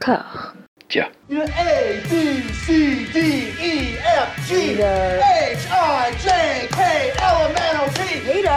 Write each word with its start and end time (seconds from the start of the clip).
cœur. 0.00 0.54
Tiens. 0.88 1.08
A, 1.30 2.00
B, 2.10 2.42
C, 2.52 3.06
D, 3.12 3.52
E, 3.60 3.96
F, 3.98 4.48
G, 4.48 4.72
H, 4.72 4.80
I, 5.70 6.10
J, 6.18 6.68
K, 6.72 7.12
L, 7.20 7.46
M, 7.46 7.54
N, 7.56 7.76
O, 7.76 7.86
P, 7.94 8.20
Q, 8.20 8.48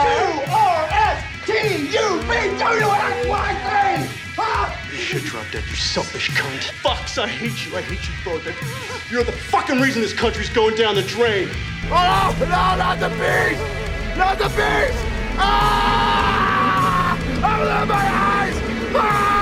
R, 0.51 0.87
S, 0.89 1.23
T, 1.45 1.51
U, 1.91 2.21
V, 2.21 2.57
W, 2.57 2.87
X, 2.87 3.27
Y, 3.27 3.49
Z. 3.63 4.09
Huh? 4.35 4.75
You 4.91 4.97
should 4.97 5.23
drop 5.23 5.45
dead, 5.51 5.63
you 5.69 5.75
selfish 5.75 6.31
cunt. 6.31 6.71
Fox, 6.81 7.19
I 7.19 7.27
hate 7.27 7.67
you. 7.67 7.77
I 7.77 7.81
hate 7.81 8.01
you 8.01 8.13
both. 8.25 8.43
You're 9.11 9.23
the 9.23 9.31
fucking 9.31 9.79
reason 9.79 10.01
this 10.01 10.13
country's 10.13 10.49
going 10.49 10.75
down 10.75 10.95
the 10.95 11.03
drain. 11.03 11.49
Oh, 11.91 12.35
no, 12.39 12.47
not 12.47 12.99
the 12.99 13.09
beast! 13.09 13.61
Not 14.17 14.39
the 14.39 14.49
beast! 14.49 14.97
Ah! 15.37 17.15
Open 17.37 17.87
my 17.87 17.95
eyes! 17.95 18.55
Eyes! 18.55 18.95
Ah! 18.95 19.32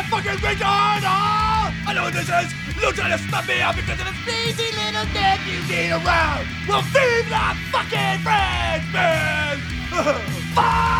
A 0.00 0.02
fucking 0.04 0.40
retard? 0.40 1.02
Oh! 1.04 1.74
I 1.86 1.92
know 1.94 2.04
what 2.04 2.14
this 2.14 2.28
is! 2.28 2.52
You're 2.80 2.92
to 2.92 3.18
stop 3.18 3.46
me 3.46 3.60
out 3.60 3.76
because 3.76 4.00
of 4.00 4.06
this 4.06 4.26
lazy 4.26 4.72
little 4.76 5.04
dick 5.12 5.40
you 5.46 5.60
need 5.68 5.92
around! 5.92 6.46
Well, 6.66 6.82
feed 6.82 7.26
the 7.28 7.56
fucking 7.70 8.20
friends, 8.24 8.84
man! 8.92 9.58
Fuck! 10.54 10.99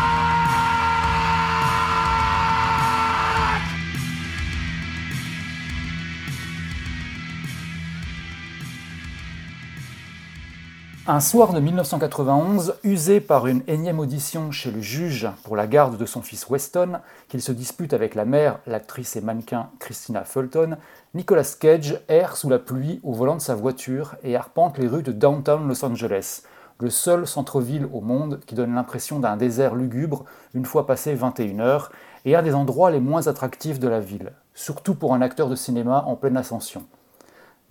Un 11.07 11.19
soir 11.19 11.51
de 11.51 11.59
1991, 11.59 12.75
usé 12.83 13.21
par 13.21 13.47
une 13.47 13.63
énième 13.65 13.99
audition 13.99 14.51
chez 14.51 14.69
le 14.69 14.81
juge 14.81 15.27
pour 15.43 15.55
la 15.55 15.65
garde 15.65 15.97
de 15.97 16.05
son 16.05 16.21
fils 16.21 16.47
Weston, 16.47 16.99
qu'il 17.27 17.41
se 17.41 17.51
dispute 17.51 17.93
avec 17.93 18.13
la 18.13 18.23
mère, 18.23 18.59
l'actrice 18.67 19.15
et 19.15 19.21
mannequin 19.21 19.71
Christina 19.79 20.23
Fulton, 20.23 20.77
Nicolas 21.15 21.55
Cage 21.59 21.99
erre 22.07 22.37
sous 22.37 22.49
la 22.49 22.59
pluie 22.59 22.99
au 23.01 23.13
volant 23.13 23.35
de 23.35 23.41
sa 23.41 23.55
voiture 23.55 24.13
et 24.21 24.35
arpente 24.35 24.77
les 24.77 24.87
rues 24.87 25.01
de 25.01 25.11
downtown 25.11 25.67
Los 25.67 25.83
Angeles, 25.83 26.43
le 26.79 26.91
seul 26.91 27.25
centre-ville 27.25 27.87
au 27.91 28.01
monde 28.01 28.39
qui 28.45 28.53
donne 28.53 28.75
l'impression 28.75 29.19
d'un 29.19 29.37
désert 29.37 29.73
lugubre 29.73 30.25
une 30.53 30.65
fois 30.65 30.85
passé 30.85 31.15
21 31.15 31.61
heures 31.61 31.91
et 32.25 32.35
un 32.35 32.43
des 32.43 32.53
endroits 32.53 32.91
les 32.91 32.99
moins 32.99 33.25
attractifs 33.25 33.79
de 33.79 33.87
la 33.87 33.99
ville, 33.99 34.33
surtout 34.53 34.93
pour 34.93 35.15
un 35.15 35.23
acteur 35.23 35.49
de 35.49 35.55
cinéma 35.55 36.03
en 36.05 36.15
pleine 36.15 36.37
ascension. 36.37 36.85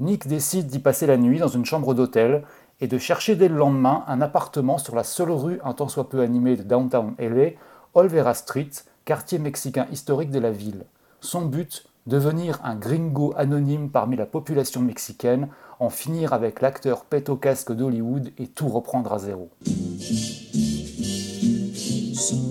Nick 0.00 0.26
décide 0.26 0.66
d'y 0.66 0.78
passer 0.78 1.06
la 1.06 1.18
nuit 1.18 1.38
dans 1.38 1.48
une 1.48 1.66
chambre 1.66 1.92
d'hôtel 1.92 2.42
et 2.80 2.88
de 2.88 2.98
chercher 2.98 3.36
dès 3.36 3.48
le 3.48 3.56
lendemain 3.56 4.04
un 4.06 4.20
appartement 4.20 4.78
sur 4.78 4.94
la 4.94 5.04
seule 5.04 5.30
rue 5.30 5.60
un 5.64 5.74
tant 5.74 5.88
soit 5.88 6.08
peu 6.08 6.20
animée 6.20 6.56
de 6.56 6.62
downtown 6.62 7.14
LA, 7.18 7.50
Olvera 7.94 8.34
Street, 8.34 8.70
quartier 9.04 9.38
mexicain 9.38 9.86
historique 9.90 10.30
de 10.30 10.38
la 10.38 10.50
ville. 10.50 10.84
Son 11.20 11.42
but 11.42 11.84
Devenir 12.06 12.58
un 12.64 12.76
gringo 12.76 13.34
anonyme 13.36 13.90
parmi 13.90 14.16
la 14.16 14.24
population 14.24 14.80
mexicaine, 14.80 15.48
en 15.80 15.90
finir 15.90 16.32
avec 16.32 16.62
l'acteur 16.62 17.04
pète 17.04 17.28
au 17.28 17.36
casque 17.36 17.72
d'Hollywood 17.72 18.32
et 18.38 18.46
tout 18.46 18.68
reprendre 18.68 19.12
à 19.12 19.18
zéro. 19.18 19.50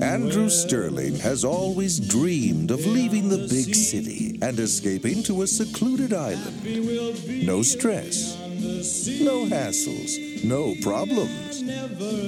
Andrew 0.02 0.50
Sterling 0.50 1.20
has 1.22 1.44
always 1.44 2.00
dreamed 2.00 2.72
of 2.72 2.86
leaving 2.86 3.30
the 3.30 3.50
big 3.50 3.74
city 3.76 4.40
and 4.42 4.60
escaping 4.60 5.24
to 5.24 5.42
a 5.42 5.48
secluded 5.48 6.14
island. 6.14 7.44
No 7.44 7.62
stress, 7.62 8.38
no 8.60 9.46
hassles, 9.46 10.44
no 10.44 10.76
problems. 10.82 11.64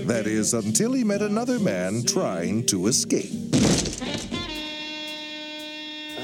That 0.06 0.28
is, 0.28 0.54
until 0.54 0.94
he 0.94 1.04
met 1.04 1.22
another 1.22 1.60
man 1.60 2.04
trying 2.04 2.66
to 2.68 2.88
escape. 2.88 3.32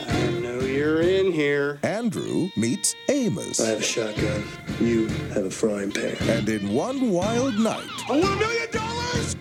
I 0.07 0.29
know 0.41 0.59
you're 0.59 1.01
in 1.01 1.31
here. 1.31 1.79
Andrew 1.83 2.49
meets 2.55 2.95
Amos, 3.09 3.59
I 3.59 3.69
have 3.69 3.79
a 3.79 3.83
shotgun. 3.83 4.43
You 4.79 5.07
have 5.33 5.45
a 5.45 5.51
frying 5.51 5.91
pan. 5.91 6.15
and 6.21 6.47
in 6.47 6.73
one 6.73 7.11
wild 7.11 7.55
night, 7.55 7.87
I 8.07 8.13
want 8.13 8.23
a 8.23 8.35
million 8.37 8.71
dollars! 8.71 9.35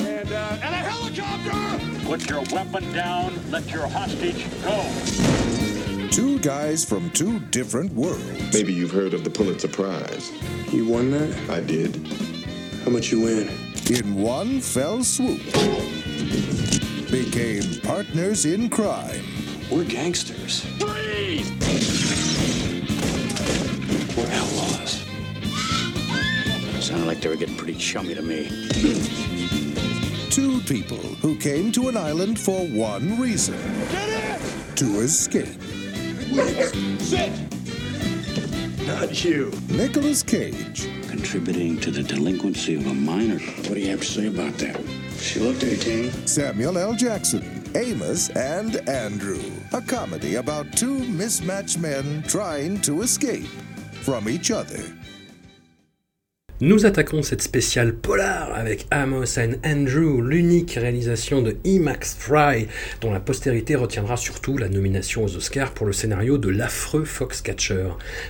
And, 0.00 0.32
uh, 0.32 0.58
and 0.62 0.74
a 0.74 0.78
helicopter! 0.78 1.76
Put 2.06 2.30
your 2.30 2.42
weapon 2.52 2.92
down. 2.92 3.34
Let 3.50 3.68
your 3.72 3.88
hostage 3.88 4.46
go. 4.62 5.65
Two 6.16 6.38
guys 6.38 6.82
from 6.82 7.10
two 7.10 7.38
different 7.50 7.92
worlds 7.92 8.54
Maybe 8.54 8.72
you've 8.72 8.90
heard 8.90 9.12
of 9.12 9.22
the 9.22 9.28
Pulitzer 9.28 9.68
Prize. 9.68 10.32
You 10.72 10.88
won 10.88 11.10
that? 11.10 11.50
I 11.50 11.60
did. 11.60 11.94
How 12.86 12.90
much 12.90 13.12
you 13.12 13.20
win? 13.20 13.50
in 13.90 14.14
one 14.14 14.62
fell 14.62 15.04
swoop 15.04 15.42
became 17.10 17.82
partners 17.82 18.46
in 18.46 18.70
crime. 18.70 19.20
We're 19.70 19.84
gangsters. 19.84 20.64
Freeze! 20.78 21.50
We're 24.16 24.32
outlaws. 24.32 25.04
Sounded 26.82 27.06
like 27.06 27.20
they 27.20 27.28
were 27.28 27.36
getting 27.36 27.58
pretty 27.58 27.74
chummy 27.74 28.14
to 28.14 28.22
me. 28.22 28.48
Two 30.30 30.62
people 30.62 30.96
who 30.96 31.36
came 31.36 31.70
to 31.72 31.90
an 31.90 31.96
island 31.98 32.40
for 32.40 32.66
one 32.68 33.20
reason 33.20 33.58
to 34.76 35.00
escape. 35.00 35.75
Sit! 36.36 37.32
Not 38.86 39.24
you. 39.24 39.50
Nicolas 39.70 40.22
Cage 40.22 40.86
Contributing 41.08 41.80
to 41.80 41.90
the 41.90 42.02
delinquency 42.02 42.74
of 42.74 42.86
a 42.86 42.92
minor. 42.92 43.38
What 43.38 43.72
do 43.72 43.80
you 43.80 43.88
have 43.88 44.00
to 44.00 44.06
say 44.06 44.26
about 44.26 44.52
that? 44.58 44.78
She 45.18 45.40
looked 45.40 45.64
18. 45.64 46.26
Samuel 46.26 46.76
L. 46.76 46.94
Jackson, 46.94 47.64
Amos, 47.74 48.28
and 48.30 48.76
Andrew. 48.86 49.40
A 49.72 49.80
comedy 49.80 50.34
about 50.34 50.70
two 50.76 50.98
mismatched 51.06 51.78
men 51.78 52.22
trying 52.24 52.82
to 52.82 53.00
escape 53.00 53.48
from 54.02 54.28
each 54.28 54.50
other. 54.50 54.84
Nous 56.62 56.86
attaquons 56.86 57.20
cette 57.20 57.42
spéciale 57.42 57.92
polar 57.92 58.50
avec 58.54 58.86
Amos 58.90 59.38
and 59.38 59.56
Andrew, 59.62 60.22
l'unique 60.22 60.78
réalisation 60.80 61.42
de 61.42 61.50
E. 61.66 61.78
Max 61.78 62.16
Fry, 62.18 62.66
dont 63.02 63.12
la 63.12 63.20
postérité 63.20 63.74
retiendra 63.74 64.16
surtout 64.16 64.56
la 64.56 64.70
nomination 64.70 65.22
aux 65.22 65.36
Oscars 65.36 65.72
pour 65.72 65.84
le 65.84 65.92
scénario 65.92 66.38
de 66.38 66.48
l'affreux 66.48 67.04
Foxcatcher. 67.04 67.88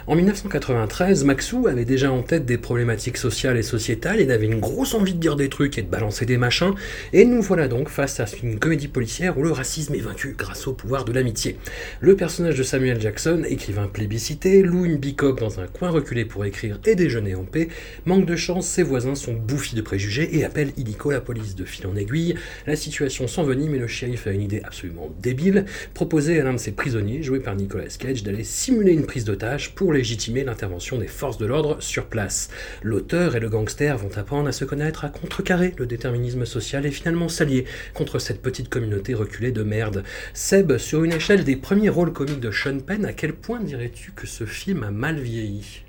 En 0.08 0.16
1993, 0.16 1.22
Maxou 1.22 1.68
avait 1.68 1.84
déjà 1.84 2.10
en 2.10 2.22
tête 2.22 2.44
des 2.44 2.58
problématiques 2.58 3.16
sociales 3.16 3.58
et 3.58 3.62
sociétales, 3.62 4.20
il 4.20 4.32
avait 4.32 4.46
une 4.46 4.58
grosse 4.58 4.94
envie 4.94 5.14
de 5.14 5.20
dire 5.20 5.36
des 5.36 5.48
trucs 5.48 5.78
et 5.78 5.82
de 5.82 5.88
balancer 5.88 6.26
des 6.26 6.36
machins, 6.36 6.74
et 7.12 7.26
nous 7.26 7.42
voilà 7.42 7.68
donc 7.68 7.88
face 7.88 8.18
à 8.18 8.24
une 8.42 8.58
comédie 8.58 8.88
policière 8.88 9.38
où 9.38 9.44
le 9.44 9.52
racisme 9.52 9.94
est 9.94 10.00
vaincu 10.00 10.34
grâce 10.36 10.66
au 10.66 10.72
pouvoir 10.72 11.04
de 11.04 11.12
l'amitié. 11.12 11.58
Le 12.00 12.16
personnage 12.16 12.58
de 12.58 12.64
Samuel 12.64 13.00
Jackson, 13.00 13.44
écrivain 13.48 13.86
plébiscité, 13.86 14.62
loue 14.62 14.84
une 14.84 14.96
bicoque 14.96 15.38
dans 15.38 15.60
un 15.60 15.68
coin 15.68 15.90
reculé 15.90 16.24
pour 16.24 16.44
écrire 16.44 16.80
et 16.86 16.96
déjeuner 16.96 17.36
en 17.36 17.44
paix, 17.44 17.68
manque 18.16 18.26
de 18.26 18.36
chance, 18.36 18.66
ses 18.66 18.82
voisins 18.82 19.14
sont 19.14 19.34
bouffis 19.34 19.76
de 19.76 19.82
préjugés 19.82 20.38
et 20.38 20.44
appellent 20.44 20.72
illico 20.78 21.10
la 21.10 21.20
police 21.20 21.54
de 21.54 21.66
fil 21.66 21.86
en 21.86 21.96
aiguille. 21.96 22.34
La 22.66 22.74
situation 22.74 23.28
s'envenime 23.28 23.74
et 23.74 23.78
le 23.78 23.88
shérif 23.88 24.26
a 24.26 24.30
une 24.30 24.40
idée 24.40 24.62
absolument 24.64 25.10
débile, 25.20 25.66
proposer 25.92 26.40
à 26.40 26.44
l'un 26.44 26.54
de 26.54 26.58
ses 26.58 26.72
prisonniers, 26.72 27.22
joué 27.22 27.40
par 27.40 27.54
Nicolas 27.56 27.88
Cage, 27.98 28.22
d'aller 28.22 28.42
simuler 28.42 28.92
une 28.92 29.04
prise 29.04 29.24
d'otage 29.24 29.74
pour 29.74 29.92
légitimer 29.92 30.44
l'intervention 30.44 30.96
des 30.96 31.08
forces 31.08 31.36
de 31.36 31.44
l'ordre 31.44 31.76
sur 31.82 32.06
place. 32.06 32.48
L'auteur 32.82 33.36
et 33.36 33.40
le 33.40 33.50
gangster 33.50 33.98
vont 33.98 34.16
apprendre 34.16 34.48
à 34.48 34.52
se 34.52 34.64
connaître, 34.64 35.04
à 35.04 35.10
contrecarrer 35.10 35.74
le 35.76 35.86
déterminisme 35.86 36.46
social 36.46 36.86
et 36.86 36.90
finalement 36.90 37.28
s'allier 37.28 37.66
contre 37.92 38.18
cette 38.18 38.40
petite 38.40 38.70
communauté 38.70 39.12
reculée 39.12 39.52
de 39.52 39.62
merde. 39.62 40.04
Seb, 40.32 40.78
sur 40.78 41.04
une 41.04 41.12
échelle 41.12 41.44
des 41.44 41.56
premiers 41.56 41.90
rôles 41.90 42.14
comiques 42.14 42.40
de 42.40 42.50
Sean 42.50 42.78
Penn, 42.78 43.04
à 43.04 43.12
quel 43.12 43.34
point 43.34 43.60
dirais-tu 43.60 44.12
que 44.12 44.26
ce 44.26 44.46
film 44.46 44.84
a 44.84 44.90
mal 44.90 45.18
vieilli? 45.20 45.85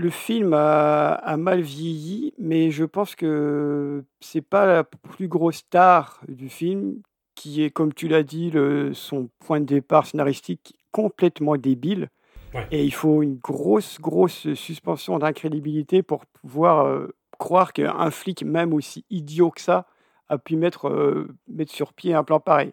Le 0.00 0.10
film 0.10 0.52
a, 0.52 1.14
a 1.14 1.36
mal 1.36 1.60
vieilli, 1.60 2.32
mais 2.38 2.70
je 2.70 2.84
pense 2.84 3.16
que 3.16 4.04
c'est 4.20 4.42
pas 4.42 4.64
la 4.64 4.84
plus 4.84 5.26
grosse 5.26 5.56
star 5.56 6.20
du 6.28 6.48
film, 6.48 7.02
qui 7.34 7.64
est, 7.64 7.70
comme 7.70 7.92
tu 7.92 8.06
l'as 8.06 8.22
dit, 8.22 8.52
le- 8.52 8.94
son 8.94 9.28
point 9.40 9.58
de 9.60 9.64
départ 9.64 10.06
scénaristique 10.06 10.76
complètement 10.92 11.56
débile. 11.56 12.10
Ouais. 12.54 12.66
Et 12.70 12.84
il 12.84 12.94
faut 12.94 13.22
une 13.22 13.38
grosse, 13.38 14.00
grosse 14.00 14.54
suspension 14.54 15.18
d'incrédibilité 15.18 16.04
pour 16.04 16.26
pouvoir 16.26 16.86
euh, 16.86 17.08
croire 17.38 17.72
qu'un 17.72 18.10
flic, 18.12 18.44
même 18.44 18.72
aussi 18.74 19.04
idiot 19.10 19.50
que 19.50 19.60
ça, 19.60 19.86
a 20.28 20.38
pu 20.38 20.54
mettre, 20.54 20.88
euh, 20.88 21.26
mettre 21.48 21.72
sur 21.72 21.92
pied 21.92 22.14
un 22.14 22.22
plan 22.22 22.38
pareil. 22.38 22.72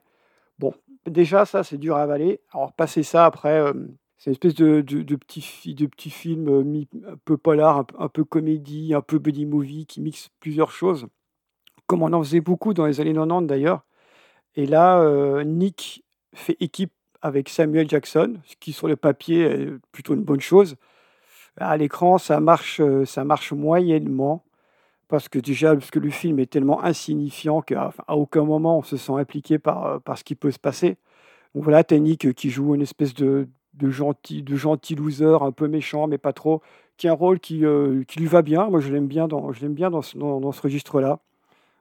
Bon, 0.60 0.74
déjà, 1.08 1.46
ça, 1.46 1.64
c'est 1.64 1.78
dur 1.80 1.96
à 1.96 2.04
avaler. 2.04 2.40
Alors, 2.54 2.72
passer 2.74 3.02
ça 3.02 3.26
après, 3.26 3.60
euh, 3.60 3.74
c'est 4.18 4.30
une 4.30 4.34
espèce 4.34 4.56
de, 4.56 4.82
de, 4.82 5.02
de 5.04 5.16
petit, 5.16 5.74
de 5.76 5.86
petit 5.88 6.10
film 6.10 6.48
euh, 6.50 6.84
un 7.12 7.18
peu 7.26 7.38
polar, 7.38 7.86
un, 8.00 8.10
peu- 8.10 8.24
comédie, 8.24 8.94
un 8.94 9.02
peu 9.02 9.20
buddy 9.20 9.46
movie, 9.46 9.86
qui 9.86 10.02
mixe 10.02 10.30
plusieurs 10.40 10.72
choses, 10.72 11.08
comme 11.88 12.04
on 12.04 12.14
en 12.14 12.24
faisait 12.24 12.42
beaucoup 12.42 12.74
dans 12.74 12.86
les 12.86 13.02
années 13.02 13.14
90 13.14 13.48
d'ailleurs. 13.48 13.84
Et 14.56 14.66
là, 14.68 15.00
euh, 15.02 15.44
Nick 15.44 16.04
fait 16.36 16.58
équipe 16.60 16.94
avec 17.22 17.50
Samuel 17.50 17.90
Jackson, 17.90 18.36
ce 18.46 18.56
qui 18.60 18.74
sur 18.74 18.88
le 18.88 18.96
papier 18.98 19.42
est 19.44 19.70
plutôt 19.92 20.14
une 20.16 20.24
bonne 20.24 20.42
chose. 20.42 20.76
À 21.58 21.78
l'écran, 21.78 22.18
ça 22.18 22.40
marche, 22.40 22.82
euh, 22.82 23.06
ça 23.06 23.24
marche 23.26 23.54
moyennement. 23.54 24.46
parce 25.08 25.30
que 25.30 25.40
déjà, 25.40 25.76
parce 25.76 25.92
que 25.92 26.00
le 26.00 26.10
film 26.10 26.40
est 26.40 26.48
tellement 26.52 26.84
insignifiant 26.84 27.62
qu'à 27.62 27.94
aucun 28.10 28.44
moment 28.46 28.80
on 28.80 28.84
se 28.84 28.98
sent 28.98 29.14
impliqué 29.14 29.60
par, 29.60 30.02
par 30.02 30.18
ce 30.18 30.24
qui 30.24 30.36
peut 30.36 30.52
se 30.52 30.60
passer. 30.60 30.98
Donc 31.56 31.64
voilà, 31.66 31.84
Nick 31.92 32.34
qui 32.36 32.50
joue 32.52 32.76
une 32.76 32.82
espèce 32.84 33.14
de, 33.16 33.48
de 33.78 33.90
gentil, 33.90 34.44
de 34.44 34.56
gentil 34.56 34.96
loser, 34.96 35.42
un 35.42 35.52
peu 35.52 35.68
méchant, 35.68 36.08
mais 36.08 36.18
pas 36.18 36.34
trop, 36.34 36.62
qui 36.98 37.08
a 37.08 37.12
un 37.12 37.16
rôle 37.16 37.40
qui, 37.40 37.66
euh, 37.66 38.04
qui 38.08 38.20
lui 38.20 38.28
va 38.28 38.42
bien. 38.42 38.70
Moi, 38.70 38.80
je 38.80 38.92
l'aime 38.92 39.08
bien 39.08 39.28
dans, 39.28 39.52
je 39.52 39.62
l'aime 39.62 39.74
bien 39.74 39.90
dans 39.90 40.02
ce, 40.02 40.18
dans, 40.18 40.40
dans 40.40 40.52
ce 40.52 40.62
registre-là. 40.62 41.20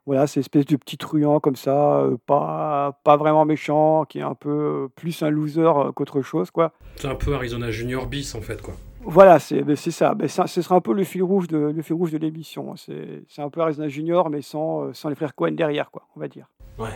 Voilà, 0.07 0.27
c'est 0.27 0.41
espèce 0.41 0.67
de 0.67 0.77
petit 0.77 0.99
truand 0.99 1.41
comme 1.41 1.57
ça, 1.57 2.01
euh, 2.01 2.19
pas, 2.27 3.01
pas 3.05 3.17
vraiment 3.17 3.47
méchant, 3.47 4.05
qui 4.05 4.19
est 4.19 4.23
un 4.23 4.35
peu 4.35 4.51
euh, 4.51 4.89
plus 4.95 5.23
un 5.23 5.31
loser 5.31 5.71
qu'autre 5.95 6.21
chose, 6.21 6.51
quoi. 6.51 6.73
C'est 6.97 7.09
un 7.09 7.15
peu 7.15 7.35
Arizona 7.35 7.71
Junior 7.71 8.07
bis 8.07 8.35
en 8.35 8.43
fait, 8.43 8.61
quoi. 8.61 8.75
Voilà, 9.07 9.39
c'est 9.39 9.63
ben, 9.63 9.77
c'est 9.77 9.91
ça. 9.91 10.15
Ben, 10.15 10.29
ça. 10.29 10.47
Ce 10.47 10.61
sera 10.61 10.77
un 10.77 10.81
peu 10.81 10.93
le 10.93 11.05
fil 11.05 11.23
rouge 11.23 11.47
de, 11.49 11.59
le 11.59 11.83
fil 11.83 11.95
rouge 11.95 12.11
de 12.11 12.19
l'émission. 12.19 12.77
C'est 12.77 13.23
c'est 13.29 13.43
un 13.43 13.51
peu 13.51 13.61
Arizona 13.61 13.89
Junior, 13.89 14.29
mais 14.29 14.43
sans, 14.43 14.93
sans 14.93 15.09
les 15.09 15.15
frères 15.15 15.35
Cohen 15.35 15.53
derrière, 15.53 15.91
quoi, 15.91 16.07
on 16.17 16.21
va 16.21 16.29
dire. 16.29 16.47
Ouais. 16.79 16.91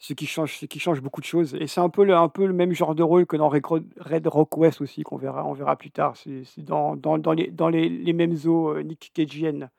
Ce 0.00 0.12
qui 0.12 0.26
change, 0.26 0.58
ce 0.58 0.66
qui 0.66 0.78
change 0.78 1.00
beaucoup 1.00 1.20
de 1.20 1.26
choses. 1.26 1.56
Et 1.58 1.66
c'est 1.66 1.80
un 1.80 1.88
peu 1.88 2.04
le, 2.04 2.14
un 2.14 2.28
peu 2.28 2.46
le 2.46 2.52
même 2.52 2.72
genre 2.72 2.94
de 2.94 3.02
rôle 3.02 3.26
que 3.26 3.36
dans 3.36 3.48
Red 3.48 3.66
Ro- 3.66 3.80
Red 3.98 4.26
Rock 4.28 4.56
West 4.56 4.80
aussi, 4.80 5.02
qu'on 5.02 5.16
verra, 5.16 5.44
on 5.44 5.54
verra 5.54 5.74
plus 5.74 5.90
tard. 5.90 6.14
C'est 6.16 6.44
dans, 6.62 6.94
dans, 6.94 7.18
dans 7.18 7.32
les, 7.32 7.48
dans 7.48 7.68
les, 7.68 7.88
les 7.88 8.12
mêmes 8.12 8.36
eaux 8.46 8.76
euh, 8.76 8.82
Nick 8.82 9.10
Cage'iennes. 9.12 9.70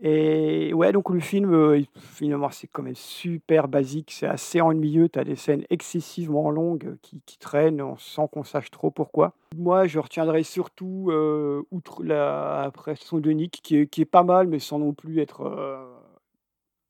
Et 0.00 0.72
ouais, 0.72 0.92
donc 0.92 1.10
le 1.10 1.20
film, 1.20 1.52
euh, 1.52 1.82
finalement, 1.98 2.48
c'est 2.50 2.68
quand 2.68 2.82
même 2.82 2.94
super 2.94 3.68
basique. 3.68 4.12
C'est 4.12 4.28
assez 4.28 4.62
ennuyeux. 4.62 5.10
Tu 5.10 5.18
as 5.18 5.24
des 5.24 5.36
scènes 5.36 5.64
excessivement 5.68 6.50
longues 6.50 6.86
euh, 6.86 6.96
qui, 7.02 7.20
qui 7.26 7.36
traînent 7.36 7.82
sans 7.98 8.28
qu'on 8.28 8.44
sache 8.44 8.70
trop 8.70 8.90
pourquoi. 8.90 9.34
Moi, 9.54 9.86
je 9.86 9.98
retiendrai 9.98 10.42
surtout, 10.42 11.12
outre 11.70 12.02
la 12.02 12.70
prestation 12.72 13.18
de 13.18 13.30
Nick, 13.30 13.60
qui 13.62 13.76
est, 13.76 13.86
qui 13.88 14.00
est 14.00 14.06
pas 14.06 14.22
mal, 14.22 14.46
mais 14.46 14.58
sans 14.58 14.78
non 14.78 14.94
plus 14.94 15.20
être 15.20 15.42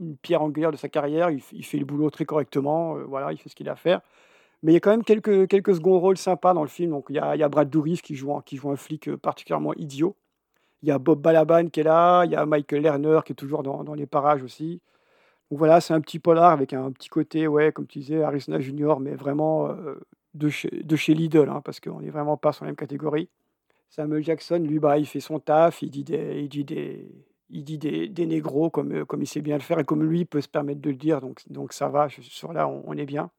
une 0.00 0.16
pierre 0.16 0.42
angulaire 0.42 0.72
de 0.72 0.76
sa 0.76 0.88
carrière. 0.88 1.30
Il, 1.30 1.40
fait 1.40 1.78
le 1.78 1.84
boulot 1.84 2.10
très 2.10 2.24
correctement. 2.24 2.96
euh, 2.96 3.04
voilà, 3.04 3.32
il 3.32 3.38
fait 3.38 3.48
ce 3.48 3.54
qu'il 3.54 3.68
a 3.68 3.72
à 3.72 3.76
faire. 3.76 4.00
Mais 4.62 4.72
il 4.72 4.74
y 4.74 4.76
a 4.76 4.80
quand 4.80 4.90
même 4.90 5.04
quelques, 5.04 5.48
quelques 5.48 5.76
seconds 5.76 5.98
rôles 6.00 6.18
sympas 6.18 6.54
dans 6.54 6.62
le 6.62 6.68
film. 6.68 6.90
Donc, 6.90 7.06
il 7.10 7.16
y 7.16 7.18
a, 7.18 7.36
il 7.36 7.38
y 7.38 7.42
a 7.42 7.48
Brad 7.48 7.70
Dourif 7.70 8.02
qui 8.02 8.14
joue, 8.14 8.34
un- 8.34 8.42
qui 8.42 8.56
joue 8.56 8.70
un 8.70 8.76
flic 8.76 9.08
euh, 9.08 9.16
particulièrement 9.16 9.74
idiot. 9.74 10.16
Il 10.82 10.88
y 10.88 10.92
a 10.92 10.98
Bob 10.98 11.20
Balaban 11.20 11.68
qui 11.68 11.80
est 11.80 11.84
là. 11.84 12.24
Il 12.24 12.32
y 12.32 12.36
a 12.36 12.46
Michael 12.46 12.82
Lerner 12.82 13.20
qui 13.24 13.32
est 13.32 13.36
toujours 13.36 13.62
dans, 13.62 13.84
dans 13.84 13.94
les 13.94 14.06
parages 14.06 14.42
aussi. 14.42 14.80
Donc 15.50 15.58
voilà, 15.58 15.80
c'est 15.80 15.94
un 15.94 16.00
petit 16.00 16.18
polar 16.18 16.52
avec 16.52 16.72
un 16.72 16.92
petit 16.92 17.08
côté, 17.08 17.46
ouais, 17.48 17.72
comme 17.72 17.86
tu 17.86 18.00
disais, 18.00 18.22
Arizona 18.22 18.60
Junior, 18.60 19.00
mais 19.00 19.14
vraiment 19.14 19.68
euh, 19.70 19.94
de, 20.34 20.48
chez, 20.50 20.68
de 20.70 20.96
chez 20.96 21.14
Lidl, 21.14 21.48
hein, 21.48 21.62
parce 21.64 21.80
qu'on 21.80 22.00
n'est 22.00 22.10
vraiment 22.10 22.36
pas 22.36 22.52
sur 22.52 22.64
la 22.64 22.70
même 22.70 22.76
catégorie. 22.76 23.30
Samuel 23.88 24.22
Jackson, 24.22 24.58
lui, 24.58 24.78
bah, 24.78 24.98
il 24.98 25.06
fait 25.06 25.20
son 25.20 25.40
taf, 25.40 25.80
il 25.82 25.90
dit 25.90 26.04
des, 26.04 26.40
il 26.42 26.48
dit 26.50 26.64
des, 26.64 27.10
il 27.50 27.64
dit 27.64 27.78
des, 27.78 28.08
des 28.08 28.26
négros 28.26 28.70
comme, 28.70 28.92
euh, 28.92 29.04
comme 29.04 29.22
il 29.22 29.26
sait 29.26 29.40
bien 29.40 29.56
le 29.56 29.62
faire 29.62 29.78
et 29.78 29.84
comme 29.84 30.02
lui 30.02 30.24
peut 30.24 30.40
se 30.40 30.48
permettre 30.48 30.80
de 30.80 30.90
le 30.90 30.96
dire, 30.96 31.20
donc, 31.20 31.42
donc 31.50 31.72
ça 31.72 31.88
va, 31.88 32.08
sur 32.08 32.52
là, 32.52 32.68
on, 32.68 32.82
on 32.86 32.96
est 32.96 33.06
bien. 33.06 33.30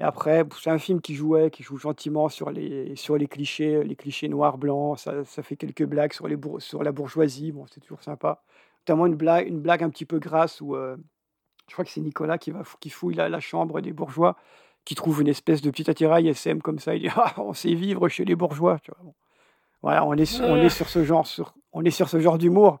Et 0.00 0.02
après, 0.02 0.44
c'est 0.60 0.70
un 0.70 0.78
film 0.78 1.00
qui 1.00 1.14
jouait, 1.14 1.50
qui 1.50 1.62
joue 1.62 1.76
gentiment 1.76 2.28
sur 2.28 2.50
les, 2.50 2.96
sur 2.96 3.16
les 3.16 3.28
clichés, 3.28 3.84
les 3.84 3.94
clichés 3.94 4.28
noirs, 4.28 4.58
blancs. 4.58 4.98
Ça, 4.98 5.24
ça 5.24 5.42
fait 5.42 5.56
quelques 5.56 5.84
blagues 5.84 6.12
sur, 6.12 6.26
les 6.26 6.36
sur 6.58 6.82
la 6.82 6.90
bourgeoisie. 6.90 7.52
Bon, 7.52 7.66
c'est 7.72 7.80
toujours 7.80 8.02
sympa. 8.02 8.42
Notamment 8.82 9.06
une 9.06 9.14
blague, 9.14 9.46
une 9.46 9.60
blague 9.60 9.84
un 9.84 9.90
petit 9.90 10.04
peu 10.04 10.18
grasse 10.18 10.60
où 10.60 10.74
euh, 10.74 10.96
je 11.68 11.74
crois 11.74 11.84
que 11.84 11.92
c'est 11.92 12.00
Nicolas 12.00 12.38
qui, 12.38 12.50
va, 12.50 12.62
qui 12.80 12.90
fouille 12.90 13.14
la, 13.14 13.28
la 13.28 13.40
chambre 13.40 13.80
des 13.80 13.92
bourgeois, 13.92 14.36
qui 14.84 14.96
trouve 14.96 15.22
une 15.22 15.28
espèce 15.28 15.62
de 15.62 15.70
petit 15.70 15.88
attirail 15.88 16.26
SM 16.26 16.60
comme 16.60 16.80
ça. 16.80 16.96
Il 16.96 17.02
dit 17.02 17.14
Ah, 17.16 17.32
on 17.38 17.52
sait 17.52 17.74
vivre 17.74 18.08
chez 18.08 18.24
les 18.24 18.34
bourgeois. 18.34 18.80
Tu 18.80 18.90
vois, 18.90 19.04
bon. 19.04 19.14
Voilà, 19.82 20.04
on 20.06 20.14
est, 20.14 20.40
on 20.40 20.56
est 20.56 20.70
sur 20.70 20.88
ce 20.88 21.04
genre, 21.04 21.26
sur, 21.26 21.54
on 21.72 21.84
est 21.84 21.90
sur 21.90 22.08
ce 22.08 22.18
genre 22.18 22.38
d'humour. 22.38 22.80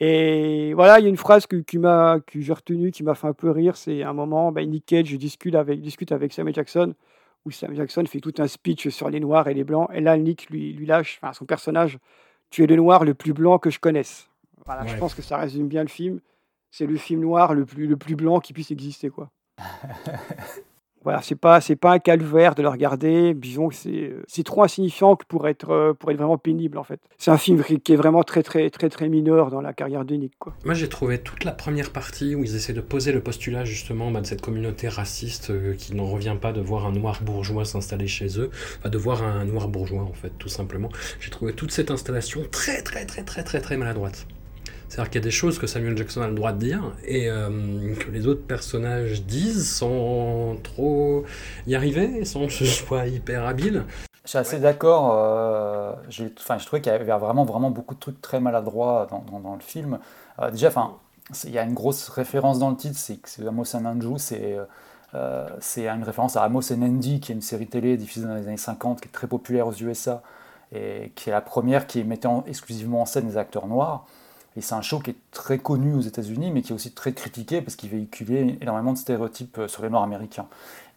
Et 0.00 0.72
voilà, 0.72 0.98
il 0.98 1.02
y 1.02 1.06
a 1.06 1.08
une 1.10 1.18
phrase 1.18 1.46
que, 1.46 1.56
qui 1.56 1.76
m'a, 1.76 2.20
que 2.26 2.40
j'ai 2.40 2.52
retenue, 2.52 2.90
qui 2.90 3.02
m'a 3.02 3.14
fait 3.14 3.26
un 3.26 3.34
peu 3.34 3.50
rire. 3.50 3.76
C'est 3.76 4.02
un 4.02 4.14
moment, 4.14 4.50
ben, 4.50 4.68
Nick 4.68 4.86
Cage 4.86 5.12
discute 5.12 5.54
avec, 5.54 5.80
discute 5.82 6.10
avec 6.10 6.32
Samuel 6.32 6.54
Jackson, 6.54 6.94
où 7.44 7.50
Samuel 7.50 7.76
Jackson 7.76 8.04
fait 8.06 8.20
tout 8.20 8.32
un 8.38 8.46
speech 8.46 8.88
sur 8.88 9.10
les 9.10 9.20
noirs 9.20 9.48
et 9.48 9.54
les 9.54 9.64
blancs. 9.64 9.90
Et 9.92 10.00
là, 10.00 10.16
Nick 10.16 10.48
lui, 10.48 10.72
lui 10.72 10.86
lâche, 10.86 11.20
enfin, 11.22 11.34
son 11.34 11.44
personnage, 11.44 11.98
tu 12.48 12.64
es 12.64 12.66
le 12.66 12.76
noir 12.76 13.04
le 13.04 13.12
plus 13.12 13.34
blanc 13.34 13.58
que 13.58 13.68
je 13.68 13.78
connaisse. 13.78 14.28
Voilà, 14.64 14.86
je 14.86 14.96
pense 14.96 15.14
que 15.14 15.22
ça 15.22 15.36
résume 15.36 15.68
bien 15.68 15.82
le 15.82 15.88
film. 15.88 16.20
C'est 16.70 16.86
le 16.86 16.96
film 16.96 17.20
noir 17.20 17.52
le 17.52 17.66
plus, 17.66 17.86
le 17.86 17.96
plus 17.96 18.16
blanc 18.16 18.40
qui 18.40 18.52
puisse 18.52 18.70
exister, 18.70 19.10
quoi. 19.10 19.30
Voilà, 21.02 21.22
c'est 21.22 21.34
pas, 21.34 21.60
c'est 21.60 21.76
pas 21.76 21.92
un 21.92 21.98
calvaire 21.98 22.54
de 22.54 22.62
le 22.62 22.68
regarder. 22.68 23.32
Disons 23.34 23.68
que 23.68 23.74
c'est, 23.74 23.90
euh, 23.90 24.22
c'est 24.28 24.44
trop 24.44 24.62
insignifiant 24.62 25.16
que 25.16 25.24
pour 25.26 25.48
être, 25.48 25.70
euh, 25.70 25.94
pour 25.94 26.10
être 26.10 26.18
vraiment 26.18 26.36
pénible, 26.36 26.76
en 26.76 26.84
fait. 26.84 27.00
C'est 27.16 27.30
un 27.30 27.38
film 27.38 27.62
qui 27.62 27.92
est 27.92 27.96
vraiment 27.96 28.22
très, 28.22 28.42
très, 28.42 28.68
très, 28.68 28.90
très 28.90 29.08
mineur 29.08 29.50
dans 29.50 29.62
la 29.62 29.72
carrière 29.72 30.04
de 30.04 30.14
Nick. 30.14 30.34
Moi, 30.64 30.74
j'ai 30.74 30.88
trouvé 30.88 31.18
toute 31.18 31.44
la 31.44 31.52
première 31.52 31.90
partie 31.90 32.34
où 32.34 32.44
ils 32.44 32.54
essaient 32.54 32.74
de 32.74 32.80
poser 32.80 33.12
le 33.12 33.22
postulat 33.22 33.64
justement 33.64 34.10
bah, 34.10 34.20
de 34.20 34.26
cette 34.26 34.42
communauté 34.42 34.88
raciste 34.88 35.50
euh, 35.50 35.74
qui 35.74 35.94
n'en 35.94 36.06
revient 36.06 36.36
pas 36.40 36.52
de 36.52 36.60
voir 36.60 36.86
un 36.86 36.92
noir 36.92 37.20
bourgeois 37.22 37.64
s'installer 37.64 38.06
chez 38.06 38.38
eux, 38.38 38.50
enfin, 38.78 38.90
de 38.90 38.98
voir 38.98 39.22
un 39.22 39.44
noir 39.44 39.68
bourgeois 39.68 40.02
en 40.02 40.12
fait, 40.12 40.32
tout 40.38 40.48
simplement. 40.48 40.90
J'ai 41.18 41.30
trouvé 41.30 41.52
toute 41.54 41.72
cette 41.72 41.90
installation 41.90 42.42
très 42.50 42.82
très 42.82 43.06
très 43.06 43.22
très 43.22 43.42
très 43.42 43.60
très 43.60 43.76
maladroite. 43.76 44.26
C'est-à-dire 44.90 45.10
qu'il 45.10 45.20
y 45.20 45.22
a 45.22 45.24
des 45.24 45.30
choses 45.30 45.60
que 45.60 45.68
Samuel 45.68 45.96
Jackson 45.96 46.20
a 46.20 46.26
le 46.26 46.34
droit 46.34 46.50
de 46.52 46.58
dire 46.58 46.82
et 47.04 47.30
euh, 47.30 47.94
que 47.94 48.10
les 48.10 48.26
autres 48.26 48.42
personnages 48.42 49.22
disent 49.22 49.70
sans 49.70 50.56
trop 50.64 51.24
y 51.68 51.76
arriver, 51.76 52.24
sans 52.24 52.46
que 52.46 52.52
ce 52.52 52.64
soit 52.64 53.06
hyper 53.06 53.46
habile. 53.46 53.84
Je 54.24 54.30
suis 54.30 54.38
assez 54.38 54.58
d'accord. 54.58 55.12
euh, 55.14 55.92
je 56.08 56.24
trouvais 56.66 56.80
qu'il 56.82 56.90
y 56.90 56.94
avait 56.94 57.04
vraiment, 57.04 57.44
vraiment 57.44 57.70
beaucoup 57.70 57.94
de 57.94 58.00
trucs 58.00 58.20
très 58.20 58.40
maladroits 58.40 59.06
dans, 59.08 59.24
dans- 59.40 59.54
le 59.54 59.60
film. 59.60 60.00
Euh, 60.40 60.50
déjà, 60.50 60.72
il 61.44 61.50
y 61.52 61.58
a 61.58 61.62
une 61.62 61.74
grosse 61.74 62.08
référence 62.08 62.58
dans 62.58 62.70
le 62.70 62.76
titre, 62.76 62.98
c'est 62.98 63.16
que 63.18 63.46
Amos 63.46 63.76
and 63.76 63.84
Andrew, 63.84 64.18
c'est 64.18 64.58
euh, 65.14 65.46
c'est 65.60 65.88
une 65.88 66.02
référence 66.02 66.36
à 66.36 66.42
Amos 66.42 66.72
and 66.72 66.82
Andy, 66.82 67.20
qui 67.20 67.30
est 67.30 67.34
une 67.36 67.42
série 67.42 67.68
télé 67.68 67.96
diffusée 67.96 68.26
dans 68.26 68.34
les 68.34 68.46
années 68.48 68.56
50, 68.56 69.00
qui 69.00 69.08
est 69.08 69.12
très 69.12 69.28
populaire 69.28 69.68
aux 69.68 69.72
USA, 69.74 70.20
et 70.74 71.12
qui 71.14 71.30
est 71.30 71.32
la 71.32 71.40
première 71.40 71.86
qui 71.86 72.02
mettait 72.02 72.26
en- 72.26 72.44
exclusivement 72.48 73.02
en 73.02 73.06
scène 73.06 73.28
des 73.28 73.36
acteurs 73.36 73.68
noirs. 73.68 74.04
Et 74.60 74.62
c'est 74.62 74.74
un 74.74 74.82
show 74.82 74.98
qui 74.98 75.12
est 75.12 75.16
très 75.30 75.56
connu 75.56 75.94
aux 75.94 76.02
États-Unis, 76.02 76.50
mais 76.50 76.60
qui 76.60 76.72
est 76.72 76.74
aussi 76.74 76.92
très 76.92 77.14
critiqué 77.14 77.62
parce 77.62 77.76
qu'il 77.76 77.88
véhiculait 77.88 78.58
énormément 78.60 78.92
de 78.92 78.98
stéréotypes 78.98 79.56
euh, 79.56 79.68
sur 79.68 79.82
les 79.82 79.88
Noirs 79.88 80.02
américains 80.02 80.48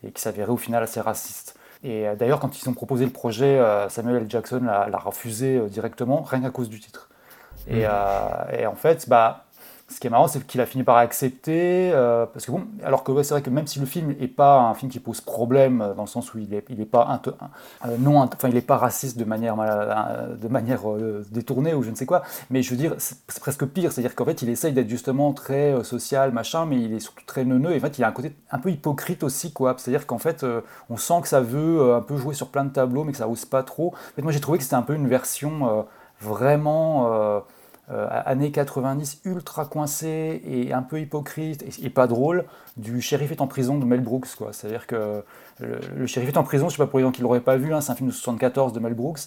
et 0.05 0.11
qui 0.11 0.21
s'avérait 0.21 0.51
au 0.51 0.57
final 0.57 0.83
assez 0.83 0.99
raciste. 0.99 1.57
Et 1.81 2.05
euh, 2.05 2.15
d'ailleurs, 2.17 2.41
quand 2.41 2.61
ils 2.61 2.69
ont 2.69 2.73
proposé 2.73 3.05
le 3.05 3.11
projet, 3.11 3.57
euh, 3.59 3.87
Samuel 3.87 4.23
L. 4.23 4.25
Jackson 4.27 4.59
l'a 4.65 4.97
refusé 4.97 5.61
directement, 5.69 6.23
rien 6.23 6.41
qu'à 6.41 6.49
cause 6.49 6.67
du 6.67 6.81
titre. 6.81 7.07
Et, 7.69 7.85
euh, 7.85 7.89
et 8.51 8.65
en 8.65 8.75
fait, 8.75 9.07
bah, 9.07 9.45
ce 9.93 9.99
qui 9.99 10.07
est 10.07 10.09
marrant, 10.09 10.27
c'est 10.27 10.45
qu'il 10.45 10.59
a 10.59 10.65
fini 10.65 10.83
par 10.83 10.97
accepter, 10.97 11.91
euh, 11.93 12.25
parce 12.25 12.45
que 12.45 12.51
bon, 12.51 12.65
alors 12.83 13.03
que 13.03 13.23
c'est 13.23 13.33
vrai 13.33 13.41
que 13.41 13.49
même 13.49 13.67
si 13.67 13.79
le 13.79 13.85
film 13.85 14.15
n'est 14.19 14.27
pas 14.27 14.59
un 14.59 14.73
film 14.73 14.91
qui 14.91 14.99
pose 14.99 15.21
problème, 15.21 15.81
euh, 15.81 15.93
dans 15.93 16.03
le 16.03 16.07
sens 16.07 16.33
où 16.33 16.39
il 16.39 16.49
n'est 16.49 16.63
il 16.69 16.81
est 16.81 16.85
pas, 16.85 17.21
euh, 17.27 17.97
non, 17.99 18.17
enfin, 18.19 18.49
il 18.49 18.57
est 18.57 18.61
pas 18.61 18.77
raciste 18.77 19.17
de 19.17 19.25
manière, 19.25 19.55
de 19.55 20.47
manière 20.47 20.81
détournée 21.31 21.73
ou 21.73 21.83
je 21.83 21.91
ne 21.91 21.95
sais 21.95 22.05
quoi, 22.05 22.23
mais 22.49 22.63
je 22.63 22.71
veux 22.71 22.77
dire, 22.77 22.95
c'est 22.97 23.39
presque 23.39 23.65
pire, 23.65 23.91
c'est-à-dire 23.91 24.15
qu'en 24.15 24.25
fait, 24.25 24.41
il 24.41 24.49
essaye 24.49 24.73
d'être 24.73 24.89
justement 24.89 25.31
très 25.33 25.83
social, 25.83 26.31
machin, 26.31 26.65
mais 26.65 26.81
il 26.81 26.93
est 26.93 26.99
surtout 26.99 27.25
très 27.25 27.45
neuneux, 27.45 27.73
et 27.73 27.77
en 27.77 27.81
fait, 27.81 27.97
il 27.97 28.03
a 28.03 28.07
un 28.07 28.11
côté 28.11 28.35
un 28.51 28.59
peu 28.59 28.71
hypocrite 28.71 29.23
aussi, 29.23 29.53
quoi. 29.53 29.75
C'est-à-dire 29.77 30.07
qu'en 30.07 30.17
fait, 30.17 30.45
on 30.89 30.97
sent 30.97 31.21
que 31.21 31.27
ça 31.27 31.41
veut 31.41 31.93
un 31.93 32.01
peu 32.01 32.17
jouer 32.17 32.33
sur 32.33 32.49
plein 32.49 32.65
de 32.65 32.71
tableaux, 32.71 33.03
mais 33.03 33.11
que 33.11 33.17
ça 33.19 33.27
ose 33.27 33.45
pas 33.45 33.63
trop. 33.63 33.89
En 33.89 34.15
fait, 34.15 34.21
moi, 34.23 34.31
j'ai 34.31 34.41
trouvé 34.41 34.57
que 34.57 34.63
c'était 34.63 34.75
un 34.75 34.81
peu 34.81 34.95
une 34.95 35.07
version 35.07 35.85
vraiment. 36.19 37.43
Euh, 37.91 38.07
années 38.25 38.51
90 38.51 39.21
ultra 39.25 39.65
coincé 39.65 40.41
et 40.45 40.71
un 40.73 40.83
peu 40.83 41.01
hypocrite 41.01 41.63
et, 41.63 41.85
et 41.85 41.89
pas 41.89 42.07
drôle 42.07 42.45
du 42.77 43.01
shérif 43.01 43.31
est 43.31 43.41
en 43.41 43.47
prison 43.47 43.77
de 43.77 43.83
Mel 43.85 43.99
Brooks 44.01 44.35
quoi 44.37 44.53
c'est 44.53 44.67
à 44.67 44.69
dire 44.69 44.87
que 44.87 45.23
le, 45.59 45.79
le 45.97 46.07
shérif 46.07 46.29
est 46.29 46.37
en 46.37 46.43
prison 46.43 46.69
je 46.69 46.77
sais 46.77 46.83
pas 46.83 46.87
pour 46.87 46.99
les 46.99 47.03
gens 47.05 47.11
qui 47.11 47.21
l'auraient 47.21 47.41
pas 47.41 47.57
vu 47.57 47.73
hein, 47.73 47.81
c'est 47.81 47.91
un 47.91 47.95
film 47.95 48.07
de 48.09 48.13
74 48.13 48.71
de 48.71 48.79
Mel 48.79 48.93
Brooks 48.93 49.19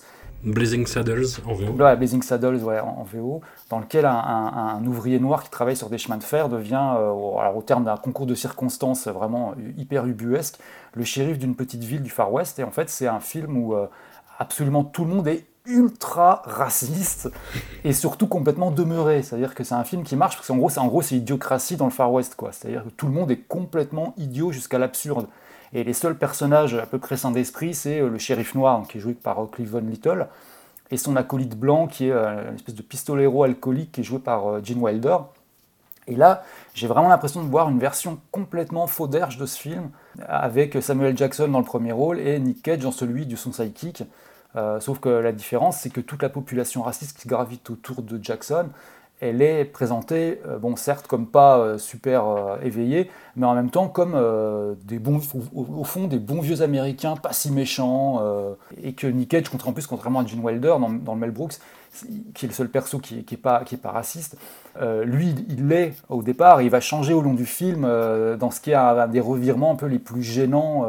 Blazing 0.44 0.86
Saddles 0.86 1.24
en 1.46 1.54
VO. 1.54 1.72
Ouais, 1.82 1.96
Blazing 1.96 2.22
Saddles 2.22 2.62
ouais, 2.62 2.78
en, 2.78 2.88
en 3.00 3.02
VO, 3.04 3.40
dans 3.70 3.78
lequel 3.80 4.04
un, 4.04 4.12
un- 4.14 4.76
un 4.76 4.86
ouvrier 4.86 5.18
noir 5.18 5.42
qui 5.42 5.50
travaille 5.50 5.76
sur 5.76 5.88
des 5.88 5.96
chemins 5.98 6.18
de 6.18 6.22
fer 6.22 6.48
devient, 6.50 6.94
euh, 6.98 7.08
au, 7.10 7.38
alors, 7.40 7.56
au 7.56 7.62
terme 7.62 7.84
d'un 7.84 7.96
concours 7.96 8.26
de 8.26 8.34
circonstances 8.34 9.08
vraiment 9.08 9.54
hyper 9.78 10.04
ubuesque, 10.06 10.58
le 10.94 11.04
shérif 11.04 11.38
d'une 11.38 11.56
petite 11.56 11.82
ville 11.82 12.02
du 12.02 12.10
Far 12.10 12.30
West. 12.32 12.58
Et 12.58 12.64
en 12.64 12.70
fait, 12.70 12.90
c'est 12.90 13.06
un 13.08 13.18
film 13.18 13.56
où 13.56 13.74
euh, 13.74 13.86
absolument 14.38 14.84
tout 14.84 15.04
le 15.06 15.14
monde 15.14 15.26
est 15.26 15.46
ultra 15.66 16.42
raciste 16.44 17.30
et 17.84 17.92
surtout 17.92 18.26
complètement 18.26 18.70
demeuré. 18.70 19.22
C'est-à-dire 19.22 19.54
que 19.54 19.64
c'est 19.64 19.74
un 19.74 19.84
film 19.84 20.02
qui 20.04 20.16
marche 20.16 20.36
parce 20.36 20.48
qu'en 20.48 20.56
gros, 20.56 20.70
c'est 20.70 20.80
en 20.80 20.86
gros, 20.86 21.02
idiocratie 21.02 21.76
dans 21.76 21.86
le 21.86 21.90
Far 21.90 22.12
West. 22.12 22.36
C'est-à-dire 22.52 22.84
que 22.84 22.90
tout 22.90 23.06
le 23.06 23.12
monde 23.12 23.30
est 23.30 23.46
complètement 23.48 24.14
idiot 24.16 24.52
jusqu'à 24.52 24.78
l'absurde. 24.78 25.26
Et 25.72 25.84
les 25.84 25.92
seuls 25.92 26.16
personnages 26.16 26.74
à 26.74 26.86
peu 26.86 26.98
près 26.98 27.16
sains 27.16 27.32
d'esprit, 27.32 27.74
c'est 27.74 28.00
euh, 28.00 28.08
le 28.08 28.18
shérif 28.18 28.54
noir, 28.54 28.86
qui 28.88 28.98
est 28.98 29.00
joué 29.00 29.14
par 29.14 29.42
euh, 29.42 29.46
Cleavon 29.46 29.80
Little, 29.80 30.26
et 30.90 30.96
son 30.96 31.16
acolyte 31.16 31.58
blanc, 31.58 31.86
qui 31.86 32.06
est 32.06 32.12
euh, 32.12 32.48
une 32.50 32.54
espèce 32.54 32.74
de 32.74 32.82
pistolero 32.82 33.42
alcoolique, 33.42 33.92
qui 33.92 34.00
est 34.00 34.04
joué 34.04 34.18
par 34.18 34.64
Gene 34.64 34.78
Wilder. 34.78 35.18
Et 36.06 36.14
là, 36.14 36.44
j'ai 36.72 36.86
vraiment 36.86 37.08
l'impression 37.08 37.42
de 37.42 37.48
voir 37.48 37.68
une 37.68 37.80
version 37.80 38.20
complètement 38.30 38.86
faux 38.86 39.08
d'erge 39.08 39.38
de 39.38 39.46
ce 39.46 39.58
film, 39.58 39.90
avec 40.28 40.80
Samuel 40.80 41.16
Jackson 41.16 41.48
dans 41.48 41.58
le 41.58 41.64
premier 41.64 41.90
rôle 41.90 42.20
et 42.20 42.38
Nick 42.38 42.62
Cage 42.62 42.78
dans 42.78 42.92
celui 42.92 43.26
de 43.26 43.34
son 43.34 43.52
sidekick. 43.52 44.04
Euh, 44.56 44.80
sauf 44.80 45.00
que 45.00 45.08
la 45.08 45.32
différence, 45.32 45.78
c'est 45.78 45.90
que 45.90 46.00
toute 46.00 46.22
la 46.22 46.28
population 46.28 46.82
raciste 46.82 47.18
qui 47.18 47.28
gravite 47.28 47.68
autour 47.70 48.02
de 48.02 48.22
Jackson 48.22 48.68
elle 49.18 49.40
est 49.40 49.64
présentée, 49.64 50.42
euh, 50.46 50.58
bon, 50.58 50.76
certes, 50.76 51.06
comme 51.06 51.26
pas 51.26 51.56
euh, 51.56 51.78
super 51.78 52.58
éveillée, 52.62 53.10
mais 53.34 53.46
en 53.46 53.54
même 53.54 53.70
temps 53.70 53.88
comme 53.88 54.14
des 54.84 54.98
bons, 54.98 55.22
au, 55.54 55.84
fond, 55.84 56.06
des 56.06 56.18
bons 56.18 56.42
vieux 56.42 56.60
américains, 56.60 57.16
pas 57.16 57.32
si 57.32 57.50
méchants, 57.50 58.22
et 58.82 58.92
que 58.92 59.06
Nick 59.06 59.30
Cage, 59.30 59.44
en 59.64 59.72
plus, 59.72 59.86
contrairement 59.86 60.20
à 60.20 60.26
Gene 60.26 60.40
Wilder 60.40 60.76
dans, 60.78 60.90
dans 60.90 61.14
Mel 61.14 61.30
Brooks, 61.30 61.54
qui 62.34 62.44
est 62.44 62.48
le 62.48 62.54
seul 62.54 62.68
perso 62.68 62.98
qui 62.98 63.24
n'est 63.30 63.36
pas, 63.38 63.62
est 63.70 63.76
pas 63.78 63.90
raciste, 63.90 64.36
lui, 64.78 65.34
il 65.48 65.68
l'est 65.68 65.94
au 66.10 66.22
départ, 66.22 66.60
il 66.60 66.68
va 66.68 66.80
changer 66.80 67.14
au 67.14 67.22
long 67.22 67.32
du 67.32 67.46
film 67.46 67.82
dans 68.38 68.50
ce 68.50 68.60
qui 68.60 68.72
est 68.72 68.74
un, 68.74 69.08
des 69.08 69.20
revirements 69.20 69.72
un 69.72 69.76
peu 69.76 69.86
les 69.86 69.98
plus 69.98 70.22
gênants, 70.22 70.86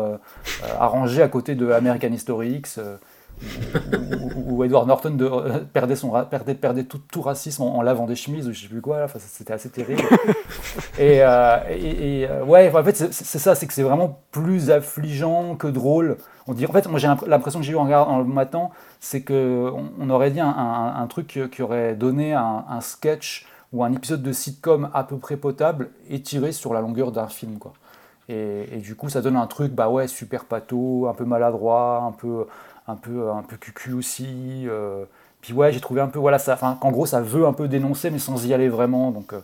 arrangés 0.77 1.21
à 1.21 1.29
côté 1.29 1.55
de 1.55 1.71
American 1.71 2.11
History 2.11 2.55
X 2.55 2.81
où, 4.35 4.63
Edward 4.63 4.87
Norton 4.87 5.11
de, 5.11 5.25
euh, 5.25 5.59
perdait, 5.71 5.95
son, 5.95 6.11
perdait, 6.25 6.55
perdait 6.55 6.83
tout, 6.83 6.99
tout 7.11 7.21
racisme 7.21 7.63
en, 7.63 7.81
lavant 7.81 8.05
des 8.05 8.15
chemises 8.15 8.47
ou 8.47 8.53
je 8.53 8.61
sais 8.61 8.67
plus 8.67 8.81
quoi, 8.81 9.03
enfin, 9.03 9.19
c'était 9.19 9.53
assez 9.53 9.69
terrible. 9.69 10.01
et, 10.99 11.21
euh, 11.21 11.57
et, 11.69 12.27
euh, 12.29 12.43
ouais, 12.43 12.71
en 12.73 12.83
fait, 12.83 12.95
c'est 13.11 13.39
ça, 13.39 13.55
c'est 13.55 13.67
que 13.67 13.73
c'est 13.73 13.83
vraiment 13.83 14.19
plus 14.31 14.71
affligeant 14.71 15.55
que 15.55 15.67
drôle. 15.67 16.17
On 16.47 16.53
dit, 16.53 16.65
en 16.65 16.71
fait, 16.71 16.87
moi 16.87 16.99
j'ai 16.99 17.07
l'impression 17.27 17.59
que 17.59 17.65
j'ai 17.65 17.73
eu 17.73 17.77
en, 17.77 17.89
en 17.89 18.19
le 18.19 18.25
matin, 18.25 18.69
c'est 18.99 19.21
qu'on 19.21 19.91
on 19.99 20.09
aurait 20.09 20.31
dit 20.31 20.39
un, 20.39 20.49
un, 20.49 21.07
truc 21.07 21.39
qui 21.51 21.61
aurait 21.61 21.95
donné 21.95 22.33
un, 22.33 22.65
un, 22.69 22.81
sketch 22.81 23.45
ou 23.73 23.83
un 23.83 23.91
épisode 23.91 24.23
de 24.23 24.31
sitcom 24.31 24.89
à 24.93 25.03
peu 25.03 25.17
près 25.17 25.35
potable 25.35 25.89
étiré 26.09 26.53
sur 26.53 26.73
la 26.73 26.81
longueur 26.81 27.11
d'un 27.11 27.27
film, 27.27 27.57
quoi. 27.59 27.73
Et, 28.29 28.65
et, 28.73 28.77
du 28.77 28.95
coup, 28.95 29.07
ça 29.07 29.21
donne 29.21 29.37
un 29.37 29.47
truc, 29.47 29.71
bah 29.71 29.87
ouais, 29.87 30.05
super 30.07 30.43
pâteau, 30.43 31.07
un 31.07 31.13
peu 31.13 31.23
maladroit, 31.23 32.03
un 32.05 32.11
peu, 32.11 32.45
un 32.87 32.95
peu, 32.95 33.29
un 33.29 33.43
peu 33.43 33.57
cucu 33.57 33.93
aussi. 33.93 34.63
Euh. 34.67 35.05
puis 35.41 35.53
ouais, 35.53 35.71
j'ai 35.71 35.79
trouvé 35.79 36.01
un 36.01 36.07
peu, 36.07 36.19
voilà, 36.19 36.39
ça, 36.39 36.53
enfin, 36.53 36.77
qu'en 36.79 36.91
gros, 36.91 37.05
ça 37.05 37.21
veut 37.21 37.45
un 37.45 37.53
peu 37.53 37.67
dénoncer, 37.67 38.09
mais 38.09 38.19
sans 38.19 38.45
y 38.45 38.53
aller 38.53 38.69
vraiment. 38.69 39.11
Donc, 39.11 39.33
euh, 39.33 39.41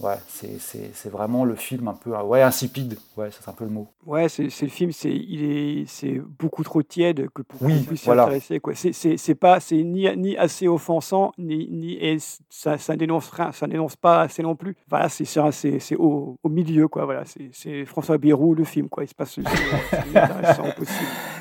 ouais, 0.00 0.16
c'est 0.28 1.10
vraiment 1.10 1.44
le 1.44 1.54
film 1.54 1.88
un 1.88 1.94
peu, 1.94 2.10
ouais, 2.10 2.42
insipide. 2.42 2.98
Ouais, 3.16 3.30
c'est 3.30 3.48
un 3.48 3.52
peu 3.52 3.64
le 3.64 3.70
mot. 3.70 3.88
Ouais, 4.06 4.28
c'est 4.28 4.42
le 4.44 4.68
film, 4.68 4.92
c'est 4.92 5.14
il 5.14 5.44
est, 5.44 5.84
c'est 5.86 6.20
beaucoup 6.38 6.64
trop 6.64 6.82
tiède 6.82 7.28
que 7.34 7.42
pour 7.42 7.62
oui, 7.62 7.80
puisse 7.82 8.04
voilà. 8.04 8.24
s'intéresser. 8.24 8.60
Quoi, 8.60 8.74
c'est 8.74 9.34
pas, 9.34 9.60
c'est 9.60 9.82
ni, 9.82 10.08
ni 10.16 10.36
assez 10.36 10.68
offensant, 10.68 11.32
ni, 11.38 11.68
ni 11.70 11.94
et 11.94 12.18
ça, 12.50 12.78
ça 12.78 12.96
dénonce 12.96 13.30
rien, 13.30 13.52
ça 13.52 13.66
dénonce 13.66 13.96
pas 13.96 14.22
assez 14.22 14.42
non 14.42 14.54
plus. 14.56 14.76
Voilà, 14.88 15.08
c'est 15.08 15.24
c'est 15.24 15.96
au, 15.96 16.36
au 16.42 16.48
milieu, 16.48 16.88
quoi. 16.88 17.04
Voilà, 17.04 17.24
c'est 17.52 17.84
François 17.86 18.18
Bayrou 18.18 18.54
le 18.54 18.64
film, 18.64 18.88
quoi. 18.88 19.04
Il 19.04 19.08
se 19.08 19.14
passe, 19.14 19.38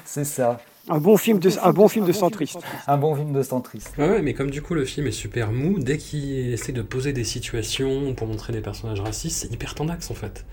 c'est 0.05 0.24
ça. 0.25 0.60
Un 0.91 0.98
bon 0.98 1.15
film 1.15 1.39
de, 1.39 1.50
un 1.63 1.71
bon 1.71 1.88
film 1.88 2.05
de 2.05 2.12
centriste. 2.12 2.60
Un 2.86 2.98
bon 2.98 3.15
film 3.15 3.31
de 3.31 3.41
centriste. 3.43 3.93
Ouais, 3.98 4.21
mais 4.21 4.33
comme 4.33 4.51
du 4.51 4.62
coup 4.62 4.74
le 4.74 4.83
film 4.83 5.07
est 5.07 5.12
super 5.12 5.53
mou, 5.53 5.79
dès 5.79 5.98
qu'il 5.98 6.51
essaie 6.51 6.74
de 6.74 6.81
poser 6.81 7.13
des 7.13 7.24
situations 7.24 8.13
pour 8.13 8.27
montrer 8.27 8.51
des 8.51 8.60
personnages 8.60 9.00
racistes, 9.00 9.43
c'est 9.43 9.53
hyper 9.53 9.74
tendax 9.74 10.12
en 10.12 10.15
fait. 10.15 10.43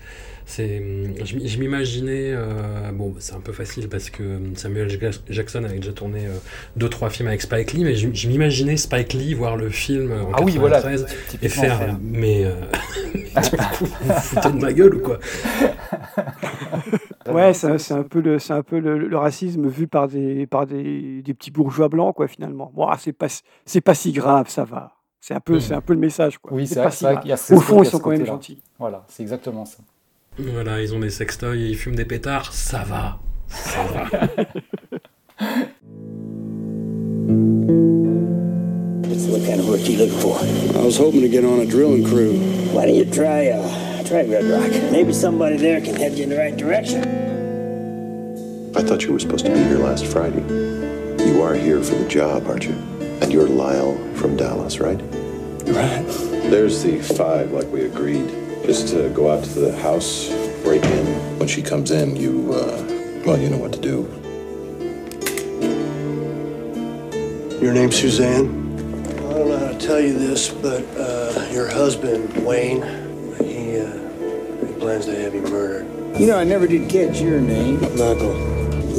C'est, 0.49 0.81
je, 1.25 1.59
m'imaginais, 1.59 2.31
euh, 2.33 2.91
bon, 2.91 3.13
c'est 3.19 3.35
un 3.35 3.39
peu 3.39 3.51
facile 3.51 3.87
parce 3.87 4.09
que 4.09 4.23
Samuel 4.55 4.89
Jackson 5.29 5.63
avait 5.63 5.77
déjà 5.77 5.93
tourné 5.93 6.25
euh, 6.25 6.31
deux 6.75 6.89
trois 6.89 7.11
films 7.11 7.27
avec 7.27 7.43
Spike 7.43 7.73
Lee, 7.73 7.83
mais 7.83 7.93
je, 7.93 8.27
m'imaginais 8.27 8.75
Spike 8.75 9.13
Lee 9.13 9.35
voir 9.35 9.57
le 9.57 9.69
film 9.69 10.11
en 10.11 10.31
ah 10.33 10.43
93 10.43 11.05
et 11.43 11.49
faire, 11.49 11.99
mais 12.01 12.45
euh, 12.45 12.55
vous 13.79 13.85
vous 14.01 14.13
foutez 14.13 14.49
de 14.49 14.59
ma 14.59 14.73
gueule 14.73 14.95
ou 14.95 15.01
quoi? 15.01 15.19
Ouais, 17.29 17.53
c'est 17.53 17.91
un 17.91 18.01
peu, 18.01 18.19
le, 18.19 18.37
un 18.49 18.63
peu 18.63 18.79
le, 18.79 19.17
racisme 19.17 19.67
vu 19.67 19.87
par 19.87 20.07
des, 20.07 20.47
par 20.47 20.65
des, 20.65 21.21
des, 21.21 21.33
petits 21.35 21.51
bourgeois 21.51 21.87
blancs, 21.87 22.15
quoi, 22.15 22.27
finalement. 22.27 22.71
Bon, 22.73 22.89
c'est 22.97 23.13
pas, 23.13 23.27
pas 23.85 23.93
si 23.93 24.13
grave, 24.13 24.49
ça 24.49 24.63
va. 24.63 24.93
C'est 25.21 25.35
un, 25.35 25.39
peu, 25.39 25.57
mmh. 25.57 25.73
un 25.73 25.81
peu 25.81 25.93
le 25.93 25.99
message, 25.99 26.39
quoi. 26.39 26.53
Oui, 26.53 26.65
c'est 26.65 26.81
pas 26.81 26.89
si 26.89 27.05
Au 27.53 27.59
fond, 27.59 27.83
ils 27.83 27.85
sont 27.85 27.99
quand 27.99 28.09
même 28.09 28.25
gentils. 28.25 28.63
Voilà, 28.79 29.05
c'est 29.09 29.21
exactement 29.21 29.65
ça. 29.65 29.77
Voilà, 30.39 30.81
ils 30.81 30.95
ont 30.95 30.99
des 30.99 31.09
sextoys 31.09 31.61
et 31.61 31.67
ils 31.69 31.77
fument 31.77 31.95
des 31.95 32.05
pétards, 32.05 32.53
ça 32.53 32.83
va. 32.87 33.19
Ça 33.49 33.83
va. 33.93 34.09
what 39.29 39.45
kind 39.45 39.59
of 39.59 39.67
work 39.67 39.87
you 39.87 39.97
look 39.97 40.11
for? 40.21 40.39
I 40.77 40.83
was 40.83 40.97
hoping 40.97 41.21
to 41.21 41.29
get 41.29 41.43
on 41.43 41.59
a 41.59 41.65
drilling 41.65 42.05
crew. 42.05 42.37
Why 42.71 42.85
don't 42.85 42.95
you 42.95 43.05
try 43.05 43.49
uh, 43.49 44.03
Try 44.03 44.23
Red 44.23 44.45
Rock? 44.45 44.71
Maybe 44.91 45.13
somebody 45.13 45.57
there 45.57 45.81
can 45.81 45.95
head 45.95 46.13
you 46.17 46.23
in 46.23 46.29
the 46.29 46.37
right 46.37 46.55
direction. 46.55 47.03
I 48.75 48.81
thought 48.81 49.03
you 49.03 49.13
were 49.13 49.19
supposed 49.19 49.45
to 49.45 49.51
be 49.51 49.59
here 49.59 49.79
last 49.79 50.05
Friday. 50.05 50.41
You 51.25 51.41
are 51.41 51.53
here 51.53 51.83
for 51.83 51.95
the 51.95 52.07
job, 52.07 52.47
aren't 52.47 52.65
you? 52.65 52.73
And 53.21 53.33
you're 53.33 53.47
Lyle 53.47 53.97
from 54.15 54.37
Dallas, 54.37 54.79
right? 54.79 54.99
Right. 55.67 56.05
There's 56.49 56.81
the 56.83 57.01
five, 57.01 57.51
like 57.51 57.67
we 57.67 57.85
agreed. 57.85 58.29
Just 58.69 58.89
to 58.89 59.09
go 59.09 59.31
out 59.31 59.43
to 59.43 59.49
the 59.49 59.75
house, 59.77 60.29
break 60.61 60.83
in. 60.83 61.39
When 61.39 61.47
she 61.47 61.63
comes 61.63 61.89
in, 61.89 62.15
you, 62.15 62.53
uh, 62.53 62.83
well, 63.25 63.39
you 63.39 63.49
know 63.49 63.57
what 63.57 63.73
to 63.73 63.79
do. 63.79 64.05
Your 67.59 67.73
name's 67.73 67.95
Suzanne? 67.95 68.45
I 68.45 69.33
don't 69.33 69.49
know 69.49 69.57
how 69.57 69.71
to 69.71 69.77
tell 69.79 69.99
you 69.99 70.13
this, 70.13 70.49
but 70.49 70.85
uh, 70.95 71.49
your 71.51 71.67
husband, 71.67 72.31
Wayne—he—he 72.45 73.81
plans 74.79 75.07
to 75.07 75.19
have 75.19 75.33
you 75.33 75.41
murdered. 75.41 75.87
You 76.19 76.27
know, 76.27 76.37
I 76.37 76.43
never 76.43 76.67
did 76.67 76.87
catch 76.91 77.19
your 77.19 77.41
name. 77.41 77.81
Michael. 77.97 78.35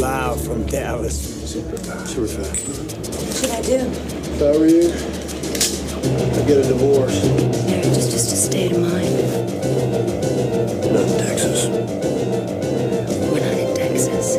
Lyle 0.00 0.34
from 0.34 0.66
Dallas. 0.66 1.48
Super, 1.48 1.76
super 2.06 2.26
fast. 2.26 2.66
What 2.66 3.36
should 3.36 3.50
I 3.50 3.62
do? 3.62 3.86
If 3.86 4.42
I 4.42 4.50
were 4.58 4.66
you, 4.66 4.90
I'd 6.40 6.46
get 6.48 6.56
a 6.58 6.62
divorce. 6.66 7.22
Marriage 7.66 7.86
is 7.86 8.10
just 8.10 8.32
a 8.32 8.36
state 8.36 8.72
of 8.72 8.80
mind. 8.80 9.29
Not 9.90 11.02
in 11.02 11.18
Texas. 11.18 11.66
We're 13.30 13.40
not 13.40 13.58
in 13.58 13.74
Texas. 13.74 14.36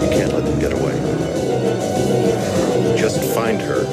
You 0.00 0.08
can't 0.08 0.32
let 0.32 0.44
them 0.44 0.58
get 0.58 0.72
away. 0.72 0.96
Just 2.96 3.22
find 3.34 3.60
her 3.60 3.84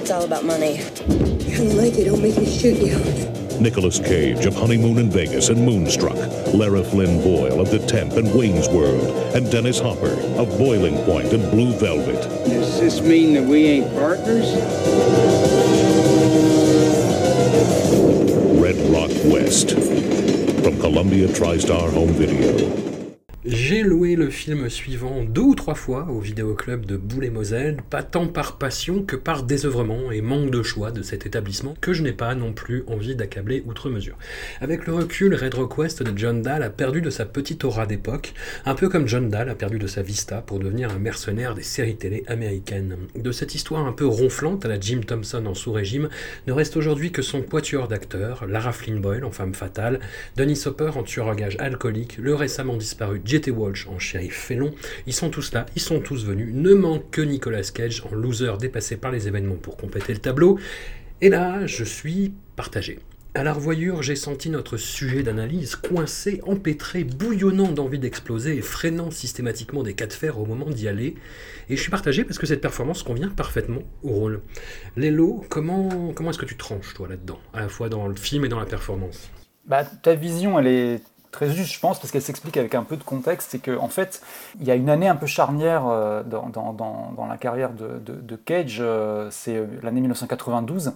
It's 0.00 0.10
all 0.12 0.24
about 0.24 0.44
money. 0.44 0.76
Young 1.50 1.76
lady, 1.76 2.04
don't 2.04 2.22
make 2.22 2.36
me 2.38 2.46
shoot 2.46 2.78
you. 2.78 3.33
Nicholas 3.60 3.98
Cage 3.98 4.46
of 4.46 4.54
Honeymoon 4.54 4.98
in 4.98 5.10
Vegas 5.10 5.48
and 5.48 5.64
Moonstruck, 5.64 6.16
Lara 6.52 6.82
Flynn 6.82 7.22
Boyle 7.22 7.60
of 7.60 7.70
The 7.70 7.78
Temp 7.78 8.12
and 8.12 8.32
Wayne's 8.34 8.68
World, 8.68 9.34
and 9.34 9.50
Dennis 9.50 9.78
Hopper 9.80 10.12
of 10.38 10.48
Boiling 10.58 10.96
Point 11.04 11.32
and 11.32 11.50
Blue 11.50 11.72
Velvet. 11.72 12.22
Does 12.46 12.80
this 12.80 13.00
mean 13.00 13.34
that 13.34 13.44
we 13.44 13.66
ain't 13.66 13.94
partners? 13.94 14.54
Red 18.60 18.76
Rock 18.90 19.10
West. 19.32 19.72
From 20.62 20.80
Columbia 20.80 21.28
TriStar 21.28 21.92
Home 21.92 22.12
Video. 22.14 22.93
J'ai 23.46 23.82
loué 23.82 24.16
le 24.16 24.30
film 24.30 24.70
suivant 24.70 25.22
deux 25.22 25.42
ou 25.42 25.54
trois 25.54 25.74
fois 25.74 26.06
au 26.08 26.18
vidéoclub 26.18 26.86
de 26.86 26.96
Boulay-Moselle, 26.96 27.76
pas 27.90 28.02
tant 28.02 28.26
par 28.26 28.56
passion 28.56 29.02
que 29.02 29.16
par 29.16 29.42
désœuvrement 29.42 30.10
et 30.10 30.22
manque 30.22 30.50
de 30.50 30.62
choix 30.62 30.90
de 30.90 31.02
cet 31.02 31.26
établissement 31.26 31.74
que 31.82 31.92
je 31.92 32.02
n'ai 32.02 32.14
pas 32.14 32.34
non 32.34 32.54
plus 32.54 32.84
envie 32.86 33.14
d'accabler 33.14 33.62
outre 33.66 33.90
mesure. 33.90 34.16
Avec 34.62 34.86
le 34.86 34.94
recul, 34.94 35.34
Red 35.34 35.52
Rock 35.52 35.76
West 35.76 36.02
de 36.02 36.16
John 36.16 36.40
Dahl 36.40 36.62
a 36.62 36.70
perdu 36.70 37.02
de 37.02 37.10
sa 37.10 37.26
petite 37.26 37.64
aura 37.64 37.84
d'époque, 37.84 38.32
un 38.64 38.74
peu 38.74 38.88
comme 38.88 39.06
John 39.06 39.28
Dahl 39.28 39.50
a 39.50 39.54
perdu 39.54 39.78
de 39.78 39.88
sa 39.88 40.00
vista 40.00 40.40
pour 40.40 40.58
devenir 40.58 40.90
un 40.90 40.98
mercenaire 40.98 41.54
des 41.54 41.62
séries 41.62 41.96
télé 41.96 42.24
américaines. 42.28 42.96
De 43.14 43.30
cette 43.30 43.54
histoire 43.54 43.84
un 43.84 43.92
peu 43.92 44.06
ronflante 44.06 44.64
à 44.64 44.68
la 44.68 44.80
Jim 44.80 45.02
Thompson 45.06 45.44
en 45.44 45.52
sous-régime, 45.52 46.08
ne 46.46 46.52
reste 46.54 46.78
aujourd'hui 46.78 47.12
que 47.12 47.20
son 47.20 47.42
quatuor 47.42 47.88
d'acteurs, 47.88 48.46
Lara 48.46 48.72
Flynn 48.72 49.02
Boyle 49.02 49.26
en 49.26 49.32
femme 49.32 49.52
fatale, 49.52 50.00
Denis 50.34 50.62
Hopper 50.64 50.92
en 50.94 51.02
tueur 51.02 51.28
à 51.28 51.34
gage 51.34 51.58
alcoolique, 51.60 52.16
le 52.16 52.34
récemment 52.34 52.78
disparu 52.78 53.20
J.T. 53.34 53.50
Walsh 53.50 53.88
en 53.88 53.98
shérif 53.98 54.36
félon, 54.36 54.72
ils 55.08 55.12
sont 55.12 55.28
tous 55.28 55.52
là, 55.52 55.66
ils 55.74 55.82
sont 55.82 55.98
tous 55.98 56.24
venus, 56.24 56.54
ne 56.54 56.72
manque 56.72 57.10
que 57.10 57.20
Nicolas 57.20 57.62
Cage 57.62 58.04
en 58.08 58.14
loser 58.14 58.52
dépassé 58.60 58.96
par 58.96 59.10
les 59.10 59.26
événements 59.26 59.56
pour 59.56 59.76
compléter 59.76 60.12
le 60.12 60.20
tableau, 60.20 60.56
et 61.20 61.30
là, 61.30 61.66
je 61.66 61.82
suis 61.82 62.32
partagé. 62.54 63.00
À 63.34 63.42
la 63.42 63.52
revoyure, 63.52 64.04
j'ai 64.04 64.14
senti 64.14 64.50
notre 64.50 64.76
sujet 64.76 65.24
d'analyse 65.24 65.74
coincé, 65.74 66.40
empêtré, 66.46 67.02
bouillonnant 67.02 67.72
d'envie 67.72 67.98
d'exploser 67.98 68.56
et 68.56 68.62
freinant 68.62 69.10
systématiquement 69.10 69.82
des 69.82 69.94
cas 69.94 70.06
de 70.06 70.12
fer 70.12 70.38
au 70.38 70.46
moment 70.46 70.70
d'y 70.70 70.86
aller. 70.86 71.16
Et 71.68 71.74
je 71.74 71.82
suis 71.82 71.90
partagé 71.90 72.22
parce 72.22 72.38
que 72.38 72.46
cette 72.46 72.60
performance 72.60 73.02
convient 73.02 73.30
parfaitement 73.30 73.82
au 74.04 74.10
rôle. 74.10 74.42
Lélo, 74.96 75.44
comment, 75.48 76.12
comment 76.14 76.30
est-ce 76.30 76.38
que 76.38 76.46
tu 76.46 76.56
tranches, 76.56 76.94
toi, 76.94 77.08
là-dedans 77.08 77.40
À 77.52 77.62
la 77.62 77.68
fois 77.68 77.88
dans 77.88 78.06
le 78.06 78.14
film 78.14 78.44
et 78.44 78.48
dans 78.48 78.60
la 78.60 78.66
performance? 78.66 79.28
Bah, 79.66 79.82
Ta 79.84 80.14
vision, 80.14 80.56
elle 80.56 80.68
est 80.68 81.00
très 81.34 81.50
juste, 81.50 81.72
je 81.72 81.80
pense, 81.80 81.98
parce 81.98 82.10
qu'elle 82.10 82.22
s'explique 82.22 82.56
avec 82.56 82.74
un 82.74 82.84
peu 82.84 82.96
de 82.96 83.02
contexte, 83.02 83.50
c'est 83.50 83.58
qu'en 83.58 83.84
en 83.84 83.88
fait, 83.88 84.22
il 84.60 84.66
y 84.66 84.70
a 84.70 84.74
une 84.74 84.88
année 84.88 85.08
un 85.08 85.16
peu 85.16 85.26
charnière 85.26 85.84
euh, 85.86 86.22
dans, 86.22 87.26
la 87.28 87.36
carrière 87.36 87.70
de, 87.72 88.36
Cage, 88.36 88.78
euh, 88.80 89.28
c'est 89.30 89.62
l'année 89.82 90.00
1992. 90.00 90.92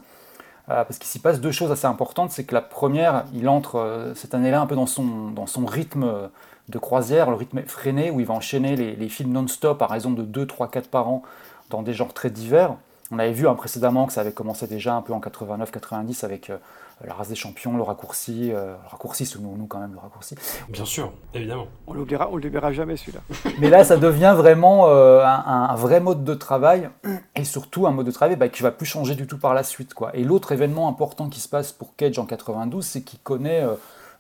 Euh, 0.70 0.84
parce 0.84 0.98
qu'il 0.98 1.08
s'y 1.08 1.18
passe 1.18 1.40
deux 1.40 1.50
choses 1.50 1.72
assez 1.72 1.86
importantes. 1.86 2.30
C'est 2.30 2.44
que 2.44 2.54
la 2.54 2.60
première, 2.60 3.24
il 3.32 3.48
entre 3.48 3.76
euh, 3.76 4.14
cette 4.14 4.34
année-là 4.34 4.60
un 4.60 4.66
peu 4.66 4.76
dans 4.76 4.86
son, 4.86 5.66
rythme 5.66 6.28
de 6.68 6.78
croisière, 6.78 7.30
le 7.30 7.36
rythme 7.36 7.62
freiné, 7.62 8.10
où 8.10 8.20
il 8.20 8.26
va 8.26 8.34
enchaîner 8.34 8.76
les, 8.76 9.08
films 9.08 9.32
non-stop 9.32 9.80
à 9.80 9.86
raison 9.86 10.10
de 10.10 10.22
2, 10.22 10.46
3, 10.46 10.68
4 10.70 10.90
par 10.90 11.08
an 11.08 11.22
dans 11.70 11.82
des 11.82 11.94
genres 11.94 12.12
très 12.12 12.30
divers. 12.30 12.74
On 13.10 13.18
avait 13.18 13.32
vu 13.32 13.48
hein, 13.48 13.54
précédemment 13.54 14.06
que 14.06 14.12
ça 14.12 14.20
avait 14.20 14.32
commencé 14.32 14.66
déjà 14.66 14.94
un 14.94 15.00
peu 15.00 15.14
en 15.14 15.20
89-90 15.20 16.24
avec 16.24 16.50
euh, 16.50 16.58
La 17.06 17.14
race 17.14 17.28
des 17.28 17.36
champions, 17.36 17.76
le 17.76 17.82
raccourci, 17.82 18.50
euh, 18.52 18.72
le 18.72 18.88
raccourci, 18.88 19.24
souvenons-nous 19.24 19.66
quand 19.66 19.78
même 19.78 19.92
le 19.92 20.00
raccourci. 20.00 20.34
Bien 20.68 20.84
sûr, 20.84 21.12
évidemment. 21.32 21.68
On 21.86 21.92
l'oubliera, 21.92 22.28
on 22.32 22.36
le 22.36 22.48
verra 22.48 22.72
jamais 22.72 22.96
celui-là. 22.96 23.20
Mais 23.60 23.70
là, 23.70 23.84
ça 23.84 23.96
devient 23.96 24.34
vraiment 24.36 24.88
euh, 24.88 25.24
un, 25.24 25.68
un, 25.70 25.74
vrai 25.76 26.00
mode 26.00 26.24
de 26.24 26.34
travail 26.34 26.90
et 27.36 27.44
surtout 27.44 27.86
un 27.86 27.92
mode 27.92 28.06
de 28.06 28.10
travail 28.10 28.34
bah, 28.34 28.48
qui 28.48 28.64
va 28.64 28.72
plus 28.72 28.86
changer 28.86 29.14
du 29.14 29.28
tout 29.28 29.38
par 29.38 29.54
la 29.54 29.62
suite. 29.62 29.94
Quoi. 29.94 30.10
Et 30.16 30.24
l'autre 30.24 30.50
événement 30.50 30.88
important 30.88 31.28
qui 31.28 31.38
se 31.38 31.48
passe 31.48 31.70
pour 31.72 31.94
Cage 31.94 32.18
en 32.18 32.26
92, 32.26 32.84
c'est 32.84 33.02
qu'il 33.02 33.20
connaît 33.20 33.64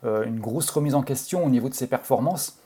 une 0.04 0.38
grosse 0.38 0.70
remise 0.70 0.94
en 0.94 1.02
question 1.02 1.44
au 1.44 1.48
niveau 1.48 1.68
de 1.68 1.74
ses 1.74 1.88
performances. 1.88 2.58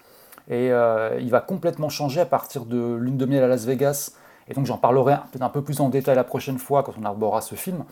Et 0.50 0.66
il 0.66 1.30
va 1.30 1.40
complètement 1.40 1.88
changer 1.88 2.20
à 2.20 2.26
partir 2.26 2.66
de 2.66 2.94
Lune 2.96 3.16
de 3.16 3.24
miel 3.24 3.42
à 3.42 3.48
Las 3.48 3.64
Vegas 3.64 4.12
et 4.48 4.54
donc 4.54 4.66
j'en 4.66 4.78
parlerai 4.78 5.16
peut-être 5.30 5.42
un 5.42 5.48
peu 5.48 5.62
plus 5.62 5.80
en 5.80 5.88
détail 5.88 6.16
la 6.16 6.24
prochaine 6.24 6.58
fois 6.58 6.82
quand 6.82 6.94
on 7.00 7.04
arborera 7.04 7.40
ce 7.40 7.54
film. 7.54 7.84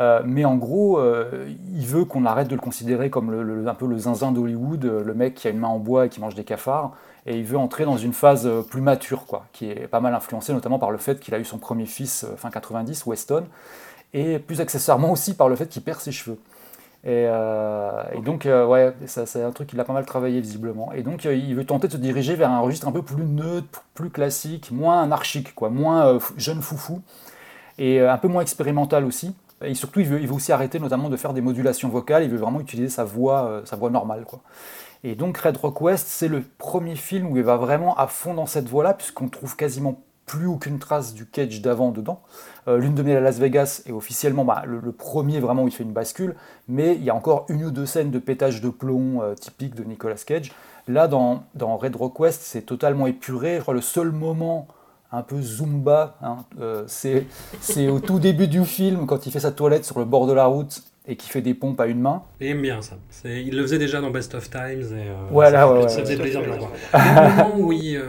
Euh, 0.00 0.22
mais 0.24 0.44
en 0.44 0.56
gros, 0.56 0.98
euh, 0.98 1.48
il 1.72 1.86
veut 1.86 2.04
qu'on 2.04 2.24
arrête 2.24 2.48
de 2.48 2.54
le 2.54 2.60
considérer 2.60 3.10
comme 3.10 3.30
le, 3.30 3.66
un 3.68 3.74
peu 3.74 3.86
le 3.86 3.96
zinzin 3.96 4.32
d'Hollywood, 4.32 4.84
euh, 4.84 5.04
le 5.04 5.14
mec 5.14 5.34
qui 5.34 5.46
a 5.46 5.50
une 5.50 5.58
main 5.58 5.68
en 5.68 5.78
bois 5.78 6.06
et 6.06 6.08
qui 6.08 6.20
mange 6.20 6.34
des 6.34 6.44
cafards. 6.44 6.92
Et 7.26 7.38
il 7.38 7.44
veut 7.44 7.56
entrer 7.56 7.84
dans 7.84 7.96
une 7.96 8.12
phase 8.12 8.50
plus 8.68 8.82
mature, 8.82 9.24
quoi, 9.26 9.46
qui 9.52 9.70
est 9.70 9.88
pas 9.88 10.00
mal 10.00 10.14
influencée 10.14 10.52
notamment 10.52 10.78
par 10.78 10.90
le 10.90 10.98
fait 10.98 11.20
qu'il 11.20 11.34
a 11.34 11.38
eu 11.38 11.44
son 11.44 11.58
premier 11.58 11.86
fils 11.86 12.26
fin 12.36 12.50
90, 12.50 13.06
Weston, 13.06 13.44
et 14.12 14.38
plus 14.38 14.60
accessoirement 14.60 15.10
aussi 15.10 15.34
par 15.34 15.48
le 15.48 15.56
fait 15.56 15.66
qu'il 15.66 15.82
perd 15.82 16.00
ses 16.00 16.12
cheveux. 16.12 16.38
Et, 17.02 17.26
euh, 17.28 18.02
et, 18.12 18.20
donc, 18.20 18.46
ouais, 18.46 18.94
c'est 19.06 19.42
un 19.42 19.52
truc 19.52 19.68
qu'il 19.68 19.80
a 19.80 19.84
pas 19.84 19.94
mal 19.94 20.04
travaillé 20.04 20.40
visiblement. 20.40 20.92
Et 20.92 21.02
donc, 21.02 21.24
il 21.24 21.54
veut 21.54 21.64
tenter 21.64 21.86
de 21.86 21.92
se 21.94 21.96
diriger 21.96 22.34
vers 22.34 22.50
un 22.50 22.60
registre 22.60 22.88
un 22.88 22.92
peu 22.92 23.02
plus 23.02 23.24
neutre, 23.24 23.84
plus 23.94 24.10
classique, 24.10 24.70
moins 24.70 25.02
anarchique, 25.02 25.54
quoi, 25.54 25.70
moins 25.70 26.18
jeune 26.36 26.60
foufou, 26.60 27.00
et 27.78 28.00
un 28.00 28.18
peu 28.18 28.28
moins 28.28 28.42
expérimental 28.42 29.06
aussi. 29.06 29.34
Et 29.62 29.74
surtout, 29.74 30.00
il 30.00 30.06
veut, 30.06 30.32
aussi 30.32 30.52
arrêter 30.52 30.78
notamment 30.78 31.08
de 31.08 31.16
faire 31.16 31.32
des 31.32 31.40
modulations 31.40 31.88
vocales, 31.88 32.24
il 32.24 32.30
veut 32.30 32.38
vraiment 32.38 32.60
utiliser 32.60 32.88
sa 32.88 33.04
voix, 33.04 33.62
sa 33.64 33.76
voix 33.76 33.90
normale. 33.90 34.24
Quoi. 34.24 34.40
Et 35.04 35.14
donc, 35.14 35.36
Red 35.36 35.58
Rock 35.58 35.82
West, 35.82 36.06
c'est 36.08 36.28
le 36.28 36.42
premier 36.58 36.96
film 36.96 37.30
où 37.30 37.36
il 37.36 37.42
va 37.42 37.56
vraiment 37.56 37.94
à 37.96 38.06
fond 38.06 38.34
dans 38.34 38.46
cette 38.46 38.68
voie-là, 38.68 38.94
puisqu'on 38.94 39.28
trouve 39.28 39.54
quasiment 39.54 40.02
plus 40.26 40.46
aucune 40.46 40.78
trace 40.78 41.14
du 41.14 41.26
Cage 41.26 41.60
d'avant 41.60 41.90
dedans. 41.90 42.22
Euh, 42.68 42.78
L'une 42.78 42.94
de 42.94 43.02
miel 43.02 43.18
à 43.18 43.20
Las 43.20 43.38
Vegas 43.38 43.82
est 43.86 43.92
officiellement 43.92 44.44
bah, 44.44 44.62
le, 44.66 44.92
premier 44.92 45.40
vraiment 45.40 45.64
où 45.64 45.68
il 45.68 45.74
fait 45.74 45.84
une 45.84 45.92
bascule, 45.92 46.34
mais 46.68 46.94
il 46.94 47.04
y 47.04 47.10
a 47.10 47.14
encore 47.14 47.44
une 47.48 47.64
ou 47.64 47.70
deux 47.70 47.86
scènes 47.86 48.10
de 48.10 48.18
pétage 48.18 48.60
de 48.60 48.70
plomb 48.70 49.22
euh, 49.22 49.34
typiques 49.34 49.74
de 49.74 49.84
Nicolas 49.84 50.14
Cage. 50.14 50.52
Là, 50.88 51.08
dans, 51.08 51.44
dans 51.54 51.76
Red 51.76 51.96
Rock 51.96 52.20
West, 52.20 52.40
c'est 52.42 52.62
totalement 52.62 53.06
épuré. 53.06 53.56
Je 53.56 53.62
crois 53.62 53.74
le 53.74 53.80
seul 53.80 54.10
moment 54.10 54.68
un 55.14 55.22
peu 55.22 55.40
zumba, 55.40 56.16
hein, 56.22 56.38
euh, 56.60 56.84
c'est 56.86 57.88
au 57.88 58.00
tout 58.00 58.18
début 58.18 58.48
du 58.48 58.64
film, 58.64 59.06
quand 59.06 59.26
il 59.26 59.32
fait 59.32 59.40
sa 59.40 59.52
toilette 59.52 59.84
sur 59.84 59.98
le 59.98 60.04
bord 60.04 60.26
de 60.26 60.32
la 60.32 60.46
route 60.46 60.82
et 61.06 61.16
qui 61.16 61.28
fait 61.28 61.42
des 61.42 61.54
pompes 61.54 61.80
à 61.80 61.86
une 61.86 62.00
main. 62.00 62.22
Il 62.40 62.48
aime 62.48 62.62
bien 62.62 62.80
ça. 62.80 62.96
Il 63.24 63.56
le 63.56 63.62
faisait 63.62 63.78
déjà 63.78 64.00
dans 64.00 64.10
Best 64.10 64.34
of 64.34 64.50
Times. 64.50 64.96
Et, 64.96 65.06
voilà, 65.30 65.60
ça, 65.60 65.72
ouais, 65.72 65.88
ça 65.88 66.00
faisait 66.00 66.16
plaisir 66.16 66.40
de 66.40 66.46
le 66.46 66.56
voir. 66.56 66.70
Moment 67.46 67.58
où 67.58 67.72
il 67.72 68.00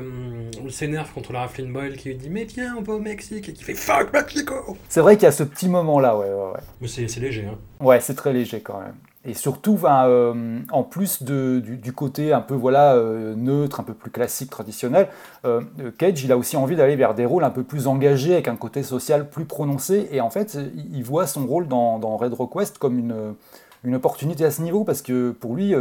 s'énerve 0.70 1.12
contre 1.14 1.34
la 1.34 1.48
Flynn 1.48 1.72
Boyle 1.72 1.98
qui 1.98 2.10
lui 2.10 2.16
dit 2.16 2.30
Mais 2.30 2.46
viens, 2.46 2.76
on 2.78 2.82
va 2.82 2.94
au 2.94 3.00
Mexique 3.00 3.50
et 3.50 3.54
qui 3.54 3.64
fait 3.64 3.74
Fuck 3.74 4.14
Mexico 4.14 4.78
C'est 4.88 5.02
vrai 5.02 5.16
qu'il 5.16 5.24
y 5.24 5.28
a 5.28 5.32
ce 5.32 5.44
petit 5.44 5.68
moment-là, 5.68 6.18
ouais, 6.18 6.28
ouais, 6.28 6.52
ouais. 6.54 6.60
Mais 6.82 6.88
c'est 6.88 7.20
léger, 7.20 7.46
hein. 7.46 7.58
Ouais, 7.84 8.00
c'est 8.00 8.16
très 8.16 8.32
léger 8.32 8.62
quand 8.62 8.80
même. 8.80 8.96
Et 9.28 9.34
surtout, 9.34 9.80
euh, 9.84 10.60
en 10.72 10.84
plus 10.84 11.24
du, 11.24 11.94
côté 11.94 12.32
un 12.32 12.42
peu 12.42 12.54
voilà 12.54 12.94
euh, 12.94 13.34
neutre, 13.36 13.80
un 13.80 13.84
peu 13.84 13.96
plus 13.96 14.12
classique, 14.12 14.52
traditionnel, 14.52 15.08
euh, 15.46 15.62
Cage, 15.98 16.24
il 16.24 16.32
a 16.32 16.38
aussi 16.38 16.58
envie 16.58 16.76
d'aller 16.76 16.96
vers 16.96 17.16
des 17.16 17.26
rôles 17.26 17.44
un 17.44 17.50
peu 17.50 17.64
plus 17.64 17.88
engagés, 17.88 18.34
avec 18.34 18.48
un 18.48 18.56
côté 18.56 18.84
social 18.84 19.28
plus 19.28 19.46
prononcé. 19.46 20.08
Et 20.12 20.22
en 20.22 20.30
fait, 20.30 20.58
il 20.94 21.04
voit 21.04 21.26
son 21.26 21.48
rôle 21.48 21.68
dans, 21.68 21.98
dans 21.98 22.18
Red 22.18 22.34
Rock 22.34 22.56
West 22.56 22.78
comme 22.78 23.00
une, 23.00 23.96
opportunité 23.96 24.46
à 24.46 24.52
ce 24.52 24.62
niveau, 24.62 24.84
parce 24.84 25.02
que 25.02 25.32
pour 25.32 25.56
lui, 25.56 25.74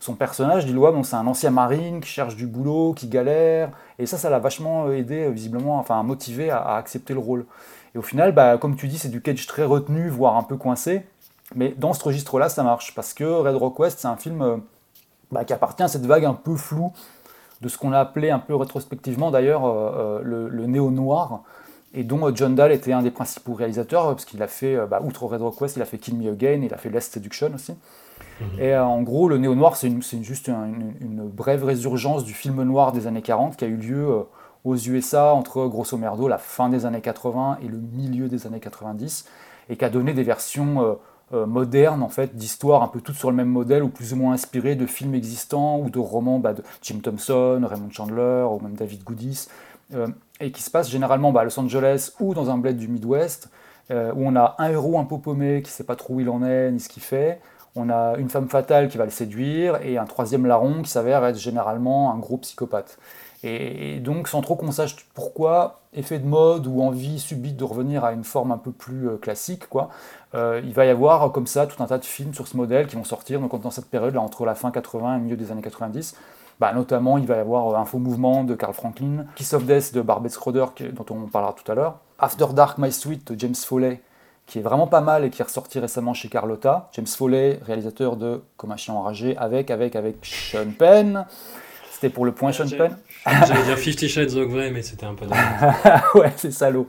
son 0.00 0.14
personnage, 0.14 0.66
Lillois, 0.66 0.90
bon, 0.92 1.02
c'est 1.02 1.16
un 1.16 1.26
ancien 1.26 1.50
marine 1.50 2.00
qui 2.00 2.08
cherche 2.08 2.36
du 2.36 2.46
boulot, 2.46 2.94
qui 2.94 3.06
galère, 3.08 3.70
et 3.98 4.06
ça, 4.06 4.18
ça 4.18 4.28
l'a 4.28 4.40
vachement 4.40 4.90
aidé, 4.90 5.30
visiblement, 5.30 5.78
enfin, 5.78 6.02
motivé 6.02 6.50
à, 6.50 6.58
à, 6.58 6.76
accepter 6.78 7.14
le 7.14 7.20
rôle. 7.20 7.46
Et 7.94 7.98
au 7.98 8.02
final, 8.02 8.32
bah, 8.32 8.58
comme 8.58 8.74
tu 8.74 8.88
dis, 8.88 8.98
c'est 8.98 9.08
du 9.08 9.20
Cage 9.20 9.46
très 9.46 9.64
retenu, 9.64 10.08
voire 10.08 10.36
un 10.36 10.42
peu 10.42 10.56
coincé, 10.56 11.04
mais 11.54 11.74
dans 11.76 11.92
ce 11.92 12.02
registre-là, 12.04 12.48
ça 12.48 12.62
marche, 12.62 12.94
parce 12.94 13.14
que 13.14 13.24
Red 13.24 13.56
Rock 13.56 13.78
West, 13.78 13.98
c'est 14.00 14.08
un 14.08 14.16
film 14.16 14.42
euh, 14.42 14.56
bah, 15.30 15.44
qui 15.44 15.52
appartient 15.52 15.82
à 15.82 15.88
cette 15.88 16.06
vague 16.06 16.24
un 16.24 16.34
peu 16.34 16.56
floue 16.56 16.92
de 17.60 17.68
ce 17.68 17.78
qu'on 17.78 17.92
a 17.92 18.00
appelé 18.00 18.30
un 18.30 18.38
peu 18.38 18.54
rétrospectivement 18.54 19.30
d'ailleurs 19.30 19.64
euh, 19.64 19.70
euh, 19.70 20.20
le, 20.22 20.48
le 20.48 20.66
néo-noir, 20.66 21.42
et 21.94 22.02
dont 22.02 22.34
John 22.34 22.54
Dahl 22.54 22.72
était 22.72 22.92
un 22.92 23.02
des 23.02 23.10
principaux 23.10 23.54
réalisateurs, 23.54 24.06
parce 24.06 24.24
qu'il 24.24 24.42
a 24.42 24.48
fait, 24.48 24.76
bah, 24.86 25.00
outre 25.04 25.26
Red 25.26 25.42
Rock 25.42 25.60
West, 25.60 25.76
il 25.76 25.82
a 25.82 25.84
fait 25.84 25.98
Kill 25.98 26.16
Me 26.16 26.32
Again, 26.32 26.62
il 26.62 26.74
a 26.74 26.76
fait 26.76 26.90
Last 26.90 27.12
Seduction 27.12 27.52
aussi. 27.54 27.74
Et 28.58 28.74
euh, 28.74 28.84
en 28.84 29.02
gros, 29.02 29.28
le 29.28 29.38
néo-noir, 29.38 29.76
c'est 29.76 29.90
juste 30.22 30.48
une, 30.48 31.28
brève 31.28 31.64
résurgence 31.64 32.24
du 32.24 32.34
film 32.34 32.62
noir 32.62 32.92
des 32.92 33.06
années 33.06 33.22
40 33.22 33.56
qui 33.56 33.64
a 33.64 33.68
eu 33.68 33.76
lieu 33.76 34.08
euh, 34.08 34.22
aux 34.64 34.76
USA 34.76 35.32
entre, 35.34 35.66
grosso 35.66 35.96
merdo, 35.96 36.26
la 36.26 36.38
fin 36.38 36.68
des 36.68 36.86
années 36.86 37.00
80 37.00 37.58
et 37.62 37.68
le 37.68 37.78
milieu 37.78 38.28
des 38.28 38.46
années 38.46 38.60
90, 38.60 39.26
et 39.68 39.76
qui 39.76 39.84
a 39.84 39.90
donné 39.90 40.14
des 40.14 40.22
versions 40.22 40.98
euh, 41.34 41.46
modernes, 41.46 42.02
en 42.02 42.08
fait, 42.08 42.36
d'histoires 42.36 42.82
un 42.82 42.88
peu 42.88 43.00
toutes 43.00 43.16
sur 43.16 43.30
le 43.30 43.36
même 43.36 43.48
modèle, 43.48 43.82
ou 43.82 43.88
plus 43.88 44.12
ou 44.12 44.16
moins 44.16 44.32
inspirées 44.32 44.74
de 44.74 44.86
films 44.86 45.14
existants, 45.14 45.78
ou 45.78 45.90
de 45.90 45.98
romans 45.98 46.38
bah, 46.38 46.54
de 46.54 46.62
Jim 46.82 46.98
Thompson, 47.02 47.60
Raymond 47.62 47.90
Chandler, 47.90 48.46
ou 48.50 48.60
même 48.60 48.74
David 48.74 49.04
Goodis, 49.04 49.48
et 50.40 50.50
qui 50.50 50.62
se 50.62 50.70
passent 50.70 50.90
généralement 50.90 51.30
bah, 51.30 51.42
à 51.42 51.44
Los 51.44 51.58
Angeles 51.60 52.12
ou 52.18 52.34
dans 52.34 52.50
un 52.50 52.58
bled 52.58 52.76
du 52.76 52.88
Midwest, 52.88 53.50
où 53.90 53.94
on 53.94 54.34
a 54.34 54.56
un 54.58 54.70
héros 54.70 54.98
un 54.98 55.04
peu 55.04 55.18
paumé 55.18 55.62
qui 55.62 55.70
sait 55.70 55.84
pas 55.84 55.94
trop 55.94 56.14
où 56.14 56.20
il 56.20 56.28
en 56.30 56.42
est, 56.42 56.72
ni 56.72 56.80
ce 56.80 56.88
qu'il 56.88 57.02
fait, 57.02 57.38
on 57.76 57.90
a 57.90 58.16
une 58.18 58.28
femme 58.28 58.48
fatale 58.48 58.88
qui 58.88 58.98
va 58.98 59.04
le 59.04 59.10
séduire 59.10 59.80
et 59.82 59.98
un 59.98 60.04
troisième 60.04 60.46
larron 60.46 60.82
qui 60.82 60.90
s'avère 60.90 61.24
être 61.24 61.38
généralement 61.38 62.12
un 62.12 62.18
gros 62.18 62.36
psychopathe. 62.38 62.98
Et, 63.46 64.00
donc, 64.00 64.28
sans 64.28 64.40
trop 64.40 64.56
qu'on 64.56 64.72
sache 64.72 65.06
pourquoi, 65.12 65.80
effet 65.92 66.18
de 66.18 66.26
mode 66.26 66.66
ou 66.66 66.80
envie 66.80 67.18
subite 67.18 67.58
de 67.58 67.64
revenir 67.64 68.02
à 68.02 68.12
une 68.12 68.24
forme 68.24 68.52
un 68.52 68.58
peu 68.58 68.72
plus 68.72 69.06
euh, 69.06 69.16
classique, 69.18 69.68
quoi, 69.68 69.90
euh, 70.34 70.60
il 70.64 70.72
va 70.72 70.84
y 70.84 70.88
avoir 70.88 71.30
comme 71.32 71.46
ça 71.46 71.66
tout 71.66 71.82
un 71.82 71.86
tas 71.86 71.98
de 71.98 72.04
films 72.04 72.34
sur 72.34 72.48
ce 72.48 72.56
modèle 72.56 72.86
qui 72.86 72.96
vont 72.96 73.04
sortir 73.04 73.40
donc, 73.40 73.60
dans 73.60 73.70
cette 73.70 73.88
période, 73.88 74.14
là, 74.14 74.20
entre 74.20 74.44
la 74.44 74.54
fin 74.54 74.70
80 74.70 75.14
et 75.14 75.18
le 75.18 75.24
milieu 75.24 75.36
des 75.36 75.52
années 75.52 75.62
90. 75.62 76.16
Bah, 76.60 76.72
notamment, 76.72 77.18
il 77.18 77.26
va 77.26 77.36
y 77.36 77.38
avoir 77.38 77.68
euh, 77.68 77.76
Un 77.76 77.84
faux 77.84 77.98
mouvement 77.98 78.44
de 78.44 78.54
Carl 78.54 78.74
Franklin, 78.74 79.26
Kiss 79.36 79.54
of 79.54 79.64
Death 79.64 79.94
de 79.94 80.00
Barbet 80.00 80.28
Schroeder, 80.28 80.66
dont 80.92 81.06
on 81.10 81.26
parlera 81.26 81.52
tout 81.52 81.70
à 81.70 81.74
l'heure, 81.74 81.98
After 82.18 82.46
Dark 82.52 82.78
My 82.78 82.92
Sweet 82.92 83.32
de 83.32 83.38
James 83.38 83.54
Foley, 83.54 84.00
qui 84.46 84.58
est 84.58 84.62
vraiment 84.62 84.86
pas 84.86 85.00
mal 85.00 85.24
et 85.24 85.30
qui 85.30 85.40
est 85.40 85.44
ressorti 85.44 85.78
récemment 85.78 86.14
chez 86.14 86.28
Carlotta. 86.28 86.88
James 86.92 87.06
Foley, 87.06 87.60
réalisateur 87.64 88.16
de 88.16 88.42
Comme 88.56 88.72
un 88.72 88.76
chien 88.76 88.94
enragé, 88.94 89.36
avec, 89.36 89.70
avec, 89.70 89.96
avec 89.96 90.24
Sean 90.24 90.70
Penn. 90.78 91.26
C'était 91.90 92.10
pour 92.10 92.24
le 92.24 92.32
point 92.32 92.52
Sean 92.52 92.68
Penn. 92.68 92.96
J'allais 93.26 93.62
dire 93.64 93.78
Fifty 93.78 94.08
Shades 94.08 94.34
of 94.34 94.48
Grey, 94.48 94.70
mais 94.70 94.82
c'était 94.82 95.06
un 95.06 95.14
peu 95.14 95.26
Ouais, 96.18 96.32
c'est 96.36 96.50
salaud. 96.52 96.86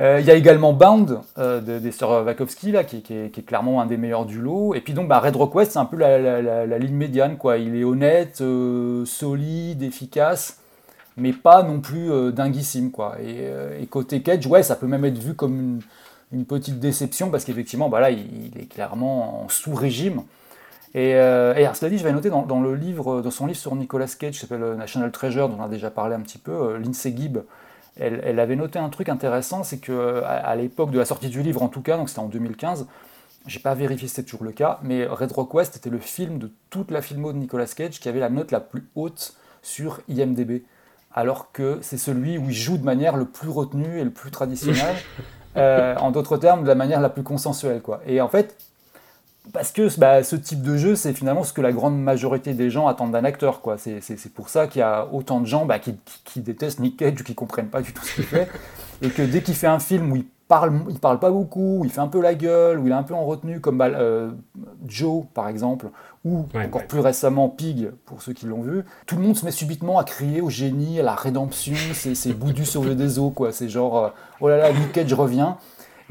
Euh, 0.00 0.18
il 0.20 0.26
y 0.26 0.30
a 0.30 0.34
également 0.34 0.72
Bound 0.72 1.20
euh, 1.36 1.60
de, 1.60 1.78
des 1.78 1.92
sœurs 1.92 2.24
Wachowski, 2.24 2.72
là, 2.72 2.84
qui, 2.84 3.02
est, 3.10 3.46
clairement 3.46 3.82
un 3.82 3.86
des 3.86 3.98
meilleurs 3.98 4.24
du 4.24 4.40
lot. 4.40 4.74
Et 4.74 4.80
puis 4.80 4.94
donc, 4.94 5.08
bah, 5.08 5.18
Red 5.18 5.36
Rock 5.36 5.54
West, 5.54 5.72
c'est 5.72 5.78
un 5.78 5.84
peu 5.84 5.96
la, 5.96 6.78
ligne 6.78 6.94
médiane. 6.94 7.36
Quoi. 7.36 7.58
Il 7.58 7.76
est 7.76 7.84
honnête, 7.84 8.40
euh, 8.40 9.04
solide, 9.04 9.82
efficace 9.82 10.58
mais 11.18 11.34
pas 11.34 11.62
non 11.62 11.80
plus 11.80 12.32
dinguissime 12.32 12.90
quoi. 12.90 13.18
Et, 13.20 13.86
côté 13.86 14.22
Cage, 14.22 14.46
ouais, 14.46 14.62
ça 14.62 14.76
peut 14.76 14.86
même 14.86 15.04
être 15.04 15.18
vu 15.18 15.34
comme 15.34 15.80
une, 16.32 16.46
petite 16.46 16.80
déception 16.80 17.28
parce 17.30 17.44
qu'effectivement, 17.44 17.90
bah 17.90 18.00
là, 18.00 18.10
il, 18.10 18.50
est 18.58 18.64
clairement 18.64 19.44
en 19.44 19.48
sous-régime. 19.50 20.22
Et, 20.94 21.14
euh, 21.14 21.54
et 21.54 21.64
alors, 21.64 21.76
cela 21.76 21.90
dit, 21.90 21.98
je 21.98 22.04
vais 22.04 22.12
noter 22.12 22.28
dans, 22.28 22.42
dans, 22.42 22.60
le 22.60 22.74
livre, 22.74 23.22
dans 23.22 23.30
son 23.30 23.46
livre 23.46 23.58
sur 23.58 23.74
Nicolas 23.74 24.06
Cage, 24.06 24.34
qui 24.34 24.40
s'appelle 24.40 24.62
euh, 24.62 24.74
National 24.74 25.10
Treasure, 25.10 25.48
dont 25.48 25.56
on 25.58 25.64
a 25.64 25.68
déjà 25.68 25.90
parlé 25.90 26.14
un 26.14 26.20
petit 26.20 26.38
peu, 26.38 26.52
euh, 26.52 26.78
Lindsay 26.78 27.14
Gibb, 27.16 27.38
elle, 27.96 28.20
elle, 28.24 28.38
avait 28.40 28.56
noté 28.56 28.78
un 28.78 28.88
truc 28.88 29.08
intéressant, 29.08 29.62
c'est 29.62 29.78
que 29.78 30.22
à, 30.22 30.36
à 30.36 30.56
l'époque 30.56 30.90
de 30.90 30.98
la 30.98 31.04
sortie 31.04 31.28
du 31.28 31.42
livre, 31.42 31.62
en 31.62 31.68
tout 31.68 31.82
cas, 31.82 31.96
donc 31.96 32.08
c'était 32.08 32.20
en 32.20 32.28
2015, 32.28 32.86
j'ai 33.46 33.60
pas 33.60 33.74
vérifié 33.74 34.06
si 34.06 34.14
c'était 34.14 34.26
toujours 34.30 34.44
le 34.44 34.52
cas, 34.52 34.78
mais 34.82 35.06
Red 35.06 35.32
Rock 35.32 35.54
West 35.54 35.76
était 35.76 35.90
le 35.90 35.98
film 35.98 36.38
de 36.38 36.50
toute 36.70 36.90
la 36.90 37.02
filmo 37.02 37.32
de 37.32 37.38
Nicolas 37.38 37.66
Cage 37.66 37.98
qui 37.98 38.08
avait 38.08 38.20
la 38.20 38.30
note 38.30 38.50
la 38.50 38.60
plus 38.60 38.86
haute 38.94 39.34
sur 39.62 40.00
IMDb, 40.08 40.62
alors 41.12 41.52
que 41.52 41.78
c'est 41.82 41.98
celui 41.98 42.38
où 42.38 42.44
il 42.48 42.54
joue 42.54 42.78
de 42.78 42.84
manière 42.84 43.16
le 43.16 43.24
plus 43.24 43.48
retenue 43.48 43.98
et 43.98 44.04
le 44.04 44.10
plus 44.10 44.30
traditionnelle. 44.30 44.96
Euh, 45.56 45.94
en 45.96 46.12
d'autres 46.12 46.38
termes, 46.38 46.62
de 46.62 46.68
la 46.68 46.74
manière 46.74 47.02
la 47.02 47.10
plus 47.10 47.22
consensuelle. 47.22 47.82
Quoi. 47.82 48.00
Et 48.06 48.22
en 48.22 48.28
fait, 48.28 48.56
parce 49.52 49.72
que 49.72 49.88
bah, 49.98 50.22
ce 50.22 50.36
type 50.36 50.62
de 50.62 50.76
jeu, 50.76 50.94
c'est 50.94 51.12
finalement 51.12 51.42
ce 51.42 51.52
que 51.52 51.60
la 51.60 51.72
grande 51.72 52.00
majorité 52.00 52.54
des 52.54 52.70
gens 52.70 52.86
attendent 52.86 53.12
d'un 53.12 53.24
acteur. 53.24 53.60
Quoi. 53.60 53.76
C'est, 53.76 54.32
pour 54.32 54.48
ça 54.48 54.68
qu'il 54.68 54.78
y 54.80 54.82
a 54.82 55.08
autant 55.12 55.40
de 55.40 55.46
gens 55.46 55.66
bah, 55.66 55.78
qui, 55.78 55.96
qui, 56.04 56.20
qui, 56.24 56.40
détestent 56.40 56.78
Nick 56.78 56.96
Cage 56.98 57.20
ou 57.20 57.24
qui 57.24 57.34
comprennent 57.34 57.68
pas 57.68 57.82
du 57.82 57.92
tout 57.92 58.04
ce 58.04 58.14
qu'il 58.14 58.24
fait. 58.24 58.48
Et 59.02 59.10
que 59.10 59.22
dès 59.22 59.42
qu'il 59.42 59.56
fait 59.56 59.66
un 59.66 59.80
film 59.80 60.12
où 60.12 60.16
il 60.16 60.24
parle, 60.52 60.80
il 60.90 60.98
parle 60.98 61.18
pas 61.18 61.30
beaucoup, 61.30 61.82
il 61.84 61.90
fait 61.90 62.00
un 62.00 62.08
peu 62.08 62.20
la 62.20 62.34
gueule, 62.34 62.78
ou 62.78 62.86
il 62.86 62.90
est 62.90 62.94
un 62.94 63.02
peu 63.02 63.14
en 63.14 63.24
retenue, 63.24 63.60
comme 63.60 63.78
bah, 63.78 63.86
euh, 63.86 64.30
Joe 64.86 65.24
par 65.32 65.48
exemple, 65.48 65.86
ou 66.24 66.46
encore 66.54 66.86
plus 66.86 67.00
récemment 67.00 67.48
Pig, 67.48 67.90
pour 68.04 68.22
ceux 68.22 68.32
qui 68.32 68.46
l'ont 68.46 68.62
vu. 68.62 68.84
Tout 69.06 69.16
le 69.16 69.22
monde 69.22 69.36
se 69.36 69.44
met 69.44 69.50
subitement 69.50 69.98
à 69.98 70.04
crier 70.04 70.40
au 70.40 70.50
génie, 70.50 71.00
à 71.00 71.02
la 71.02 71.14
rédemption, 71.14 71.74
c'est 71.94 72.32
Boudu 72.34 72.64
sur 72.64 72.84
le 72.84 72.94
des 73.02 73.18
eaux, 73.18 73.30
quoi. 73.30 73.50
C'est 73.50 73.68
genre, 73.68 73.98
euh, 73.98 74.08
oh 74.40 74.48
là 74.48 74.58
là, 74.58 74.72
Nick 74.72 74.92
Cage 74.92 75.12
revient. 75.14 75.54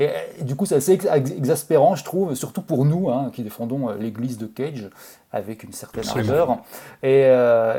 Et, 0.03 0.43
du 0.43 0.55
coup, 0.55 0.65
c'est 0.65 0.75
assez 0.75 0.93
exaspérant, 0.93 1.95
je 1.95 2.03
trouve, 2.03 2.35
surtout 2.35 2.61
pour 2.61 2.85
nous, 2.85 3.09
hein, 3.09 3.31
qui 3.33 3.43
défendons 3.43 3.89
euh, 3.89 3.97
l'église 3.97 4.37
de 4.37 4.45
Cage 4.47 4.89
avec 5.31 5.63
une 5.63 5.73
certaine 5.73 6.07
ardeur. 6.07 6.59
Et, 7.03 7.21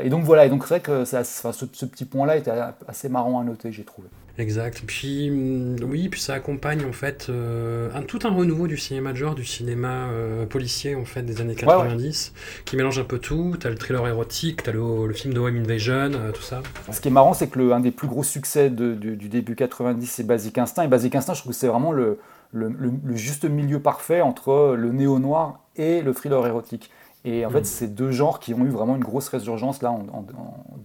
et, 0.03 0.09
donc 0.09 0.23
voilà, 0.23 0.45
et 0.45 0.49
donc 0.49 0.63
c'est 0.63 0.75
vrai 0.75 0.79
que 0.79 1.05
ça, 1.05 1.23
ce, 1.23 1.65
ce 1.71 1.85
petit 1.85 2.05
point-là 2.05 2.37
était 2.37 2.51
assez 2.87 3.09
marrant 3.09 3.39
à 3.39 3.43
noter, 3.43 3.71
j'ai 3.71 3.83
trouvé. 3.83 4.07
Exact. 4.39 4.81
Puis 4.87 5.29
mm, 5.29 5.83
oui, 5.83 6.09
puis 6.09 6.19
ça 6.19 6.33
accompagne 6.33 6.83
en 6.85 6.91
fait 6.91 7.27
euh, 7.29 7.89
un, 7.93 8.01
tout 8.01 8.19
un 8.23 8.31
renouveau 8.31 8.65
du 8.67 8.77
cinéma 8.77 9.11
de 9.11 9.17
genre, 9.17 9.35
du 9.35 9.45
cinéma 9.45 10.07
euh, 10.07 10.45
policier 10.47 10.95
en 10.95 11.05
fait 11.05 11.21
des 11.21 11.39
années 11.39 11.55
90, 11.55 12.33
qui 12.65 12.75
mélange 12.75 12.97
un 12.97 13.03
peu 13.03 13.19
tout. 13.19 13.55
T'as 13.59 13.69
le 13.69 13.75
thriller 13.75 14.07
érotique, 14.07 14.63
t'as 14.63 14.71
le, 14.71 15.05
le 15.05 15.13
film 15.13 15.33
de 15.33 15.39
Home 15.39 15.57
Invasion, 15.57 16.11
euh, 16.15 16.31
tout 16.31 16.41
ça. 16.41 16.63
Ce 16.91 16.99
qui 16.99 17.09
est 17.09 17.11
marrant, 17.11 17.33
c'est 17.33 17.47
que 17.47 17.59
le, 17.59 17.73
un 17.73 17.79
des 17.79 17.91
plus 17.91 18.07
gros 18.07 18.23
succès 18.23 18.71
de, 18.71 18.93
du 18.95 19.29
début 19.29 19.55
90, 19.55 20.05
c'est 20.07 20.23
Basic 20.23 20.57
Instinct. 20.57 20.83
Et 20.83 20.87
Basic 20.87 21.13
Instinct, 21.13 21.35
je 21.35 21.41
trouve 21.41 21.51
que 21.51 21.57
c'est 21.57 21.67
vraiment 21.67 21.91
le, 21.91 22.17
le, 22.51 22.71
juste 23.15 23.45
milieu 23.45 23.79
parfait 23.79 24.21
entre 24.21 24.75
le 24.75 24.91
néo 24.91 25.19
noir 25.19 25.59
et 25.75 26.01
le 26.01 26.13
thriller 26.13 26.45
érotique. 26.47 26.89
Et 27.25 27.45
en 27.45 27.51
fait, 27.51 27.61
mm. 27.61 27.65
c'est 27.65 27.93
deux 27.93 28.11
genres 28.11 28.39
qui 28.39 28.53
ont 28.55 28.65
eu 28.65 28.69
vraiment 28.69 28.95
une 28.95 29.03
grosse 29.03 29.29
résurgence 29.29 29.81
là 29.83 29.91
en, 29.91 30.07
en 30.11 30.25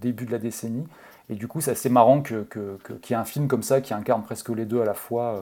début 0.00 0.26
de 0.26 0.32
la 0.32 0.38
décennie. 0.38 0.84
Et 1.30 1.34
du 1.34 1.46
coup, 1.46 1.60
c'est 1.60 1.72
assez 1.72 1.88
marrant 1.88 2.22
qu'il 2.22 2.44
que, 2.44 2.78
y 3.08 3.12
ait 3.12 3.16
un 3.16 3.24
film 3.24 3.48
comme 3.48 3.62
ça 3.62 3.80
qui 3.80 3.92
incarne 3.92 4.22
presque 4.22 4.48
les 4.48 4.64
deux 4.64 4.80
à 4.80 4.84
la 4.84 4.94
fois. 4.94 5.36
Euh. 5.36 5.40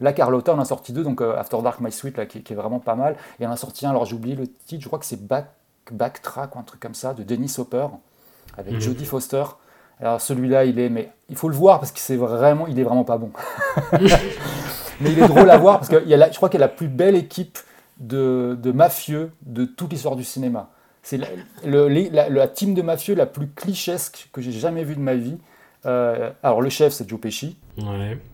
Là, 0.00 0.12
Carlotta, 0.12 0.54
on 0.54 0.60
a 0.60 0.64
sorti 0.64 0.92
deux, 0.92 1.02
donc 1.02 1.20
euh, 1.20 1.36
After 1.36 1.58
Dark, 1.62 1.80
My 1.80 1.92
Sweet, 1.92 2.16
là, 2.16 2.26
qui, 2.26 2.38
est 2.38 2.56
vraiment 2.56 2.80
pas 2.80 2.94
mal. 2.94 3.16
Et 3.40 3.46
on 3.46 3.50
a 3.50 3.56
sorti 3.56 3.86
un, 3.86 3.90
alors 3.90 4.04
j'ai 4.04 4.14
oublié 4.14 4.36
le 4.36 4.46
titre, 4.46 4.82
je 4.82 4.88
crois 4.88 4.98
que 4.98 5.06
c'est 5.06 5.26
Back, 5.26 5.50
Backtrack 5.90 6.56
ou 6.56 6.58
un 6.58 6.62
truc 6.62 6.80
comme 6.80 6.94
ça, 6.94 7.14
de 7.14 7.22
Dennis 7.22 7.54
Hopper, 7.58 7.86
avec 8.56 8.74
mhm. 8.74 8.80
Jodie 8.80 9.04
Foster. 9.04 9.44
Alors 10.00 10.20
celui-là, 10.20 10.64
il 10.64 10.78
est, 10.78 10.88
mais 10.88 11.10
il 11.28 11.36
faut 11.36 11.48
le 11.48 11.56
voir 11.56 11.80
parce 11.80 11.90
qu'il 11.90 12.18
vraiment, 12.18 12.66
il 12.66 12.78
est 12.78 12.84
vraiment 12.84 13.04
pas 13.04 13.18
bon. 13.18 13.30
mais 15.00 15.12
il 15.12 15.18
est 15.18 15.26
drôle 15.26 15.50
à 15.50 15.58
voir 15.58 15.78
parce 15.78 15.88
que 15.88 16.06
y 16.06 16.14
a 16.14 16.30
je 16.30 16.36
crois 16.36 16.48
qu'il 16.48 16.60
y 16.60 16.62
a 16.62 16.66
la 16.66 16.72
plus 16.72 16.86
belle 16.86 17.16
équipe 17.16 17.58
de, 17.98 18.56
de 18.60 18.70
mafieux 18.70 19.32
de 19.42 19.64
toute 19.64 19.90
l'histoire 19.90 20.14
du 20.14 20.22
cinéma. 20.22 20.70
C'est 21.08 21.16
la, 21.64 22.48
team 22.48 22.74
de 22.74 22.82
mafieux 22.82 23.14
la 23.14 23.24
plus 23.24 23.48
clichesque 23.48 24.28
que 24.30 24.42
j'ai 24.42 24.52
jamais 24.52 24.84
vue 24.84 24.94
de 24.94 25.00
ma 25.00 25.14
vie. 25.14 25.38
Euh, 25.86 26.30
alors, 26.42 26.60
le 26.60 26.68
chef, 26.68 26.92
c'est 26.92 27.08
Joe 27.08 27.18
Pesci. 27.18 27.56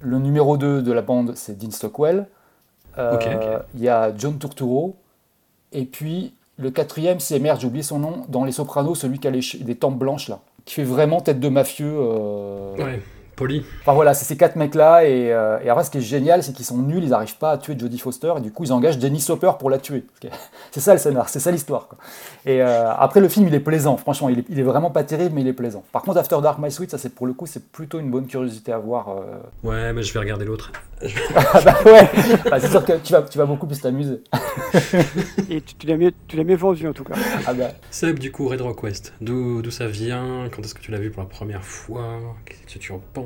Le 0.01 0.19
numéro 0.19 0.57
2 0.57 0.83
de 0.83 0.93
la 0.93 1.03
bande, 1.03 1.37
c'est 1.37 1.57
Dean 1.57 1.71
Stockwell. 1.71 2.27
Euh, 2.99 3.61
il 3.77 3.81
y 3.81 3.89
a 3.89 4.13
John 4.19 4.41
Turturro. 4.41 4.97
Et 5.71 5.85
puis, 5.85 6.35
le 6.57 6.73
quatrième, 6.73 7.21
c'est, 7.21 7.39
merde, 7.39 7.61
j'ai 7.61 7.69
oublié 7.69 7.85
son 7.85 8.01
nom, 8.01 8.25
dans 8.29 8.45
Les 8.45 8.51
Sopranos, 8.51 8.97
celui 8.97 9.21
qui 9.21 9.29
a 9.29 9.31
les, 9.31 9.43
des 9.61 9.77
tempes 9.77 9.97
blanches, 9.99 10.29
là. 10.29 10.41
Qui 10.65 10.75
fait 10.75 10.83
vraiment 10.85 11.21
tête 11.21 11.39
de 11.39 11.49
mafieux. 11.49 11.95
Euh, 11.97 12.75
ouais. 12.77 13.01
Poli. 13.37 13.65
Enfin 13.81 13.93
voilà, 13.93 14.15
c'est 14.15 14.25
ces 14.25 14.37
quatre 14.37 14.57
mecs-là. 14.57 15.05
Et, 15.05 15.33
euh, 15.33 15.59
et, 15.65 15.69
après, 15.69 15.85
ce 15.85 15.91
qui 15.91 15.99
est 15.99 16.03
génial, 16.03 16.43
c'est 16.43 16.53
qu'ils 16.53 16.65
sont 16.65 16.79
nuls, 16.79 17.03
ils 17.03 17.11
n'arrivent 17.11 17.37
pas 17.37 17.53
à 17.53 17.59
tuer 17.59 17.77
Jodie 17.79 17.99
Foster. 17.99 18.33
Et 18.39 18.41
du 18.41 18.53
coup, 18.53 18.65
ils 18.65 18.73
engagent 18.73 18.99
Dennis 18.99 19.27
Hopper 19.29 19.53
pour 19.59 19.71
la 19.71 19.79
tuer. 19.79 20.05
C'est 20.71 20.81
ça 20.81 20.93
le 20.93 20.99
scénar, 20.99 21.29
c'est 21.29 21.39
ça 21.39 21.53
l'histoire. 21.53 21.89
Et 22.47 22.61
euh, 22.61 22.91
après, 22.91 23.21
le 23.21 23.29
film, 23.29 23.47
il 23.47 23.55
est 23.55 23.61
plaisant. 23.61 23.97
Franchement, 23.97 24.29
il 24.29 24.41
est, 24.41 24.45
il 24.49 24.59
est, 24.59 24.65
vraiment 24.65 24.91
pas 24.91 25.05
terrible, 25.05 25.37
mais 25.37 25.43
il 25.43 25.47
est 25.47 25.53
plaisant. 25.53 25.85
Par 25.93 26.03
contre, 26.03 26.19
After 26.19 26.39
Dark 26.43 26.59
My 26.59 26.71
Sweet, 26.73 26.91
ça, 26.91 26.99
c'est 26.99 27.15
pour 27.15 27.29
le 27.29 27.33
coup, 27.33 27.47
c'est 27.47 27.71
plutôt 27.71 28.01
une 28.01 28.11
bonne 28.11 28.27
curiosité 28.27 28.73
à 28.73 28.79
voir. 28.79 29.11
Euh. 29.11 29.23
Ouais, 29.63 29.93
mais 29.93 30.03
je 30.03 30.13
vais 30.13 30.19
regarder 30.19 30.45
l'autre. 30.45 30.73
Ah 31.37 31.61
bah 31.65 31.77
ouais, 31.85 32.11
bah, 32.51 32.59
c'est 32.59 32.71
sûr 32.71 32.85
que 32.85 32.93
tu 32.99 33.13
vas, 33.13 33.23
tu 33.23 33.37
vas 33.37 33.45
beaucoup 33.45 33.67
plus 33.67 33.81
t'amuser. 33.81 34.23
et 35.51 35.61
tu, 35.61 35.75
tu 35.75 35.87
l'as 35.87 35.97
mieux, 35.97 36.13
mieux 36.33 36.57
vendu 36.57 36.89
en 36.89 36.93
tout 36.93 37.05
cas. 37.05 37.15
Ah 37.47 37.53
bah. 37.53 37.71
Seb, 37.91 38.19
du 38.19 38.33
coup, 38.33 38.49
Red 38.49 38.63
Rock 38.63 38.83
West, 38.83 39.13
d'où 39.21 39.63
ça 39.71 39.87
vient? 39.87 40.49
Quand 40.51 40.63
est-ce 40.63 40.75
que 40.75 40.81
tu 40.81 40.91
l'as 40.91 40.99
vu 40.99 41.11
pour 41.11 41.23
la 41.23 41.29
première 41.29 41.65
fois? 41.65 42.21
Qu'est-ce 42.47 42.75
que 42.75 42.79
tu 42.79 42.93
en 42.93 43.01
penses? 43.13 43.24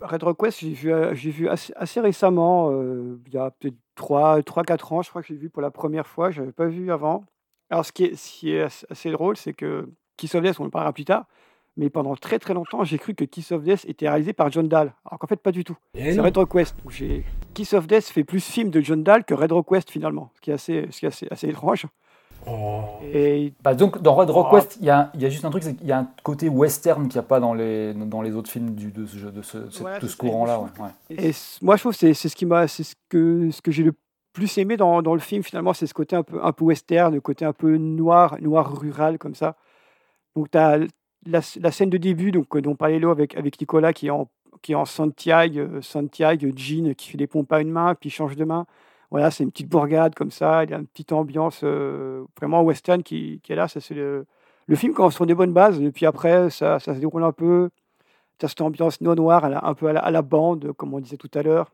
Red 0.00 0.22
Request, 0.22 0.60
j'ai 0.60 0.70
vu, 0.70 0.92
euh, 0.92 1.14
j'ai 1.14 1.30
vu 1.30 1.48
assez, 1.48 2.00
récemment, 2.00 2.70
euh, 2.70 3.18
il 3.26 3.34
y 3.34 3.38
a 3.38 3.50
peut-être 3.50 3.76
3-4 3.96 4.92
ans, 4.92 5.02
je 5.02 5.10
crois 5.10 5.22
que 5.22 5.28
j'ai 5.28 5.34
vu 5.34 5.48
pour 5.48 5.62
la 5.62 5.70
première 5.70 6.06
fois, 6.06 6.30
je 6.30 6.40
n'avais 6.40 6.52
pas 6.52 6.66
vu 6.66 6.92
avant. 6.92 7.24
Alors, 7.70 7.86
ce 7.86 7.92
qui 7.92 8.04
est, 8.04 8.14
ce 8.16 8.30
qui 8.30 8.52
est 8.52 8.62
assez 8.90 9.10
drôle, 9.10 9.36
c'est 9.36 9.54
que 9.54 9.88
Kiss 10.16 10.34
of 10.34 10.42
Death, 10.42 10.60
on 10.60 10.64
le 10.64 10.70
parlera 10.70 10.92
plus 10.92 11.04
tard, 11.04 11.26
mais 11.76 11.90
pendant 11.90 12.14
très 12.16 12.38
très 12.38 12.54
longtemps, 12.54 12.84
j'ai 12.84 12.98
cru 12.98 13.14
que 13.14 13.24
Kiss 13.24 13.52
of 13.52 13.62
Death 13.62 13.84
était 13.86 14.08
réalisé 14.08 14.32
par 14.32 14.50
John 14.50 14.68
Dahl. 14.68 14.92
Alors 15.04 15.18
qu'en 15.18 15.26
fait, 15.26 15.40
pas 15.40 15.52
du 15.52 15.64
tout. 15.64 15.76
c'est 15.94 16.20
Red 16.20 16.36
Request. 16.36 16.76
Kiss 17.54 17.72
of 17.72 17.86
Death 17.86 18.04
fait 18.04 18.24
plus 18.24 18.44
film 18.44 18.70
de 18.70 18.80
John 18.80 19.02
Dahl 19.02 19.24
que 19.24 19.34
Red 19.34 19.52
Request 19.52 19.90
finalement, 19.90 20.30
ce 20.36 20.40
qui 20.40 20.50
est 20.50 20.54
assez, 20.54 20.86
ce 20.90 21.00
qui 21.00 21.06
est 21.06 21.08
assez, 21.08 21.26
assez 21.30 21.48
étrange. 21.48 21.86
Oh. 22.46 22.82
Et... 23.12 23.52
Bah 23.62 23.74
donc 23.74 24.02
dans 24.02 24.14
Red 24.14 24.30
Rock 24.30 24.52
West, 24.52 24.76
il 24.80 24.86
y, 24.86 24.90
a, 24.90 25.10
y 25.14 25.24
a 25.24 25.28
juste 25.28 25.44
un 25.44 25.50
truc, 25.50 25.62
c'est 25.62 25.74
qu'il 25.74 25.86
y 25.86 25.92
a 25.92 25.98
un 25.98 26.08
côté 26.22 26.48
western 26.48 27.08
qu'il 27.08 27.18
n'y 27.18 27.24
a 27.24 27.28
pas 27.28 27.40
dans 27.40 27.54
les, 27.54 27.94
dans 27.94 28.22
les 28.22 28.34
autres 28.34 28.50
films 28.50 28.74
du, 28.74 28.90
de 28.90 29.06
ce, 29.06 29.16
de 29.26 29.42
ce, 29.42 29.58
de 29.58 30.06
ce 30.06 30.16
courant-là. 30.16 30.60
Ouais. 30.60 30.88
Et 31.10 31.32
moi 31.62 31.76
je 31.76 31.82
trouve 31.82 31.92
que 31.92 32.12
c'est 32.12 32.14
ce, 32.14 32.36
qui 32.36 32.46
m'a, 32.46 32.68
c'est 32.68 32.84
ce 32.84 32.94
que, 33.08 33.50
ce 33.50 33.62
que 33.62 33.70
j'ai 33.70 33.82
le 33.82 33.94
plus 34.32 34.58
aimé 34.58 34.76
dans, 34.76 35.00
dans 35.00 35.14
le 35.14 35.20
film 35.20 35.42
finalement, 35.42 35.72
c'est 35.72 35.86
ce 35.86 35.94
côté 35.94 36.16
un 36.16 36.22
peu, 36.22 36.44
un 36.44 36.52
peu 36.52 36.64
western, 36.64 37.14
le 37.14 37.20
côté 37.20 37.44
un 37.44 37.52
peu 37.52 37.76
noir, 37.76 38.36
noir 38.40 38.78
rural 38.78 39.18
comme 39.18 39.34
ça. 39.34 39.56
Donc 40.34 40.50
tu 40.50 40.58
as 40.58 40.78
la, 41.26 41.40
la, 41.60 41.70
scène 41.70 41.90
de 41.90 41.96
début 41.96 42.32
donc, 42.32 42.56
dont 42.58 42.74
parlait 42.74 42.98
Lo 42.98 43.10
avec, 43.10 43.36
avec 43.36 43.58
Nicolas 43.60 43.92
qui 43.92 44.08
est 44.08 44.10
en, 44.10 44.28
qui 44.60 44.72
est 44.72 44.74
en 44.74 44.84
Santiago, 44.84 45.80
Santiago, 45.80 46.48
jean, 46.54 46.94
qui 46.94 47.10
fait 47.10 47.18
des 47.18 47.26
pompes 47.26 47.52
à 47.52 47.60
une 47.60 47.70
main, 47.70 47.94
puis 47.94 48.10
change 48.10 48.36
de 48.36 48.44
main. 48.44 48.66
Voilà, 49.14 49.30
c'est 49.30 49.44
une 49.44 49.52
petite 49.52 49.68
bourgade 49.68 50.16
comme 50.16 50.32
ça, 50.32 50.64
il 50.64 50.70
y 50.70 50.74
a 50.74 50.76
une 50.76 50.88
petite 50.88 51.12
ambiance 51.12 51.60
euh, 51.62 52.24
vraiment 52.36 52.62
western 52.62 53.00
qui, 53.04 53.40
est 53.48 53.54
là. 53.54 53.68
Ça, 53.68 53.80
c'est 53.80 53.94
le, 53.94 54.26
le 54.66 54.74
film 54.74 54.92
commence 54.92 55.14
sur 55.14 55.24
des 55.24 55.36
bonnes 55.36 55.52
bases, 55.52 55.80
et 55.80 55.92
puis 55.92 56.04
après, 56.04 56.50
ça, 56.50 56.80
ça 56.80 56.96
se 56.96 56.98
déroule 56.98 57.22
un 57.22 57.30
peu. 57.30 57.70
Tu 58.40 58.46
as 58.46 58.48
cette 58.48 58.60
ambiance 58.60 59.00
noir 59.00 59.44
un 59.44 59.74
peu 59.74 59.86
à 59.86 60.10
la, 60.10 60.22
bande, 60.22 60.72
comme 60.72 60.94
on 60.94 60.98
disait 60.98 61.16
tout 61.16 61.30
à 61.34 61.44
l'heure. 61.44 61.70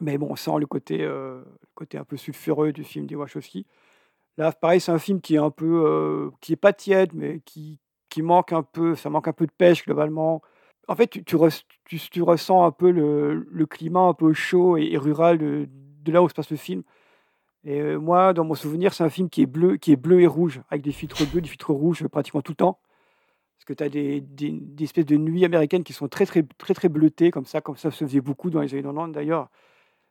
Mais 0.00 0.16
bon, 0.16 0.28
on 0.30 0.36
sent 0.36 0.58
le 0.58 0.64
côté, 0.64 1.02
euh, 1.02 1.42
côté 1.74 1.98
un 1.98 2.04
peu 2.04 2.16
sulfureux 2.16 2.72
du 2.72 2.82
film 2.82 3.06
des 3.06 3.14
Wachowski. 3.14 3.66
Là, 4.38 4.50
pareil, 4.52 4.80
c'est 4.80 4.92
un 4.92 4.98
film 4.98 5.20
qui 5.20 5.34
est 5.34 5.38
un 5.38 5.50
peu, 5.50 5.84
euh, 5.86 6.30
qui 6.40 6.54
est 6.54 6.56
pas 6.56 6.72
tiède, 6.72 7.10
mais 7.12 7.40
qui, 7.44 7.78
qui 8.08 8.22
manque 8.22 8.54
un 8.54 8.62
peu, 8.62 8.94
ça 8.94 9.10
manque 9.10 9.28
un 9.28 9.34
peu 9.34 9.46
de 9.46 9.52
pêche 9.52 9.84
globalement. 9.84 10.40
En 10.88 10.96
fait, 10.96 11.08
tu, 11.26 11.36
ressens 11.36 12.64
un 12.64 12.70
peu 12.70 12.90
le, 12.90 13.46
le, 13.50 13.66
climat 13.66 14.00
un 14.00 14.14
peu 14.14 14.32
chaud 14.32 14.78
et, 14.78 14.96
rural 14.96 15.68
de 16.04 16.12
là 16.12 16.22
où 16.22 16.28
se 16.28 16.34
passe 16.34 16.50
le 16.50 16.56
film. 16.56 16.82
Et 17.64 17.80
euh, 17.80 17.98
moi, 17.98 18.32
dans 18.34 18.44
mon 18.44 18.54
souvenir, 18.54 18.92
c'est 18.92 19.04
un 19.04 19.08
film 19.08 19.30
qui 19.30 19.42
est 19.42 19.46
bleu, 19.46 19.76
qui 19.76 19.92
est 19.92 19.96
bleu 19.96 20.20
et 20.20 20.26
rouge, 20.26 20.60
avec 20.70 20.82
des 20.82 20.92
filtres 20.92 21.26
bleus, 21.30 21.40
des 21.40 21.48
filtres 21.48 21.70
rouges 21.70 22.06
pratiquement 22.08 22.42
tout 22.42 22.52
le 22.52 22.56
temps. 22.56 22.78
Parce 23.56 23.64
que 23.64 23.72
tu 23.72 23.82
as 23.82 23.88
des, 23.88 24.20
des, 24.20 24.84
espèces 24.84 25.06
de 25.06 25.16
nuits 25.16 25.44
américaines 25.44 25.84
qui 25.84 25.94
sont 25.94 26.08
très, 26.08 26.26
très, 26.26 26.42
très, 26.58 26.74
très 26.74 26.88
bleutées, 26.88 27.30
comme 27.30 27.46
ça, 27.46 27.60
comme 27.60 27.76
ça 27.76 27.90
se 27.90 28.04
faisait 28.04 28.20
beaucoup 28.20 28.50
dans 28.50 28.60
les 28.60 28.74
années 28.74 28.82
90 28.82 29.12
d'ailleurs. 29.12 29.48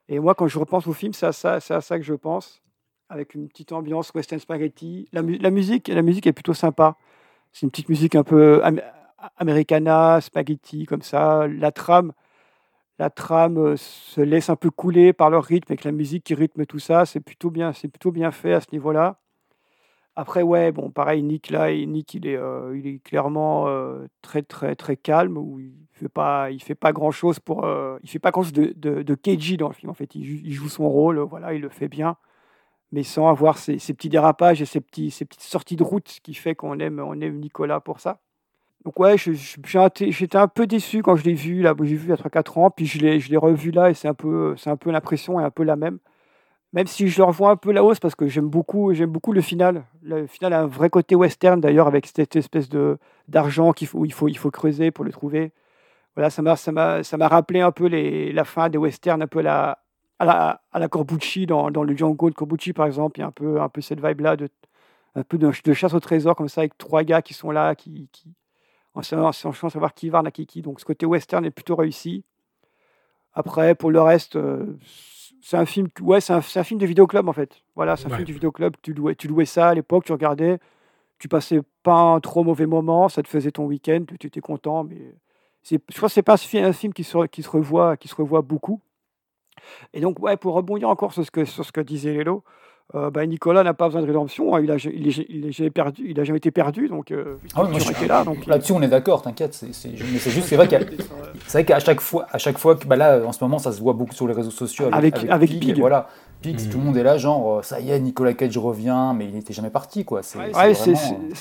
Et 0.09 0.19
moi, 0.19 0.33
quand 0.33 0.47
je 0.47 0.57
repense 0.57 0.87
au 0.87 0.93
film, 0.93 1.13
c'est 1.13 1.27
à 1.27 1.31
ça, 1.31 1.59
c'est 1.59 1.73
à 1.73 1.81
ça 1.81 1.97
que 1.97 2.03
je 2.03 2.13
pense, 2.15 2.61
avec 3.09 3.35
une 3.35 3.47
petite 3.47 3.71
ambiance 3.71 4.11
western 4.13 4.39
spaghetti. 4.39 5.07
La, 5.11 5.21
musique, 5.21 5.87
la 5.87 6.01
musique 6.01 6.25
est 6.25 6.33
plutôt 6.33 6.53
sympa. 6.53 6.97
C'est 7.51 7.65
une 7.65 7.71
petite 7.71 7.89
musique 7.89 8.15
un 8.15 8.23
peu 8.23 8.63
americana, 9.37 10.19
spaghetti, 10.21 10.85
comme 10.85 11.03
ça. 11.03 11.47
La 11.47 11.71
trame, 11.71 12.13
la 12.99 13.09
trame 13.09 13.57
euh, 13.57 13.77
se 13.77 14.21
laisse 14.21 14.49
un 14.49 14.55
peu 14.55 14.69
couler 14.69 15.13
par 15.13 15.29
leur 15.29 15.43
rythme, 15.43 15.71
avec 15.71 15.83
la 15.83 15.91
musique 15.91 16.23
qui 16.25 16.35
rythme 16.35 16.65
tout 16.65 16.79
ça. 16.79 17.05
C'est 17.05 17.19
plutôt 17.19 17.49
bien, 17.49 17.73
c'est 17.73 17.87
plutôt 17.87 18.11
bien 18.11 18.31
fait 18.31 18.53
à 18.53 18.61
ce 18.61 18.67
niveau-là. 18.71 19.19
Après, 20.15 20.43
ouais, 20.43 20.71
bon, 20.71 20.91
pareil, 20.91 21.23
Nick 21.23 21.49
là, 21.49 21.73
Nick, 21.73 22.13
il 22.13 22.27
est, 22.27 22.35
euh, 22.37 22.77
il 22.77 22.85
est 22.87 22.99
clairement 22.99 23.67
euh, 23.67 24.05
très, 24.21 24.43
très, 24.43 24.75
très 24.75 24.95
calme. 24.95 25.37
Où 25.37 25.59
il 25.59 25.73
fait 25.93 26.09
pas, 26.09 26.51
il 26.51 26.61
fait 26.61 26.75
pas 26.75 26.93
grand 26.93 27.11
chose 27.11 27.39
pour, 27.39 27.67
il 28.03 28.09
fait 28.09 28.19
pas 28.19 28.31
grand 28.31 28.43
chose 28.43 28.53
de, 28.53 28.73
de, 28.75 29.01
de 29.01 29.55
dans 29.57 29.69
le 29.69 29.73
film. 29.73 29.89
En 29.89 29.95
fait, 29.95 30.15
il, 30.15 30.53
joue 30.53 30.69
son 30.69 30.87
rôle, 30.89 31.19
voilà, 31.19 31.53
il 31.55 31.61
le 31.61 31.69
fait 31.69 31.87
bien, 31.87 32.17
mais 32.91 33.03
sans 33.03 33.27
avoir 33.29 33.57
ces, 33.57 33.77
petits 33.77 34.09
dérapages 34.09 34.61
et 34.61 34.65
ces 34.65 34.81
petits, 34.81 35.11
ces 35.11 35.25
petites 35.25 35.41
sorties 35.41 35.75
de 35.77 35.83
route 35.83 36.19
qui 36.23 36.33
fait 36.35 36.55
qu'on 36.55 36.79
aime, 36.79 36.99
on 36.99 37.19
aime 37.21 37.39
Nicolas 37.39 37.79
pour 37.79 37.99
ça. 37.99 38.21
Donc 38.85 38.99
ouais, 38.99 39.15
j'étais 39.17 40.37
un 40.37 40.47
peu 40.47 40.67
déçu 40.67 41.01
quand 41.03 41.15
je 41.15 41.23
l'ai 41.23 41.33
vu, 41.33 41.61
là, 41.61 41.73
j'ai 41.81 41.95
vu 41.95 42.07
il 42.07 42.09
y 42.09 42.11
a 42.11 42.15
3-4 42.15 42.59
ans, 42.59 42.69
puis 42.69 42.85
je 42.85 42.99
l'ai 42.99 43.37
revu 43.37 43.71
là, 43.71 43.89
et 43.89 43.93
c'est 43.93 44.09
un 44.09 44.13
peu, 44.13 44.55
c'est 44.57 44.69
un 44.69 44.75
peu 44.75 44.91
l'impression 44.91 45.39
est 45.39 45.43
un 45.43 45.51
peu 45.51 45.63
la 45.63 45.75
même. 45.77 45.99
Même 46.73 46.87
si 46.87 47.07
je 47.07 47.19
le 47.19 47.25
revois 47.25 47.51
un 47.51 47.55
peu 47.55 47.71
la 47.71 47.83
hausse, 47.83 47.99
parce 47.99 48.15
que 48.15 48.27
j'aime 48.27 48.49
beaucoup, 48.49 48.93
j'aime 48.93 49.11
beaucoup 49.11 49.31
le 49.31 49.41
final. 49.41 49.85
Le 50.01 50.27
final 50.27 50.53
a 50.53 50.61
un 50.61 50.67
vrai 50.67 50.89
côté 50.89 51.15
western, 51.15 51.61
d'ailleurs, 51.61 51.87
avec 51.87 52.07
cette 52.07 52.35
espèce 52.35 52.67
de 52.69 52.97
d'argent 53.27 53.73
qu'il 53.73 53.87
faut, 53.87 54.05
il 54.05 54.11
faut, 54.13 54.27
il 54.27 54.37
faut 54.37 54.51
creuser 54.51 54.91
pour 54.91 55.05
le 55.05 55.11
trouver. 55.11 55.53
Voilà, 56.15 56.29
ça 56.29 56.41
m'a, 56.41 56.55
ça 56.55 56.71
m'a, 56.71 57.03
ça 57.03 57.17
m'a 57.17 57.27
rappelé 57.27 57.61
un 57.61 57.71
peu 57.71 57.87
les, 57.87 58.33
la 58.33 58.45
fin 58.45 58.69
des 58.69 58.77
westerns, 58.77 59.21
un 59.21 59.27
peu 59.27 59.41
la, 59.41 59.79
à 60.19 60.25
la, 60.25 60.61
à 60.73 60.79
la 60.79 60.87
Corbucci, 60.89 61.45
dans, 61.45 61.71
dans 61.71 61.83
le 61.83 61.95
Django 61.95 62.29
de 62.29 62.35
Corbucci, 62.35 62.73
par 62.73 62.87
exemple. 62.87 63.19
Il 63.19 63.21
y 63.21 63.23
a 63.25 63.27
un 63.27 63.31
peu, 63.31 63.61
un 63.61 63.69
peu 63.69 63.81
cette 63.81 64.03
vibe-là, 64.05 64.35
de, 64.37 64.49
un 65.15 65.23
peu 65.23 65.37
de, 65.37 65.51
chasse 65.73 65.93
au 65.93 65.99
trésor, 65.99 66.35
comme 66.35 66.49
ça, 66.49 66.61
avec 66.61 66.77
trois 66.77 67.03
gars 67.03 67.21
qui 67.21 67.33
sont 67.33 67.51
là, 67.51 67.75
qui, 67.75 68.09
en 68.93 69.01
cherchant 69.01 69.67
à 69.67 69.69
savoir 69.69 69.93
qui 69.93 70.09
va 70.09 70.19
à 70.19 70.31
Kiki. 70.31 70.61
Donc 70.61 70.79
ce 70.79 70.85
côté 70.85 71.05
western 71.05 71.43
est 71.45 71.51
plutôt 71.51 71.75
réussi. 71.75 72.23
Après, 73.33 73.73
pour 73.75 73.91
le 73.91 74.01
reste, 74.01 74.35
euh, 74.35 74.77
c'est 75.41 75.57
un 75.57 75.65
film, 75.65 75.87
ouais, 76.01 76.21
c'est 76.21 76.33
un, 76.33 76.41
film 76.41 76.79
de 76.79 76.85
vidéoclub 76.85 77.27
en 77.27 77.33
fait. 77.33 77.63
Voilà, 77.75 77.95
c'est 77.95 78.05
un 78.05 78.09
Ouais. 78.11 78.17
film 78.17 78.27
de 78.27 78.33
vidéoclub. 78.33 78.75
Tu 78.81 78.93
louais, 78.93 79.15
tu 79.15 79.27
louais 79.27 79.45
ça 79.45 79.69
à 79.69 79.73
l'époque, 79.73 80.05
tu 80.05 80.11
regardais, 80.11 80.59
tu 81.17 81.27
passais 81.27 81.61
pas 81.81 81.95
un 81.95 82.19
trop 82.19 82.43
mauvais 82.43 82.67
moment, 82.67 83.09
ça 83.09 83.23
te 83.23 83.27
faisait 83.27 83.51
ton 83.51 83.65
week-end, 83.65 84.05
tu 84.19 84.27
étais 84.27 84.41
content. 84.41 84.83
Mais 84.83 85.15
je 85.63 85.77
pense 85.77 85.99
que 85.99 86.07
c'est 86.09 86.21
pas 86.21 86.33
un 86.33 86.37
fi- 86.37 86.59
un 86.59 86.73
film 86.73 86.93
qui 86.93 87.03
se, 87.03 87.25
qui 87.27 87.41
se 87.41 87.49
revoit, 87.49 87.97
qui 87.97 88.07
se 88.07 88.15
revoit 88.15 88.41
beaucoup. 88.41 88.81
Et 89.93 90.01
donc, 90.01 90.19
ouais, 90.19 90.37
pour 90.37 90.53
rebondir 90.53 90.89
encore 90.89 91.13
sur 91.13 91.25
ce 91.25 91.31
que, 91.31 91.45
sur 91.45 91.65
ce 91.65 91.71
que 91.71 91.81
disait 91.81 92.13
Lélo, 92.13 92.43
euh, 92.95 93.09
bah, 93.09 93.25
Nicolas 93.25 93.63
n'a 93.63 93.73
pas 93.73 93.87
besoin 93.87 94.01
de 94.01 94.07
rédemption. 94.07 94.55
hein, 94.55 94.61
Il 94.61 94.69
a, 94.71 94.77
ja- 94.77 94.91
il 94.93 95.07
est, 95.07 95.25
il 95.29 95.45
est 95.47 95.51
jamais 95.51 95.69
perdu, 95.71 96.03
il 96.09 96.19
a 96.19 96.23
jamais 96.23 96.37
été 96.37 96.51
perdu, 96.51 96.87
donc 96.89 97.11
euh, 97.11 97.37
Ah 97.55 97.63
oui, 97.63 97.77
là. 98.07 98.23
Là-dessus, 98.47 98.71
on 98.73 98.81
est 98.81 98.87
d'accord, 98.87 99.21
t'inquiète. 99.21 99.53
c'est- 99.53 99.73
c'est- 99.73 99.89
mais 99.89 100.19
c'est 100.19 100.29
juste, 100.31 100.47
c'est 100.47 100.55
vrai, 100.55 100.73
a- 100.73 100.79
c'est 101.47 101.51
vrai 101.59 101.65
qu'à 101.65 101.79
chaque 101.79 102.01
fois, 102.01 102.27
à 102.31 102.37
chaque 102.37 102.57
fois 102.57 102.75
que, 102.75 102.85
bah 102.85 102.95
là, 102.95 103.21
en 103.25 103.31
ce 103.31 103.43
moment, 103.43 103.57
ça 103.57 103.71
se 103.71 103.81
voit 103.81 103.93
beaucoup 103.93 104.13
sur 104.13 104.27
les 104.27 104.33
réseaux 104.33 104.51
sociaux 104.51 104.85
avec, 104.91 105.15
Avec- 105.17 105.29
avec 105.31 105.49
Pig, 105.49 105.59
Pig. 105.61 105.69
et 105.77 105.79
Voilà, 105.79 106.07
Pig, 106.41 106.59
Mm. 106.59 106.69
tout 106.69 106.77
le 106.77 106.83
monde 106.83 106.97
est 106.97 107.03
là, 107.03 107.17
genre, 107.17 107.59
euh, 107.59 107.61
ça 107.61 107.79
y 107.79 107.89
est, 107.89 107.99
Nicolas 107.99 108.33
Cage 108.33 108.57
revient, 108.57 109.13
mais 109.15 109.25
il 109.25 109.33
n'était 109.33 109.53
jamais 109.53 109.69
parti, 109.69 110.03
quoi. 110.03 110.21
C'est, 110.23 110.37
Ouais, 110.37 110.49
vraiment, 110.51 110.73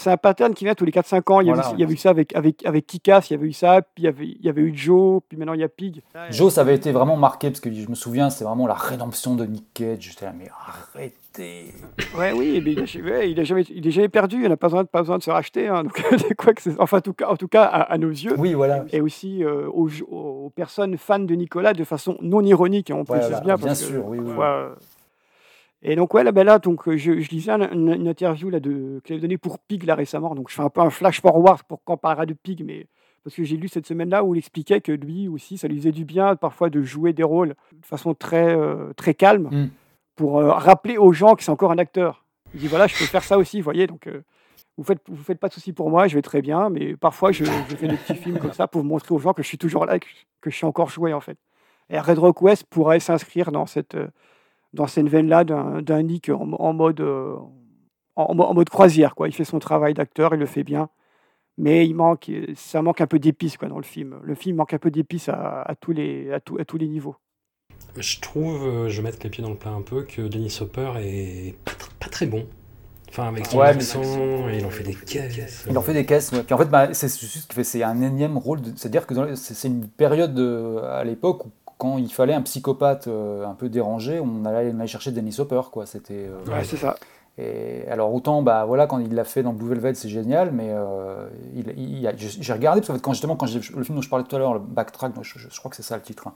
un 0.06 0.16
pattern 0.16 0.54
qui 0.54 0.64
vient 0.64 0.74
tous 0.74 0.84
les 0.84 0.92
4-5 0.92 1.28
ans. 1.30 1.40
Il 1.40 1.48
y, 1.48 1.50
a 1.50 1.54
Voilà, 1.54 1.70
eu, 1.70 1.74
il 1.74 1.80
y 1.80 1.82
avait 1.84 1.92
eu 1.94 1.96
ça 1.96 2.10
avec, 2.10 2.34
avec, 2.36 2.64
avec 2.64 2.86
Kikas, 2.86 3.26
il 3.28 3.32
y 3.32 3.36
avait 3.36 3.48
eu 3.48 3.52
ça, 3.52 3.82
puis 3.82 4.02
il 4.02 4.04
y 4.04 4.08
avait, 4.08 4.26
il 4.26 4.44
y 4.44 4.48
avait 4.48 4.62
eu 4.62 4.72
Joe, 4.76 5.20
puis 5.28 5.36
maintenant 5.36 5.54
il 5.54 5.60
y 5.60 5.64
a 5.64 5.68
Pig. 5.68 6.02
euh, 6.14 6.26
Joe, 6.30 6.52
ça 6.52 6.60
avait 6.60 6.76
été 6.76 6.92
vraiment 6.92 7.16
marqué, 7.16 7.50
parce 7.50 7.60
que 7.60 7.72
je 7.72 7.88
me 7.90 7.94
souviens, 7.96 8.30
c'est 8.30 8.44
vraiment 8.44 8.66
la 8.68 8.74
rédemption 8.74 9.34
de 9.34 9.44
Nick 9.44 9.64
Cage. 9.74 9.98
J'étais 10.00 10.24
là, 10.26 10.32
mais 10.38 10.48
Ouais, 12.16 12.32
oui, 12.32 12.60
mais 12.64 12.72
il 12.72 12.78
ouais, 12.78 13.38
a 13.40 13.44
jamais, 13.44 13.62
il 13.70 13.86
est 13.86 13.90
jamais 13.90 14.08
perdu, 14.08 14.36
il 14.42 14.48
n'a 14.48 14.56
pas 14.56 14.66
besoin, 14.68 14.82
de- 14.82 14.88
pas 14.88 15.00
besoin 15.00 15.18
de 15.18 15.22
se 15.22 15.30
racheter. 15.30 15.68
hein, 15.68 15.82
donc, 15.84 15.96
c'est 16.18 16.34
quoi 16.34 16.52
que 16.52 16.60
c'est- 16.62 16.78
enfin, 16.78 16.98
en 16.98 17.00
tout 17.00 17.12
cas, 17.14 17.28
en 17.28 17.36
tout 17.36 17.48
cas 17.48 17.64
à, 17.64 17.80
à 17.92 17.98
nos 17.98 18.10
yeux. 18.10 18.34
Oui, 18.38 18.52
voilà. 18.54 18.84
Et 18.92 19.00
aussi 19.00 19.42
euh, 19.44 19.68
aux, 19.72 19.88
aux 20.10 20.50
personnes 20.50 20.96
fans 20.98 21.18
de 21.18 21.34
Nicolas 21.34 21.72
de 21.72 21.84
façon 21.84 22.16
non 22.20 22.42
ironique, 22.42 22.90
hein, 22.90 22.96
on 22.98 23.04
précise 23.04 23.30
Voilà, 23.30 23.44
bien. 23.44 23.56
bien 23.56 23.66
parce 23.68 23.80
que, 23.80 23.86
sûr, 23.86 24.06
oui, 24.06 24.18
oui, 24.18 24.24
oui. 24.28 24.32
voilà. 24.34 24.74
Et 25.82 25.96
donc, 25.96 26.14
ouais, 26.14 26.22
là, 26.22 26.30
ben 26.32 26.44
là 26.46 26.58
donc, 26.58 26.88
je, 26.88 26.96
je 27.20 27.30
lisais 27.30 27.50
un- 27.50 27.72
une, 27.72 27.88
une 27.92 28.08
interview 28.08 28.50
là, 28.50 28.60
de, 28.60 29.00
qu'il 29.04 29.14
avait 29.14 29.22
donnée 29.22 29.38
pour 29.38 29.58
Pig 29.58 29.84
là, 29.84 29.94
récemment. 29.94 30.34
Donc, 30.34 30.48
je 30.50 30.54
fais 30.54 30.62
un 30.62 30.70
peu 30.70 30.80
un 30.80 30.90
flash 30.90 31.20
forward 31.20 31.62
pour 31.64 31.82
qu'on 31.82 31.96
parlera 31.96 32.24
de 32.26 32.34
Pig, 32.34 32.62
mais 32.64 32.86
parce 33.24 33.34
que 33.36 33.42
j'ai 33.44 33.56
lu 33.56 33.68
cette 33.68 33.86
semaine-là 33.86 34.22
où 34.24 34.34
il 34.34 34.38
expliquait 34.38 34.80
que 34.80 34.92
lui 34.92 35.28
aussi, 35.28 35.56
ça 35.58 35.66
lui 35.68 35.76
faisait 35.78 35.92
du 35.92 36.04
bien 36.04 36.36
parfois 36.36 36.70
de 36.70 36.82
jouer 36.82 37.12
des 37.12 37.22
rôles 37.22 37.54
de 37.72 37.86
façon 37.86 38.14
très, 38.14 38.54
euh, 38.56 38.92
très 38.96 39.14
calme 39.14 39.48
Mm. 39.50 39.66
Pour 40.16 40.38
euh, 40.38 40.52
rappeler 40.52 40.98
aux 40.98 41.12
gens 41.12 41.34
que 41.34 41.42
c'est 41.42 41.50
encore 41.50 41.72
un 41.72 41.78
acteur. 41.78 42.24
Il 42.54 42.60
dit 42.60 42.68
voilà, 42.68 42.86
je 42.86 42.96
peux 42.98 43.04
faire 43.04 43.24
ça 43.24 43.38
aussi, 43.38 43.60
vous 43.60 43.64
voyez. 43.64 43.86
Donc, 43.86 44.06
euh, 44.06 44.22
vous 44.76 44.84
faites, 44.84 45.00
faites 45.24 45.38
pas 45.38 45.48
de 45.48 45.54
soucis 45.54 45.72
pour 45.72 45.90
moi, 45.90 46.08
je 46.08 46.14
vais 46.14 46.22
très 46.22 46.42
bien, 46.42 46.70
mais 46.70 46.96
parfois 46.96 47.32
je, 47.32 47.44
fais 47.44 47.88
des 47.88 47.96
petits 47.96 48.14
films 48.14 48.38
comme 48.38 48.52
ça 48.52 48.66
pour 48.66 48.84
montrer 48.84 49.14
aux 49.14 49.18
gens 49.18 49.32
que 49.32 49.42
je 49.42 49.48
suis 49.48 49.58
toujours 49.58 49.84
là, 49.86 49.98
que, 49.98 50.06
que 50.40 50.50
je 50.50 50.56
suis 50.56 50.66
encore 50.66 50.88
joué 50.88 51.12
en 51.12 51.20
fait. 51.20 51.38
Et 51.90 51.98
Red 51.98 52.18
Rock 52.18 52.40
West 52.42 52.64
pourrait 52.70 53.00
s'inscrire 53.00 53.52
dans 53.52 53.66
cette, 53.66 53.94
euh, 53.94 54.08
dans 54.72 54.86
cette 54.86 55.08
veine-là 55.08 55.44
d'un 55.44 56.02
Nick 56.02 56.30
en, 56.30 56.72
mode, 56.72 57.00
en, 58.16 58.34
mode 58.54 58.70
croisière. 58.70 59.14
Quoi. 59.14 59.28
Il 59.28 59.32
fait 59.32 59.44
son 59.44 59.58
travail 59.58 59.92
d'acteur, 59.92 60.34
il 60.34 60.40
le 60.40 60.46
fait 60.46 60.64
bien, 60.64 60.88
mais 61.58 61.86
il 61.86 61.94
manque, 61.94 62.30
ça 62.54 62.80
manque 62.80 63.00
un 63.00 63.06
peu 63.06 63.18
d'épices 63.18 63.56
quoi, 63.58 63.68
dans 63.68 63.76
le 63.76 63.82
film. 63.84 64.20
Le 64.22 64.34
film 64.34 64.56
manque 64.56 64.72
un 64.72 64.78
peu 64.78 64.90
d'épices 64.90 65.28
à, 65.28 65.74
tous 65.80 65.92
les, 65.92 66.32
à, 66.32 66.40
tout- 66.40 66.56
à 66.58 66.64
tous 66.64 66.78
les 66.78 66.88
niveaux. 66.88 67.16
Je 67.96 68.20
trouve, 68.20 68.62
euh, 68.64 68.88
je 68.88 68.96
vais 68.96 69.02
mettre 69.02 69.18
les 69.22 69.30
pieds 69.30 69.42
dans 69.42 69.50
le 69.50 69.56
plat 69.56 69.70
un 69.72 69.82
peu, 69.82 70.02
que 70.02 70.22
Dennis 70.22 70.58
Hopper 70.60 70.92
est 70.98 71.54
pas, 71.64 71.72
tr- 71.72 71.90
pas 72.00 72.08
très 72.08 72.26
bon. 72.26 72.46
Enfin, 73.10 73.28
avec 73.28 73.44
son 73.46 73.58
Ouais, 73.58 73.66
mais- 73.74 73.82
accent, 73.82 74.00
il 74.02 74.64
en 74.64 74.70
fait 74.70 74.84
des 74.84 74.94
caisses. 74.94 75.64
Il 75.68 75.76
en 75.76 75.82
fait 75.82 75.92
des 75.92 76.06
caisses, 76.06 76.32
ouais. 76.32 76.42
Puis 76.42 76.54
en 76.54 76.58
fait, 76.58 76.64
bah, 76.70 76.94
c'est 76.94 77.08
juste 77.20 77.52
que 77.52 77.62
c'est 77.62 77.82
un 77.82 78.00
énième 78.00 78.38
rôle. 78.38 78.62
de- 78.62 78.72
C'est-à-dire 78.74 79.06
que 79.06 79.34
c'est 79.34 79.68
une 79.68 79.86
période 79.86 80.32
de- 80.34 80.78
à 80.90 81.04
l'époque 81.04 81.44
où, 81.44 81.50
quand 81.76 81.98
il 81.98 82.10
fallait 82.10 82.32
un 82.32 82.40
psychopathe 82.42 83.08
euh, 83.08 83.44
un 83.46 83.54
peu 83.54 83.68
dérangé, 83.68 84.18
on 84.20 84.44
allait, 84.46 84.72
on 84.74 84.78
allait 84.78 84.86
chercher 84.86 85.10
Dennis 85.10 85.36
Hopper, 85.40 85.60
quoi. 85.70 85.84
C'était. 85.84 86.14
euh, 86.28 86.38
Ouais, 86.50 86.64
c'est 86.64 86.76
ça. 86.78 86.96
Et 87.38 87.86
alors 87.88 88.14
autant, 88.14 88.42
bah 88.42 88.64
voilà, 88.66 88.86
quand 88.86 88.98
il 88.98 89.14
l'a 89.14 89.24
fait 89.24 89.42
dans 89.42 89.52
Blue 89.54 89.68
Velvet, 89.70 89.94
c'est 89.94 90.08
génial, 90.10 90.52
mais 90.52 90.68
euh, 90.68 91.28
il, 91.56 91.72
il 91.78 91.98
y 91.98 92.06
a- 92.06 92.14
j'ai 92.14 92.28
j'ai 92.42 92.52
regardé 92.52 92.82
parce 92.82 92.98
que 92.98 93.02
quand 93.02 93.12
justement 93.14 93.36
quand 93.36 93.46
j'ai 93.46 93.58
le 93.74 93.82
film 93.84 93.96
dont 93.96 94.02
je 94.02 94.08
parlais 94.10 94.24
tout 94.26 94.36
à 94.36 94.38
l'heure, 94.38 94.52
le 94.52 94.60
Backtrack, 94.60 95.12
je, 95.22 95.38
je- 95.38 95.48
je 95.50 95.58
crois 95.58 95.70
que 95.70 95.76
c'est 95.76 95.82
ça 95.82 95.96
le 95.96 96.02
titre. 96.02 96.28
hein. 96.28 96.34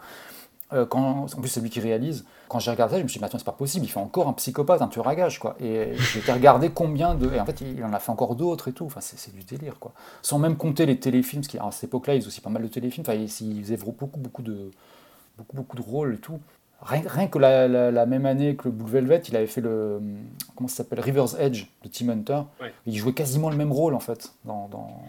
Euh, 0.72 0.84
quand, 0.84 1.26
en 1.32 1.40
plus 1.40 1.48
c'est 1.48 1.60
lui 1.60 1.70
qui 1.70 1.78
réalise. 1.80 2.24
Quand 2.48 2.58
j'ai 2.58 2.70
regardé 2.72 2.94
ça, 2.94 2.98
je 2.98 3.04
me 3.04 3.08
suis 3.08 3.18
dit, 3.18 3.22
mais 3.22 3.26
attends, 3.26 3.38
c'est 3.38 3.44
pas 3.44 3.52
possible, 3.52 3.84
il 3.84 3.88
fait 3.88 4.00
encore 4.00 4.26
un 4.28 4.32
psychopathe, 4.32 4.82
un 4.82 4.88
tueur 4.88 5.06
à 5.06 5.14
gages, 5.14 5.38
quoi. 5.38 5.56
Et 5.60 5.92
j'ai 6.12 6.18
été 6.20 6.32
regarder 6.32 6.70
combien 6.70 7.14
de. 7.14 7.32
Et 7.32 7.40
en 7.40 7.44
fait, 7.46 7.60
il 7.60 7.82
en 7.84 7.92
a 7.92 8.00
fait 8.00 8.10
encore 8.10 8.34
d'autres 8.34 8.68
et 8.68 8.72
tout. 8.72 8.84
Enfin, 8.86 9.00
c'est 9.00 9.32
du 9.34 9.44
délire, 9.44 9.78
quoi. 9.78 9.92
Sans 10.22 10.38
même 10.38 10.56
compter 10.56 10.84
les 10.86 10.98
téléfilms, 10.98 11.42
parce 11.42 11.52
qu'à 11.52 11.70
cette 11.70 11.84
époque-là, 11.84 12.14
il 12.14 12.18
faisait 12.20 12.28
aussi 12.28 12.40
pas 12.40 12.50
mal 12.50 12.62
de 12.62 12.68
téléfilms. 12.68 13.04
Enfin, 13.08 13.14
il, 13.16 13.24
il 13.24 13.62
faisait 13.62 13.76
beaucoup, 13.76 14.06
beaucoup 14.18 14.42
de, 14.42 14.70
beaucoup, 15.38 15.56
beaucoup 15.56 15.76
de 15.76 15.82
rôles 15.82 16.14
et 16.14 16.18
tout. 16.18 16.40
Rien, 16.82 17.02
rien 17.06 17.26
que 17.28 17.38
la, 17.38 17.68
la- 17.68 17.90
la 17.90 18.06
même 18.06 18.26
année 18.26 18.54
que 18.56 18.64
le 18.64 18.70
Blue 18.72 18.90
Velvet, 18.90 19.22
il 19.28 19.36
avait 19.36 19.46
fait 19.46 19.60
le. 19.62 20.00
Comment 20.56 20.68
ça 20.68 20.76
s'appelle 20.78 21.00
River's 21.00 21.34
Edge 21.38 21.66
de 21.84 21.88
Tim 21.88 22.08
Hunter. 22.10 22.40
Ouais. 22.60 22.72
Il 22.86 22.96
jouait 22.96 23.12
quasiment 23.14 23.50
le 23.50 23.56
même 23.56 23.72
rôle, 23.72 23.94
en 23.94 24.00
fait, 24.00 24.32
dans, 24.44 24.68
dans 24.68 25.00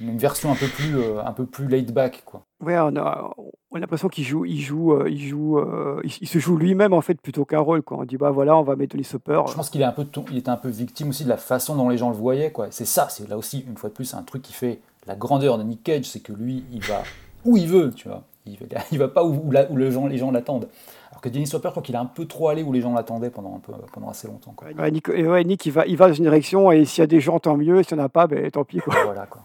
une 0.00 0.18
version 0.18 0.50
un 0.50 0.56
peu 0.56 0.66
plus, 0.66 0.98
euh, 0.98 1.22
un 1.24 1.32
peu 1.32 1.46
plus 1.46 1.68
laid 1.68 1.92
back, 1.92 2.22
quoi. 2.24 2.42
Ouais, 2.62 2.78
on 2.78 2.96
a, 2.96 3.30
on 3.72 3.76
a 3.76 3.80
l'impression 3.80 4.08
qu'il 4.08 4.24
joue, 4.24 4.44
il 4.44 4.60
joue, 4.60 4.92
euh, 4.94 5.10
il 5.10 5.18
joue, 5.20 5.58
euh, 5.58 6.00
il, 6.04 6.12
il 6.20 6.28
se 6.28 6.38
joue 6.38 6.56
lui-même 6.56 6.92
en 6.92 7.00
fait 7.00 7.20
plutôt 7.20 7.44
qu'un 7.44 7.58
rôle. 7.58 7.82
Quoi. 7.82 7.98
On 8.00 8.04
dit 8.04 8.16
bah 8.16 8.30
voilà, 8.30 8.56
on 8.56 8.62
va 8.62 8.76
mettre 8.76 8.94
Dennis 8.94 9.10
Hopper. 9.14 9.42
Je 9.48 9.54
pense 9.54 9.68
qu'il 9.68 9.80
est 9.80 9.84
un 9.84 9.92
peu, 9.92 10.06
il 10.30 10.38
était 10.38 10.48
un 10.50 10.56
peu 10.56 10.68
victime 10.68 11.08
aussi 11.08 11.24
de 11.24 11.28
la 11.28 11.36
façon 11.36 11.74
dont 11.76 11.88
les 11.88 11.98
gens 11.98 12.10
le 12.10 12.16
voyaient, 12.16 12.52
quoi. 12.52 12.68
C'est 12.70 12.84
ça, 12.84 13.08
c'est 13.08 13.28
là 13.28 13.36
aussi 13.36 13.64
une 13.68 13.76
fois 13.76 13.88
de 13.90 13.94
plus 13.94 14.14
un 14.14 14.22
truc 14.22 14.42
qui 14.42 14.52
fait 14.52 14.80
la 15.06 15.16
grandeur 15.16 15.58
de 15.58 15.64
Nick 15.64 15.82
Cage, 15.82 16.04
c'est 16.04 16.20
que 16.20 16.32
lui, 16.32 16.64
il 16.72 16.80
va 16.84 17.02
où 17.44 17.56
il 17.56 17.66
veut, 17.66 17.90
tu 17.92 18.08
vois. 18.08 18.22
Il, 18.46 18.56
va- 18.56 18.80
il 18.92 18.98
va 18.98 19.08
pas 19.08 19.24
où, 19.24 19.40
où 19.46 19.50
la- 19.50 19.70
où 19.70 19.76
le 19.76 19.90
gens, 19.90 20.06
les 20.06 20.18
gens 20.18 20.30
l'attendent. 20.30 20.68
Alors 21.10 21.20
que 21.20 21.28
Dennis 21.28 21.50
Hopper, 21.54 21.68
je 21.68 21.70
crois 21.72 21.82
qu'il 21.82 21.94
est 21.94 21.98
un 21.98 22.06
peu 22.06 22.24
trop 22.26 22.48
allé 22.48 22.62
où 22.62 22.72
les 22.72 22.80
gens 22.80 22.92
l'attendaient 22.94 23.30
pendant 23.30 23.54
un 23.56 23.58
peu, 23.58 23.72
pendant 23.92 24.08
assez 24.10 24.26
longtemps, 24.28 24.52
quoi. 24.56 24.68
Ouais, 24.78 24.90
Nick, 24.90 25.08
et 25.10 25.26
ouais, 25.26 25.44
Nick, 25.44 25.66
il 25.66 25.72
va, 25.72 25.86
il 25.86 25.96
va 25.96 26.08
dans 26.08 26.14
une 26.14 26.24
direction 26.24 26.70
et 26.72 26.84
s'il 26.84 27.02
y 27.02 27.04
a 27.04 27.06
des 27.06 27.20
gens, 27.20 27.38
tant 27.38 27.56
mieux. 27.56 27.82
S'il 27.82 27.96
n'y 27.96 28.02
en 28.02 28.06
a 28.06 28.08
pas, 28.08 28.26
ben, 28.28 28.50
tant 28.50 28.64
pis. 28.64 28.78
Quoi. 28.78 28.94
Voilà, 29.04 29.26
quoi. 29.26 29.42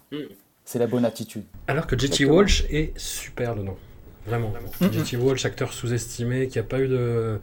C'est 0.68 0.80
la 0.80 0.88
bonne 0.88 1.06
attitude. 1.06 1.46
Alors 1.70 1.88
que 1.88 1.98
J.T. 1.98 2.26
Walsh 2.26 2.66
est 2.70 2.92
super 3.00 3.56
dedans. 3.56 3.78
Vraiment. 4.26 4.52
J.T. 4.82 5.16
Walsh, 5.16 5.46
acteur 5.46 5.72
sous-estimé, 5.72 6.50
qui 6.50 6.60
a 6.60 6.64
pas 6.64 6.82
eu 6.82 6.90
de, 6.90 7.40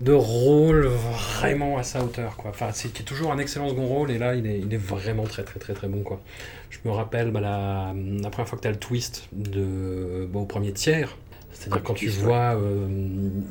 de 0.00 0.12
rôle 0.12 0.86
vraiment 0.86 1.76
à 1.76 1.82
sa 1.82 2.02
hauteur. 2.02 2.38
Quoi. 2.38 2.52
Enfin, 2.52 2.70
c'est 2.72 2.88
qui 2.88 3.02
est 3.02 3.04
toujours 3.04 3.32
un 3.32 3.38
excellent 3.38 3.68
second 3.68 3.86
rôle, 3.86 4.10
et 4.10 4.16
là, 4.16 4.34
il 4.34 4.46
est, 4.46 4.58
il 4.60 4.72
est 4.72 4.78
vraiment 4.78 5.24
très, 5.24 5.42
très, 5.44 5.60
très, 5.60 5.74
très 5.74 5.88
bon. 5.88 6.02
Quoi. 6.02 6.22
Je 6.70 6.78
me 6.86 6.90
rappelle 6.90 7.30
bah, 7.30 7.40
la, 7.40 7.92
la 7.94 8.30
première 8.30 8.48
fois 8.48 8.56
que 8.56 8.62
tu 8.62 8.68
as 8.68 8.72
le 8.72 8.78
twist 8.78 9.28
de, 9.32 10.26
bah, 10.32 10.40
au 10.40 10.46
premier 10.46 10.72
tiers. 10.72 11.18
C'est-à-dire 11.58 11.82
quand 11.82 11.94
tu 11.94 12.08
vois 12.08 12.54
euh, 12.56 12.86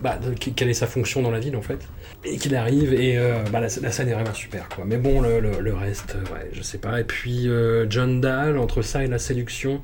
bah, 0.02 0.18
de- 0.18 0.34
quelle 0.34 0.70
est 0.70 0.74
sa 0.76 0.88
fonction 0.88 1.22
dans 1.22 1.32
la 1.32 1.40
ville 1.40 1.56
en 1.56 1.62
fait, 1.62 1.80
et 2.24 2.38
qu'il 2.38 2.56
arrive 2.56 2.94
et 2.94 3.18
euh, 3.18 3.44
bah, 3.52 3.60
la, 3.60 3.68
la 3.82 3.92
scène 3.92 4.10
est 4.10 4.14
vraiment 4.14 4.34
super 4.34 4.70
quoi. 4.70 4.86
Mais 4.86 4.98
bon 4.98 5.22
le, 5.22 5.40
le- 5.40 5.60
le 5.60 5.74
reste, 5.74 6.16
euh, 6.16 6.34
ouais, 6.34 6.50
je 6.54 6.62
sais 6.62 6.78
pas. 6.78 7.00
Et 7.00 7.04
puis 7.04 7.48
euh, 7.50 7.86
John 7.90 8.22
Dahl 8.22 8.58
entre 8.58 8.82
ça 8.84 9.04
et 9.04 9.08
la 9.08 9.18
séduction, 9.20 9.82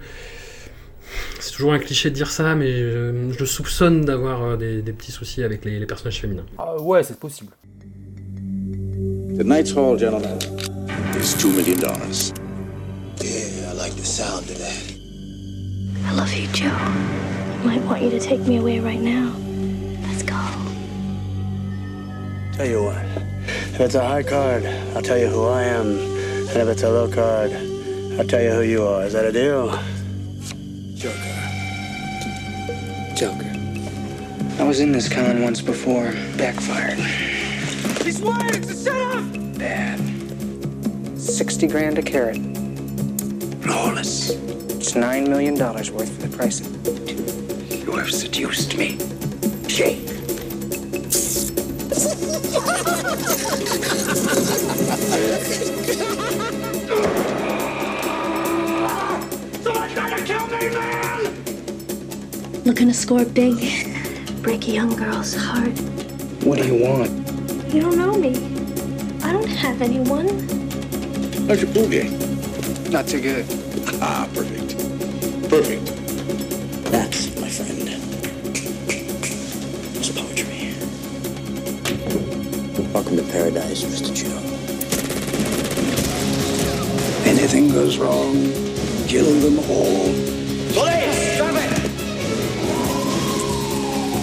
c'est 1.40 1.52
toujours 1.54 1.74
un 1.74 1.80
cliché 1.80 2.10
de 2.10 2.16
dire 2.16 2.30
ça, 2.32 2.56
mais 2.56 2.72
je, 2.72 3.44
soupçonne 3.46 4.06
d'avoir 4.06 4.44
euh, 4.44 4.56
des, 4.58 4.82
des 4.82 4.94
petits 4.94 5.12
soucis 5.12 5.44
avec 5.44 5.66
les, 5.66 5.80
les 5.80 5.86
personnages 5.86 6.22
féminins. 6.22 6.46
Ah, 6.58 6.80
ouais, 6.80 7.04
c'est 7.04 7.20
possible. 7.20 7.52
The 9.38 9.44
Knights 9.44 9.74
Hall, 9.76 9.98
gentlemen, 9.98 10.38
is 11.20 11.34
two 11.38 11.50
million 11.52 11.80
dollars. 11.80 12.32
Yeah, 13.22 13.72
I 13.72 13.74
like 13.78 13.96
the 13.96 14.06
sound 14.06 14.44
of 14.50 14.58
that. 14.60 14.94
I 16.08 16.16
love 16.16 16.32
you, 16.34 16.48
Joe. 16.54 16.70
Might 17.64 17.82
want 17.84 18.02
you 18.02 18.10
to 18.10 18.20
take 18.20 18.42
me 18.42 18.58
away 18.58 18.80
right 18.80 19.00
now. 19.00 19.36
Let's 20.08 20.24
go. 20.24 20.36
Tell 22.54 22.66
you 22.66 22.84
what, 22.84 23.06
if 23.46 23.80
it's 23.80 23.96
a 23.96 24.06
high 24.06 24.24
card, 24.24 24.66
I'll 24.96 25.02
tell 25.02 25.18
you 25.18 25.28
who 25.28 25.46
I 25.46 25.64
am. 25.64 25.88
And 26.50 26.58
if 26.58 26.68
it's 26.68 26.84
a 26.84 26.90
low 26.90 27.08
card, 27.10 27.52
I'll 28.20 28.26
tell 28.28 28.42
you 28.42 28.52
who 28.52 28.62
you 28.62 28.84
are. 28.84 29.04
Is 29.04 29.14
that 29.14 29.26
a 29.26 29.32
deal? 29.32 29.70
Joker. 30.96 31.42
Joker. 33.16 33.52
I 34.60 34.64
was 34.64 34.80
in 34.80 34.92
this 34.92 35.08
con 35.08 35.42
once 35.42 35.62
before. 35.62 36.12
Backfired. 36.38 37.00
He's 38.04 38.22
lying! 38.22 38.56
It's 38.56 38.70
a 38.70 38.74
setup! 38.74 39.24
Bad. 39.58 40.00
60 41.18 41.68
grand 41.68 42.00
a 42.00 42.02
carat. 42.02 42.38
Flawless. 43.62 44.32
It's 44.32 44.94
$9 44.94 45.28
million 45.28 45.56
worth 45.58 45.94
for 45.94 46.28
the 46.28 46.36
price 46.36 46.60
of 46.60 47.08
two. 47.08 47.31
You 47.92 47.98
have 47.98 48.10
seduced 48.14 48.78
me. 48.78 48.98
Jake. 49.68 50.08
Someone's 59.62 59.94
trying 59.94 60.16
to 60.16 60.24
kill 60.24 60.48
me, 60.48 60.70
man! 60.70 61.44
Looking 62.64 62.88
to 62.88 62.94
score 62.94 63.26
big, 63.26 63.58
break 64.42 64.70
a 64.70 64.72
young 64.72 64.96
girl's 64.96 65.36
heart. 65.36 65.78
What 66.46 66.60
do 66.60 66.66
you 66.66 66.76
want? 66.86 67.12
You 67.74 67.82
don't 67.82 67.98
know 67.98 68.14
me. 68.14 68.30
I 69.22 69.34
don't 69.34 69.50
have 69.50 69.82
anyone. 69.82 70.30
How's 71.50 71.62
your 71.62 71.74
pool 71.74 71.90
game? 71.90 72.18
Not 72.90 73.06
too 73.08 73.20
good. 73.20 73.46
Ah, 74.04 74.28
perfect. 74.34 74.78
Perfect. 75.50 75.81
Welcome 83.12 83.28
to 83.28 83.34
paradise, 83.34 83.84
Mr. 83.84 84.16
Joe. 84.16 84.30
Anything 87.30 87.68
goes 87.68 87.98
wrong, 87.98 88.32
kill 89.06 89.26
them 89.42 89.60
all. 89.70 90.14
Police! 90.72 91.36
Stop 91.36 91.56
it! 91.56 91.72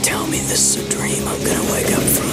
Tell 0.03 0.27
me 0.27 0.39
this 0.39 0.75
is 0.75 0.87
a 0.87 0.89
dream 0.91 1.29
I'm 1.29 1.45
gonna 1.45 1.71
wake 1.71 1.93
up 1.95 2.03
from. 2.03 2.29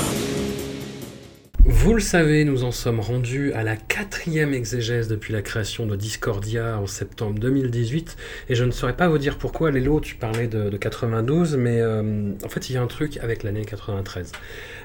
Vous 1.85 1.93
le 1.93 1.99
savez, 1.99 2.45
nous 2.45 2.63
en 2.63 2.71
sommes 2.71 2.99
rendus 2.99 3.53
à 3.53 3.61
la 3.61 3.75
quatrième 3.75 4.53
exégèse 4.53 5.07
depuis 5.07 5.33
la 5.33 5.43
création 5.43 5.85
de 5.85 5.95
Discordia 5.95 6.79
en 6.79 6.87
septembre 6.87 7.37
2018, 7.37 8.17
et 8.49 8.55
je 8.55 8.63
ne 8.63 8.71
saurais 8.71 8.95
pas 8.95 9.07
vous 9.07 9.19
dire 9.19 9.37
pourquoi, 9.37 9.69
Lélo, 9.69 9.99
tu 9.99 10.15
parlais 10.15 10.47
de, 10.47 10.69
de 10.69 10.77
92, 10.77 11.57
mais 11.57 11.81
euh, 11.81 12.31
en 12.43 12.49
fait 12.49 12.69
il 12.69 12.73
y 12.73 12.77
a 12.77 12.81
un 12.81 12.87
truc 12.87 13.17
avec 13.17 13.43
l'année 13.43 13.65
93. 13.65 14.31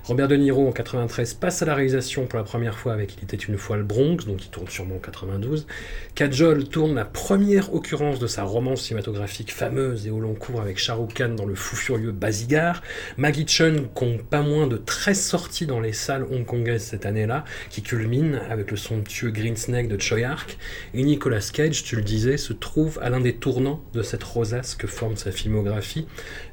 Robert 0.04 0.28
De 0.28 0.36
Niro 0.36 0.66
en 0.66 0.72
93 0.72 1.34
passe 1.34 1.62
à 1.62 1.66
la 1.66 1.74
réalisation 1.74 2.26
pour 2.26 2.38
la 2.38 2.44
première 2.44 2.78
fois 2.78 2.94
avec 2.94 3.16
Il 3.18 3.24
était 3.24 3.36
une 3.36 3.58
fois 3.58 3.76
le 3.76 3.84
Bronx, 3.84 4.24
donc 4.26 4.44
il 4.44 4.48
tourne 4.48 4.68
sûrement 4.68 4.96
en 4.96 4.98
92. 4.98 5.66
Kajol 6.14 6.68
tourne 6.68 6.94
la 6.94 7.04
première 7.04 7.74
occurrence 7.74 8.18
de 8.18 8.26
sa 8.26 8.42
romance 8.44 8.82
cinématographique 8.82 9.52
fameuse 9.52 10.06
et 10.06 10.10
au 10.10 10.18
long 10.20 10.34
cours 10.34 10.60
avec 10.60 10.78
Shah 10.78 10.94
Rukh 10.94 11.14
Khan 11.14 11.30
dans 11.30 11.44
le 11.44 11.54
fou 11.54 11.76
furieux 11.76 12.12
Bazigar. 12.12 12.82
Maggie 13.18 13.46
Chun 13.46 13.84
compte 13.94 14.22
pas 14.22 14.42
moins 14.42 14.66
de 14.66 14.78
13 14.78 15.20
sorties 15.20 15.66
dans 15.66 15.80
les 15.80 15.92
salles 15.92 16.24
hongkongaises 16.30 16.82
cette 16.82 17.04
année-là, 17.04 17.44
qui 17.68 17.82
culmine 17.82 18.40
avec 18.48 18.70
le 18.70 18.76
somptueux 18.76 19.30
Green 19.30 19.56
Snake 19.56 19.88
de 19.88 20.00
Choi 20.00 20.24
Ark. 20.24 20.56
Et 20.94 21.02
Nicolas 21.02 21.50
Cage, 21.52 21.84
tu 21.84 21.96
le 21.96 22.02
disais, 22.02 22.38
se 22.38 22.52
trouve 22.52 22.98
à 23.02 23.10
l'un 23.10 23.20
des 23.20 23.36
tournants 23.36 23.82
de 23.92 24.02
cette 24.02 24.24
rosace 24.24 24.74
que 24.74 24.86
forme 24.86 25.16
sa 25.16 25.30
filmographie. 25.30 26.06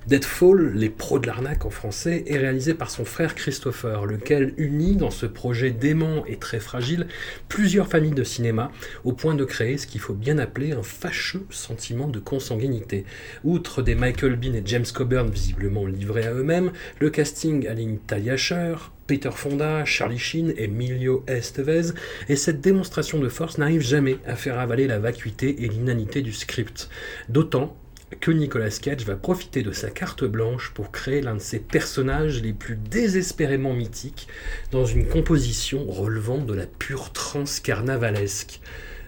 Deadfall, 0.08 0.72
les 0.74 0.90
pros 0.90 1.20
de 1.20 1.28
l'arnaque 1.28 1.66
en 1.66 1.70
français, 1.70 2.24
est 2.28 2.38
réalisé 2.38 2.74
par 2.74 2.90
son 2.90 3.04
frère 3.04 3.36
Christopher, 3.36 4.06
lequel 4.06 4.54
unit 4.56 4.96
dans 4.96 5.12
ce 5.12 5.26
projet 5.26 5.72
dément 5.72 6.26
et 6.26 6.38
très 6.38 6.62
fragile 6.62 7.08
plusieurs 7.50 7.90
familles 7.90 8.12
de 8.12 8.24
cinéma, 8.24 8.72
au 9.04 9.12
point 9.12 9.36
de 9.36 9.44
créer 9.44 9.78
ce 9.78 9.86
qu'il 9.86 10.00
faut 10.00 10.14
bien 10.14 10.38
appeler 10.38 10.72
un 10.72 10.82
fâcheux 10.82 11.46
sentiment 11.50 12.08
de 12.08 12.20
consanguinité. 12.20 13.04
Outre 13.44 13.82
des 13.82 13.96
Michael 13.96 14.38
Bean 14.38 14.54
et 14.54 14.62
James 14.64 14.86
Coburn 14.94 15.30
visiblement 15.30 15.86
livrés 15.86 16.26
à 16.26 16.34
eux-mêmes, 16.34 16.72
le 17.02 17.10
casting 17.10 17.68
aligne 17.68 17.98
Talia 17.98 18.38
Shire, 18.38 18.94
Peter 19.08 19.32
Fonda, 19.34 19.84
Charlie 19.84 20.20
Sheen, 20.20 20.54
Emilio 20.56 21.26
Estevez, 21.28 21.94
et 22.30 22.38
cette 22.38 22.62
démonstration 22.62 23.20
de 23.20 23.28
force 23.28 23.58
n'arrive 23.58 23.82
jamais 23.82 24.20
à 24.26 24.38
faire 24.38 24.58
avaler 24.58 24.88
la 24.88 25.00
vacuité 25.00 25.66
et 25.66 25.68
l'inanité 25.68 26.22
du 26.22 26.32
script. 26.32 26.90
D'autant 27.28 27.76
que 28.20 28.32
Nicolas 28.32 28.78
Cage 28.82 29.06
va 29.06 29.16
profiter 29.16 29.64
de 29.64 29.72
sa 29.72 29.90
carte 29.90 30.24
blanche 30.24 30.72
pour 30.74 30.92
créer 30.92 31.22
l'un 31.22 31.36
de 31.36 31.40
ses 31.40 31.60
personnages 31.60 32.42
les 32.42 32.54
plus 32.54 32.76
désespérément 32.76 33.74
mythiques 33.74 34.28
dans 34.72 34.86
une 34.86 35.08
composition 35.08 35.86
relevant 35.86 36.38
de 36.38 36.54
la 36.54 36.66
pure 36.66 37.12
transe 37.12 37.60
carnavalesque. 37.60 38.62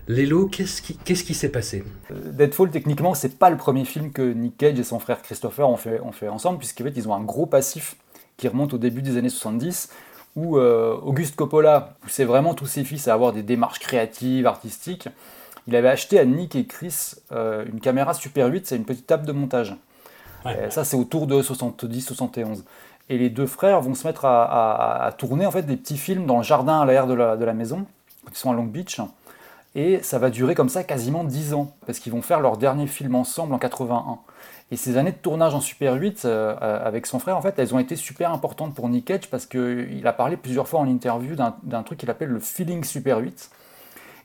Lélo, 0.09 0.47
qu'est-ce 0.47 0.81
qui 0.81 1.33
s'est 1.35 1.49
passé? 1.49 1.83
Deadfall, 2.09 2.71
techniquement, 2.71 3.13
c'est 3.13 3.37
pas 3.37 3.51
le 3.51 3.57
premier 3.57 3.85
film 3.85 4.11
que 4.11 4.23
Nick 4.33 4.57
Cage 4.57 4.79
et 4.79 4.83
son 4.83 4.97
frère 4.99 5.21
Christopher 5.21 5.69
ont 5.69 5.77
fait, 5.77 5.99
ont 6.01 6.11
fait 6.11 6.27
ensemble, 6.27 6.57
puisqu'en 6.57 6.85
fait, 6.85 6.93
ils 6.95 7.07
ont 7.07 7.13
un 7.13 7.23
gros 7.23 7.45
passif 7.45 7.95
qui 8.35 8.47
remonte 8.47 8.73
au 8.73 8.79
début 8.79 9.03
des 9.03 9.17
années 9.17 9.29
70, 9.29 9.89
où 10.35 10.57
euh, 10.57 10.95
Auguste 10.95 11.35
Coppola 11.35 11.95
poussait 12.01 12.25
vraiment 12.25 12.55
tous 12.55 12.65
ses 12.65 12.83
fils 12.83 13.07
à 13.07 13.13
avoir 13.13 13.33
des 13.33 13.43
démarches 13.43 13.79
créatives, 13.79 14.47
artistiques. 14.47 15.09
Il 15.69 15.75
avait 15.75 15.87
acheté 15.89 16.17
à 16.19 16.25
Nick 16.25 16.55
et 16.55 16.65
Chris 16.65 17.13
euh, 17.31 17.63
une 17.71 17.79
caméra 17.79 18.15
Super 18.15 18.47
8, 18.47 18.65
c'est 18.65 18.75
une 18.75 18.85
petite 18.85 19.05
table 19.05 19.27
de 19.27 19.31
montage. 19.31 19.75
Ça, 20.71 20.83
c'est 20.83 20.97
autour 20.97 21.27
de 21.27 21.39
70-71. 21.43 22.63
Et 23.09 23.19
les 23.19 23.29
deux 23.29 23.45
frères 23.45 23.79
vont 23.79 23.93
se 23.93 24.07
mettre 24.07 24.25
à, 24.25 24.45
à- 24.45 25.05
à 25.05 25.11
tourner 25.11 25.45
en 25.45 25.51
fait 25.51 25.61
des 25.63 25.77
petits 25.77 25.97
films 25.97 26.25
dans 26.25 26.37
le 26.37 26.43
jardin 26.43 26.81
à 26.81 26.85
l'arrière 26.85 27.05
de 27.05 27.13
la, 27.13 27.37
de 27.37 27.45
la 27.45 27.53
maison, 27.53 27.85
quand 28.25 28.31
ils 28.31 28.37
sont 28.37 28.49
à 28.49 28.55
Long 28.55 28.63
Beach. 28.63 28.99
Et 29.75 30.01
ça 30.01 30.17
va 30.17 30.31
durer 30.31 30.55
comme 30.55 30.69
ça 30.69 30.83
quasiment 30.83 31.23
10 31.23 31.53
ans, 31.53 31.75
parce 31.85 31.99
qu'ils 31.99 32.11
vont 32.11 32.23
faire 32.23 32.39
leur 32.39 32.57
dernier 32.57 32.87
film 32.87 33.13
ensemble 33.13 33.53
en 33.53 33.59
81. 33.59 34.17
Et 34.71 34.75
ces 34.75 34.97
années 34.97 35.11
de 35.11 35.17
tournage 35.17 35.53
en 35.53 35.61
Super 35.61 35.93
8 35.93 36.23
euh, 36.25 36.55
avec 36.83 37.05
son 37.05 37.19
frère, 37.19 37.37
en 37.37 37.41
fait, 37.41 37.59
elles 37.59 37.75
ont 37.75 37.79
été 37.79 37.95
super 37.95 38.31
importantes 38.31 38.73
pour 38.73 38.89
Nick 38.89 39.05
Cage 39.05 39.29
parce 39.29 39.45
qu'il 39.45 40.01
a 40.07 40.13
parlé 40.13 40.35
plusieurs 40.37 40.67
fois 40.67 40.79
en 40.79 40.87
interview 40.87 41.35
d'un 41.35 41.55
d'un 41.61 41.83
truc 41.83 41.99
qu'il 41.99 42.09
appelle 42.09 42.29
le 42.29 42.39
feeling 42.39 42.83
Super 42.83 43.19
8 43.19 43.51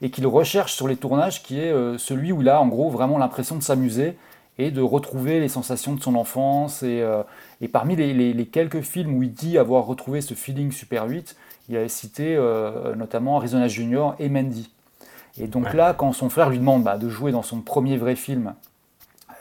et 0.04 0.10
qu'il 0.10 0.26
recherche 0.26 0.74
sur 0.74 0.86
les 0.86 0.96
tournages 0.96 1.42
qui 1.42 1.58
est 1.58 1.72
euh, 1.72 1.96
celui 1.98 2.30
où 2.30 2.42
il 2.42 2.48
a 2.48 2.60
en 2.60 2.68
gros 2.68 2.90
vraiment 2.90 3.18
l'impression 3.18 3.56
de 3.56 3.62
s'amuser 3.62 4.16
et 4.58 4.70
de 4.70 4.82
retrouver 4.82 5.40
les 5.40 5.48
sensations 5.48 5.94
de 5.94 6.00
son 6.02 6.14
enfance. 6.14 6.82
Et, 6.82 7.00
euh, 7.00 7.22
et 7.62 7.68
parmi 7.68 7.96
les, 7.96 8.12
les- 8.14 8.34
les 8.34 8.46
quelques 8.46 8.82
films 8.82 9.14
où 9.16 9.22
il 9.22 9.32
dit 9.32 9.56
avoir 9.58 9.86
retrouvé 9.86 10.20
ce 10.20 10.34
feeling 10.34 10.70
Super 10.72 11.08
8, 11.08 11.34
il 11.70 11.76
a 11.78 11.88
cité 11.88 12.36
euh, 12.36 12.94
notamment 12.94 13.38
Arizona 13.38 13.66
Junior 13.66 14.14
et 14.18 14.28
Mandy. 14.28 14.70
Et 15.40 15.46
donc 15.48 15.72
là, 15.74 15.94
quand 15.94 16.12
son 16.12 16.28
frère 16.28 16.50
lui 16.50 16.58
demande 16.58 16.84
bah, 16.84 16.98
de 16.98 17.08
jouer 17.08 17.32
dans 17.32 17.42
son 17.42 17.62
premier 17.62 17.96
vrai 17.96 18.14
film, 18.14 18.54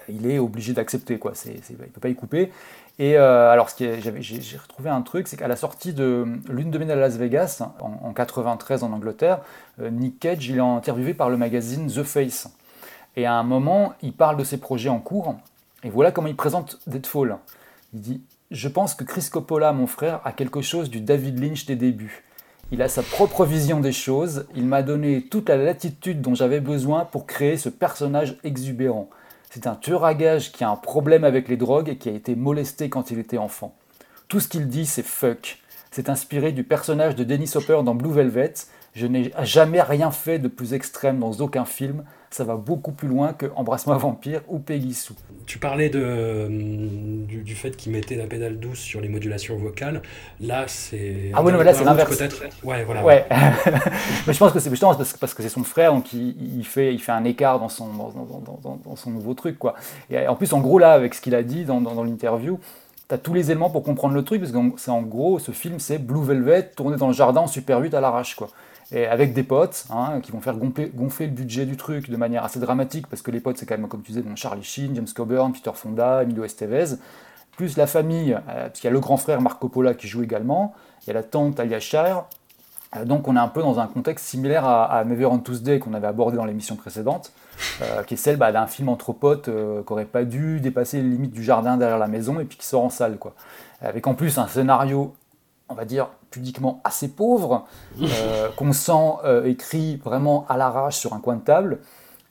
il 0.10 0.26
est 0.30 0.40
obligé 0.40 0.74
d'accepter, 0.74 1.18
quoi. 1.20 1.34
Il 1.46 1.54
ne 1.80 1.86
peut 1.86 2.02
pas 2.02 2.10
y 2.10 2.16
couper. 2.16 2.52
Et 3.00 3.18
euh, 3.18 3.50
alors, 3.50 3.70
j'ai 3.80 4.58
retrouvé 4.58 4.90
un 4.90 5.02
truc, 5.02 5.28
c'est 5.28 5.38
qu'à 5.38 5.48
la 5.48 5.56
sortie 5.56 5.94
de 5.94 6.26
Lune 6.48 6.70
de 6.70 6.78
miel 6.78 6.92
à 6.92 6.96
Las 6.96 7.18
Vegas, 7.18 7.64
en, 7.80 8.08
en 8.08 8.14
93 8.14 8.84
en 8.84 8.92
Angleterre, 8.92 9.40
euh, 9.82 9.90
Nick 9.90 10.20
Cage, 10.20 10.48
il 10.48 10.58
est 10.58 10.60
interviewé 10.60 11.14
par 11.16 11.30
le 11.30 11.38
magazine 11.38 11.88
The 11.88 12.04
Face. 12.04 12.50
Et 13.16 13.26
à 13.26 13.34
un 13.34 13.44
moment, 13.44 13.94
il 14.04 14.14
parle 14.14 14.38
de 14.38 14.44
ses 14.44 14.58
projets 14.58 14.90
en 14.90 15.00
cours, 15.00 15.36
et 15.84 15.90
voilà 15.90 16.12
comment 16.12 16.28
il 16.28 16.36
présente 16.36 16.80
Deadfall. 16.86 17.38
Il 17.94 18.02
dit 18.02 18.22
Je 18.52 18.68
pense 18.68 18.94
que 18.94 19.04
Chris 19.04 19.28
Coppola, 19.32 19.74
mon 19.74 19.88
frère, 19.88 20.22
a 20.24 20.32
quelque 20.32 20.62
chose 20.62 20.90
du 20.90 21.02
David 21.02 21.40
Lynch 21.40 21.66
des 21.66 21.76
débuts. 21.76 22.24
Il 22.72 22.82
a 22.82 22.90
sa 22.90 23.04
propre 23.04 23.46
vision 23.46 23.80
des 23.80 23.92
choses, 23.92 24.46
il 24.56 24.66
m'a 24.66 24.82
donné 24.82 25.24
toute 25.24 25.50
la 25.50 25.58
latitude 25.58 26.22
dont 26.22 26.34
j'avais 26.36 26.60
besoin 26.60 27.06
pour 27.06 27.26
créer 27.26 27.58
ce 27.58 27.70
personnage 27.70 28.38
exubérant. 28.44 29.10
C'est 29.56 29.68
un 29.68 29.76
tueur 29.76 30.04
à 30.04 30.16
gages 30.16 30.52
qui 30.52 30.64
a 30.64 30.70
un 30.72 30.76
problème 30.76 31.24
avec 31.24 31.48
les 31.48 31.58
drogues 31.58 31.88
et 31.88 31.98
qui 31.98 32.10
a 32.10 32.14
été 32.14 32.36
molesté 32.36 32.90
quand 32.90 33.12
il 33.12 33.20
était 33.20 33.38
enfant. 33.38 33.76
Tout 34.28 34.40
ce 34.40 34.48
qu'il 34.48 34.68
dit, 34.68 34.88
c'est 34.88 35.06
fuck. 35.06 35.60
C'est 35.92 36.10
inspiré 36.10 36.54
du 36.54 36.64
personnage 36.64 37.16
de 37.16 37.24
Dennis 37.24 37.52
Hopper 37.54 37.82
dans 37.86 37.94
Blue 37.94 38.12
Velvet. 38.12 38.56
Je 38.96 39.06
n'ai 39.06 39.32
jamais 39.44 39.84
rien 39.84 40.10
fait 40.10 40.40
de 40.40 40.48
plus 40.48 40.74
extrême 40.74 41.20
dans 41.20 41.34
aucun 41.34 41.66
film. 41.66 42.04
Ça 42.34 42.44
va 42.44 42.56
beaucoup 42.56 42.92
plus 42.92 43.08
loin 43.08 43.34
que 43.34 43.46
Embrasse-moi 43.56 43.96
vampire 43.98 44.42
ou 44.48 44.58
Peggy 44.58 44.96
Sue. 44.96 45.14
Tu 45.46 45.60
parlais 45.60 45.90
de, 45.90 46.02
euh, 46.04 46.48
du, 46.50 47.44
du 47.44 47.54
fait 47.54 47.78
qu'il 47.78 47.92
mettait 47.92 48.16
la 48.16 48.26
pédale 48.26 48.58
douce 48.60 48.80
sur 48.80 49.02
les 49.02 49.08
modulations 49.08 49.56
vocales. 49.56 50.02
Là, 50.42 50.64
c'est. 50.68 51.32
Ah 51.36 51.44
oui, 51.44 51.52
non, 51.52 51.60
mais 51.60 51.64
là, 51.64 51.74
c'est 51.76 51.84
l'inverse. 51.84 52.18
Peut-être. 52.18 52.42
Ouais, 52.64 52.84
voilà. 52.86 53.04
Ouais. 53.06 53.26
mais 54.28 54.34
je 54.34 54.40
pense 54.40 54.52
que 54.52 54.60
c'est 54.60 54.72
justement 54.72 54.96
parce 54.96 55.14
que 55.14 55.20
parce 55.20 55.34
que 55.36 55.44
c'est 55.44 55.50
son 55.50 55.64
frère, 55.64 55.94
donc 55.94 56.12
il, 56.14 56.58
il 56.58 56.66
fait, 56.66 56.94
il 56.94 57.00
fait 57.00 57.12
un 57.12 57.24
écart 57.24 57.60
dans 57.60 57.70
son, 57.70 57.88
dans, 57.94 58.10
dans- 58.10 58.26
dans- 58.26 58.60
dans- 58.64 58.80
dans 58.84 58.96
son 58.96 59.12
nouveau 59.12 59.36
truc. 59.36 59.60
Quoi. 59.60 59.76
Et 60.10 60.28
en 60.28 60.36
plus, 60.36 60.54
en 60.54 60.60
gros, 60.60 60.80
là, 60.80 60.94
avec 60.94 61.14
ce 61.14 61.22
qu'il 61.22 61.36
a 61.36 61.44
dit 61.44 61.66
dans 61.66 61.80
l'interview, 62.04 62.60
tu 63.10 63.14
as 63.14 63.20
tous 63.20 63.34
les 63.36 63.52
éléments 63.52 63.70
pour 63.70 63.84
comprendre 63.84 64.16
le 64.16 64.24
truc, 64.24 64.42
parce 64.42 64.52
que 64.52 64.58
c'est 64.78 64.90
en 64.92 65.02
gros, 65.04 65.38
ce 65.38 65.52
film, 65.52 65.80
c'est 65.80 66.00
Blue 66.00 66.24
Velvet, 66.24 66.72
tourné 66.76 66.98
dans 66.98 67.08
le 67.08 67.14
jardin 67.14 67.42
en 67.42 67.48
Super 67.48 67.80
8 67.80 67.94
à 67.94 68.02
l'arrache. 68.02 68.34
quoi. 68.36 68.50
Et 68.92 69.06
avec 69.06 69.34
des 69.34 69.44
potes 69.44 69.86
hein, 69.90 70.20
qui 70.22 70.32
vont 70.32 70.42
faire 70.42 70.56
gonfler, 70.58 70.92
le 71.28 71.32
budget 71.32 71.66
du 71.66 71.78
truc 71.78 72.10
de 72.10 72.18
manière 72.18 72.44
assez 72.44 72.60
dramatique, 72.60 73.08
parce 73.08 73.22
que 73.22 73.32
les 73.32 73.40
potes, 73.40 73.58
c'est 73.58 73.66
quand 73.66 73.78
même, 73.78 73.88
comme 73.88 74.02
tu 74.02 74.12
disais, 74.12 74.22
bon, 74.22 74.36
Charlie 74.36 74.64
Sheen, 74.64 74.96
James 74.96 75.08
Coburn, 75.16 75.54
Peter 75.54 75.72
Fonda, 75.74 76.24
Emilio 76.24 76.44
Estevez, 76.44 76.98
plus 77.56 77.78
la 77.78 77.88
famille, 77.88 78.34
euh, 78.34 78.68
parce 78.68 78.80
qu'il 78.80 78.88
y 78.88 78.90
a 78.90 78.94
le 78.94 79.00
grand 79.00 79.18
frère 79.18 79.42
Marc 79.42 79.60
Coppola 79.60 79.94
qui 79.94 80.08
joue 80.08 80.24
également, 80.24 80.74
il 81.04 81.08
y 81.08 81.10
a 81.12 81.14
la 81.14 81.24
tante 81.24 81.60
Alia 81.60 81.80
Shire, 81.80 82.26
euh, 82.96 83.06
donc 83.06 83.28
on 83.28 83.36
est 83.36 83.40
un 83.40 83.48
peu 83.48 83.62
dans 83.62 83.80
un 83.80 83.88
contexte 83.88 84.26
similaire 84.26 84.66
à, 84.66 84.86
à 84.86 85.04
Never 85.04 85.26
on 85.26 85.40
Tuesday 85.40 85.80
qu'on 85.80 85.94
avait 85.94 86.08
abordé 86.08 86.38
dans 86.38 86.46
l'émission 86.46 86.76
précédente, 86.76 87.32
euh, 87.82 88.04
qui 88.04 88.16
est 88.16 88.18
celle 88.18 88.38
bah, 88.38 88.52
d'un 88.52 88.68
film 88.68 88.90
entre 88.90 89.14
potes 89.14 89.48
euh, 89.48 89.82
qui 89.84 89.92
n'aurait 89.92 90.06
pas 90.06 90.24
dû 90.24 90.60
dépasser 90.60 91.02
les 91.02 91.10
limites 91.10 91.34
du 91.34 91.44
jardin 91.44 91.78
derrière 91.78 92.00
la 92.00 92.08
maison 92.08 92.40
et 92.40 92.46
puis 92.46 92.58
qui 92.58 92.66
sort 92.66 92.84
en 92.84 92.90
salle. 92.90 93.18
Quoi. 93.18 93.34
Avec 93.82 94.08
en 94.08 94.14
plus 94.14 94.38
un 94.38 94.48
scénario, 94.48 95.14
on 95.74 95.76
va 95.76 95.86
dire, 95.86 96.08
pudiquement 96.32 96.80
assez 96.84 97.10
pauvre, 97.10 97.66
euh, 98.02 98.50
qu'on 98.56 98.72
sent 98.74 98.92
euh, 99.26 99.46
écrit 99.46 99.98
vraiment 99.98 100.46
à 100.48 100.56
l'arrache 100.58 100.98
sur 100.98 101.14
un 101.14 101.20
coin 101.20 101.36
de 101.36 101.42
table. 101.42 101.80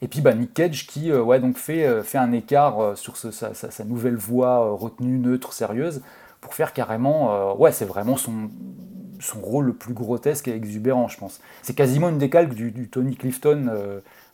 Et 0.00 0.08
puis 0.08 0.20
bah, 0.20 0.34
Nick 0.34 0.54
Cage 0.54 0.86
qui 0.86 1.10
euh, 1.10 1.22
ouais, 1.22 1.38
donc 1.40 1.56
fait, 1.58 2.02
fait 2.02 2.18
un 2.18 2.32
écart 2.32 2.96
sur 2.96 3.16
ce- 3.16 3.30
sa, 3.30 3.52
sa- 3.54 3.70
sa 3.70 3.84
nouvelle 3.84 4.16
voix 4.16 4.70
retenue, 4.72 5.18
neutre, 5.18 5.52
sérieuse, 5.52 6.02
pour 6.40 6.54
faire 6.54 6.72
carrément, 6.72 7.54
ouais, 7.56 7.70
c'est 7.70 7.84
vraiment 7.84 8.16
son, 8.16 8.50
son 9.20 9.38
rôle 9.40 9.66
le 9.66 9.72
plus 9.74 9.94
grotesque 9.94 10.48
et 10.48 10.54
exubérant, 10.56 11.06
je 11.06 11.18
pense. 11.18 11.40
C'est 11.62 11.74
quasiment 11.74 12.08
une 12.08 12.18
décalque 12.18 12.54
du, 12.54 12.72
du 12.72 12.88
Tony 12.88 13.14
Clifton 13.14 13.66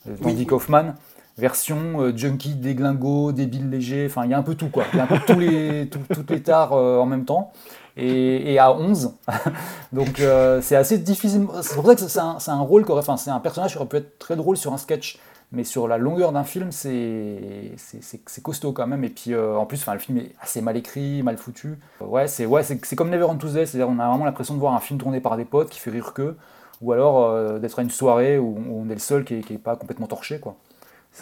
d'Andy 0.06 0.34
Oui. 0.38 0.46
Kaufman, 0.46 0.94
version 1.36 2.10
junkie, 2.16 2.54
déglingo, 2.54 3.32
débile 3.32 3.68
léger, 3.68 4.06
enfin 4.08 4.24
il 4.24 4.30
y 4.30 4.34
a 4.34 4.38
un 4.38 4.42
peu 4.42 4.54
tout 4.54 4.70
quoi. 4.70 4.84
Il 4.94 4.96
y 4.96 5.00
a 5.00 5.04
un 5.04 5.06
peu 5.06 5.18
tous 5.26 5.38
les, 5.38 5.86
tout- 5.88 6.00
toutes 6.14 6.30
les 6.30 6.42
tares 6.42 6.72
en 6.72 7.04
même 7.04 7.26
temps. 7.26 7.52
Et, 8.00 8.58
à 8.58 8.72
11. 8.72 9.14
Donc 9.92 10.20
euh, 10.20 10.60
c'est 10.62 10.76
assez 10.76 10.98
difficile. 10.98 11.46
C'est 11.62 11.74
pour 11.74 11.86
ça 11.86 11.94
que 11.96 12.00
c'est 12.02 12.50
un, 12.50 12.60
rôle, 12.60 12.84
enfin 12.88 13.16
c'est 13.16 13.30
un 13.30 13.40
personnage 13.40 13.72
qui 13.72 13.78
aurait 13.78 13.88
pu 13.88 13.96
être 13.96 14.18
très 14.18 14.36
drôle 14.36 14.56
sur 14.56 14.72
un 14.72 14.78
sketch. 14.78 15.18
mais 15.50 15.64
sur 15.64 15.88
la 15.88 15.98
longueur 15.98 16.30
d'un 16.30 16.44
film, 16.44 16.70
c'est 16.70 17.74
costaud 18.42 18.72
quand 18.72 18.86
même. 18.86 19.02
Et 19.02 19.08
puis 19.08 19.34
euh, 19.34 19.56
en 19.56 19.66
plus, 19.66 19.84
le 19.86 19.98
film 19.98 20.18
est 20.18 20.32
assez 20.40 20.60
mal 20.60 20.76
écrit, 20.76 21.22
mal 21.24 21.38
foutu. 21.38 21.78
Ouais, 22.00 22.28
c'est 22.28 22.46
ouais, 22.46 22.62
c'est 22.62 22.96
comme 22.96 23.10
Never 23.10 23.24
on 23.24 23.36
Tuesday, 23.36 23.66
c'est-à-dire 23.66 23.88
on 23.88 23.98
a 23.98 24.08
vraiment 24.08 24.24
l'impression 24.24 24.54
de 24.54 24.60
voir 24.60 24.74
un 24.74 24.80
film 24.80 25.00
tourné 25.00 25.20
par 25.20 25.36
des 25.36 25.44
potes 25.44 25.70
qui 25.70 25.80
fait 25.80 25.90
rire 25.90 26.12
que, 26.14 26.36
ou 26.80 26.92
alors 26.92 27.24
euh, 27.24 27.58
d'être 27.58 27.80
à 27.80 27.82
une 27.82 27.90
soirée 27.90 28.38
où, 28.38 28.58
on 28.70 28.88
est 28.90 28.94
le 28.94 29.00
seul 29.00 29.24
qui 29.24 29.44
n'est 29.50 29.58
pas 29.58 29.74
complètement 29.74 30.06
torché, 30.06 30.38
quoi. 30.38 30.56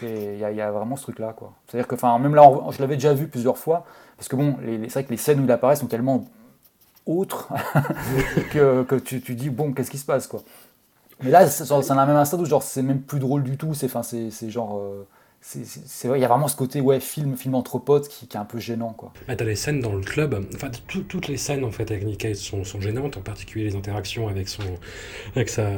Il 0.03 0.39
y, 0.39 0.61
a 0.61 0.71
vraiment 0.71 0.97
ce 0.97 1.05
truc-là. 1.05 1.35
C'est-à-dire 1.67 1.89
que, 1.89 1.95
enfin, 1.95 2.19
même 2.19 2.35
là, 2.35 2.43
je 2.71 2.81
l'avais 2.81 2.97
déjà 2.97 3.15
vu 3.15 3.29
plusieurs 3.29 3.57
fois, 3.57 3.87
parce 4.19 4.29
que 4.29 4.37
bon, 4.37 4.57
c'est 4.61 4.93
vrai 4.93 5.05
que 5.05 5.11
les 5.11 5.17
scènes 5.17 5.41
où 5.41 5.45
il 5.45 5.51
apparaît 5.51 5.77
sont 5.77 5.87
tellement 5.87 6.25
autres 7.07 7.49
que, 8.53 8.83
que 8.83 8.97
tu, 8.97 9.21
tu, 9.21 9.35
dis, 9.35 9.51
bon, 9.51 9.73
qu'est-ce 9.73 9.91
qui 9.91 9.99
se 9.99 10.05
passe, 10.05 10.27
quoi. 10.27 10.43
Mais 11.23 11.31
là, 11.31 11.49
c'est 11.49 11.73
un 11.73 12.07
même 12.07 12.17
instant 12.17 12.39
où 12.39 12.45
genre 12.45 12.63
c'est 12.63 12.83
même 12.83 13.01
plus 13.01 13.19
drôle 13.19 13.43
du 13.43 13.57
tout. 13.57 13.73
C'est 13.73 13.87
enfin 13.87 14.03
c'est 14.03 14.51
genre 14.51 14.79
euh, 14.79 15.07
c'est 15.41 16.09
vrai, 16.09 16.19
il 16.19 16.23
y 16.23 16.25
a 16.25 16.29
vraiment 16.29 16.49
ce 16.49 16.57
côté 16.57 16.81
ouais 16.81 17.01
film 17.01 17.37
film 17.37 17.55
entre 17.55 17.79
potes 17.79 18.09
qui, 18.09 18.27
qui 18.27 18.37
est 18.37 18.41
un 18.41 18.45
peu 18.45 18.59
gênant 18.59 18.93
quoi. 18.93 19.13
Ah, 19.29 19.37
t'as 19.37 19.45
les 19.45 19.57
scènes 19.57 19.81
dans 19.81 19.95
le 19.95 20.03
club, 20.03 20.45
enfin 20.55 20.71
toutes 20.87 21.29
les 21.29 21.37
scènes 21.37 21.65
en 21.65 21.71
fait 21.71 21.91
avec 21.91 22.05
Nick 22.05 22.19
Cage 22.19 22.37
sont, 22.37 22.65
sont, 22.65 22.81
gênantes, 22.81 23.17
en 23.17 23.23
particulier 23.23 23.65
les 23.65 23.77
interactions 23.77 24.29
avec 24.29 24.49
son 24.49 24.63
avec 25.35 25.49
sa 25.49 25.71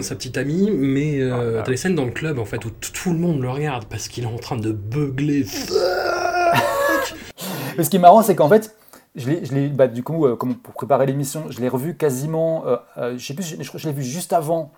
sa 0.00 0.14
petite 0.14 0.38
amie, 0.38 0.70
mais 0.70 1.20
euh, 1.20 1.58
ah, 1.58 1.62
t'as 1.64 1.70
les 1.70 1.76
scènes 1.76 1.96
dans 1.96 2.04
le 2.04 2.12
club 2.12 2.38
en 2.38 2.44
fait 2.44 2.64
où 2.64 2.70
tout 2.70 3.12
le 3.12 3.18
monde 3.18 3.40
le 3.40 3.50
regarde 3.50 3.86
parce 3.86 4.08
qu'il 4.08 4.24
est 4.24 4.28
en 4.28 4.38
train 4.38 4.56
de 4.56 4.72
beugler. 4.72 5.42
mais 7.76 7.84
ce 7.84 7.90
qui 7.90 7.96
est 7.96 8.00
marrant, 8.00 8.22
c'est 8.22 8.36
qu'en 8.36 8.48
fait, 8.48 8.74
je 9.14 9.28
l'ai, 9.30 9.68
bah, 9.68 9.88
du 9.88 10.02
coup, 10.02 10.26
euh, 10.26 10.36
pour 10.36 10.74
préparer 10.74 11.06
l'émission, 11.06 11.44
je 11.50 11.60
l'ai 11.60 11.68
revu 11.68 11.96
quasiment, 11.96 12.64
euh, 12.66 12.76
euh, 12.96 13.18
je 13.18 13.26
sais 13.26 13.34
plus, 13.34 13.44
je, 13.44 13.56
je 13.62 13.86
l'ai 13.86 13.92
vu 13.92 14.02
juste 14.02 14.32
avant 14.32 14.70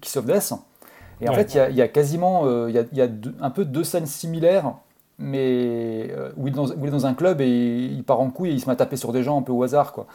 Kiss 0.00 0.16
of 0.16 0.26
Death. 0.26 0.52
Et 1.20 1.28
en 1.28 1.34
fait, 1.34 1.54
il 1.54 1.76
y, 1.76 1.82
a 1.82 1.88
quasiment, 1.88 2.66
il 2.66 2.74
y 2.74 3.00
a, 3.02 3.08
un 3.40 3.50
peu 3.50 3.64
deux 3.64 3.84
scènes 3.84 4.06
similaires, 4.06 4.72
mais 5.18 6.14
où 6.38 6.48
il, 6.48 6.54
est 6.54 6.90
dans, 6.90 7.06
un 7.06 7.12
club 7.12 7.42
et 7.42 7.90
il 7.92 8.02
part 8.04 8.20
en 8.20 8.30
couille 8.30 8.48
et 8.48 8.52
il 8.54 8.60
se 8.60 8.66
met 8.66 8.72
à 8.72 8.76
taper 8.76 8.96
sur 8.96 9.12
des 9.12 9.22
gens 9.22 9.38
un 9.38 9.42
peu 9.42 9.52
au 9.52 9.62
hasard, 9.62 9.92
quoi. 9.92 10.06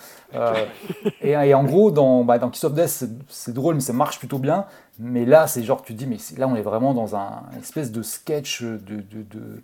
et, 1.22 1.54
en 1.54 1.64
gros, 1.64 1.92
dans, 1.92 2.24
bah, 2.24 2.40
dans 2.40 2.50
Kiss 2.50 2.64
of 2.64 2.74
Death, 2.74 3.06
c'est, 3.30 3.54
drôle, 3.54 3.76
mais 3.76 3.82
ça 3.82 3.94
marche 3.94 4.18
plutôt 4.18 4.40
bien. 4.40 4.66
Mais 4.98 5.26
là, 5.26 5.46
c'est 5.46 5.62
genre, 5.62 5.84
tu 5.84 5.94
te 5.94 6.00
dis, 6.00 6.08
mais 6.08 6.18
là, 6.38 6.48
on 6.48 6.56
est 6.56 6.64
vraiment 6.64 6.94
dans 6.96 7.16
un 7.16 7.44
espèce 7.62 7.92
de 7.92 8.02
sketch 8.02 8.64
de, 8.64 8.78
de 8.78 9.22
de 9.30 9.62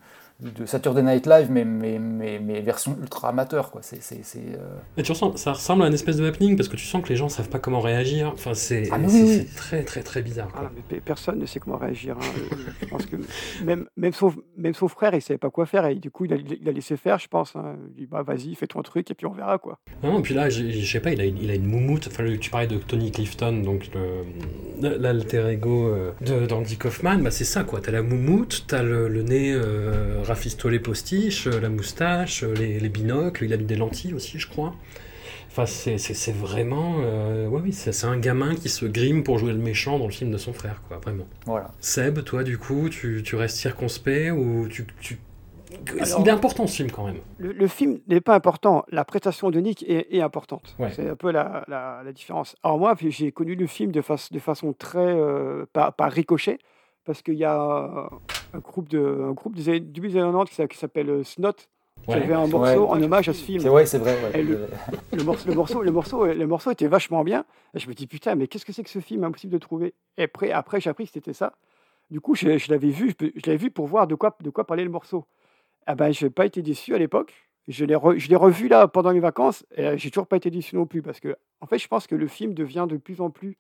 Saturday 0.66 1.04
Night 1.04 1.28
Live, 1.28 1.48
mais, 1.52 1.66
mais, 1.66 2.00
mais, 2.00 2.40
mais 2.40 2.62
version 2.62 2.98
ultra 3.00 3.30
amateur. 3.30 3.72
Quoi. 3.72 3.82
C'est, 3.84 4.02
c'est, 4.02 4.24
c'est, 4.24 4.40
euh... 4.40 5.04
tu 5.04 5.12
ressens, 5.12 5.38
ça 5.38 5.54
ressemble 5.54 5.84
à 5.84 5.88
une 5.88 5.94
espèce 5.94 6.18
de 6.18 6.28
happening 6.28 6.56
parce 6.56 6.70
que 6.70 6.76
tu 6.76 6.86
sens 6.86 7.04
que 7.04 7.10
les 7.10 7.16
gens 7.16 7.30
savent 7.30 7.50
pas 7.50 7.60
comment 7.60 7.80
réagir. 7.80 8.32
Enfin, 8.34 8.54
c'est, 8.54 8.90
ah, 8.92 8.98
c'est, 9.08 9.48
très 9.56 9.84
très 9.84 10.02
très 10.02 10.22
bizarre. 10.22 10.50
Ah, 10.56 10.72
mais 10.92 11.00
personne 11.00 11.40
ne 11.40 11.46
sait 11.46 11.60
comment 11.60 11.78
réagir. 11.78 12.18
Hein. 12.18 12.56
je 12.82 12.88
pense 12.88 13.06
que 13.06 13.18
même, 13.64 13.88
même, 13.98 14.14
son, 14.14 14.34
même 14.58 14.74
son 14.74 14.88
frère, 14.88 15.14
il 15.14 15.22
savait 15.22 15.38
pas 15.38 15.50
quoi 15.50 15.66
faire 15.66 15.86
et 15.86 15.96
du 15.96 16.10
coup, 16.10 16.26
il 16.26 16.34
a, 16.34 16.38
il 16.38 16.68
a 16.68 16.72
laissé 16.72 16.98
faire, 16.98 17.20
je 17.20 17.28
pense. 17.28 17.56
Hein. 17.56 17.76
Il 17.90 17.94
dit 17.94 18.08
bah, 18.08 18.24
vas-y, 18.24 18.56
fais 18.56 18.68
ton 18.68 18.82
truc 18.82 19.12
et 19.12 19.14
puis 19.14 19.26
on 19.26 19.34
verra. 19.34 19.58
quoi. 19.58 19.80
Non, 20.04 20.20
et 20.20 20.22
puis 20.22 20.34
là, 20.34 20.50
je 20.50 20.86
sais 20.86 21.00
pas, 21.00 21.12
il 21.12 21.22
a, 21.22 21.26
il 21.26 21.50
a 21.50 21.56
une 21.56 21.68
moumoute. 21.68 22.08
Enfin, 22.08 22.24
tu 22.40 22.50
parlais 22.50 22.68
de 22.68 22.78
Tony 22.78 23.12
Clifton, 23.12 23.62
donc 23.64 23.90
l'alter 24.82 25.48
ego 25.50 25.88
euh, 25.88 26.12
de, 26.22 26.46
d'Andy 26.46 26.78
Kaufman. 26.78 27.20
Bah, 27.20 27.32
c'est 27.32 27.46
ça, 27.46 27.64
quoi. 27.64 27.80
T'as 27.82 27.92
la 27.92 28.02
moumoute, 28.02 28.66
t'as 28.68 28.84
le, 28.84 29.08
le 29.08 29.24
nez 29.24 29.54
euh, 29.54 30.24
rafistolé 30.32 30.80
postiche, 30.80 31.48
euh, 31.48 31.60
la 31.60 31.70
moustache, 31.70 32.44
euh, 32.44 32.54
les, 32.54 32.90
binocles, 32.90 33.44
il 33.44 33.54
a 33.54 33.58
mis 33.58 33.66
des 33.66 33.76
lentilles 33.76 34.14
aussi, 34.14 34.40
je 34.40 34.48
crois. 34.48 34.74
Enfin, 35.50 35.66
c'est 35.66 36.32
vraiment. 36.32 37.02
Euh, 37.02 37.48
ouais, 37.48 37.60
oui, 37.62 37.74
c'est 37.74 38.06
un 38.06 38.18
gamin 38.18 38.56
qui 38.56 38.70
se 38.70 38.86
grime 38.86 39.24
pour 39.24 39.38
jouer 39.38 39.52
le 39.52 39.60
méchant 39.60 40.00
dans 40.00 40.06
le 40.06 40.12
film 40.12 40.32
de 40.32 40.38
son 40.38 40.54
frère, 40.54 40.82
quoi, 40.88 40.98
vraiment. 41.00 41.28
Voilà. 41.46 41.72
Seb, 41.82 42.24
toi, 42.24 42.44
du 42.44 42.58
coup, 42.58 42.88
tu, 42.88 43.22
tu 43.22 43.36
restes 43.36 43.58
circonspect 43.58 44.32
ou 44.32 44.70
tu. 44.70 44.88
tu... 45.02 45.20
il 45.94 46.28
est 46.28 46.30
important 46.30 46.68
ce 46.68 46.78
film 46.78 46.90
quand 46.90 47.06
même. 47.06 47.18
Le, 47.38 47.68
film 47.68 48.00
n'est 48.08 48.22
pas 48.22 48.36
important, 48.36 48.86
la 48.90 49.04
prestation 49.04 49.52
de 49.52 49.60
Nick 49.60 49.84
est, 49.90 50.22
importante. 50.22 50.78
C'est 50.96 51.10
un 51.10 51.18
peu 51.18 51.32
la, 51.32 51.66
la, 51.68 52.14
différence. 52.14 52.56
Alors 52.64 52.80
moi, 52.80 52.96
j'ai 52.98 53.34
connu 53.34 53.56
le 53.56 53.68
film 53.68 53.92
de, 53.92 54.02
face, 54.02 54.32
de 54.32 54.40
façon 54.40 54.72
très... 54.72 55.14
par, 55.74 55.92
par, 55.94 56.14
ricochet, 56.14 56.60
parce 57.04 57.22
qu'il 57.22 57.36
y 57.36 57.44
a 57.44 58.10
un 58.54 58.60
groupe, 58.60 58.90
de, 58.90 59.24
un 59.30 59.32
groupe 59.32 59.56
des 59.56 59.70
années, 59.70 59.80
du 59.80 60.02
des 60.02 60.18
années 60.18 60.32
90 60.32 60.68
qui 60.70 60.78
s'appelle 60.78 61.10
euh, 61.10 61.24
Snot, 61.24 61.54
qui 62.04 62.14
avait 62.14 62.34
un 62.34 62.48
morceau 62.48 62.88
en 62.88 63.02
hommage 63.02 63.30
à 63.30 63.34
ce 63.34 63.44
film. 63.44 63.60
C'est 63.60 63.70
vrai, 63.70 63.86
c'est 63.86 64.00
vrai. 64.00 64.18
le, 64.34 65.24
morceau, 65.24 65.48
le, 65.48 65.56
morceau, 65.56 65.82
le, 65.82 65.92
morceau, 65.92 66.26
le 66.26 66.48
morceau 66.48 66.72
était 66.72 66.88
vachement 66.88 67.24
bien. 67.24 67.46
Et 67.74 67.80
je 67.80 67.88
me 67.88 67.94
dis, 67.94 68.08
putain, 68.08 68.36
mais 68.36 68.48
qu'est-ce 68.48 68.66
que 68.66 68.74
c'est 68.74 68.84
que 68.84 68.90
ce 68.90 69.00
film 69.00 69.24
impossible 69.24 69.54
de 69.54 69.60
trouver? 69.60 69.94
Et 70.18 70.24
après, 70.24 70.52
après 70.52 70.82
j'ai 70.82 70.90
appris 70.90 71.06
que 71.06 71.12
c'était 71.14 71.34
ça. 71.34 71.54
Du 72.10 72.20
coup, 72.20 72.36
je, 72.36 72.58
je 72.58 72.72
l'avais 72.72 72.90
vu, 72.90 73.14
je, 73.20 73.28
l'avais 73.46 73.58
vu 73.58 73.72
pour 73.72 73.88
voir 73.88 74.08
de 74.08 74.16
quoi, 74.16 74.36
de 74.42 74.50
quoi 74.50 74.66
parlait 74.66 74.84
le 74.84 74.90
morceau. 74.90 75.26
Ah 75.86 75.96
ben, 75.96 76.12
je 76.12 76.26
n'ai 76.26 76.30
pas 76.30 76.46
été 76.46 76.62
déçu 76.62 76.94
à 76.94 76.98
l'époque. 76.98 77.34
Je 77.68 77.86
l'ai, 77.86 77.96
je 78.18 78.28
l'ai 78.28 78.36
revu 78.36 78.68
là 78.68 78.88
pendant 78.88 79.12
les 79.12 79.20
vacances 79.20 79.66
et 79.76 79.86
euh, 79.86 79.98
j'ai 79.98 80.10
toujours 80.10 80.28
pas 80.28 80.36
été 80.36 80.50
déçu 80.50 80.76
non 80.76 80.88
plus 80.88 81.02
parce 81.02 81.20
que, 81.20 81.38
en 81.62 81.68
fait, 81.68 81.78
je 81.78 81.88
pense 81.88 82.08
que 82.08 82.16
le 82.16 82.28
film 82.28 82.54
devient 82.54 82.88
de 82.90 82.98
plus 82.98 83.22
en 83.22 83.30
plus, 83.30 83.58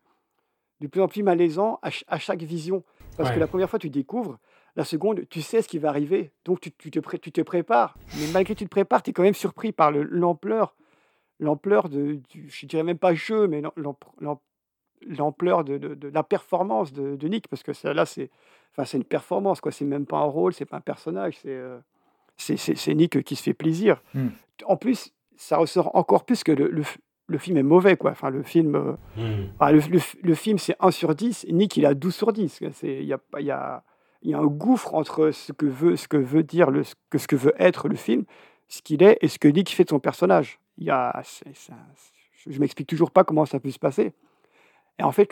de 0.81 0.87
plus 0.87 1.01
en 1.01 1.07
plus 1.07 1.21
malaisant 1.21 1.79
à, 1.83 1.89
à 2.07 2.17
chaque 2.17 2.41
vision. 2.41 2.83
Parce 3.15 3.31
que 3.31 3.39
la 3.39 3.47
première 3.47 3.69
fois, 3.69 3.77
tu 3.77 3.89
découvres, 3.89 4.39
la 4.75 4.85
seconde, 4.85 5.27
tu 5.29 5.41
sais 5.41 5.61
ce 5.61 5.67
qui 5.67 5.79
va 5.79 5.89
arriver, 5.89 6.31
donc 6.45 6.61
tu, 6.61 6.71
tu, 6.71 6.91
te, 6.91 6.99
tu 7.17 7.31
te 7.31 7.41
prépares. 7.41 7.97
Mais 8.17 8.27
malgré 8.31 8.53
que 8.53 8.59
tu 8.59 8.65
te 8.65 8.69
prépares, 8.69 9.03
tu 9.03 9.09
es 9.09 9.13
quand 9.13 9.23
même 9.23 9.33
surpris 9.33 9.71
par 9.71 9.91
l'ampleur, 9.91 10.75
l'ampleur 11.39 11.89
de, 11.89 12.19
du, 12.29 12.49
je 12.49 12.65
dirais 12.65 12.83
même 12.83 12.97
pas 12.97 13.13
jeu, 13.13 13.47
mais 13.47 13.61
l'ampleur 15.07 15.63
de, 15.63 15.77
de, 15.77 15.93
de, 15.95 16.07
la 16.07 16.23
performance 16.23 16.93
de, 16.93 17.27
Nick, 17.27 17.47
parce 17.47 17.63
que 17.63 17.71
là, 17.87 18.05
c'est 18.05 18.29
enfin, 18.77 18.97
une 18.97 19.03
performance, 19.03 19.59
quoi. 19.59 19.71
C'est 19.71 19.85
même 19.85 20.05
pas 20.05 20.17
un 20.17 20.25
rôle, 20.25 20.53
c'est 20.53 20.65
pas 20.65 20.77
un 20.77 20.81
personnage, 20.81 21.37
c'est 21.41 21.49
euh, 21.49 21.79
c'est 22.37 22.95
Nick 22.95 23.23
qui 23.23 23.35
se 23.35 23.43
fait 23.43 23.53
plaisir. 23.53 24.01
Hmm. 24.13 24.29
En 24.65 24.77
plus, 24.77 25.13
ça 25.35 25.57
ressort 25.57 25.95
encore 25.95 26.23
plus 26.23 26.43
que 26.43 26.51
le, 26.51 26.69
le, 26.69 26.83
le 27.27 27.37
film 27.37 27.57
est 27.57 27.63
mauvais, 27.63 27.97
quoi. 27.97 28.11
Enfin, 28.11 28.29
le 28.29 28.43
film, 28.43 28.75
euh, 28.75 28.93
hmm. 29.17 29.49
le, 29.71 29.99
le, 30.23 30.33
film 30.33 30.57
c'est 30.57 30.75
1 30.79 30.91
sur 30.91 31.13
10, 31.13 31.47
Nick, 31.49 31.75
il 31.77 31.85
a 31.85 31.93
12 31.93 32.15
sur 32.15 32.31
10. 32.31 32.61
Il 32.83 33.03
y 33.03 33.13
a, 33.13 33.19
y 33.39 33.51
a 33.51 33.83
il 34.21 34.31
y 34.31 34.33
a 34.33 34.39
un 34.39 34.45
gouffre 34.45 34.93
entre 34.93 35.31
ce 35.31 35.51
que 35.51 35.65
veut, 35.65 36.43
dire, 36.43 36.69
ce, 37.17 37.27
que, 37.27 37.35
veut 37.35 37.53
être 37.57 37.87
le 37.87 37.95
film, 37.95 38.23
ce 38.67 38.81
qu'il 38.81 39.03
est 39.03 39.17
et 39.21 39.27
ce 39.27 39.39
que 39.39 39.47
Nick 39.47 39.69
fait 39.69 39.83
de 39.83 39.89
son 39.89 39.99
personnage. 39.99 40.59
Il 40.77 40.85
y 40.85 40.91
a, 40.91 41.21
je 42.47 42.59
m'explique 42.59 42.87
toujours 42.87 43.11
pas 43.11 43.23
comment 43.23 43.45
ça 43.45 43.59
peut 43.59 43.71
se 43.71 43.79
passer. 43.79 44.13
Et 44.99 45.03
en 45.03 45.11
fait, 45.11 45.25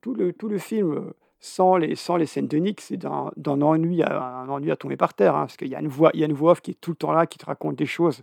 tout, 0.00 0.14
le, 0.14 0.58
film, 0.58 1.12
sans 1.38 1.76
les, 1.76 1.94
sans 1.94 2.16
les 2.16 2.26
scènes 2.26 2.48
de 2.48 2.56
Nick, 2.56 2.80
c'est 2.80 2.96
d'un 2.96 3.62
ennui, 3.62 4.02
à, 4.02 4.76
tomber 4.78 4.96
par 4.96 5.14
terre. 5.14 5.36
Hein, 5.36 5.42
parce 5.42 5.56
qu'il 5.56 5.68
y, 5.68 5.76
a 5.76 5.80
une 5.80 5.88
voix, 5.88 6.12
off 6.42 6.60
qui 6.60 6.72
est 6.72 6.80
tout 6.80 6.90
le 6.90 6.96
temps 6.96 7.12
là, 7.12 7.26
qui 7.26 7.38
te 7.38 7.46
raconte 7.46 7.76
des 7.76 7.86
choses. 7.86 8.22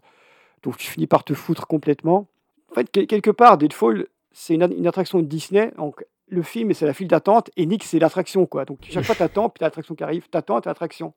Donc 0.63 0.77
tu 0.77 0.89
finis 0.89 1.07
par 1.07 1.23
te 1.23 1.33
foutre 1.33 1.67
complètement. 1.67 2.27
En 2.71 2.75
fait, 2.75 2.89
quelque 2.91 3.31
part, 3.31 3.57
Deadfall, 3.57 4.07
c'est 4.31 4.55
une, 4.55 4.73
une, 4.77 4.87
attraction 4.87 5.19
de 5.19 5.25
Disney. 5.25 5.71
Donc 5.77 6.03
le 6.27 6.41
film, 6.41 6.73
c'est 6.73 6.85
la 6.85 6.93
file 6.93 7.07
d'attente, 7.07 7.49
et 7.57 7.65
Nick, 7.65 7.83
c'est 7.83 7.99
l'attraction, 7.99 8.45
quoi. 8.45 8.65
Donc, 8.65 8.79
chaque 8.89 9.03
fois, 9.03 9.15
t'attends, 9.15 9.49
puis 9.49 9.63
l'attraction 9.63 9.95
qui 9.95 10.03
arrive, 10.03 10.29
t'attends, 10.29 10.61
t'as 10.61 10.69
l'attraction. 10.71 11.13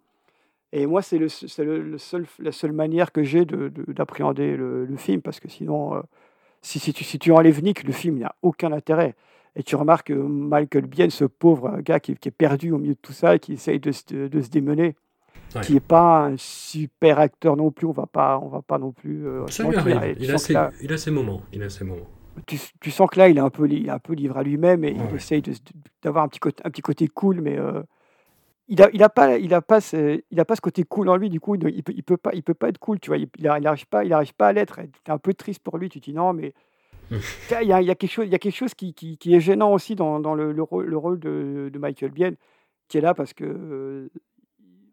Et 0.72 0.86
moi, 0.86 1.00
c'est 1.00 1.18
le, 1.18 1.28
le, 1.80 1.98
seul, 1.98 2.26
la 2.38 2.52
seule 2.52 2.72
manière 2.72 3.12
que 3.12 3.22
j'ai 3.22 3.44
d'appréhender 3.44 4.52
de, 4.52 4.56
le, 4.56 4.84
le, 4.84 4.96
film, 4.96 5.22
parce 5.22 5.40
que 5.40 5.48
sinon, 5.48 5.94
euh, 5.94 6.00
si, 6.60 6.78
si, 6.78 6.92
tu, 6.92 7.04
si 7.04 7.18
tu 7.18 7.32
enlèves 7.32 7.62
Nick, 7.62 7.84
le 7.84 7.92
film 7.92 8.18
n'a 8.18 8.34
aucun 8.42 8.72
intérêt. 8.72 9.14
Et 9.54 9.62
tu 9.62 9.76
remarques 9.76 10.08
que 10.08 10.12
Michael 10.12 10.86
Biehn, 10.86 11.08
ce 11.08 11.24
pauvre 11.24 11.80
gars 11.80 12.00
qui, 12.00 12.12
est 12.12 12.30
perdu 12.30 12.72
au 12.72 12.78
milieu 12.78 12.94
de 12.94 13.00
tout 13.00 13.14
ça 13.14 13.36
et 13.36 13.38
qui 13.38 13.54
essaye 13.54 13.80
de, 13.80 13.90
de 14.26 14.40
se 14.42 14.50
démener, 14.50 14.96
qui 15.62 15.74
n'est 15.74 15.80
pas 15.80 16.26
un 16.26 16.36
super 16.36 17.20
acteur 17.20 17.56
non 17.56 17.70
plus, 17.70 17.86
on 17.86 17.92
va 17.92 18.06
pas, 18.06 18.38
on 18.42 18.48
va 18.48 18.60
pas 18.60 18.78
non 18.78 18.92
plus. 18.92 19.26
Euh, 19.26 19.46
ça 19.46 19.64
lui 19.64 19.76
arrive. 19.76 20.16
Il 20.20 20.30
a, 20.30 20.36
ses, 20.36 20.54
il 20.82 20.92
a 20.92 20.98
ses 20.98 21.10
moments. 21.10 21.40
Il 21.52 21.62
a 21.62 21.70
ses 21.70 21.84
moments 21.84 22.08
tu, 22.46 22.90
sens 22.90 23.08
que 23.10 23.18
là, 23.18 23.28
il 23.28 23.38
est 23.38 23.40
un 23.40 23.50
peu, 23.50 23.68
il 23.68 23.86
est 23.86 23.90
un 23.90 23.98
peu 23.98 24.12
livré 24.12 24.40
à 24.40 24.42
lui-même 24.42 24.84
et 24.84 24.90
il 24.90 25.14
essaye 25.14 25.42
d'avoir 26.02 26.24
un 26.24 26.28
petit, 26.28 26.40
côté, 26.40 26.62
un 26.64 26.70
petit 26.70 26.82
côté 26.82 27.08
cool, 27.08 27.40
mais 27.40 27.58
euh, 27.58 27.82
il 28.68 28.78
n'a 28.78 28.88
il 28.92 29.02
a 29.02 29.08
pas, 29.08 29.38
il 29.38 29.54
a 29.54 29.62
pas, 29.62 29.80
ce, 29.80 30.20
il 30.30 30.40
a 30.40 30.44
pas 30.44 30.56
ce 30.56 30.60
côté 30.60 30.82
cool 30.84 31.08
en 31.08 31.16
lui. 31.16 31.30
Du 31.30 31.40
coup, 31.40 31.54
il 31.54 31.58
ne 31.64 31.70
peut, 31.80 31.92
il 31.94 32.02
peut, 32.02 32.16
pas, 32.16 32.30
il 32.34 32.42
peut 32.42 32.54
pas 32.54 32.68
être 32.68 32.78
cool. 32.78 33.00
Tu 33.00 33.10
vois, 33.10 33.18
il 33.18 33.28
n'arrive 33.38 33.86
pas, 33.86 34.04
il 34.04 34.12
arrive 34.12 34.34
pas 34.34 34.48
à 34.48 34.52
l'être. 34.52 34.80
Tu 34.82 35.10
es 35.10 35.10
un 35.10 35.18
peu 35.18 35.34
triste 35.34 35.62
pour 35.62 35.78
lui. 35.78 35.88
Tu 35.88 36.00
te 36.00 36.04
dis 36.06 36.12
non, 36.12 36.32
mais 36.32 36.52
il 37.10 37.68
y 37.68 37.72
a, 37.72 37.80
il 37.80 37.86
y 37.86 37.90
a 37.90 37.94
quelque 37.94 38.10
chose, 38.10 38.26
il 38.26 38.32
y 38.32 38.34
a 38.34 38.38
quelque 38.38 38.56
chose 38.56 38.74
qui, 38.74 38.92
qui, 38.92 39.16
qui 39.18 39.34
est 39.34 39.40
gênant 39.40 39.72
aussi 39.72 39.94
dans, 39.94 40.20
dans 40.20 40.34
le, 40.34 40.52
le, 40.52 40.62
rôle, 40.62 40.86
le 40.86 40.96
rôle 40.96 41.20
de, 41.20 41.70
de, 41.72 41.78
Michael 41.78 42.10
Biehn, 42.10 42.36
qui 42.88 42.98
est 42.98 43.00
là 43.00 43.14
parce 43.14 43.32
que 43.32 44.10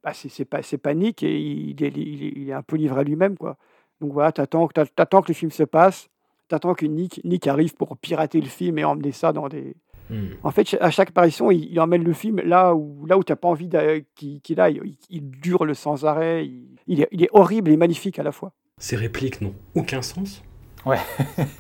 bah, 0.03 0.13
c'est 0.13 0.45
pas, 0.45 0.61
panique 0.81 1.23
et 1.23 1.39
il, 1.39 1.81
il, 1.81 2.37
il, 2.37 2.49
est 2.49 2.53
un 2.53 2.61
peu 2.61 2.75
livré 2.75 3.01
à 3.01 3.03
lui-même, 3.03 3.37
quoi. 3.37 3.57
Donc 4.01 4.13
voilà, 4.13 4.31
tu 4.31 4.41
attends, 4.41 4.67
attends 4.97 5.21
que 5.21 5.29
le 5.29 5.33
film 5.33 5.51
se 5.51 5.63
passe 5.63 6.09
t'attends 6.53 6.75
que 6.75 6.85
Nick, 6.85 7.19
Nick 7.23 7.47
arrive 7.47 7.73
pour 7.73 7.97
pirater 7.97 8.39
le 8.39 8.47
film 8.47 8.77
et 8.77 8.83
emmener 8.83 9.11
ça 9.11 9.33
dans 9.33 9.49
des. 9.49 9.75
Hmm. 10.11 10.27
En 10.43 10.51
fait, 10.51 10.77
à 10.79 10.91
chaque 10.91 11.09
apparition, 11.09 11.49
il, 11.49 11.79
emmène 11.79 12.03
le 12.03 12.13
film 12.13 12.39
là 12.41 12.75
où, 12.75 13.07
là 13.07 13.17
où 13.17 13.23
tu 13.23 13.31
n'as 13.31 13.37
pas 13.37 13.47
envie 13.47 13.69
qu'il 14.15 14.59
aille. 14.59 14.79
Il, 15.09 15.31
dure 15.31 15.65
le 15.65 15.73
sans 15.73 16.05
arrêt. 16.05 16.45
Il, 16.85 17.01
est, 17.01 17.07
il, 17.11 17.23
est, 17.23 17.29
horrible 17.31 17.71
et 17.71 17.77
magnifique 17.77 18.19
à 18.19 18.23
la 18.23 18.31
fois. 18.31 18.51
Ces 18.77 18.95
répliques 18.95 19.41
n'ont 19.41 19.55
aucun 19.73 20.03
sens? 20.03 20.43
Ouais. 20.85 20.99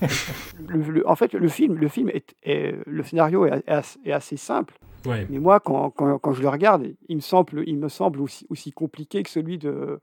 en 1.05 1.15
fait, 1.15 1.33
le 1.33 1.47
film, 1.47 1.75
le 1.75 1.87
film 1.87 2.09
est, 2.09 2.35
le 2.85 3.03
scénario 3.03 3.47
est, 3.47 3.63
assez 4.11 4.37
simple. 4.37 4.77
Ouais. 5.05 5.25
Mais 5.29 5.39
moi, 5.39 5.59
quand, 5.59 5.89
quand, 5.89 6.19
quand 6.19 6.33
je 6.33 6.41
le 6.43 6.49
regarde, 6.49 6.85
il 7.09 7.15
me 7.15 7.21
semble, 7.21 7.63
il 7.65 7.77
me 7.77 7.89
semble 7.89 8.21
aussi, 8.21 8.45
aussi 8.49 8.71
compliqué 8.71 9.23
que 9.23 9.29
celui 9.29 9.57
de, 9.57 9.99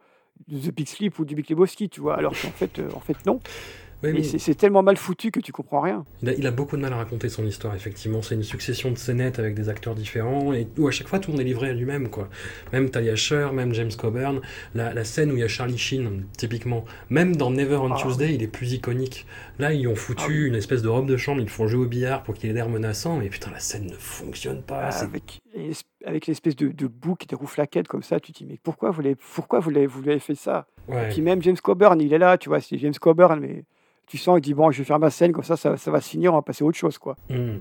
de 0.49 0.59
The 0.59 0.75
Big 0.75 0.89
Sleep 0.89 1.19
ou 1.19 1.25
du 1.25 1.35
Big 1.35 1.49
Lebowski, 1.49 1.89
tu 1.89 2.01
vois. 2.01 2.17
Alors 2.17 2.33
qu'en 2.33 2.51
fait, 2.51 2.79
euh, 2.79 2.89
en 2.95 3.01
fait, 3.01 3.25
non. 3.27 3.41
Ouais, 4.03 4.11
Et 4.11 4.13
mais- 4.15 4.23
c'est 4.23 4.55
tellement 4.55 4.83
mal 4.83 4.97
foutu 4.97 5.31
que 5.31 5.41
tu 5.41 5.53
comprends 5.53 5.81
rien. 5.83 6.07
Il 6.23 6.31
a, 6.31 6.33
il 6.33 6.47
a 6.47 6.51
beaucoup 6.51 6.77
de 6.77 6.81
mal 6.81 6.93
à 6.93 6.97
raconter 6.97 7.29
son 7.29 7.45
histoire, 7.45 7.75
effectivement. 7.75 8.23
C'est 8.23 8.35
une 8.35 8.43
succession 8.43 8.91
de 8.91 8.97
scénettes 8.97 9.39
avec 9.39 9.55
des 9.55 9.69
acteurs 9.69 9.95
différents, 9.95 10.55
et 10.55 10.67
où 10.79 10.89
à 10.89 10.91
chaque 10.91 11.07
fois 11.09 11.19
tout 11.19 11.31
le 11.31 11.37
monde 11.37 11.43
est 11.43 11.49
livré 11.49 11.69
à 11.69 11.73
lui-même, 11.75 12.09
quoi. 12.09 12.29
Même 12.73 12.89
Talia 12.89 13.15
Shire, 13.15 13.53
même 13.53 13.75
James 13.75 13.91
Coburn, 13.99 14.41
la, 14.75 14.95
la 14.95 15.05
scène 15.05 15.31
où 15.33 15.35
il 15.37 15.41
y 15.41 15.45
a 15.45 15.49
Charlie 15.49 15.77
Sheen, 15.77 16.25
typiquement. 16.39 16.85
Même 17.11 17.37
dans 17.37 17.51
Never 17.51 17.77
on 17.77 17.93
Ah. 17.93 17.97
Tuesday, 17.99 18.35
il 18.35 18.43
est 18.43 18.47
plus 18.49 18.73
iconique. 18.73 19.27
Là, 19.59 19.75
ils 19.75 19.87
ont 19.87 19.95
foutu 19.97 20.47
une 20.47 20.55
espèce 20.55 20.81
de 20.81 20.89
robe 20.89 21.07
de 21.07 21.19
chambre, 21.19 21.41
ils 21.41 21.45
le 21.45 21.51
font 21.51 21.67
jouer 21.69 21.85
au 21.85 21.89
billard 21.89 22.23
pour 22.23 22.35
qu'il 22.35 22.49
ait 22.49 22.55
l'air 22.55 22.71
menaçant, 22.71 23.19
mais 23.19 23.29
putain, 23.29 23.51
la 23.51 23.61
scène 23.61 23.87
ne 23.87 23.95
fonctionne 23.97 24.63
pas. 24.63 24.91
c'est- 24.93 25.05
Avec, 25.05 25.41
et 25.55 25.71
es- 25.73 26.07
avec 26.07 26.27
l'espèce 26.27 26.57
de, 26.57 26.69
de 26.69 26.87
bouc, 26.87 27.27
des 27.27 27.37
rouflaquettes 27.37 27.87
comme 27.89 28.03
ça, 28.03 28.19
tu 28.19 28.33
te 28.33 28.39
dis, 28.39 28.47
mais 28.47 28.59
pourquoi 28.63 28.91
vous 28.93 29.03
l'avez, 29.03 29.17
pourquoi 29.35 29.61
vous 29.61 29.69
l'avez, 29.69 29.87
vous 29.87 30.01
l'avez 30.01 30.21
fait 30.21 30.35
ça? 30.35 30.67
Ouais. 30.89 31.05
Et 31.05 31.09
puis 31.11 31.21
même 31.21 31.43
James 31.43 31.59
Coburn, 31.63 32.01
il 32.01 32.13
est 32.15 32.19
là, 32.19 32.39
tu 32.39 32.49
vois, 32.49 32.61
c'est 32.63 32.79
James 32.79 32.95
Coburn, 32.99 33.39
mais 33.41 33.65
tu 34.11 34.19
sens, 34.19 34.39
il 34.39 34.43
dit, 34.43 34.55
bon, 34.55 34.71
je 34.71 34.79
vais 34.79 34.85
faire 34.85 34.99
ma 34.99 35.11
scène, 35.11 35.33
comme 35.33 35.45
ça, 35.45 35.57
ça, 35.57 35.77
ça 35.77 35.91
va 35.91 36.01
se 36.01 36.09
finir, 36.11 36.33
on 36.33 36.37
va 36.37 36.43
passer 36.43 36.65
à 36.65 36.67
autre 36.67 36.77
chose, 36.79 36.99
quoi. 36.99 37.17
Hmm. 37.29 37.59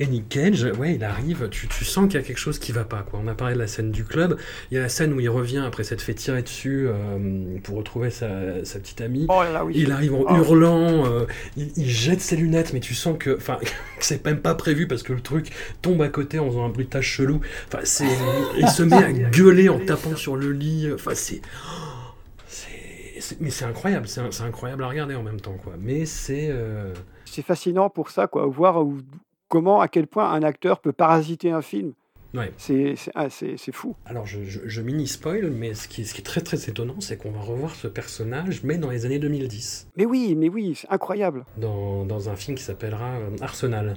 Et 0.00 0.06
Nick 0.06 0.30
Cage, 0.30 0.64
ouais, 0.78 0.94
il 0.94 1.04
arrive, 1.04 1.48
tu, 1.50 1.68
tu 1.68 1.84
sens 1.84 2.06
qu'il 2.06 2.14
y 2.18 2.22
a 2.22 2.26
quelque 2.26 2.38
chose 2.38 2.58
qui 2.58 2.72
va 2.72 2.84
pas, 2.84 3.02
quoi. 3.08 3.20
On 3.22 3.28
a 3.28 3.34
parlé 3.34 3.54
de 3.54 3.58
la 3.58 3.66
scène 3.66 3.90
du 3.90 4.04
club, 4.04 4.38
il 4.70 4.74
y 4.74 4.78
a 4.78 4.80
la 4.80 4.88
scène 4.88 5.12
où 5.12 5.20
il 5.20 5.28
revient 5.28 5.62
après 5.66 5.84
s'être 5.84 6.00
fait 6.00 6.14
tirer 6.14 6.40
dessus 6.42 6.86
euh, 6.88 7.58
pour 7.62 7.76
retrouver 7.76 8.10
sa, 8.10 8.64
sa 8.64 8.78
petite 8.80 9.02
amie. 9.02 9.26
Oh 9.28 9.42
là 9.42 9.52
là, 9.52 9.64
oui. 9.64 9.74
Il 9.76 9.92
arrive 9.92 10.14
en 10.14 10.24
Oh. 10.28 10.36
hurlant, 10.36 11.04
euh, 11.06 11.26
il, 11.58 11.70
il 11.76 11.88
jette 11.88 12.20
ses 12.22 12.36
lunettes, 12.36 12.72
mais 12.72 12.80
tu 12.80 12.94
sens 12.94 13.16
que, 13.18 13.36
enfin, 13.36 13.58
c'est 14.00 14.24
même 14.24 14.40
pas 14.40 14.54
prévu 14.54 14.86
parce 14.86 15.02
que 15.02 15.12
le 15.12 15.20
truc 15.20 15.50
tombe 15.82 16.00
à 16.00 16.08
côté 16.08 16.38
en 16.38 16.48
faisant 16.48 16.64
un 16.64 16.70
bruitage 16.70 17.04
chelou. 17.06 17.40
Enfin, 17.68 17.80
c'est, 17.84 18.06
il 18.58 18.68
se 18.68 18.82
met 18.82 18.96
à 19.04 19.12
gueuler 19.12 19.68
en 19.68 19.78
tapant 19.78 20.16
sur 20.16 20.36
le 20.36 20.52
lit. 20.52 20.88
Enfin, 20.94 21.12
c'est, 21.14 21.42
c'est- 21.42 21.42
mais 23.40 23.50
c'est 23.50 23.64
incroyable, 23.64 24.08
c'est, 24.08 24.20
incroyable 24.42 24.84
à 24.84 24.88
regarder 24.88 25.14
en 25.14 25.22
même 25.22 25.40
temps, 25.40 25.56
quoi. 25.62 25.74
Mais 25.78 26.06
c'est, 26.06 26.48
euh, 26.50 26.94
C'est 27.24 27.42
fascinant 27.42 27.90
pour 27.90 28.10
ça, 28.10 28.26
quoi, 28.26 28.46
voir 28.46 28.84
comment, 29.48 29.80
à 29.80 29.88
quel 29.88 30.06
point 30.06 30.30
un 30.30 30.42
acteur 30.42 30.80
peut 30.80 30.92
parasiter 30.92 31.50
un 31.50 31.62
film. 31.62 31.92
Ouais. 32.34 32.52
C'est, 32.56 32.94
ah, 33.14 33.28
fou. 33.72 33.94
Alors, 34.06 34.26
je, 34.26 34.44
je- 34.44 34.60
je 34.64 34.80
mini-spoil, 34.82 35.50
mais 35.50 35.74
ce 35.74 35.88
qui, 35.88 36.04
ce 36.04 36.14
qui 36.14 36.20
est 36.20 36.24
très 36.24 36.40
très 36.40 36.68
étonnant, 36.68 36.96
c'est 37.00 37.16
qu'on 37.16 37.30
va 37.30 37.40
revoir 37.40 37.74
ce 37.74 37.86
personnage, 37.88 38.62
mais 38.64 38.78
dans 38.78 38.90
les 38.90 39.06
années 39.06 39.18
2010, 39.18 39.88
Mais 39.96 40.04
oui, 40.04 40.34
mais 40.36 40.48
oui, 40.48 40.74
c'est 40.80 40.88
incroyable. 40.90 41.44
dans, 41.58 42.04
dans 42.04 42.28
un 42.28 42.36
film 42.36 42.56
qui 42.56 42.64
s'appellera 42.64 43.16
euh, 43.16 43.30
Arsenal. 43.40 43.94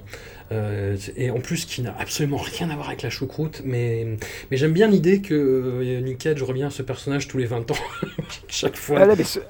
Euh, 0.52 0.96
et 1.16 1.30
en 1.30 1.40
plus, 1.40 1.64
qui 1.64 1.82
n'a 1.82 1.94
absolument 1.98 2.36
rien 2.38 2.70
à 2.70 2.74
voir 2.74 2.88
avec 2.88 3.02
la 3.02 3.10
choucroute, 3.10 3.62
mais, 3.64 4.06
mais 4.50 4.56
j'aime 4.56 4.72
bien 4.72 4.86
l'idée 4.88 5.20
que 5.20 5.34
euh, 5.34 6.00
Nick 6.00 6.18
Cage 6.18 6.42
revient 6.42 6.64
à 6.64 6.70
ce 6.70 6.82
personnage 6.82 7.28
tous 7.28 7.38
les 7.38 7.46
20 7.46 7.70
ans, 7.70 7.74
chaque 8.48 8.76
fois. 8.76 8.98
Ah 9.00 9.06
là, 9.06 9.14
mais 9.16 9.24
ce- 9.24 9.40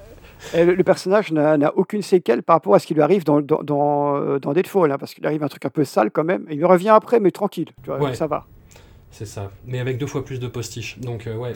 eh, 0.53 0.63
le, 0.65 0.83
personnage 0.83 1.31
n'a, 1.31 1.75
aucune 1.75 2.03
séquelle 2.03 2.43
par 2.43 2.55
rapport 2.57 2.75
à 2.75 2.79
ce 2.79 2.85
qui 2.85 2.93
lui 2.93 3.01
arrive 3.01 3.23
dans, 3.23 3.41
dans, 3.41 3.63
dans, 3.63 4.37
dans 4.37 4.53
Deadfall, 4.53 4.91
hein, 4.91 4.97
parce 4.99 5.13
qu'il 5.15 5.25
arrive 5.25 5.43
un 5.43 5.47
truc 5.47 5.65
un 5.65 5.69
peu 5.69 5.83
sale 5.83 6.11
quand 6.11 6.23
même. 6.23 6.45
Il 6.51 6.63
revient 6.63 6.89
après, 6.89 7.19
mais 7.19 7.31
tranquille, 7.31 7.69
tu 7.83 7.89
vois, 7.89 7.99
Ouais. 7.99 8.13
ça 8.13 8.27
va. 8.27 8.45
C'est 9.11 9.25
ça, 9.25 9.51
mais 9.65 9.79
avec 9.79 9.97
deux 9.97 10.05
fois 10.05 10.23
plus 10.23 10.39
de 10.39 10.47
postiches. 10.47 10.99
Donc, 10.99 11.25
euh, 11.27 11.35
ouais, 11.37 11.55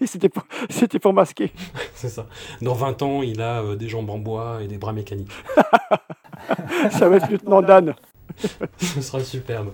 Oui, 0.00 0.06
c'était 0.06 0.28
pour, 0.28 0.44
c'était 0.70 0.98
pour 0.98 1.12
masquer. 1.12 1.52
c'est 1.94 2.08
ça. 2.08 2.26
Dans 2.62 2.74
20 2.74 3.02
ans, 3.02 3.22
il 3.22 3.40
a 3.42 3.62
euh, 3.62 3.76
des 3.76 3.88
jambes 3.88 4.08
en 4.10 4.18
bois 4.18 4.62
et 4.62 4.66
des 4.68 4.78
bras 4.78 4.92
mécaniques. 4.92 5.32
ça 6.90 7.08
va 7.08 7.16
être 7.16 7.30
lieutenant 7.30 7.60
Dan. 7.62 7.94
Ce 8.78 9.02
sera 9.02 9.20
superbe. 9.20 9.72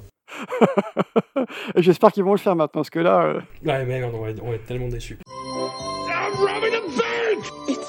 J'espère 1.77 2.11
qu'ils 2.13 2.25
vont 2.25 2.33
le 2.33 2.39
faire 2.39 2.57
maintenant, 2.57 2.81
parce 2.81 2.91
que 2.91 2.99
là, 2.99 3.23
euh, 3.23 3.41
Ouais, 3.65 3.85
mais 3.85 4.03
on 4.03 4.11
va, 4.11 4.31
on 4.43 4.49
va 4.51 4.55
être 4.57 4.67
tellement 4.67 4.89
déçus. 4.89 5.19
Street. 7.45 7.84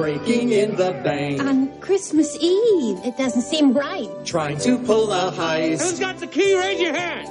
Breaking 0.00 0.50
in 0.50 0.76
the 0.76 0.92
bank, 1.04 1.42
On 1.42 1.78
Christmas 1.80 2.34
Eve. 2.40 2.98
It 3.04 3.18
doesn't 3.18 3.42
seem 3.42 3.74
right. 3.74 4.08
trying 4.24 4.56
to 4.60 4.78
pull 4.78 5.12
a 5.12 5.30
heist. 5.30 5.82
Who's 5.82 6.00
got 6.00 6.16
the 6.16 6.26
key? 6.26 6.58
Raise 6.58 6.80
your 6.80 6.94
hand. 6.94 7.28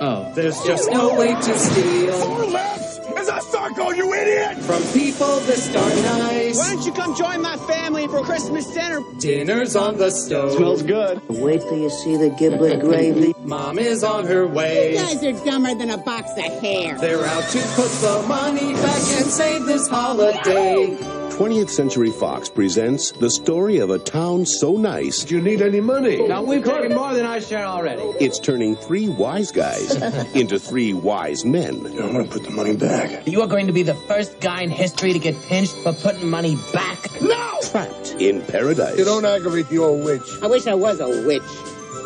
Oh, 0.00 0.32
there's 0.34 0.60
just 0.64 0.90
no 0.90 1.16
way 1.16 1.32
to 1.32 1.58
steal 1.58 2.48
left 2.48 2.82
as 3.16 3.28
I 3.28 3.38
start 3.38 3.76
going, 3.76 4.00
oh, 4.00 4.04
you 4.04 4.14
idiot! 4.14 4.58
from 4.64 4.82
people 4.92 5.38
this 5.40 5.72
dark 5.72 5.94
nice. 5.94 6.58
Why 6.58 6.74
don't 6.74 6.84
you 6.84 6.92
come 6.92 7.14
join 7.14 7.40
my 7.40 7.56
family 7.56 8.08
for 8.08 8.22
Christmas 8.24 8.66
dinner? 8.74 9.00
Dinner's 9.20 9.76
on 9.76 9.96
the 9.96 10.10
stove. 10.10 10.54
Smells 10.54 10.82
good. 10.82 11.22
Wait 11.28 11.60
till 11.60 11.78
you 11.78 11.90
see 11.90 12.16
the 12.16 12.30
giblet 12.30 12.80
gravy. 12.80 13.32
Mom 13.44 13.78
is 13.78 14.02
on 14.02 14.26
her 14.26 14.44
way. 14.44 14.94
You 14.94 14.98
guys 14.98 15.22
are 15.22 15.44
dumber 15.44 15.72
than 15.76 15.90
a 15.90 15.98
box 15.98 16.32
of 16.32 16.60
hair. 16.60 16.98
They're 16.98 17.24
out 17.24 17.44
to 17.50 17.58
put 17.76 17.90
the 18.02 18.24
money 18.26 18.72
back 18.72 19.02
and 19.14 19.26
save 19.26 19.66
this 19.66 19.86
holiday. 19.86 21.21
20th 21.32 21.70
Century 21.70 22.10
Fox 22.10 22.48
presents 22.50 23.10
the 23.12 23.30
story 23.30 23.78
of 23.78 23.88
a 23.90 23.98
town 23.98 24.44
so 24.44 24.76
nice 24.76 25.24
Do 25.24 25.34
you 25.36 25.40
need 25.40 25.62
any 25.62 25.80
money? 25.80 26.28
Now 26.28 26.42
we've 26.42 26.62
taken 26.62 26.94
more 26.94 27.14
than 27.14 27.24
our 27.24 27.40
share 27.40 27.64
already. 27.64 28.02
it's 28.20 28.38
turning 28.38 28.76
three 28.76 29.08
wise 29.08 29.50
guys 29.50 29.94
into 30.34 30.58
three 30.58 30.92
wise 30.92 31.44
men. 31.44 31.86
I'm 31.86 32.12
gonna 32.12 32.24
put 32.24 32.44
the 32.44 32.50
money 32.50 32.76
back. 32.76 33.26
You 33.26 33.40
are 33.40 33.46
going 33.48 33.66
to 33.66 33.72
be 33.72 33.82
the 33.82 33.94
first 33.94 34.40
guy 34.40 34.60
in 34.62 34.70
history 34.70 35.12
to 35.14 35.18
get 35.18 35.34
pinched 35.44 35.74
for 35.82 35.92
putting 35.94 36.28
money 36.28 36.56
back. 36.72 36.98
No! 37.22 37.58
Trapped 37.70 38.14
in 38.18 38.42
paradise. 38.42 38.98
You 38.98 39.04
don't 39.04 39.24
aggravate 39.24 39.68
the 39.68 39.78
old 39.78 40.04
witch. 40.04 40.22
I 40.42 40.46
wish 40.48 40.66
I 40.66 40.74
was 40.74 41.00
a 41.00 41.08
witch. 41.26 41.42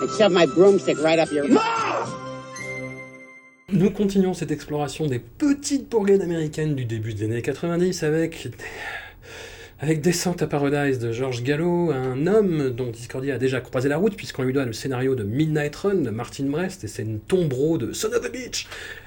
I'd 0.03 0.17
shove 0.17 0.33
my 0.33 0.47
broomstick 0.47 0.99
right 1.03 1.19
up 1.19 1.31
your. 1.33 1.49
Ma! 1.49 2.07
Nous 3.69 3.91
continuons 3.91 4.35
cette 4.35 4.53
exploration 4.53 5.09
des 5.09 5.19
petites 5.19 5.91
bourgades 5.91 6.23
américaines 6.23 6.77
du 6.77 6.85
début 6.85 7.13
des 7.15 7.25
années 7.25 7.43
90 7.43 8.05
avec 8.05 8.49
avec 9.79 10.01
Descent 10.01 10.35
à 10.41 10.47
Paradise 10.47 10.99
de 10.99 11.13
George 11.13 11.43
Gallo, 11.43 11.91
un 11.91 12.27
homme 12.27 12.71
dont 12.71 12.91
Discordia 12.91 13.35
a 13.35 13.39
déjà 13.39 13.61
croisé 13.61 13.91
la 13.91 13.99
route 13.99 14.17
puisqu'on 14.17 14.43
lui 14.43 14.55
doit 14.55 14.65
le 14.65 14.73
scénario 14.73 15.15
de 15.15 15.23
Midnight 15.23 15.77
Run 15.77 15.97
de 15.97 16.11
Martin 16.11 16.45
Brest 16.45 16.85
et 16.85 16.89
c'est 16.89 17.03
une 17.03 17.21
tombereau 17.21 17.77
de 17.77 17.93
Son 17.93 18.09
of 18.09 18.25
a 18.25 18.29
Bitch. 18.31 18.67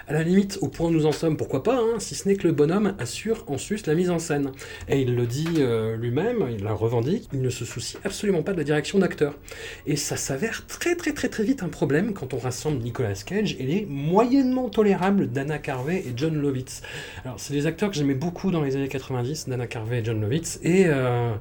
À 0.09 0.13
la 0.13 0.23
limite, 0.23 0.57
au 0.61 0.69
point 0.69 0.87
où 0.87 0.91
nous 0.91 1.05
en 1.05 1.11
sommes, 1.11 1.37
pourquoi 1.37 1.61
pas, 1.61 1.77
hein, 1.77 1.99
si 1.99 2.15
ce 2.15 2.27
n'est 2.27 2.35
que 2.35 2.47
le 2.47 2.51
bonhomme 2.51 2.95
assure 2.97 3.43
en 3.45 3.59
sus 3.59 3.85
la 3.85 3.93
mise 3.93 4.09
en 4.09 4.17
scène. 4.17 4.51
Et 4.87 5.01
il 5.01 5.15
le 5.15 5.27
dit 5.27 5.47
euh, 5.59 5.95
lui-même, 5.97 6.47
il 6.49 6.63
la 6.63 6.73
revendique, 6.73 7.29
il 7.31 7.43
ne 7.43 7.49
se 7.51 7.63
soucie 7.63 7.95
absolument 8.03 8.41
pas 8.41 8.53
de 8.53 8.57
la 8.57 8.63
direction 8.63 8.97
d'acteur. 8.97 9.37
Et 9.85 9.95
ça 9.95 10.17
s'avère 10.17 10.65
très 10.65 10.95
très 10.95 11.13
très 11.13 11.29
très 11.29 11.43
vite 11.43 11.61
un 11.61 11.69
problème 11.69 12.13
quand 12.13 12.33
on 12.33 12.39
rassemble 12.39 12.79
Nicolas 12.79 13.13
Cage 13.23 13.55
et 13.59 13.63
les 13.67 13.85
moyennement 13.85 14.69
tolérables 14.69 15.27
Dana 15.27 15.59
Carvey 15.59 15.97
et 15.99 16.13
John 16.15 16.33
Lovitz. 16.33 16.81
Alors 17.23 17.39
c'est 17.39 17.53
des 17.53 17.67
acteurs 17.67 17.91
que 17.91 17.95
j'aimais 17.95 18.15
beaucoup 18.15 18.49
dans 18.49 18.63
les 18.63 18.75
années 18.75 18.87
90, 18.87 19.47
Dana 19.47 19.67
Carvey 19.67 19.99
et 19.99 20.03
John 20.03 20.19
Lovitz, 20.19 20.59
et 20.63 20.87
euh, 20.87 21.33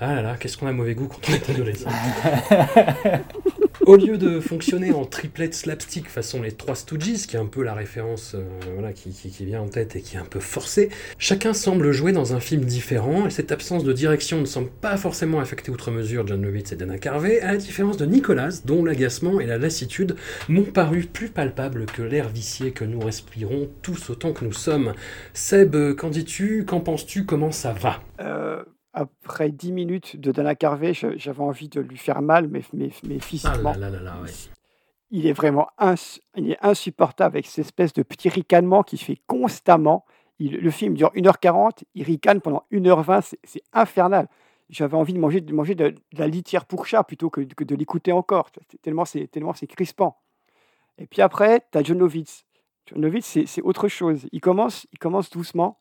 ah 0.00 0.14
là 0.14 0.22
là, 0.22 0.36
qu'est-ce 0.40 0.56
qu'on 0.56 0.66
a 0.66 0.72
mauvais 0.72 0.94
goût 0.94 1.08
quand 1.08 1.20
on 1.28 1.34
est 1.34 1.50
adolescent. 1.50 1.90
Au 3.88 3.96
lieu 3.96 4.18
de 4.18 4.38
fonctionner 4.38 4.92
en 4.92 5.06
triplet 5.06 5.50
slapstick 5.50 6.10
façon 6.10 6.42
les 6.42 6.52
trois 6.52 6.74
Stooges, 6.74 7.26
qui 7.26 7.36
est 7.36 7.38
un 7.38 7.46
peu 7.46 7.62
la 7.62 7.72
référence 7.72 8.34
euh, 8.34 8.92
qui, 8.92 9.46
vient 9.46 9.62
en 9.62 9.68
tête 9.68 9.96
et 9.96 10.02
qui 10.02 10.16
est 10.16 10.18
un 10.18 10.26
peu 10.26 10.40
forcée, 10.40 10.90
chacun 11.16 11.54
semble 11.54 11.90
jouer 11.90 12.12
dans 12.12 12.34
un 12.34 12.38
film 12.38 12.66
différent, 12.66 13.26
et 13.26 13.30
cette 13.30 13.50
absence 13.50 13.84
de 13.84 13.94
direction 13.94 14.42
ne 14.42 14.44
semble 14.44 14.68
pas 14.68 14.98
forcément 14.98 15.40
affecter 15.40 15.70
outre 15.70 15.90
mesure 15.90 16.26
John 16.26 16.42
Lovitz 16.42 16.70
et 16.72 16.76
Dana 16.76 16.98
Carvey, 16.98 17.40
à 17.40 17.52
la 17.52 17.56
différence 17.56 17.96
de 17.96 18.04
Nicolas, 18.04 18.60
dont 18.66 18.84
l'agacement 18.84 19.40
et 19.40 19.46
la 19.46 19.56
lassitude 19.56 20.16
m'ont 20.50 20.64
paru 20.64 21.08
plus 21.10 21.30
palpables 21.30 21.86
que 21.86 22.02
l'air 22.02 22.28
vicié 22.28 22.72
que 22.72 22.84
nous 22.84 23.00
respirons 23.00 23.70
tous 23.80 24.10
autant 24.10 24.34
que 24.34 24.44
nous 24.44 24.52
sommes. 24.52 24.92
Seb, 25.32 25.94
qu'en 25.94 26.10
dis-tu? 26.10 26.66
Qu'en 26.66 26.80
penses-tu? 26.80 27.24
Comment 27.24 27.52
ça 27.52 27.72
va? 27.72 28.02
Euh, 28.20 28.62
après 29.00 29.50
10 29.50 29.72
minutes 29.72 30.16
de 30.20 30.32
Dana 30.32 30.54
Carvey, 30.54 30.92
j'avais 30.94 31.40
envie 31.42 31.68
de 31.68 31.80
lui 31.80 31.96
faire 31.96 32.22
mal, 32.22 32.48
mais, 32.48 32.62
mais, 32.72 32.90
mais 33.06 33.16
Ah 33.18 33.22
physiquement. 33.24 33.72
là 33.72 33.78
là 33.78 33.90
là 33.90 34.00
là, 34.00 34.20
ouais. 34.22 34.30
il 35.10 35.26
est 35.26 35.32
vraiment 35.32 35.68
ins- 35.78 36.18
il 36.36 36.50
est 36.52 36.58
insupportable 36.64 37.36
avec 37.36 37.46
cette 37.46 37.64
espèce 37.66 37.92
de 37.92 38.02
petit 38.02 38.28
ricanement 38.28 38.82
qu'il 38.82 38.98
fait 39.00 39.18
constamment. 39.26 40.04
Il- 40.38 40.56
le 40.56 40.70
film 40.70 40.94
dure 40.94 41.10
1h40, 41.14 41.84
il 41.94 42.02
ricane 42.04 42.40
pendant 42.40 42.64
1h20, 42.70 43.34
c'est- 43.44 43.62
infernal. 43.72 44.28
J'avais 44.70 44.96
envie 44.96 45.14
de 45.14 45.18
manger, 45.18 45.40
de 45.40 45.52
manger 45.54 45.74
de, 45.74 45.88
de 45.90 46.18
la 46.18 46.26
litière 46.26 46.66
pour 46.66 46.86
chat 46.86 47.02
plutôt 47.04 47.30
que, 47.30 47.40
que 47.40 47.64
de 47.64 47.74
l'écouter 47.74 48.12
encore. 48.12 48.50
Tellement 48.82 49.04
c'est 49.06 49.26
tellement 49.28 49.54
c'est 49.54 49.66
crispant. 49.66 50.18
Et 50.98 51.06
puis 51.06 51.22
après, 51.22 51.64
tu 51.72 51.78
as 51.78 51.82
John 51.82 51.98
Lovitz. 51.98 52.44
John 52.86 53.00
Lovitz, 53.00 53.24
c'est 53.24 53.46
c'est 53.46 53.62
autre 53.62 53.88
chose. 53.88 54.26
Il 54.32 54.40
commence, 54.40 54.86
il 54.92 54.98
commence 54.98 55.30
doucement. 55.30 55.78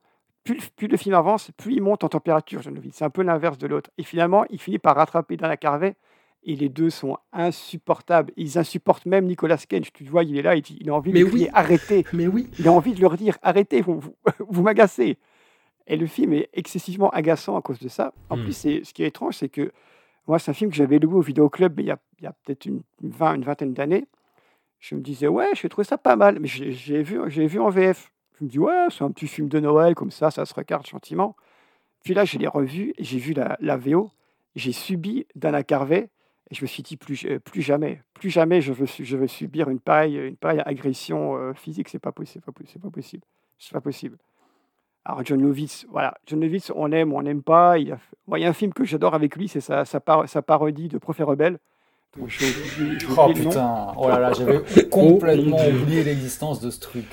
Plus, 0.48 0.56
le- 0.56 0.70
plus 0.76 0.88
le 0.88 0.98
film 0.98 1.16
avance, 1.16 1.52
plus 1.58 1.74
il 1.76 1.82
monte 1.82 2.04
en 2.04 2.10
température. 2.10 2.62
C'est 2.92 3.06
un 3.06 3.10
peu 3.10 3.22
l'inverse 3.22 3.58
de 3.58 3.68
l'autre. 3.68 3.90
Et 3.98 4.04
finalement, 4.04 4.46
il 4.50 4.60
finit 4.60 4.80
par 4.80 4.96
rattraper 4.96 5.38
Dana 5.38 5.58
Carvey. 5.58 5.96
Et 6.44 6.56
les 6.56 6.70
deux 6.70 6.90
sont 6.90 7.18
insupportables. 7.34 8.32
Ils 8.38 8.58
insupportent 8.58 9.06
même 9.06 9.26
Nicolas 9.26 9.58
Cage. 9.58 9.92
Tu 9.94 10.04
vois, 10.06 10.24
il 10.24 10.38
est 10.38 10.42
là, 10.42 10.56
il, 10.56 10.62
dit- 10.62 10.78
il 10.80 10.90
a 10.90 10.94
envie 10.94 11.12
Mais 11.12 11.20
de 11.20 11.26
oui. 11.26 11.32
crier 11.32 11.50
arrêtez. 11.54 12.06
Mais 12.14 12.28
oui. 12.28 12.50
Il 12.60 12.68
a 12.68 12.72
envie 12.72 12.94
de 12.94 13.02
leur 13.02 13.18
dire 13.18 13.38
arrêtez, 13.42 13.82
vous, 13.82 14.00
vous, 14.00 14.16
vous 14.50 14.62
m'agacez. 14.64 15.18
Et 15.88 15.98
le 15.98 16.06
film 16.06 16.34
est 16.34 16.50
excessivement 16.54 17.10
agaçant 17.10 17.58
à 17.58 17.62
cause 17.62 17.80
de 17.80 17.88
ça. 17.90 18.14
En 18.30 18.38
Mm. 18.38 18.44
plus, 18.44 18.54
c'est- 18.54 18.84
ce 18.84 18.94
qui 18.94 19.04
est 19.04 19.08
étrange, 19.08 19.36
c'est 19.36 19.50
que 19.50 19.72
Moi, 20.28 20.40
c'est 20.40 20.52
un 20.52 20.54
film 20.54 20.70
que 20.70 20.76
j'avais 20.76 21.00
loué 21.00 21.16
au 21.16 21.22
vidéoclub 21.22 21.80
il 21.80 21.86
y 21.86 21.92
a, 21.92 21.98
il 22.20 22.26
y 22.26 22.28
a 22.28 22.34
peut-être 22.44 22.66
une, 22.66 22.82
une, 23.02 23.14
une 23.22 23.44
vingtaine 23.46 23.74
d'années. 23.74 24.06
Je 24.80 24.96
me 24.96 25.00
disais, 25.02 25.28
ouais, 25.30 25.48
je 25.56 25.66
trouvé 25.68 25.86
ça 25.86 25.98
pas 25.98 26.18
mal. 26.18 26.40
Mais 26.42 26.48
j'ai 26.50 27.02
vu, 27.02 27.18
vu 27.30 27.60
en 27.62 27.70
VF. 27.70 28.12
Je 28.40 28.44
me 28.46 28.50
dis, 28.50 28.60
ouais, 28.60 28.88
c'est 28.90 29.04
un 29.04 29.12
petit 29.12 29.28
film 29.28 29.50
de 29.50 29.60
Noël, 29.60 29.96
comme 29.96 30.12
ça, 30.12 30.32
ça 30.32 30.46
se 30.46 30.54
regarde 30.54 30.86
gentiment. 30.86 31.36
Puis 32.04 32.14
là, 32.14 32.26
je 32.26 32.38
l'ai 32.38 32.48
revu, 32.48 32.94
j'ai 33.00 33.18
vu 33.18 33.34
la, 33.34 33.58
la 33.60 33.78
VO, 33.78 34.12
j'ai 34.56 34.72
subi 34.72 35.26
Dana 35.36 35.64
Carvey, 35.64 36.10
et 36.50 36.56
je 36.56 36.62
me 36.62 36.68
suis 36.68 36.84
dit, 36.84 36.98
plus, 36.98 37.28
plus 37.44 37.62
jamais, 37.62 38.02
plus 38.14 38.30
jamais 38.30 38.62
je 38.62 38.72
veux, 38.72 39.28
subir 39.28 39.70
une 39.70 39.80
pareille, 39.80 40.16
une 40.16 40.38
pareille 40.38 40.62
agression 40.66 41.36
euh, 41.36 41.54
physique, 41.54 41.90
c'est 41.90 42.00
pas 42.00 42.12
possible, 42.12 42.44
c'est 42.68 42.82
pas 42.82 42.90
possible, 42.90 43.24
c'est 43.60 43.74
pas 43.74 43.82
possible. 43.82 44.18
Alors 45.04 45.26
John 45.26 45.42
Lovitz, 45.42 45.86
voilà, 45.90 46.18
John 46.26 46.40
Lovitz, 46.42 46.72
on 46.76 46.92
aime, 46.92 47.14
on 47.14 47.22
n'aime 47.22 47.42
pas. 47.42 47.78
Il 47.78 47.88
y, 47.88 47.92
a, 47.92 48.48
un 48.50 48.54
film 48.54 48.74
que 48.74 48.84
j'adore 48.84 49.14
avec 49.14 49.36
lui, 49.36 49.48
c'est 49.48 49.62
sa, 49.62 49.86
sa, 49.86 50.02
sa, 50.26 50.42
parodie 50.42 50.90
de 50.90 50.98
Prophet 50.98 51.24
Rebelle. 51.24 51.60
Oh 52.22 53.34
putain, 53.34 53.94
oh 53.98 54.08
là 54.08 54.20
là, 54.20 54.34
j'avais 54.34 54.62
complètement 54.90 55.58
oublié 55.68 56.04
l'existence 56.04 56.60
de 56.62 56.70
ce 56.70 56.80
truc. 56.80 57.06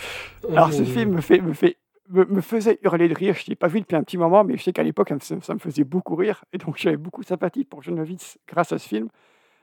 Alors 0.51 0.73
ce 0.73 0.85
film 0.85 1.13
me, 1.15 1.21
fait, 1.21 1.41
me, 1.41 1.53
fait, 1.53 1.77
me, 2.11 2.25
me 2.25 2.41
faisait 2.41 2.79
hurler 2.83 3.09
de 3.09 3.15
rire. 3.15 3.35
Je 3.35 3.43
ne 3.43 3.51
l'ai 3.51 3.57
pas 3.57 3.69
vu 3.69 3.81
depuis 3.81 3.97
un 3.97 4.03
petit 4.03 4.19
moment, 4.19 4.45
mais 4.45 4.57
je 4.57 4.63
sais 4.63 4.73
qu'à 4.73 4.83
l'époque, 4.83 5.13
ça, 5.21 5.37
ça, 5.41 5.55
me 5.55 5.59
faisait 5.59 5.85
beaucoup 5.85 6.17
rire. 6.17 6.45
Et 6.53 6.59
donc 6.59 6.77
j'avais 6.79 6.97
beaucoup 6.97 7.23
de 7.23 7.27
sympathie 7.27 7.65
pour 7.65 7.83
John 7.83 7.97
Lovitz 7.97 8.39
grâce 8.49 8.73
à 8.73 8.79
ce 8.79 8.89
film. 8.89 9.09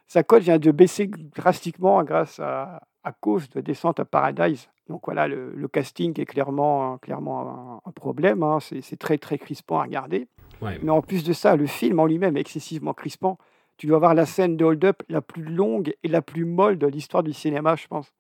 Sa 0.08 0.24
cote 0.24 0.44
vient 0.44 0.60
de 0.60 0.72
baisser 0.72 1.10
drastiquement 1.36 2.04
grâce 2.04 2.40
à, 2.40 2.82
à 3.04 3.12
cause 3.14 3.50
de 3.50 3.62
Descente 3.62 4.00
à 4.00 4.06
Paradise. 4.06 4.68
Donc 4.90 5.02
voilà, 5.06 5.28
le, 5.28 5.54
le 5.56 5.68
casting 5.68 6.20
est 6.20 6.26
clairement, 6.26 6.98
clairement 6.98 7.82
un, 7.86 7.90
un 7.90 7.92
problème. 7.92 8.44
Hein. 8.44 8.58
C'est 8.60 8.98
très 8.98 9.18
très 9.18 9.38
crispant 9.38 9.80
à 9.80 9.84
regarder. 9.84 10.28
Ouais. 10.62 10.80
Mais 10.84 10.92
en 10.92 11.02
plus 11.02 11.24
de 11.24 11.34
ça, 11.34 11.56
le 11.56 11.66
film 11.66 12.00
en 12.00 12.06
lui-même 12.06 12.36
est 12.38 12.42
excessivement 12.42 12.94
crispant. 12.94 13.38
Tu 13.82 13.88
dois 13.88 13.96
avoir 13.96 14.14
la 14.14 14.28
scène 14.28 14.58
de 14.58 14.64
hold-up 14.64 15.02
la 15.10 15.22
plus 15.22 15.42
longue 15.42 15.96
et 16.04 16.08
la 16.08 16.22
plus 16.22 16.46
molle 16.46 16.78
de 16.78 16.86
l'histoire 16.86 17.24
du 17.24 17.34
cinéma, 17.34 17.76
je 17.76 17.88
pense. 17.88 18.14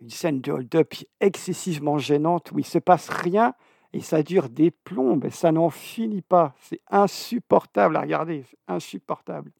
Une 0.00 0.10
scène 0.10 0.40
de 0.40 0.50
hold-up 0.50 0.92
excessivement 1.20 1.98
gênante 1.98 2.50
où 2.50 2.58
il 2.58 2.64
se 2.64 2.78
passe 2.80 3.08
rien 3.08 3.54
et 3.92 4.00
ça 4.00 4.24
dure 4.24 4.48
des 4.48 4.72
plombes 4.72 5.28
ça 5.30 5.52
n'en 5.52 5.70
finit 5.70 6.22
pas. 6.22 6.52
C'est 6.62 6.80
insupportable 6.90 7.96
à 7.96 8.00
regarder, 8.00 8.42
c'est 8.50 8.58
insupportable. 8.66 9.52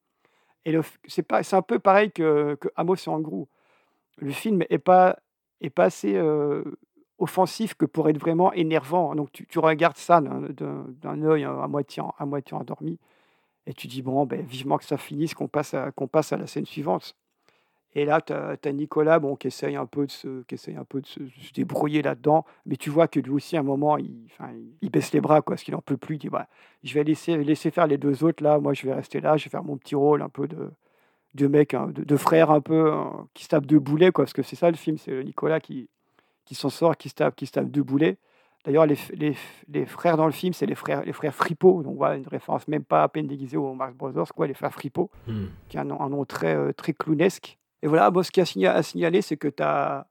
Et 0.64 0.76
c'est 1.06 1.54
un 1.54 1.62
peu 1.62 1.78
pareil 1.78 2.10
que, 2.10 2.56
que 2.56 2.66
Amos 2.74 2.96
et 2.96 3.08
Angrou. 3.08 3.46
Le 4.16 4.32
film 4.32 4.64
est 4.68 4.78
pas 4.78 5.20
assez 5.76 6.16
euh, 6.16 6.64
offensif 7.18 7.74
que 7.74 7.86
pour 7.86 8.08
être 8.08 8.18
vraiment 8.18 8.52
énervant. 8.54 9.14
Donc 9.14 9.30
tu, 9.30 9.58
regardes 9.60 9.98
ça 9.98 10.20
d'un 10.20 11.22
œil 11.22 11.44
à 11.44 11.68
moitié 11.68 12.02
endormi 12.02 12.98
et 13.68 13.74
tu 13.74 13.86
dis, 13.86 14.00
bon, 14.00 14.24
ben, 14.24 14.40
vivement 14.40 14.78
que 14.78 14.84
ça 14.86 14.96
finisse, 14.96 15.34
qu'on 15.34 15.46
passe, 15.46 15.74
à, 15.74 15.92
passe 16.10 16.32
à 16.32 16.38
la 16.38 16.46
scène 16.46 16.64
suivante. 16.64 17.14
Et 17.94 18.06
là, 18.06 18.22
tu 18.22 18.32
as, 18.32 18.56
as, 18.64 18.72
Nicolas 18.72 19.18
bon, 19.18 19.36
qui 19.36 19.48
essaye 19.48 19.76
un 19.76 19.84
peu 19.84 20.06
de 20.06 20.10
se, 20.10 20.42
qui 20.44 20.54
essaye 20.54 20.76
un 20.76 20.84
peu 20.84 21.02
de 21.02 21.06
se, 21.06 21.20
débrouiller 21.52 22.00
là-dedans, 22.00 22.46
mais 22.64 22.76
tu 22.76 22.88
vois 22.88 23.08
que 23.08 23.20
lui 23.20 23.30
aussi, 23.30 23.58
à 23.58 23.60
un 23.60 23.64
moment, 23.64 23.98
il, 23.98 24.90
baisse 24.90 25.12
les 25.12 25.20
bras, 25.20 25.42
quoi, 25.42 25.54
parce 25.54 25.64
qu'il 25.64 25.74
n'en 25.74 25.82
peut 25.82 25.98
plus. 25.98 26.14
Il 26.16 26.18
dit, 26.18 26.28
bah, 26.30 26.48
je 26.82 26.94
vais 26.94 27.04
laisser, 27.04 27.36
laisser 27.36 27.70
faire 27.70 27.86
les 27.86 27.98
deux 27.98 28.24
autres, 28.24 28.42
là, 28.42 28.58
moi, 28.58 28.72
je 28.72 28.86
vais 28.86 28.94
rester 28.94 29.20
là, 29.20 29.36
je 29.36 29.44
vais 29.44 29.50
faire 29.50 29.64
mon 29.64 29.76
petit 29.76 29.94
rôle 29.94 30.22
un 30.22 30.30
peu 30.30 30.48
de, 30.48 31.46
mec, 31.46 31.74
hein, 31.74 31.92
de, 31.94 32.16
frère 32.16 32.50
un 32.50 32.62
peu, 32.62 32.90
hein, 32.90 33.28
qui 33.34 33.44
se 33.44 33.48
tape 33.50 33.66
de 33.66 33.76
boulets, 33.76 34.12
quoi, 34.12 34.24
parce 34.24 34.32
que 34.32 34.42
c'est 34.42 34.56
ça 34.56 34.70
le 34.70 34.78
film, 34.78 34.96
c'est 34.96 35.22
Nicolas 35.24 35.60
qui, 35.60 35.90
qui 36.46 36.54
s'en 36.54 36.70
sort, 36.70 36.96
qui 36.96 37.10
se 37.10 37.16
tape, 37.16 37.36
qui 37.36 37.44
se 37.44 37.52
tape 37.52 37.70
de 37.70 37.82
boulets. 37.82 38.16
D'ailleurs, 38.68 38.84
les, 38.84 38.98
les, 39.14 39.34
les, 39.68 39.86
frères 39.86 40.18
dans 40.18 40.26
le 40.26 40.32
film, 40.32 40.52
c'est 40.52 40.66
les 40.66 40.74
frères, 40.74 41.02
les 41.02 41.14
frères 41.14 41.34
Fripo, 41.34 41.82
donc 41.82 41.96
voilà, 41.96 42.16
une 42.16 42.28
référence 42.28 42.68
même 42.68 42.84
pas 42.84 43.02
à 43.02 43.08
peine 43.08 43.26
déguisée 43.26 43.56
aux 43.56 43.72
Marx 43.72 43.94
Brothers, 43.94 44.34
quoi, 44.34 44.46
les 44.46 44.52
frères 44.52 44.74
Fripo, 44.74 45.10
mm. 45.26 45.44
qui 45.70 45.78
a 45.78 45.80
un, 45.80 45.90
un 45.90 46.10
nom 46.10 46.26
très, 46.26 46.54
euh, 46.54 46.74
très 46.74 46.92
clownesque. 46.92 47.56
Et 47.80 47.86
voilà, 47.86 48.10
bon, 48.10 48.22
ce 48.22 48.30
qu'il 48.30 48.44
y 48.60 48.66
a 48.66 48.74
à 48.74 48.82
signaler, 48.82 49.22
c'est 49.22 49.38
que 49.38 49.48
tu 49.48 49.62
as, 49.62 50.06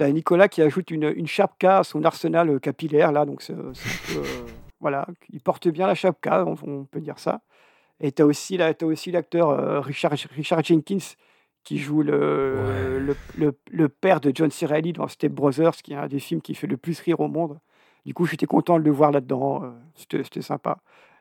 as, 0.00 0.10
Nicolas 0.10 0.48
qui 0.48 0.62
ajoute 0.62 0.90
une, 0.90 1.12
une 1.14 1.28
chapka 1.28 1.78
à 1.78 1.84
son 1.84 2.02
arsenal 2.02 2.58
capillaire, 2.58 3.12
là, 3.12 3.24
donc 3.24 3.40
peu, 3.46 3.52
euh, 3.52 3.72
voilà, 4.80 5.06
il 5.32 5.40
porte 5.40 5.68
bien 5.68 5.86
la 5.86 5.94
chapka, 5.94 6.44
on, 6.44 6.56
on 6.66 6.84
peut 6.86 7.00
dire 7.00 7.20
ça. 7.20 7.40
Et 8.00 8.10
tu 8.10 8.20
as 8.20 8.26
aussi 8.26 8.56
l'acteur 8.56 9.50
euh, 9.50 9.78
Richard, 9.78 10.14
Richard 10.34 10.64
Jenkins 10.64 11.14
qui 11.64 11.78
joue 11.78 12.02
le, 12.02 12.56
ouais. 12.56 13.00
le, 13.00 13.16
le, 13.36 13.58
le, 13.70 13.88
père 13.88 14.20
de 14.20 14.32
John 14.34 14.50
C. 14.50 14.66
Reilly 14.66 14.92
dans 14.92 15.08
Step 15.08 15.32
Brothers, 15.32 15.76
qui 15.76 15.92
est 15.92 15.96
un 15.96 16.08
des 16.08 16.18
films 16.18 16.40
qui 16.40 16.54
fait 16.54 16.66
le 16.66 16.76
plus 16.76 16.98
rire 17.00 17.20
au 17.20 17.28
monde. 17.28 17.58
Du 18.06 18.14
coup, 18.14 18.24
j'étais 18.26 18.46
content 18.46 18.78
de 18.78 18.84
le 18.84 18.90
voir 18.90 19.10
là-dedans. 19.10 19.64
Euh, 19.64 19.70
C'était 19.94 20.42
sympa. 20.42 20.78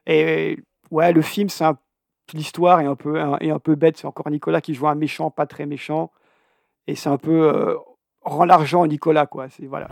Et 0.07 0.57
ouais, 0.91 1.11
le 1.11 1.21
film, 1.21 1.49
c'est 1.49 1.65
l'histoire 2.33 2.79
est 2.79 2.85
un 2.85 2.95
peu 2.95 3.17
est 3.41 3.49
un 3.51 3.59
peu 3.59 3.75
bête. 3.75 3.97
C'est 3.97 4.07
encore 4.07 4.29
Nicolas 4.29 4.61
qui 4.61 4.73
joue 4.73 4.87
un 4.87 4.95
méchant, 4.95 5.31
pas 5.31 5.45
très 5.45 5.65
méchant. 5.65 6.11
Et 6.87 6.95
c'est 6.95 7.09
un 7.09 7.17
peu 7.17 7.53
euh, 7.53 7.75
rend 8.23 8.45
l'argent 8.45 8.85
Nicolas, 8.85 9.25
quoi. 9.25 9.47
C'est 9.49 9.65
voilà, 9.65 9.87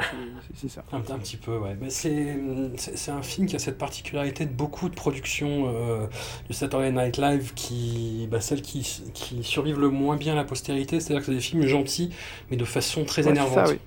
c'est 0.55 0.69
ça. 0.69 0.84
Un, 0.91 0.97
un, 0.97 1.19
petit 1.19 1.38
peu, 1.38 1.57
ouais. 1.57 1.78
Mais 1.80 1.89
c'est 1.89 3.11
un 3.11 3.21
film 3.21 3.47
qui 3.47 3.55
a 3.55 3.59
cette 3.59 3.78
particularité 3.78 4.45
de 4.45 4.53
beaucoup 4.53 4.89
de 4.89 4.95
productions 4.95 5.65
euh, 5.67 6.07
du 6.47 6.53
Saturday 6.53 6.91
Night 6.91 7.17
Live 7.17 7.53
qui, 7.55 8.28
bah, 8.30 8.41
celles 8.41 8.61
qui, 8.61 8.82
qui 9.13 9.43
survivent 9.43 9.80
le 9.80 9.89
moins 9.89 10.17
bien 10.17 10.34
à 10.34 10.36
la 10.36 10.43
postérité, 10.43 10.99
c'est-à-dire 10.99 11.21
que 11.21 11.28
c'est 11.28 11.36
des 11.36 11.41
films 11.41 11.65
gentils, 11.65 12.13
mais 12.49 12.57
de 12.57 12.65
façon 12.65 13.05
très 13.05 13.23
ouais, 13.23 13.32
énervante. 13.32 13.67
Ça, 13.67 13.71
oui. 13.71 13.80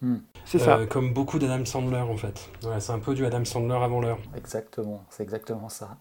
Hmm. 0.00 0.18
C'est 0.44 0.58
ça. 0.58 0.76
Euh, 0.76 0.86
comme 0.86 1.14
beaucoup 1.14 1.38
d'Adam 1.38 1.64
Sandler, 1.64 1.96
en 1.96 2.16
fait. 2.16 2.50
Ouais, 2.64 2.78
c'est 2.78 2.92
un 2.92 2.98
peu 2.98 3.14
du 3.14 3.24
Adam 3.24 3.44
Sandler 3.44 3.76
avant 3.76 4.00
l'heure. 4.00 4.18
Exactement, 4.36 5.02
c'est 5.08 5.22
exactement 5.22 5.70
ça. 5.70 5.96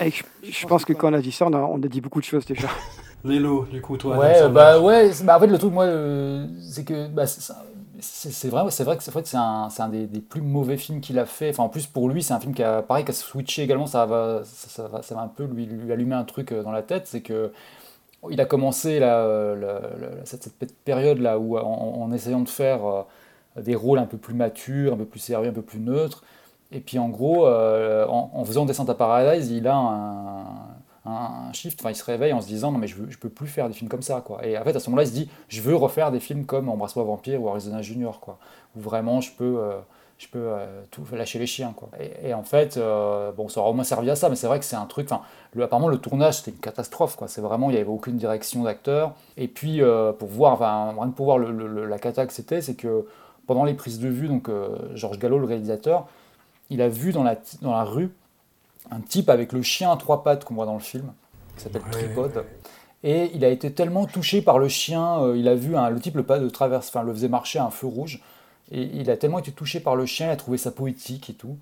je, 0.00 0.22
je, 0.42 0.66
pense 0.66 0.84
que 0.84 0.92
quand 0.92 1.10
on 1.10 1.14
a 1.14 1.22
dit 1.22 1.32
ça, 1.32 1.46
on 1.46 1.52
a, 1.54 1.58
on 1.58 1.82
a 1.82 1.88
dit 1.88 2.02
beaucoup 2.02 2.20
de 2.20 2.26
choses 2.26 2.44
déjà. 2.44 2.68
Lélo, 3.24 3.64
du 3.64 3.80
coup, 3.80 3.96
toi. 3.96 4.18
Ouais, 4.18 4.48
bah 4.50 4.78
ouais. 4.80 5.10
Bah, 5.24 5.36
en 5.36 5.40
fait, 5.40 5.46
le 5.46 5.58
truc, 5.58 5.72
moi, 5.72 5.84
euh, 5.84 6.46
c'est 6.60 6.84
que 6.84 7.08
bah, 7.08 7.24
c'est 7.26 8.48
vrai, 8.48 8.70
c'est 8.70 8.84
vrai 8.84 8.96
que 8.96 9.02
c'est 9.02 9.26
c'est 9.26 9.36
un, 9.36 9.68
un 9.78 9.88
des, 9.88 10.06
des, 10.06 10.20
plus 10.20 10.42
mauvais 10.42 10.76
films 10.76 11.00
qu'il 11.00 11.18
a 11.18 11.24
fait. 11.24 11.50
Enfin, 11.50 11.62
en 11.62 11.68
plus 11.68 11.86
pour 11.86 12.08
lui, 12.08 12.22
c'est 12.22 12.34
un 12.34 12.40
film 12.40 12.54
qui 12.54 12.62
a 12.62 12.82
pareil, 12.82 13.04
qui 13.04 13.12
a 13.12 13.14
switché 13.14 13.62
également. 13.62 13.86
Ça 13.86 14.04
va, 14.04 14.42
ça, 14.44 14.68
ça, 14.68 14.88
va, 14.88 15.02
ça 15.02 15.14
va 15.14 15.22
un 15.22 15.28
peu 15.28 15.44
lui, 15.44 15.64
lui 15.64 15.90
allumer 15.90 16.14
un 16.14 16.24
truc 16.24 16.52
dans 16.52 16.72
la 16.72 16.82
tête, 16.82 17.06
c'est 17.06 17.22
que 17.22 17.50
il 18.30 18.40
a 18.40 18.44
commencé 18.44 18.98
la, 18.98 19.54
la, 19.54 19.80
la, 19.80 20.24
cette, 20.24 20.44
cette, 20.44 20.76
période 20.84 21.18
là 21.18 21.38
où 21.38 21.58
en, 21.58 21.62
en, 21.62 22.12
essayant 22.12 22.40
de 22.40 22.48
faire 22.48 22.86
euh, 22.86 23.62
des 23.62 23.74
rôles 23.74 23.98
un 23.98 24.06
peu 24.06 24.16
plus 24.16 24.34
matures, 24.34 24.94
un 24.94 24.96
peu 24.96 25.04
plus 25.04 25.20
sérieux, 25.20 25.50
un 25.50 25.52
peu 25.52 25.62
plus 25.62 25.80
neutres. 25.80 26.24
Et 26.72 26.80
puis 26.80 26.98
en 26.98 27.08
gros, 27.08 27.46
euh, 27.46 28.06
en, 28.06 28.30
en, 28.34 28.44
faisant 28.44 28.64
Descente 28.64 28.90
à 28.90 28.94
Paradise, 28.94 29.50
il 29.50 29.68
a 29.68 29.76
un, 29.76 30.44
un 31.06 31.52
shift, 31.52 31.80
enfin 31.80 31.90
il 31.90 31.96
se 31.96 32.04
réveille 32.04 32.32
en 32.32 32.40
se 32.40 32.46
disant 32.46 32.72
non 32.72 32.78
mais 32.78 32.86
je, 32.86 32.96
veux, 32.96 33.06
peux 33.20 33.28
plus 33.28 33.46
faire 33.46 33.68
des 33.68 33.74
films 33.74 33.90
comme 33.90 34.02
ça 34.02 34.22
quoi. 34.22 34.44
Et 34.46 34.56
en 34.56 34.64
fait 34.64 34.74
à 34.74 34.80
ce 34.80 34.88
moment-là 34.88 35.04
il 35.04 35.08
se 35.08 35.12
dit 35.12 35.30
je 35.48 35.60
veux 35.60 35.76
refaire 35.76 36.10
des 36.10 36.20
films 36.20 36.46
comme 36.46 36.68
Embrasse-moi 36.68 37.04
Vampire 37.04 37.42
ou 37.42 37.48
Arizona 37.48 37.82
Junior 37.82 38.20
quoi, 38.20 38.38
où 38.76 38.80
vraiment 38.80 39.20
je 39.20 39.30
peux, 39.32 39.58
euh, 39.58 39.78
je 40.16 40.28
peux 40.28 40.38
euh, 40.38 40.82
tout 40.90 41.04
lâcher 41.12 41.38
les 41.38 41.46
chiens 41.46 41.74
quoi. 41.76 41.90
Et, 42.22 42.32
en 42.32 42.42
fait 42.42 42.78
euh, 42.78 43.32
bon 43.32 43.48
ça 43.48 43.60
aura 43.60 43.70
au 43.70 43.74
moins 43.74 43.84
servi 43.84 44.08
à 44.08 44.16
ça, 44.16 44.30
mais 44.30 44.36
c'est 44.36 44.46
vrai 44.46 44.58
que 44.58 44.64
c'est 44.64 44.76
un 44.76 44.86
truc, 44.86 45.10
enfin 45.10 45.22
apparemment 45.60 45.88
le 45.88 45.98
tournage 45.98 46.38
c'était 46.38 46.52
une 46.52 46.60
catastrophe 46.60 47.16
quoi. 47.16 47.28
C'est 47.28 47.42
vraiment 47.42 47.68
il 47.68 47.76
y 47.76 47.78
avait 47.78 47.86
aucune 47.86 48.16
direction 48.16 48.62
d'acteur. 48.62 49.14
Et 49.36 49.48
puis 49.48 49.82
pour 50.18 50.28
voir, 50.28 50.54
enfin 50.54 50.94
rien 50.98 51.10
pour 51.10 51.26
voir 51.26 51.38
la 51.38 51.98
cata 51.98 52.26
que 52.26 52.32
c'était, 52.32 52.62
c'est 52.62 52.76
que 52.76 53.06
pendant 53.46 53.64
les 53.64 53.74
prises 53.74 54.00
de 54.00 54.08
vue 54.08 54.28
donc 54.28 54.48
Georges 54.94 55.18
Gallo 55.18 55.38
le 55.38 55.44
réalisateur, 55.44 56.06
il 56.70 56.80
a 56.80 56.88
vu 56.88 57.12
dans 57.12 57.24
la 57.24 57.36
dans 57.60 57.72
la 57.72 57.84
rue 57.84 58.10
un 58.90 59.00
type 59.00 59.30
avec 59.30 59.52
le 59.52 59.62
chien 59.62 59.90
à 59.90 59.96
trois 59.96 60.22
pattes 60.22 60.44
qu'on 60.44 60.54
voit 60.54 60.66
dans 60.66 60.74
le 60.74 60.80
film, 60.80 61.12
qui 61.56 61.62
s'appelle 61.62 61.82
ouais, 61.82 61.90
Tripod. 61.90 62.36
Ouais. 62.36 62.44
Et 63.02 63.30
il 63.34 63.44
a 63.44 63.48
été 63.48 63.72
tellement 63.72 64.06
touché 64.06 64.40
par 64.40 64.58
le 64.58 64.68
chien, 64.68 65.22
euh, 65.22 65.36
il 65.36 65.46
a 65.48 65.54
vu 65.54 65.76
un, 65.76 65.90
le 65.90 66.00
type 66.00 66.16
le 66.16 66.22
pas 66.22 66.38
de 66.38 66.48
traverse, 66.48 66.88
enfin 66.88 67.02
le 67.02 67.12
faisait 67.12 67.28
marcher 67.28 67.58
à 67.58 67.64
un 67.64 67.70
feu 67.70 67.86
rouge, 67.86 68.22
et 68.72 68.82
il 68.94 69.10
a 69.10 69.16
tellement 69.16 69.38
été 69.38 69.52
touché 69.52 69.80
par 69.80 69.94
le 69.94 70.06
chien, 70.06 70.28
il 70.28 70.30
a 70.30 70.36
trouvé 70.36 70.56
ça 70.56 70.70
poétique 70.70 71.30
et 71.30 71.34
tout. 71.34 71.58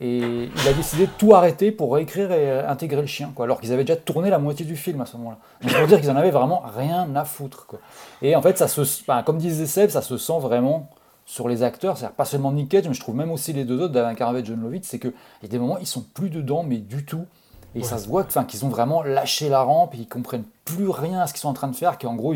Et 0.00 0.18
il 0.18 0.68
a 0.68 0.72
décidé 0.72 1.06
de 1.06 1.12
tout 1.16 1.32
arrêter 1.32 1.70
pour 1.70 1.94
réécrire 1.94 2.32
et 2.32 2.58
intégrer 2.60 3.00
le 3.00 3.06
chien, 3.06 3.30
quoi, 3.36 3.44
alors 3.44 3.60
qu'ils 3.60 3.72
avaient 3.72 3.84
déjà 3.84 3.96
tourné 3.96 4.30
la 4.30 4.40
moitié 4.40 4.66
du 4.66 4.74
film 4.74 5.00
à 5.00 5.06
ce 5.06 5.16
moment-là. 5.16 5.38
Donc 5.62 5.72
pour 5.78 5.86
dire 5.86 6.00
qu'ils 6.00 6.10
en 6.10 6.16
avaient 6.16 6.32
vraiment 6.32 6.64
rien 6.76 7.14
à 7.14 7.24
foutre. 7.24 7.66
Quoi. 7.66 7.78
Et 8.20 8.34
en 8.34 8.42
fait, 8.42 8.58
ça 8.58 8.66
se, 8.66 8.82
comme 9.22 9.38
disait 9.38 9.66
Seb, 9.66 9.90
ça 9.90 10.02
se 10.02 10.18
sent 10.18 10.40
vraiment 10.40 10.90
sur 11.24 11.48
les 11.48 11.62
acteurs, 11.62 11.96
c'est-à-dire 11.96 12.16
pas 12.16 12.24
seulement 12.24 12.52
Nick 12.52 12.68
Cage, 12.68 12.88
mais 12.88 12.94
je 12.94 13.00
trouve 13.00 13.14
même 13.14 13.30
aussi 13.30 13.52
les 13.52 13.64
deux 13.64 13.80
autres, 13.80 13.92
David 13.92 14.16
Carvey 14.16 14.40
et 14.40 14.44
John 14.44 14.60
Lovitz, 14.60 14.86
c'est 14.86 14.98
qu'il 14.98 15.12
y 15.42 15.46
a 15.46 15.48
des 15.48 15.58
moments 15.58 15.78
ils 15.78 15.86
sont 15.86 16.04
plus 16.14 16.30
dedans, 16.30 16.62
mais 16.62 16.78
du 16.78 17.04
tout. 17.04 17.24
Et 17.74 17.78
ouais. 17.78 17.84
ça 17.84 17.98
se 17.98 18.06
voit 18.06 18.24
qu'ils 18.24 18.64
ont 18.66 18.68
vraiment 18.68 19.02
lâché 19.02 19.48
la 19.48 19.62
rampe 19.62 19.94
et 19.94 19.98
ils 19.98 20.08
comprennent 20.08 20.44
plus 20.64 20.90
rien 20.90 21.20
à 21.20 21.26
ce 21.26 21.32
qu'ils 21.32 21.40
sont 21.40 21.48
en 21.48 21.54
train 21.54 21.68
de 21.68 21.76
faire, 21.76 21.96
qu'en 21.96 22.14
gros, 22.14 22.34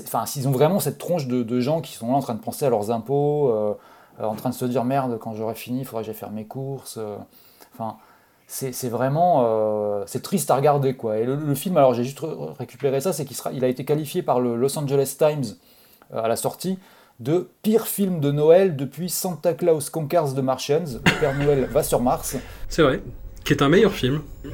enfin, 0.00 0.26
s'ils 0.26 0.48
ont 0.48 0.50
vraiment 0.50 0.80
cette 0.80 0.98
tronche 0.98 1.26
de, 1.28 1.42
de, 1.42 1.60
gens 1.60 1.80
qui 1.80 1.94
sont 1.94 2.08
là 2.08 2.14
en 2.14 2.20
train 2.20 2.34
de 2.34 2.40
penser 2.40 2.66
à 2.66 2.70
leurs 2.70 2.90
impôts, 2.90 3.50
euh, 3.50 3.74
en 4.18 4.34
train 4.34 4.50
de 4.50 4.54
se 4.54 4.64
dire 4.64 4.84
merde, 4.84 5.18
quand 5.18 5.34
j'aurai 5.34 5.54
fini, 5.54 5.80
il 5.80 5.84
faudra 5.84 6.02
que 6.02 6.06
j'aille 6.06 6.14
faire 6.14 6.30
mes 6.30 6.44
courses. 6.44 6.98
Euh, 6.98 7.16
enfin, 7.74 7.96
c'est 8.46 8.88
vraiment 8.88 9.42
euh, 9.44 10.04
c'est 10.06 10.22
triste 10.22 10.50
à 10.50 10.56
regarder 10.56 10.94
quoi. 10.94 11.18
Et 11.18 11.24
le, 11.24 11.34
le 11.36 11.54
film, 11.54 11.76
alors 11.76 11.94
j'ai 11.94 12.04
juste 12.04 12.20
récupéré 12.58 13.00
ça, 13.00 13.12
c'est 13.12 13.24
qu'il 13.24 13.36
il 13.52 13.64
a 13.64 13.68
été 13.68 13.84
qualifié 13.84 14.22
par 14.22 14.40
le 14.40 14.56
Los 14.56 14.78
Angeles 14.78 15.16
Times 15.18 15.56
euh, 16.14 16.22
à 16.22 16.28
la 16.28 16.36
sortie 16.36 16.78
de 17.20 17.48
pire 17.62 17.86
film 17.86 18.20
de 18.20 18.30
Noël 18.30 18.76
depuis 18.76 19.08
Santa 19.08 19.54
Claus 19.54 19.90
Conquers 19.90 20.34
the 20.34 20.38
Martians. 20.40 20.84
Le 21.04 21.20
Père 21.20 21.34
Noël 21.34 21.64
va 21.66 21.82
sur 21.82 22.00
Mars. 22.00 22.36
C'est 22.68 22.82
vrai. 22.82 23.02
Qui 23.44 23.52
est 23.52 23.62
un 23.62 23.68
meilleur 23.68 23.92
film. 23.92 24.22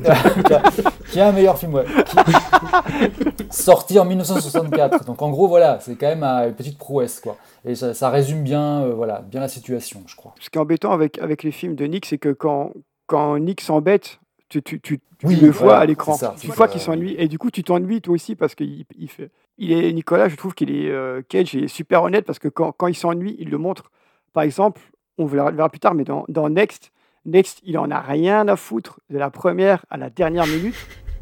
qui, 1.10 1.18
a 1.18 1.28
un 1.28 1.32
meilleur 1.32 1.58
film, 1.58 1.72
ouais. 1.74 1.84
Qui- 2.04 3.46
Sorti 3.50 3.98
en 3.98 4.04
1964. 4.04 5.06
Donc 5.06 5.22
en 5.22 5.30
gros, 5.30 5.48
voilà, 5.48 5.78
c'est 5.80 5.96
quand 5.96 6.08
même 6.08 6.22
une 6.22 6.54
petite 6.54 6.76
prouesse, 6.76 7.18
quoi. 7.20 7.36
Et 7.64 7.74
ça, 7.74 7.94
ça 7.94 8.10
résume 8.10 8.42
bien, 8.42 8.82
euh, 8.82 8.92
voilà, 8.94 9.22
bien 9.22 9.40
la 9.40 9.48
situation, 9.48 10.02
je 10.06 10.14
crois. 10.14 10.34
Ce 10.40 10.50
qui 10.50 10.58
est 10.58 10.60
embêtant 10.60 10.92
avec, 10.92 11.18
avec 11.18 11.42
les 11.42 11.52
films 11.52 11.74
de 11.74 11.86
Nick, 11.86 12.04
c'est 12.04 12.18
que 12.18 12.32
quand, 12.32 12.72
quand 13.06 13.38
Nick 13.38 13.62
s'embête, 13.62 14.20
tu, 14.60 14.80
tu, 14.80 15.00
tu, 15.18 15.26
le 15.26 15.50
vois 15.50 15.78
à 15.78 15.86
l'écran. 15.86 16.16
Tu 16.38 16.48
vois 16.48 16.66
ça. 16.66 16.68
qu'il 16.68 16.80
s'ennuie. 16.80 17.14
Et 17.18 17.28
du 17.28 17.38
coup, 17.38 17.50
tu 17.50 17.62
t'ennuies 17.62 18.00
toi 18.00 18.14
aussi 18.14 18.36
parce 18.36 18.54
qu'il 18.54 18.84
il 18.96 19.08
fait. 19.08 19.30
Il 19.58 19.72
est, 19.72 19.92
Nicolas, 19.92 20.28
je 20.28 20.36
trouve 20.36 20.54
qu'il 20.54 20.70
est. 20.70 20.90
euh, 20.90 21.22
Cage 21.28 21.54
est 21.54 21.68
super 21.68 22.02
honnête 22.02 22.24
parce 22.24 22.38
que 22.38 22.48
quand, 22.48 22.72
quand 22.72 22.86
il 22.86 22.94
s'ennuie, 22.94 23.36
il 23.38 23.50
le 23.50 23.58
montre. 23.58 23.90
Par 24.32 24.42
exemple, 24.42 24.80
on 25.18 25.26
verra, 25.26 25.50
le 25.50 25.56
verra 25.56 25.68
plus 25.68 25.80
tard, 25.80 25.94
mais 25.94 26.04
dans, 26.04 26.24
dans 26.28 26.48
Next, 26.48 26.92
Next, 27.24 27.60
il 27.62 27.78
en 27.78 27.90
a 27.90 28.00
rien 28.00 28.48
à 28.48 28.56
foutre 28.56 29.00
de 29.10 29.18
la 29.18 29.30
première 29.30 29.84
à 29.90 29.96
la 29.96 30.10
dernière 30.10 30.46
minute. 30.46 30.74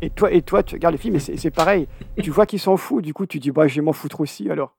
Et 0.02 0.08
toi, 0.08 0.32
et 0.32 0.40
toi 0.40 0.62
tu 0.62 0.76
regardes 0.76 0.94
le 0.94 0.98
film 0.98 1.16
et 1.16 1.18
c'est 1.18 1.36
c'est 1.36 1.50
pareil. 1.50 1.86
Tu 2.22 2.30
vois 2.30 2.46
qu'il 2.46 2.58
s'en 2.58 2.76
fout. 2.78 3.04
Du 3.04 3.12
coup, 3.12 3.26
tu 3.26 3.38
dis, 3.38 3.50
bah, 3.50 3.68
je 3.68 3.74
vais 3.76 3.82
m'en 3.82 3.92
foutre 3.92 4.20
aussi 4.20 4.50
alors. 4.50 4.74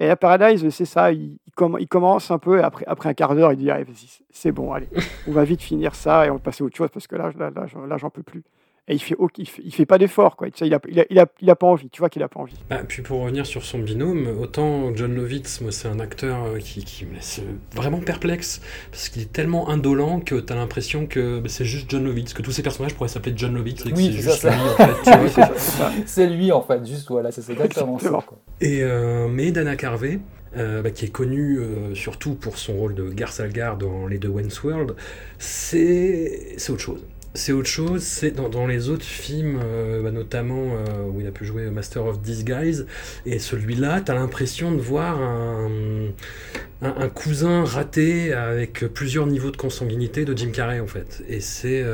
Et 0.00 0.06
la 0.06 0.16
Paradise, 0.16 0.68
c'est 0.70 0.84
ça. 0.84 1.10
Il, 1.12 1.38
il 1.46 1.52
comm- 1.56 1.76
il 1.80 1.88
commence 1.88 2.30
un 2.30 2.38
peu, 2.38 2.60
et 2.60 2.62
après, 2.62 2.84
après 2.86 3.08
un 3.08 3.14
quart 3.14 3.34
d'heure, 3.34 3.52
il 3.52 3.58
dit 3.58 3.66
vas-y, 3.66 4.20
c'est 4.30 4.52
bon, 4.52 4.72
allez, 4.72 4.88
on 5.26 5.32
va 5.32 5.44
vite 5.44 5.60
finir 5.62 5.94
ça 5.94 6.24
et 6.26 6.30
on 6.30 6.34
va 6.34 6.38
passer 6.40 6.62
à 6.62 6.66
autre 6.66 6.76
chose 6.76 6.90
parce 6.92 7.06
que 7.08 7.16
là, 7.16 7.30
là, 7.38 7.50
là, 7.50 7.66
j'en- 7.66 7.84
là, 7.84 7.96
j'en 7.98 8.10
peux 8.10 8.22
plus. 8.22 8.44
Et 8.90 8.94
il 8.94 9.00
fait, 9.00 9.16
il 9.36 9.46
fait, 9.46 9.60
il 9.62 9.74
fait 9.74 9.84
pas 9.84 9.98
d'effort, 9.98 10.34
quoi. 10.34 10.48
Tu 10.50 10.56
sais, 10.60 10.66
il, 10.66 10.72
a, 10.72 10.80
il, 10.88 10.98
a, 10.98 11.04
il, 11.10 11.18
a, 11.18 11.26
il 11.42 11.50
a 11.50 11.56
pas 11.56 11.66
envie. 11.66 11.90
Tu 11.90 11.98
vois 11.98 12.08
qu'il 12.08 12.22
a 12.22 12.28
pas 12.28 12.40
envie. 12.40 12.54
Bah, 12.70 12.78
puis 12.88 13.02
pour 13.02 13.20
revenir 13.20 13.44
sur 13.44 13.62
son 13.62 13.80
binôme, 13.80 14.28
autant 14.40 14.94
John 14.96 15.14
Lovitz, 15.14 15.60
moi 15.60 15.72
c'est 15.72 15.88
un 15.88 16.00
acteur 16.00 16.42
euh, 16.44 16.58
qui, 16.58 16.82
qui 16.84 17.04
me 17.04 17.12
laisse 17.14 17.40
euh, 17.40 17.52
vraiment 17.76 17.98
perplexe, 17.98 18.62
parce 18.90 19.10
qu'il 19.10 19.20
est 19.20 19.30
tellement 19.32 19.68
indolent 19.68 20.20
que 20.20 20.36
t'as 20.36 20.54
l'impression 20.54 21.06
que 21.06 21.38
bah, 21.38 21.50
c'est 21.50 21.66
juste 21.66 21.90
John 21.90 22.02
Lovitz, 22.04 22.32
que 22.32 22.40
tous 22.40 22.52
ces 22.52 22.62
personnages 22.62 22.94
pourraient 22.94 23.10
s'appeler 23.10 23.34
John 23.36 23.52
Lovitz, 23.54 23.84
et 23.84 23.90
que 23.90 23.94
Oui, 23.96 24.06
c'est 24.06 24.22
juste 24.22 24.38
ça, 24.40 24.50
lui 24.52 24.60
en 24.62 24.76
fait. 24.76 25.32
tu. 25.34 25.42
C'est 26.06 26.26
lui, 26.26 26.50
en 26.52 26.62
fait, 26.62 26.86
juste, 26.86 27.08
voilà, 27.10 27.30
c'est 27.30 27.42
c'est 27.42 27.52
exactement 27.52 27.98
ça, 27.98 28.08
quoi. 28.08 28.38
Et 28.60 28.82
euh, 28.82 29.28
mais 29.28 29.52
Dana 29.52 29.76
Carvey, 29.76 30.20
euh, 30.56 30.80
bah, 30.80 30.90
qui 30.90 31.04
est 31.04 31.10
connu 31.10 31.58
euh, 31.58 31.94
surtout 31.94 32.34
pour 32.34 32.56
son 32.56 32.72
rôle 32.72 32.94
de 32.94 33.10
Garsalgar 33.10 33.76
dans 33.76 34.06
les 34.06 34.16
deux 34.16 34.28
Wayne's 34.28 34.62
World, 34.62 34.94
c'est 35.38 36.56
autre 36.70 36.80
chose. 36.80 37.04
C'est 37.34 37.52
autre 37.52 37.68
chose, 37.68 38.02
c'est 38.02 38.30
dans, 38.30 38.66
les 38.66 38.88
autres 38.88 39.04
films, 39.04 39.60
euh, 39.62 40.02
bah, 40.02 40.10
notamment 40.10 40.72
où 41.12 41.20
il 41.20 41.26
a 41.26 41.30
pu 41.30 41.44
jouer 41.44 41.68
Master 41.70 42.06
of 42.06 42.22
Disguise, 42.22 42.86
et 43.26 43.38
celui-là, 43.38 44.00
t'as 44.00 44.14
l'impression 44.14 44.72
de 44.72 44.80
voir 44.80 45.20
un, 45.20 47.08
cousin 47.10 47.64
raté 47.64 48.32
avec 48.32 48.86
plusieurs 48.94 49.26
niveaux 49.26 49.50
de 49.50 49.56
consanguinité 49.58 50.24
de 50.24 50.36
Jim 50.36 50.50
Carrey 50.50 50.80
en 50.80 50.86
fait. 50.86 51.22
Et 51.28 51.40
c'est 51.40 51.84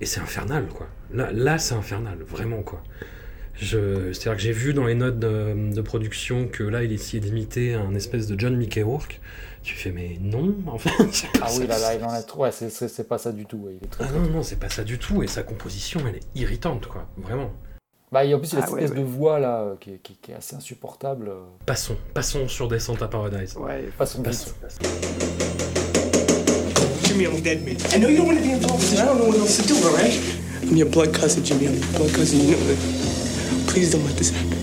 et 0.00 0.06
c'est 0.06 0.20
infernal 0.20 0.66
quoi. 0.72 0.86
Là, 1.12 1.30
là 1.32 1.58
c'est 1.58 1.74
infernal, 1.74 2.18
vraiment 2.26 2.62
quoi. 2.62 2.82
C'est-à-dire 3.60 4.36
que 4.36 4.42
j'ai 4.42 4.52
vu 4.52 4.72
dans 4.74 4.86
les 4.86 4.94
notes 4.94 5.18
de, 5.18 5.72
de 5.74 5.80
production 5.80 6.46
que 6.46 6.62
là, 6.62 6.84
il 6.84 6.92
essayait 6.92 7.20
d'imiter 7.20 7.74
un 7.74 7.94
espèce 7.94 8.26
de 8.26 8.38
John 8.38 8.56
Mickey 8.56 8.82
Rourke. 8.82 9.20
Tu 9.64 9.74
fais, 9.74 9.90
mais 9.90 10.16
non, 10.20 10.54
en 10.68 10.78
fait. 10.78 10.90
Ah 11.42 11.48
oui, 11.58 11.66
là, 11.66 11.78
là, 11.78 11.94
il 11.94 12.04
en 12.04 12.10
a 12.10 12.22
trop. 12.22 12.42
Ouais, 12.44 12.52
c'est- 12.52 12.70
c'est 12.70 12.88
c'est 12.88 13.04
pas 13.08 13.18
ça 13.18 13.32
du 13.32 13.44
tout. 13.44 13.56
ouais, 13.58 13.72
il 13.80 13.84
est 13.84 13.90
très, 13.90 14.04
Ah 14.04 14.06
très- 14.08 14.18
non, 14.18 14.30
non, 14.30 14.42
c'est 14.42 14.58
pas 14.58 14.68
ça 14.68 14.84
du 14.84 14.98
tout. 14.98 15.22
Et 15.22 15.26
sa 15.26 15.42
composition, 15.42 16.00
elle 16.08 16.14
est 16.16 16.26
irritante, 16.36 16.86
quoi. 16.86 17.06
Vraiment. 17.18 17.50
Bah, 18.12 18.24
et 18.24 18.32
en 18.32 18.38
plus, 18.38 18.52
il 18.52 18.56
a 18.58 18.60
Ah 18.62 18.66
cette 18.66 18.74
ouais, 18.74 18.82
espèce 18.84 18.96
ouais. 18.98 19.04
de 19.04 19.10
voix 19.10 19.38
là 19.40 19.60
euh, 19.62 19.74
qui 19.80 19.90
est, 19.90 19.98
qui 20.02 20.12
est- 20.12 20.16
qui 20.22 20.30
est 20.30 20.34
assez 20.36 20.54
insupportable. 20.56 21.28
euh. 21.28 21.42
Passons, 21.66 21.96
passons 22.14 22.46
sur 22.48 22.68
Descent 22.68 22.94
à 23.02 23.08
Paradise. 23.08 23.54
Ouais, 23.56 23.88
passons 23.98 24.22
Passons. 24.22 24.52
Jimmy, 27.04 27.24
I'm 27.24 27.40
dead 27.42 27.64
man. 27.64 27.76
I 27.94 27.98
know 27.98 28.08
you 28.08 28.16
don't 28.18 28.28
want 28.28 28.36
to 28.36 28.42
be 28.42 28.52
involved 28.52 28.80
with 28.80 28.90
this. 28.90 29.00
I 29.00 29.04
don't 29.06 29.18
know 29.18 29.26
what 29.28 29.38
else 29.38 29.56
to 29.58 29.66
do, 29.66 29.74
all 29.84 29.94
right? 29.96 30.14
I'm 30.62 30.76
your 30.76 30.88
blood 30.88 31.12
cousin, 31.12 31.42
Jimmy. 31.44 31.66
I'm 31.66 31.74
your 31.74 31.86
blood 31.98 32.12
cousin. 32.14 32.38
You 32.38 32.52
know 32.52 32.58
that. 32.68 32.97
Please 33.68 33.92
don't 33.92 34.04
let 34.04 34.16
this 34.16 34.30
happen. 34.30 34.58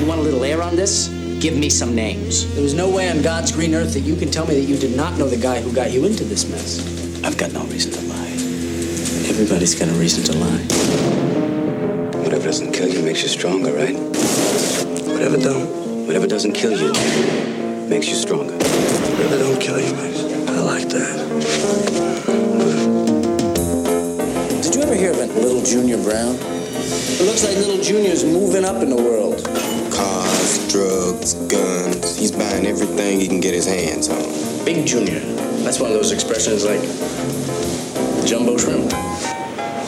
You 0.00 0.06
want 0.06 0.20
a 0.20 0.22
little 0.22 0.42
air 0.42 0.62
on 0.62 0.74
this? 0.74 1.08
Give 1.40 1.56
me 1.56 1.70
some 1.70 1.94
names. 1.94 2.52
There 2.54 2.64
is 2.64 2.74
no 2.74 2.88
way 2.88 3.08
on 3.10 3.22
God's 3.22 3.52
green 3.52 3.74
earth 3.74 3.94
that 3.94 4.00
you 4.00 4.16
can 4.16 4.30
tell 4.30 4.46
me 4.46 4.54
that 4.54 4.66
you 4.66 4.76
did 4.76 4.96
not 4.96 5.16
know 5.18 5.28
the 5.28 5.36
guy 5.36 5.60
who 5.60 5.72
got 5.72 5.92
you 5.92 6.06
into 6.06 6.24
this 6.24 6.50
mess. 6.50 6.80
I've 7.22 7.36
got 7.36 7.52
no 7.52 7.64
reason 7.64 7.92
to 7.92 8.00
lie. 8.08 8.32
Everybody's 9.28 9.74
got 9.78 9.88
a 9.88 9.92
reason 9.92 10.24
to 10.24 10.32
lie. 10.38 10.64
Whatever 12.22 12.44
doesn't 12.44 12.72
kill 12.72 12.88
you 12.88 13.02
makes 13.02 13.22
you 13.22 13.28
stronger, 13.28 13.72
right? 13.72 13.94
Whatever 15.06 15.36
don't. 15.36 16.06
Whatever 16.06 16.26
doesn't 16.26 16.52
kill 16.52 16.72
you 16.72 16.92
makes 17.88 18.08
you 18.08 18.14
stronger. 18.14 18.54
Whatever 18.54 19.38
don't 19.38 19.60
kill 19.60 19.78
you, 19.78 19.94
makes. 19.94 20.20
I 20.48 20.60
like 20.60 20.88
that. 20.88 21.89
Little 25.60 25.80
Junior 25.80 26.02
Brown? 26.02 26.36
It 26.36 27.26
looks 27.26 27.44
like 27.44 27.56
little 27.56 27.82
Junior's 27.82 28.24
moving 28.24 28.64
up 28.64 28.82
in 28.82 28.88
the 28.88 28.96
world. 28.96 29.44
Cars, 29.92 30.72
drugs, 30.72 31.34
guns. 31.48 32.16
He's 32.16 32.32
buying 32.32 32.66
everything 32.66 33.20
he 33.20 33.28
can 33.28 33.40
get 33.40 33.52
his 33.52 33.66
hands 33.66 34.08
on. 34.08 34.64
Big 34.64 34.86
Junior. 34.86 35.20
That's 35.62 35.78
one 35.78 35.90
of 35.90 35.96
those 35.96 36.12
expressions 36.12 36.64
like 36.64 36.80
jumbo 38.26 38.56
shrimp. 38.56 38.90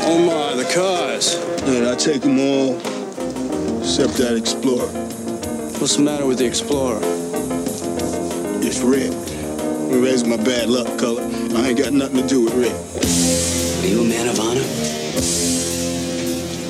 Oh 0.04 0.18
my, 0.26 0.62
the 0.62 0.70
cars. 0.74 1.36
Did 1.64 1.88
I 1.88 1.94
take 1.94 2.22
them 2.22 2.38
all? 2.38 2.76
Except 3.80 4.14
that 4.14 4.36
Explorer. 4.36 4.88
What's 5.78 5.96
the 5.96 6.02
matter 6.02 6.26
with 6.26 6.38
the 6.38 6.46
Explorer? 6.46 7.00
It's 8.62 8.80
red. 8.80 9.14
Red's 10.02 10.24
my 10.24 10.36
bad 10.36 10.68
luck 10.68 10.98
color. 10.98 11.22
I 11.22 11.68
ain't 11.68 11.78
got 11.78 11.92
nothing 11.92 12.22
to 12.22 12.28
do 12.28 12.44
with 12.44 12.54
red. 12.54 13.51
Are 13.83 13.87
you 13.87 14.01
a 14.03 14.05
man 14.05 14.28
of 14.28 14.39
honor? 14.39 14.62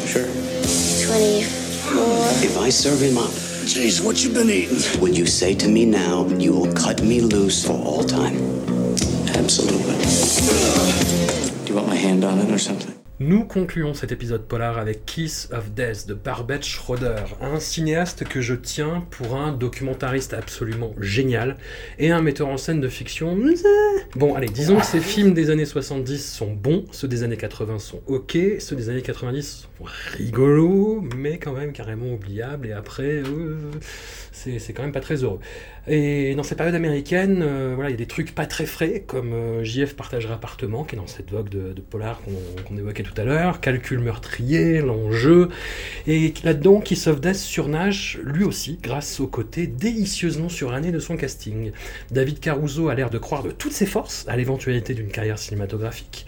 Sure. 0.07 0.25
24. 0.25 2.03
If 2.43 2.57
I 2.57 2.71
serve 2.71 3.03
him 3.03 3.19
up, 3.19 3.31
Jeez, 3.65 4.03
what 4.03 4.25
you 4.25 4.31
been 4.31 4.49
eating? 4.49 5.01
would 5.01 5.17
you 5.17 5.27
say 5.27 5.55
to 5.55 5.69
me 5.69 5.85
now, 5.85 6.27
you 6.27 6.53
will 6.53 6.73
cut 6.73 7.03
me 7.03 7.21
loose 7.21 7.65
for 7.67 7.75
all 7.75 8.03
time? 8.03 8.37
Absolutely. 9.37 9.95
Do 11.65 11.69
you 11.69 11.75
want 11.77 11.89
my 11.89 11.97
hand 11.97 12.25
on 12.25 12.39
it 12.39 12.51
or 12.51 12.59
something? 12.59 12.91
Nous 13.25 13.45
concluons 13.45 13.95
cet 13.95 14.11
épisode 14.11 14.43
polar 14.49 14.79
avec 14.79 15.07
Kiss 15.07 15.49
of 15.53 15.70
Death 15.70 16.09
de 16.09 16.14
Barbet 16.14 16.61
Schroeder, 16.62 17.23
un 17.41 17.61
cinéaste 17.61 18.25
que 18.25 18.41
je 18.41 18.55
tiens 18.55 19.07
pour 19.11 19.37
un 19.37 19.53
documentariste 19.53 20.35
absolument 20.35 20.93
génial 20.99 21.57
et 22.01 22.11
un 22.11 22.20
metteur 22.20 22.49
en 22.49 22.57
scène 22.57 22.81
de 22.81 22.89
fiction. 22.89 23.39
Bon, 24.16 24.35
allez, 24.35 24.49
disons 24.49 24.77
que 24.77 24.85
ces 24.85 24.99
films 24.99 25.35
des 25.35 25.51
années 25.51 25.66
70 25.66 26.33
sont 26.35 26.53
bons, 26.53 26.85
ceux 26.91 27.07
des 27.07 27.23
années 27.23 27.37
80 27.37 27.79
sont 27.79 28.01
ok, 28.09 28.37
ceux 28.59 28.75
des 28.75 28.89
années 28.89 29.03
90 29.03 29.68
sont 29.79 29.85
rigolos, 30.16 31.05
mais 31.16 31.39
quand 31.39 31.53
même 31.53 31.73
carrément 31.73 32.12
oubliables, 32.12 32.66
et 32.66 32.73
après, 32.73 33.23
euh, 33.23 33.70
c'est 34.33 34.73
quand 34.73 34.83
même 34.83 34.91
pas 34.91 35.01
très 35.01 35.23
heureux. 35.23 35.39
Et 35.89 36.37
dans 36.37 36.45
cette 36.45 36.59
période 36.59 36.76
américaine, 36.76 37.43
euh, 37.43 37.72
voilà, 37.74 37.91
il 37.91 37.95
y 37.95 37.97
a 37.97 37.99
des 37.99 38.07
trucs 38.07 38.37
pas 38.37 38.47
très 38.47 38.66
frais, 38.66 39.03
comme 39.05 39.33
euh, 39.33 39.64
JF 39.64 39.97
partagera 39.97 40.35
appartement, 40.35 40.85
qui 40.85 40.95
est 40.95 40.99
dans 40.99 41.09
cette 41.09 41.30
vogue 41.33 41.49
de, 41.49 41.72
de 41.72 41.80
polar 41.80 42.20
qu'on 42.22 42.76
évoquait 42.76 43.03
tout 43.03 43.20
à 43.20 43.24
l'heure, 43.24 43.61
calcul 43.61 43.99
meurtrier, 43.99 44.80
l'enjeu, 44.80 45.49
et 46.07 46.33
là-dedans, 46.45 46.80
Kiss 46.80 47.09
of 47.09 47.20
Death 47.20 47.35
surnage, 47.35 48.20
lui 48.22 48.45
aussi, 48.45 48.78
grâce 48.80 49.18
au 49.18 49.26
côté 49.26 49.66
délicieusement 49.66 50.49
suranné 50.49 50.93
de 50.93 51.01
son 51.01 51.16
casting. 51.16 51.72
David 52.12 52.39
Caruso 52.39 52.89
a 52.89 52.95
l'air 52.95 53.11
de 53.11 53.18
croire 53.18 53.43
de 53.43 53.51
toutes 53.51 53.72
ses 53.72 53.87
forces 53.87 54.24
à 54.28 54.37
l'éventualité 54.37 54.95
d'une 54.95 55.09
carrière 55.09 55.39
cinématographique. 55.39 56.26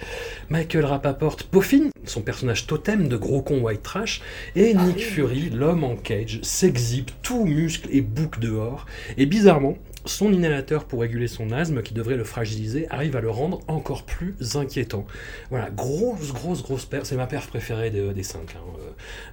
Michael 0.51 0.85
Rapaport 0.85 1.37
peaufine 1.51 1.91
son 2.07 2.23
personnage 2.23 2.67
totem 2.67 3.09
de 3.09 3.17
gros 3.17 3.43
con 3.43 3.61
white 3.61 3.83
trash, 3.83 4.21
et 4.57 4.75
Nick 4.75 5.01
Fury, 5.01 5.51
l'homme 5.51 5.85
en 5.85 5.97
cage, 5.97 6.41
s'exhibe 6.43 7.11
tout 7.23 7.45
muscle 7.45 7.89
et 7.93 8.01
bouc 8.01 8.41
dehors, 8.41 8.87
et 9.17 9.27
bizarrement, 9.45 9.77
son 10.07 10.33
inhalateur 10.33 10.87
pour 10.87 11.03
réguler 11.03 11.29
son 11.29 11.51
asthme, 11.51 11.83
qui 11.83 11.93
devrait 11.93 12.17
le 12.17 12.25
fragiliser, 12.25 12.87
arrive 12.91 13.15
à 13.15 13.21
le 13.21 13.29
rendre 13.29 13.61
encore 13.69 14.05
plus 14.05 14.35
inquiétant. 14.57 15.05
Voilà, 15.51 15.69
grosse, 15.69 16.33
grosse, 16.33 16.63
grosse 16.63 16.87
perf. 16.87 17.05
C'est 17.05 17.17
ma 17.17 17.27
perf 17.27 17.49
préférée 17.49 17.91
des, 17.91 18.15
des 18.15 18.23
cinq. 18.23 18.57
hein. 18.57 18.61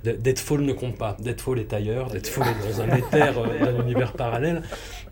Euh, 0.06 0.18
Deadfall 0.18 0.62
ne 0.64 0.74
compte 0.74 0.98
pas. 0.98 1.16
Deadfall 1.20 1.60
est 1.60 1.72
ailleurs. 1.72 2.10
Deadfall 2.10 2.46
est 2.50 2.68
dans 2.70 2.82
un 2.82 2.90
éther, 2.98 3.38
euh, 3.38 3.60
d'un 3.74 3.82
univers 3.84 4.12
parallèle. 4.12 4.64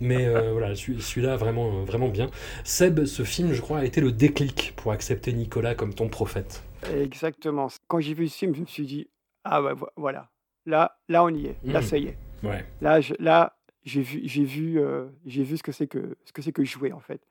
Mais 0.02 0.26
euh, 0.26 0.52
voilà, 0.52 0.76
celui- 0.76 1.02
celui-là, 1.02 1.38
vraiment, 1.38 1.84
vraiment 1.86 2.10
bien. 2.10 2.28
Seb, 2.66 3.06
ce 3.06 3.24
film, 3.24 3.54
je 3.54 3.62
crois, 3.62 3.80
a 3.80 3.86
été 3.86 4.02
le 4.02 4.12
déclic 4.12 4.74
pour 4.76 4.92
accepter 4.92 5.32
Nicolas 5.32 5.76
comme 5.76 5.94
ton 5.94 6.10
prophète. 6.10 6.62
Exactement. 6.94 7.68
Quand 7.88 8.02
j'ai 8.02 8.14
vu 8.14 8.28
ce 8.28 8.38
film, 8.38 8.54
je 8.54 8.62
me 8.62 8.66
suis 8.66 8.86
dit 8.86 9.08
Ah 9.46 9.62
ouais, 9.64 9.74
vo- 9.74 9.88
voilà. 9.96 10.28
Là, 10.66 10.98
là 11.08 11.24
on 11.24 11.30
y 11.30 11.46
est. 11.48 11.56
Là, 11.64 11.80
Mm. 11.80 11.84
ça 11.84 11.98
y 11.98 12.08
est. 12.08 12.18
Ouais. 12.44 12.66
Là, 12.82 13.00
je- 13.02 13.14
là 13.20 13.56
j'ai 13.84 14.02
vu, 14.02 14.22
j'ai 14.24 14.44
vu, 14.44 14.80
euh, 14.80 15.08
j'ai 15.26 15.44
vu 15.44 15.58
ce 15.58 15.64
que 15.64 15.72
c'est 15.72 15.88
que 15.88 16.18
ce 16.26 16.34
que 16.34 16.42
c'est 16.42 16.52
que 16.52 16.64
jouer 16.64 16.92
en 16.92 17.00
fait. 17.00 17.22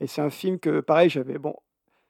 Et 0.00 0.06
c'est 0.06 0.20
un 0.20 0.30
film 0.30 0.58
que, 0.58 0.80
pareil, 0.80 1.08
j'avais 1.08 1.38
bon, 1.38 1.54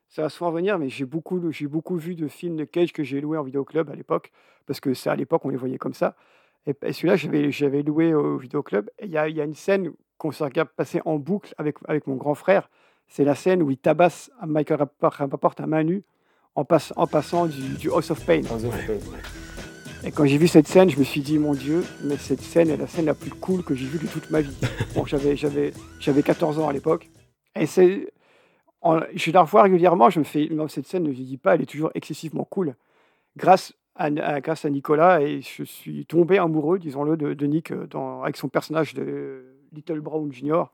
ça 0.08 0.22
va 0.22 0.28
souvent 0.28 0.50
venir, 0.50 0.78
mais 0.78 0.88
j'ai 0.88 1.04
beaucoup, 1.04 1.50
j'ai 1.52 1.66
beaucoup 1.66 1.96
vu 1.96 2.14
de 2.14 2.28
films 2.28 2.56
de 2.56 2.64
Cage 2.64 2.92
que 2.92 3.02
j'ai 3.02 3.20
loué 3.20 3.38
en 3.38 3.42
vidéoclub 3.42 3.90
à 3.90 3.94
l'époque, 3.94 4.30
parce 4.66 4.80
que 4.80 4.94
c'est 4.94 5.10
à 5.10 5.16
l'époque 5.16 5.44
on 5.44 5.50
les 5.50 5.56
voyait 5.56 5.78
comme 5.78 5.94
ça. 5.94 6.16
Et, 6.66 6.92
celui-là, 6.92 7.16
j'avais, 7.16 7.50
j'avais 7.50 7.82
loué 7.82 8.14
au 8.14 8.38
vidéoclub. 8.38 8.88
Et 8.98 9.06
il 9.06 9.10
y 9.10 9.18
a, 9.18 9.28
y 9.28 9.40
a 9.40 9.44
une 9.44 9.54
scène 9.54 9.90
qu'on 10.16 10.30
se 10.30 10.44
regarde 10.44 10.68
passer 10.68 11.00
en 11.04 11.18
boucle 11.18 11.54
avec 11.58 11.76
avec 11.88 12.06
mon 12.06 12.16
grand 12.16 12.34
frère. 12.34 12.70
C'est 13.08 13.24
la 13.24 13.34
scène 13.34 13.62
où 13.62 13.70
il 13.70 13.78
tabasse 13.78 14.30
Michael 14.46 14.86
Rappaport 15.00 15.54
à 15.58 15.66
main 15.66 15.82
nue 15.82 16.04
en, 16.54 16.64
passant 16.64 17.46
du 17.46 17.90
House 17.90 18.10
of 18.10 18.24
Pain. 18.24 18.42
Et 20.04 20.10
quand 20.10 20.26
j'ai 20.26 20.36
vu 20.36 20.48
cette 20.48 20.66
scène, 20.66 20.90
je 20.90 20.98
me 20.98 21.04
suis 21.04 21.20
dit, 21.20 21.38
mon 21.38 21.54
Dieu, 21.54 21.84
mais 22.02 22.16
cette 22.16 22.40
scène 22.40 22.68
est 22.70 22.76
la 22.76 22.88
scène 22.88 23.06
la 23.06 23.14
plus 23.14 23.30
cool 23.30 23.62
que 23.62 23.74
j'ai 23.74 23.86
vue 23.86 23.98
de 23.98 24.10
toute 24.10 24.30
ma 24.30 24.40
vie. 24.40 24.56
bon, 24.94 25.06
j'avais, 25.06 25.36
j'avais, 25.36 25.72
j'avais 26.00 26.22
14 26.22 26.58
ans 26.58 26.68
à 26.68 26.72
l'époque. 26.72 27.08
Et 27.54 27.66
c'est, 27.66 28.12
je 29.14 29.30
la 29.30 29.42
revois 29.42 29.62
régulièrement, 29.62 30.10
je 30.10 30.18
me 30.18 30.24
fais, 30.24 30.48
non, 30.50 30.66
cette 30.66 30.88
scène, 30.88 31.04
ne 31.04 31.12
dis 31.12 31.36
pas, 31.36 31.54
elle 31.54 31.62
est 31.62 31.66
toujours 31.66 31.90
excessivement 31.94 32.44
cool. 32.44 32.74
Grâce 33.36 33.74
à, 33.94 34.10
grâce 34.40 34.64
à 34.64 34.70
Nicolas, 34.70 35.20
et 35.20 35.40
je 35.40 35.62
suis 35.62 36.04
tombé 36.06 36.38
amoureux, 36.38 36.80
disons-le, 36.80 37.16
de, 37.16 37.34
de 37.34 37.46
Nick 37.46 37.70
euh, 37.70 37.86
dans, 37.86 38.22
avec 38.22 38.36
son 38.36 38.48
personnage 38.48 38.94
de 38.94 39.44
Little 39.72 40.00
Brown 40.00 40.32
Jr., 40.32 40.64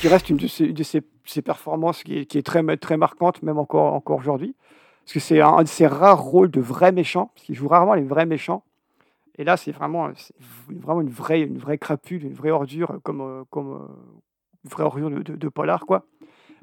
qui 0.00 0.08
reste 0.08 0.28
une 0.28 0.36
de 0.36 0.46
ses, 0.46 0.72
de 0.72 0.82
ses, 0.82 1.42
performances 1.42 2.02
qui 2.02 2.18
est, 2.18 2.26
qui 2.26 2.36
est, 2.38 2.42
très, 2.42 2.62
très 2.76 2.96
marquante, 2.96 3.42
même 3.42 3.58
encore, 3.58 3.94
encore 3.94 4.18
aujourd'hui. 4.18 4.54
Parce 5.04 5.14
que 5.14 5.20
c'est 5.20 5.40
un 5.40 5.62
de 5.62 5.68
ses 5.68 5.86
rares 5.86 6.22
rôles 6.22 6.50
de 6.50 6.60
vrai 6.60 6.92
méchant, 6.92 7.30
parce 7.34 7.46
qu'il 7.46 7.54
joue 7.54 7.68
rarement 7.68 7.94
les 7.94 8.02
vrais 8.02 8.26
méchants. 8.26 8.64
Et 9.38 9.44
là, 9.44 9.56
c'est 9.56 9.72
vraiment, 9.72 10.10
vraiment 10.68 11.02
une, 11.02 11.10
vraie, 11.10 11.42
une 11.42 11.58
vraie 11.58 11.78
crapule, 11.78 12.24
une 12.24 12.34
vraie 12.34 12.50
ordure, 12.50 12.98
comme, 13.02 13.20
euh, 13.20 13.44
comme 13.50 13.72
euh, 13.72 13.86
vraie 14.64 14.84
ordure 14.84 15.10
de, 15.10 15.36
de, 15.36 15.48
polar, 15.48 15.84
quoi. 15.84 16.06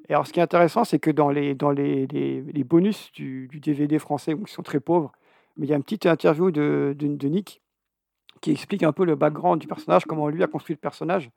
Et 0.10 0.14
alors, 0.14 0.28
ce 0.28 0.34
qui 0.34 0.40
est 0.40 0.44
intéressant, 0.44 0.84
c'est 0.84 1.00
que 1.00 1.12
dans 1.12 1.30
les, 1.30 1.56
dans 1.56 1.72
les, 1.72 2.08
les, 2.08 2.64
bonus 2.64 3.12
du, 3.14 3.48
DVD 3.54 4.00
français, 4.00 4.36
qui 4.36 4.52
sont 4.52 4.64
très 4.64 4.80
pauvres, 4.80 5.12
il 5.58 5.66
y 5.66 5.74
a 5.74 5.78
une 5.78 5.84
petite 5.84 6.08
interview 6.08 6.52
de, 6.52 6.96
de, 6.98 7.28
Nick 7.28 7.62
qui 8.42 8.52
explique 8.52 8.84
un 8.84 8.92
peu 8.92 9.06
le 9.06 9.16
background 9.16 9.62
du 9.62 9.68
personnage, 9.68 10.06
comment 10.06 10.28
lui 10.28 10.44
a 10.44 10.48
construit 10.48 10.74
le 10.74 10.80
personnage. 10.80 11.30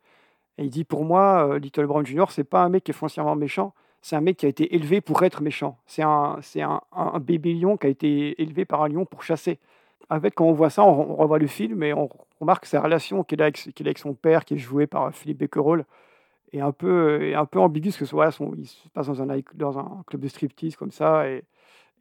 Et 0.58 0.64
il 0.64 0.70
dit 0.70 0.84
Pour 0.84 1.04
moi, 1.04 1.48
euh, 1.48 1.58
Little 1.58 1.86
Brown 1.86 2.04
Jr., 2.04 2.24
c'est 2.30 2.44
pas 2.44 2.62
un 2.64 2.70
mec 2.70 2.82
qui 2.82 2.90
est 2.90 2.94
foncièrement 2.94 3.36
méchant, 3.36 3.74
c'est 4.00 4.16
un 4.16 4.20
mec 4.20 4.38
qui 4.38 4.46
a 4.46 4.48
été 4.48 4.74
élevé 4.74 5.00
pour 5.00 5.22
être 5.22 5.42
méchant. 5.42 5.78
C'est 5.86 6.02
un, 6.02 6.38
un, 6.56 6.80
un, 6.92 7.20
bébé 7.20 7.54
lion 7.54 7.76
qui 7.76 7.86
a 7.86 7.90
été 7.90 8.40
élevé 8.42 8.64
par 8.64 8.82
un 8.82 8.88
lion 8.88 9.04
pour 9.04 9.22
chasser. 9.22 9.60
En 10.08 10.20
fait, 10.20 10.30
quand 10.30 10.44
on 10.44 10.52
voit 10.52 10.70
ça, 10.70 10.84
on, 10.84 11.16
revoit 11.16 11.38
le 11.38 11.46
film 11.46 11.82
et 11.82 11.92
on 11.92 12.08
remarque 12.40 12.66
sa 12.66 12.80
relation 12.80 13.24
qu'il 13.24 13.40
a, 13.42 13.46
avec, 13.46 13.56
qu'il 13.74 13.86
a 13.86 13.88
avec 13.88 13.98
son 13.98 14.14
père, 14.14 14.44
qui 14.44 14.54
est 14.54 14.58
joué 14.58 14.86
par 14.86 15.12
Philippe 15.12 15.38
Becquerel, 15.38 15.84
est 16.52 16.60
un 16.60 16.72
peu, 16.72 17.22
est 17.22 17.34
un 17.34 17.46
peu 17.46 17.58
ambigu, 17.58 17.90
parce 17.90 17.98
que 17.98 18.14
voilà, 18.14 18.30
son, 18.30 18.52
il 18.56 18.66
se 18.66 18.88
passe 18.88 19.08
dans 19.08 19.22
un, 19.22 19.26
dans 19.54 19.78
un 19.78 20.04
club 20.06 20.22
de 20.22 20.28
striptease 20.28 20.76
comme 20.76 20.92
ça. 20.92 21.28
Et, 21.28 21.42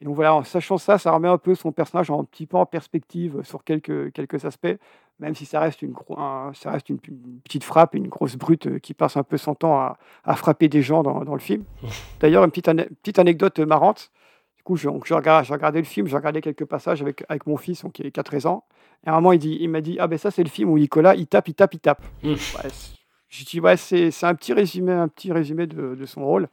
et 0.00 0.04
donc 0.04 0.14
voilà, 0.14 0.34
en 0.34 0.44
sachant 0.44 0.78
ça, 0.78 0.98
ça 0.98 1.10
remet 1.10 1.28
un 1.28 1.38
peu 1.38 1.54
son 1.54 1.72
personnage 1.72 2.10
un 2.10 2.24
petit 2.24 2.46
peu 2.46 2.56
en 2.56 2.66
perspective 2.66 3.42
sur 3.42 3.64
quelques, 3.64 4.12
quelques 4.12 4.44
aspects, 4.44 4.76
même 5.18 5.34
si 5.34 5.46
ça 5.46 5.60
reste 5.60 5.82
une, 5.82 5.94
ça 6.54 6.70
reste 6.70 6.90
une, 6.90 6.98
petite 7.42 7.64
frappe, 7.64 7.94
une 7.94 8.08
grosse 8.08 8.36
brute 8.36 8.66
euh, 8.66 8.78
qui 8.78 8.92
passe 8.92 9.16
un 9.16 9.22
peu 9.22 9.38
son 9.38 9.54
temps 9.54 9.78
à, 9.78 9.98
à 10.24 10.36
frapper 10.36 10.68
des 10.68 10.82
gens 10.82 11.02
dans, 11.02 11.24
dans 11.24 11.32
le 11.32 11.40
film. 11.40 11.64
D'ailleurs, 12.20 12.44
une 12.44 12.50
petite, 12.50 12.70
petite 13.02 13.18
anecdote 13.18 13.58
marrante. 13.60 14.10
Coup, 14.66 14.74
je, 14.74 14.88
je, 15.04 15.14
regardais, 15.14 15.46
je 15.46 15.52
regardais 15.52 15.78
le 15.78 15.84
film, 15.84 16.08
j'ai 16.08 16.16
regardé 16.16 16.40
quelques 16.40 16.64
passages 16.64 17.00
avec, 17.00 17.24
avec 17.28 17.46
mon 17.46 17.56
fils, 17.56 17.84
qui 17.94 18.02
est 18.02 18.10
13 18.10 18.46
ans. 18.46 18.64
Et 19.06 19.08
à 19.08 19.12
un 19.12 19.14
moment, 19.14 19.30
il, 19.32 19.38
dit, 19.38 19.56
il 19.60 19.70
m'a 19.70 19.80
dit 19.80 19.96
Ah 20.00 20.08
ben 20.08 20.18
ça, 20.18 20.32
c'est 20.32 20.42
le 20.42 20.48
film 20.48 20.70
où 20.70 20.76
Nicolas, 20.76 21.14
il 21.14 21.28
tape, 21.28 21.46
il 21.46 21.54
tape, 21.54 21.74
il 21.74 21.78
tape. 21.78 22.02
Mmh. 22.24 22.30
Ouais, 22.32 22.70
je 23.28 23.44
dis 23.44 23.60
Ouais, 23.60 23.76
c'est 23.76 24.24
un 24.24 24.34
petit 24.34 24.52
résumé, 24.52 24.90
un 24.92 25.06
petit 25.06 25.30
résumé 25.30 25.68
de, 25.68 25.94
de 25.94 26.04
son 26.04 26.24
rôle. 26.24 26.48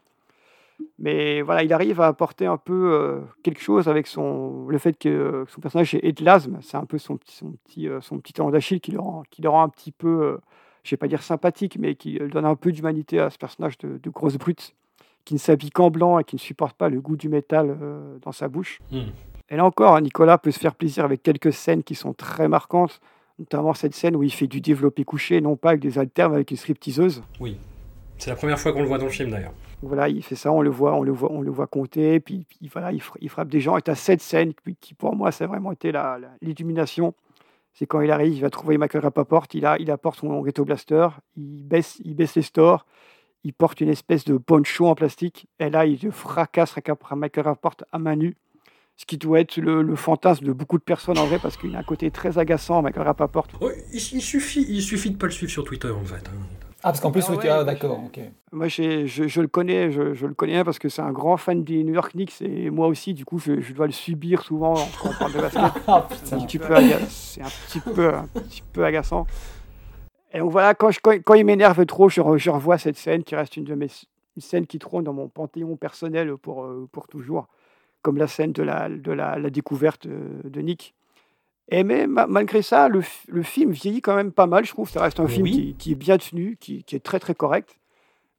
Mais 0.99 1.41
voilà, 1.41 1.63
il 1.63 1.73
arrive 1.73 2.01
à 2.01 2.07
apporter 2.07 2.45
un 2.45 2.57
peu 2.57 2.93
euh, 2.93 3.21
quelque 3.43 3.61
chose 3.61 3.87
avec 3.87 4.07
son, 4.07 4.67
le 4.67 4.77
fait 4.77 4.97
que 4.97 5.09
euh, 5.09 5.45
son 5.47 5.61
personnage 5.61 5.95
est 5.95 6.19
de 6.19 6.23
l'asthme. 6.23 6.59
C'est 6.61 6.77
un 6.77 6.85
peu 6.85 6.97
son, 6.97 7.19
son 7.25 7.51
petit, 7.51 7.87
euh, 7.87 8.01
son 8.01 8.19
petit 8.19 8.33
d'Achille 8.33 8.79
qui 8.79 8.91
le 8.91 8.99
rend, 8.99 9.23
qui 9.29 9.41
le 9.41 9.49
rend 9.49 9.63
un 9.63 9.69
petit 9.69 9.91
peu, 9.91 10.37
je 10.83 10.91
vais 10.91 10.97
pas 10.97 11.07
dire 11.07 11.23
sympathique, 11.23 11.77
mais 11.79 11.95
qui 11.95 12.19
donne 12.19 12.45
un 12.45 12.55
peu 12.55 12.71
d'humanité 12.71 13.19
à 13.19 13.29
ce 13.29 13.37
personnage 13.37 13.77
de, 13.79 14.09
grosse 14.09 14.37
brute 14.37 14.75
qui 15.25 15.35
ne 15.35 15.39
s'habille 15.39 15.69
qu'en 15.69 15.89
blanc 15.89 16.19
et 16.19 16.23
qui 16.23 16.35
ne 16.35 16.41
supporte 16.41 16.77
pas 16.77 16.89
le 16.89 16.99
goût 17.01 17.15
du 17.15 17.29
métal 17.29 17.77
dans 18.21 18.31
sa 18.31 18.47
bouche. 18.47 18.79
Hmm. 18.91 19.09
Et 19.49 19.55
là 19.55 19.65
encore, 19.65 19.99
Nicolas 20.01 20.37
peut 20.37 20.51
se 20.51 20.59
faire 20.59 20.75
plaisir 20.75 21.05
avec 21.05 21.21
quelques 21.21 21.53
scènes 21.53 21.83
qui 21.83 21.95
sont 21.95 22.13
très 22.13 22.47
marquantes, 22.47 22.99
notamment 23.39 23.73
cette 23.73 23.93
scène 23.93 24.15
où 24.15 24.23
il 24.23 24.33
fait 24.33 24.47
du 24.47 24.61
développé 24.61 25.03
couché, 25.03 25.41
non 25.41 25.55
pas 25.55 25.69
avec 25.69 25.81
des 25.81 25.99
alternes, 25.99 26.33
avec 26.33 26.51
une 26.51 26.57
stripteaseuse. 26.57 27.23
Oui, 27.39 27.57
c'est 28.17 28.29
la 28.29 28.35
première 28.35 28.59
fois 28.59 28.71
qu'on 28.71 28.81
le 28.81 28.87
voit 28.87 28.97
dans 28.97 29.05
le 29.05 29.11
film 29.11 29.31
d'ailleurs. 29.31 29.53
Voilà, 29.81 30.07
il 30.07 30.23
fait 30.23 30.35
ça, 30.35 30.51
on 30.51 30.61
le 30.61 30.69
voit, 30.69 30.95
on 30.95 31.03
le 31.03 31.11
voit, 31.11 31.29
on 31.31 31.41
le 31.41 31.51
voit 31.51 31.67
compter, 31.67 32.21
puis, 32.21 32.47
voilà, 32.71 32.93
il, 32.93 33.01
frappe 33.29 33.49
des 33.49 33.59
gens. 33.59 33.77
Et 33.77 33.81
as 33.89 33.95
cette 33.95 34.21
scène 34.21 34.53
qui, 34.79 34.93
pour 34.93 35.13
moi, 35.13 35.31
ça 35.33 35.43
a 35.43 35.47
vraiment 35.47 35.73
été 35.73 35.91
l'illumination. 36.41 37.13
C'est 37.73 37.85
quand 37.85 37.99
il 37.99 38.09
arrive, 38.09 38.33
il 38.33 38.41
va 38.41 38.49
trouver 38.49 38.77
Michael 38.77 39.01
Rappaport, 39.01 39.47
il, 39.53 39.65
a, 39.65 39.77
il 39.79 39.91
apporte 39.91 40.19
son 40.19 40.41
ghetto 40.41 40.63
blaster, 40.63 41.09
il 41.35 41.63
baisse, 41.65 41.99
il 42.05 42.15
baisse 42.15 42.35
les 42.35 42.43
stores, 42.43 42.85
il 43.43 43.53
porte 43.53 43.81
une 43.81 43.89
espèce 43.89 44.23
de 44.25 44.37
poncho 44.37 44.87
en 44.87 44.95
plastique, 44.95 45.47
et 45.59 45.69
là, 45.69 45.85
il 45.85 46.11
fracasse 46.11 46.75
Michael 47.15 47.45
Rappaport 47.45 47.75
à 47.91 47.99
main 47.99 48.15
nue. 48.15 48.35
Ce 48.95 49.05
qui 49.05 49.17
doit 49.17 49.39
être 49.39 49.57
le, 49.57 49.95
fantasme 49.95 50.45
de 50.45 50.53
beaucoup 50.53 50.77
de 50.77 50.83
personnes 50.83 51.17
en 51.17 51.25
vrai, 51.25 51.39
parce 51.39 51.57
qu'il 51.57 51.75
a 51.75 51.79
un 51.79 51.83
côté 51.83 52.11
très 52.11 52.37
agaçant, 52.37 52.81
Michael 52.81 53.03
Rappaport. 53.03 53.47
il, 53.91 53.99
suffit, 53.99 54.65
il 54.69 54.81
suffit 54.81 55.09
de 55.11 55.17
pas 55.17 55.25
le 55.25 55.31
suivre 55.31 55.51
sur 55.51 55.63
Twitter, 55.63 55.89
en 55.89 56.05
fait. 56.05 56.27
Hein. 56.27 56.63
Ah, 56.85 56.89
parce 56.89 56.99
qu'en 56.99 57.11
plus, 57.11 57.23
ah, 57.29 57.59
ah 57.59 57.63
d'accord, 57.63 58.03
ok. 58.05 58.19
Moi, 58.51 58.67
je, 58.67 59.05
je, 59.05 59.41
le 59.41 59.47
connais, 59.47 59.89
je, 59.89 60.13
je, 60.13 60.27
le 60.27 60.33
connais 60.33 60.65
parce 60.65 60.79
que 60.79 60.89
c'est 60.89 61.01
un 61.01 61.13
grand 61.13 61.37
fan 61.37 61.63
des 61.63 61.81
New 61.81 61.93
York 61.93 62.11
Knicks 62.11 62.41
et 62.41 62.69
moi 62.69 62.87
aussi, 62.87 63.13
du 63.13 63.23
coup, 63.23 63.39
je, 63.39 63.71
dois 63.71 63.85
le 63.85 63.93
subir 63.93 64.43
souvent 64.43 64.73
quand 65.01 65.09
on 65.11 65.13
parle 65.17 65.31
de 65.31 65.39
basket. 65.39 65.61
ah, 65.87 66.07
c'est 66.25 66.35
un 66.35 66.41
petit 66.41 66.59
peu, 66.59 66.75
c'est 67.07 67.41
un 67.41 67.47
petit 67.67 67.79
peu, 67.79 68.13
un 68.13 68.27
petit 68.33 68.63
peu 68.73 68.83
agaçant. 68.83 69.25
Et 70.33 70.39
donc 70.39 70.51
voilà, 70.51 70.73
quand, 70.73 70.89
quand, 71.01 71.11
quand 71.23 71.35
il 71.35 71.45
m'énerve 71.45 71.85
trop, 71.85 72.09
je, 72.09 72.21
revois 72.21 72.77
cette 72.77 72.97
scène 72.97 73.23
qui 73.23 73.35
reste 73.35 73.55
une 73.55 73.65
de 73.65 73.75
mes 73.75 73.87
scènes 74.37 74.65
qui 74.65 74.79
trône 74.79 75.03
dans 75.03 75.13
mon 75.13 75.27
panthéon 75.27 75.75
personnel 75.75 76.35
pour, 76.37 76.63
euh, 76.63 76.89
pour 76.91 77.07
toujours, 77.07 77.47
comme 78.01 78.17
la 78.17 78.27
scène 78.27 78.51
de 78.51 78.63
la, 78.63 78.89
de 78.89 79.11
la, 79.11 79.37
la 79.37 79.49
découverte 79.51 80.07
euh, 80.07 80.41
de 80.43 80.61
Nick. 80.61 80.95
Et 81.69 81.83
mais 81.83 82.07
malgré 82.07 82.61
ça, 82.61 82.89
le, 82.89 83.01
le, 83.27 83.41
film 83.41 83.71
vieillit 83.71 84.01
quand 84.01 84.15
même 84.15 84.33
pas 84.33 84.47
mal, 84.47 84.65
je 84.65 84.71
trouve. 84.71 84.89
Ça 84.89 85.01
reste 85.01 85.19
un 85.21 85.27
film 85.27 85.47
qui, 85.47 85.75
qui, 85.75 85.93
est 85.93 85.95
bien 85.95 86.17
tenu, 86.17 86.57
qui, 86.59 86.83
qui, 86.83 86.95
est 86.95 86.99
très 86.99 87.19
très 87.19 87.35
correct. 87.35 87.79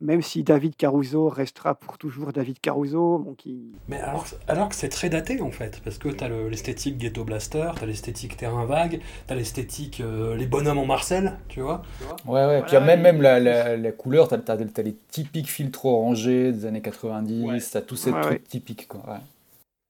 Même 0.00 0.22
si 0.22 0.42
David 0.42 0.76
Caruso 0.76 1.28
restera 1.28 1.74
pour 1.74 1.98
toujours 1.98 2.32
David 2.32 2.60
Caruso. 2.60 3.18
Bon, 3.18 3.34
qui... 3.34 3.72
Mais 3.88 3.98
alors, 4.00 4.26
alors 4.48 4.68
que 4.68 4.74
c'est 4.74 4.88
très 4.88 5.08
daté 5.08 5.40
en 5.40 5.50
fait, 5.50 5.80
parce 5.84 5.98
que 5.98 6.08
tu 6.08 6.24
as 6.24 6.28
l'esthétique 6.28 6.98
Ghetto 6.98 7.24
Blaster, 7.24 7.70
tu 7.76 7.84
as 7.84 7.86
l'esthétique 7.86 8.36
Terrain 8.36 8.66
Vague, 8.66 9.00
tu 9.26 9.32
as 9.32 9.36
l'esthétique 9.36 10.00
euh, 10.00 10.36
Les 10.36 10.46
Bonhommes 10.46 10.78
en 10.78 10.86
Marcel, 10.86 11.38
tu 11.48 11.60
vois 11.60 11.82
Ouais, 12.26 12.44
ouais, 12.44 12.62
puis 12.66 12.76
même, 12.78 13.00
même 13.00 13.22
la, 13.22 13.40
la, 13.40 13.76
la 13.76 13.92
couleur, 13.92 14.28
tu 14.28 14.34
as, 14.34 14.52
as, 14.52 14.82
les 14.82 14.96
typiques 15.08 15.50
filtres 15.50 15.86
orangés 15.86 16.52
des 16.52 16.66
années 16.66 16.82
90, 16.82 17.70
tu 17.70 17.76
as 17.76 17.80
tous 17.80 17.96
ces 17.96 18.10
trucs 18.10 18.48
typiques. 18.48 18.88
Quoi, 18.88 19.00
ouais 19.08 19.20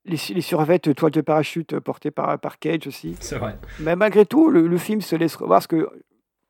les, 0.05 0.17
les 0.33 0.41
survettes 0.41 0.93
toile 0.95 1.11
de 1.11 1.21
parachute 1.21 1.73
euh, 1.73 1.81
portées 1.81 2.11
par, 2.11 2.39
par 2.39 2.59
Cage 2.59 2.87
aussi. 2.87 3.15
C'est 3.19 3.37
vrai. 3.37 3.57
Mais 3.79 3.95
malgré 3.95 4.25
tout, 4.25 4.49
le, 4.49 4.77
film 4.77 5.01
se 5.01 5.15
laisse 5.15 5.35
revoir 5.35 5.57
parce 5.57 5.67
que 5.67 5.89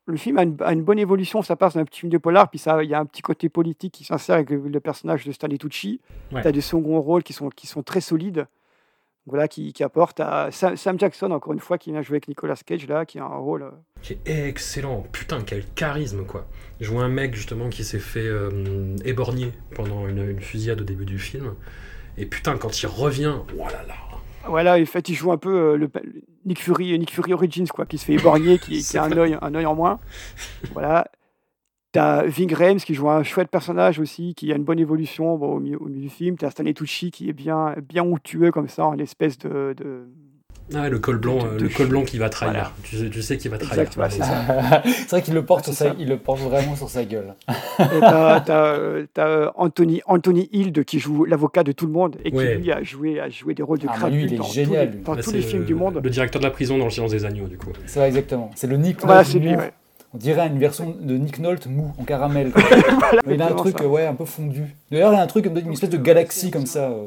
le 0.06 0.16
film 0.16 0.38
a 0.38 0.72
une, 0.72 0.82
bonne 0.82 0.98
évolution. 0.98 1.42
Ça 1.42 1.56
passe 1.56 1.74
d'un 1.74 1.84
petit 1.84 2.00
film 2.00 2.12
de 2.12 2.18
polar, 2.18 2.48
puis 2.48 2.62
il 2.64 2.88
y 2.88 2.94
a 2.94 3.00
un 3.00 3.06
petit 3.06 3.22
côté 3.22 3.48
politique 3.48 3.94
qui 3.94 4.04
s'insère 4.04 4.36
avec 4.36 4.50
le, 4.50 4.80
personnage 4.80 5.24
de 5.24 5.32
Stanley 5.32 5.58
Tucci. 5.58 6.00
Tu 6.30 6.36
as 6.36 6.52
des 6.52 6.60
seconds 6.60 7.00
rôles 7.00 7.22
qui 7.22 7.32
sont, 7.32 7.48
qui 7.48 7.66
sont 7.66 7.82
très 7.82 8.00
solides. 8.00 8.46
Voilà, 9.28 9.48
qui, 9.48 9.72
qui 9.72 9.82
apporte 9.82 10.20
à 10.20 10.52
Sam, 10.52 11.00
Jackson, 11.00 11.32
encore 11.32 11.52
une 11.52 11.58
fois, 11.58 11.78
qui 11.78 11.90
vient 11.90 12.00
jouer 12.00 12.14
avec 12.14 12.28
Nicolas 12.28 12.54
Cage, 12.64 12.86
là, 12.86 13.04
qui 13.04 13.18
a 13.18 13.24
un 13.24 13.38
rôle. 13.38 13.64
Euh, 13.64 13.70
qui 14.00 14.16
est 14.24 14.46
excellent. 14.46 15.04
Putain, 15.10 15.42
quel 15.44 15.66
charisme, 15.74 16.24
quoi. 16.24 16.46
Je 16.80 16.88
vois 16.92 17.02
un 17.02 17.08
mec, 17.08 17.34
justement, 17.34 17.68
qui 17.68 17.82
s'est 17.82 17.98
fait 17.98 18.20
euh, 18.20 18.94
éborgner 19.04 19.50
pendant 19.74 20.06
une, 20.06 20.30
une, 20.30 20.40
fusillade 20.40 20.80
au 20.80 20.84
début 20.84 21.06
du 21.06 21.18
film. 21.18 21.54
Et 22.16 22.24
putain, 22.24 22.56
quand 22.56 22.80
il 22.80 22.86
revient, 22.86 23.34
voilà 23.56 23.80
oh 23.82 23.88
là 23.88 24.15
Voilà, 24.48 24.76
en 24.76 24.84
fait, 24.86 25.08
il 25.08 25.14
joue 25.14 25.32
un 25.32 25.38
peu 25.38 25.54
euh, 25.54 25.76
le, 25.76 25.90
Nick 26.44 26.60
Fury, 26.60 26.98
Nick 26.98 27.12
Fury 27.12 27.32
Origins, 27.32 27.66
quoi, 27.68 27.86
qui 27.86 27.98
se 27.98 28.04
fait 28.04 28.14
éborgner, 28.14 28.58
qui, 28.58 28.82
qui 28.88 28.98
a 28.98 29.04
un 29.04 29.12
œil, 29.12 29.38
un 29.40 29.54
œil 29.54 29.66
en 29.66 29.74
moins. 29.74 29.98
voilà. 30.72 31.06
T'as 31.92 32.24
Ving 32.24 32.52
Rhames 32.52 32.78
qui 32.78 32.94
joue 32.94 33.08
un 33.08 33.22
chouette 33.22 33.48
personnage 33.48 33.98
aussi, 33.98 34.34
qui 34.34 34.52
a 34.52 34.56
une 34.56 34.64
bonne 34.64 34.78
évolution 34.78 35.34
au, 35.34 35.60
milieu, 35.60 35.78
du 35.86 36.10
film. 36.10 36.36
T'as 36.36 36.50
Stanley 36.50 36.74
Tucci 36.74 37.10
qui 37.10 37.30
est 37.30 37.32
bien, 37.32 37.74
bien 37.88 38.02
onctueux 38.02 38.50
comme 38.50 38.68
ça, 38.68 38.86
en 38.86 38.98
espèce 38.98 39.38
de, 39.38 39.74
de 39.74 40.06
ah, 40.74 40.88
le 40.88 40.98
col 40.98 41.18
blanc, 41.18 41.38
le 41.58 41.68
col 41.68 41.86
blanc 41.86 42.02
qui 42.02 42.18
va 42.18 42.28
trahir. 42.28 42.72
Tu, 42.82 42.96
sais, 42.96 43.08
tu, 43.08 43.22
sais 43.22 43.36
qu'il 43.36 43.50
va 43.50 43.58
trahir. 43.58 43.88
c'est 44.84 45.10
vrai 45.10 45.22
qu'il 45.22 45.34
le 45.34 45.44
porte, 45.44 45.70
il 45.98 46.08
le 46.08 46.16
porte 46.16 46.40
vraiment 46.40 46.74
sur 46.74 46.90
sa 46.90 47.04
gueule. 47.04 47.34
t'as, 47.78 48.42
as, 49.16 49.52
Anthony, 49.54 50.02
Anthony 50.06 50.48
Hild 50.52 50.84
qui 50.84 50.98
joue 50.98 51.24
l'avocat 51.24 51.62
de 51.62 51.70
tout 51.70 51.86
le 51.86 51.92
monde 51.92 52.16
et 52.24 52.32
qui 52.32 52.44
lui 52.44 52.72
a 52.72 52.82
joué, 52.82 53.20
a 53.20 53.28
joué 53.28 53.54
des 53.54 53.62
rôles 53.62 53.78
de 53.78 53.86
ah, 53.88 54.08
lui, 54.10 54.24
il 54.24 54.34
est 54.34 54.36
dans, 54.36 54.44
génial, 54.44 54.90
tous 54.90 54.96
les, 54.96 55.02
dans 55.02 55.16
tous 55.22 55.32
les 55.32 55.42
films 55.42 55.64
du 55.64 55.74
monde. 55.74 56.00
Le 56.02 56.10
directeur 56.10 56.40
de 56.40 56.46
la 56.46 56.50
prison 56.50 56.78
dans 56.78 56.86
le 56.86 56.90
silence 56.90 57.12
des 57.12 57.24
agneaux, 57.24 57.46
du 57.46 57.58
coup. 57.58 57.70
C'est 57.86 58.00
vrai, 58.00 58.08
exactement. 58.08 58.50
C'est 58.56 58.66
le 58.66 58.76
Nick 58.76 59.00
voilà, 59.02 59.22
c'est 59.22 59.38
lui, 59.38 59.54
On 60.12 60.18
dirait 60.18 60.48
une 60.48 60.58
version 60.58 60.96
de 61.00 61.16
Nick 61.16 61.38
Nolte 61.38 61.66
mou 61.66 61.92
en 61.98 62.04
caramel. 62.04 62.52
il 63.30 63.40
a 63.40 63.46
un 63.46 63.54
truc 63.54 63.80
ouais, 63.80 64.06
un 64.06 64.14
peu 64.14 64.24
fondu. 64.24 64.64
D'ailleurs, 64.90 65.12
il 65.12 65.16
a 65.16 65.22
un 65.22 65.26
truc, 65.28 65.46
une 65.46 65.72
espèce 65.72 65.90
de 65.90 65.98
galaxie 65.98 66.50
comme 66.50 66.66
ça. 66.66 66.90
Euh, 66.90 67.06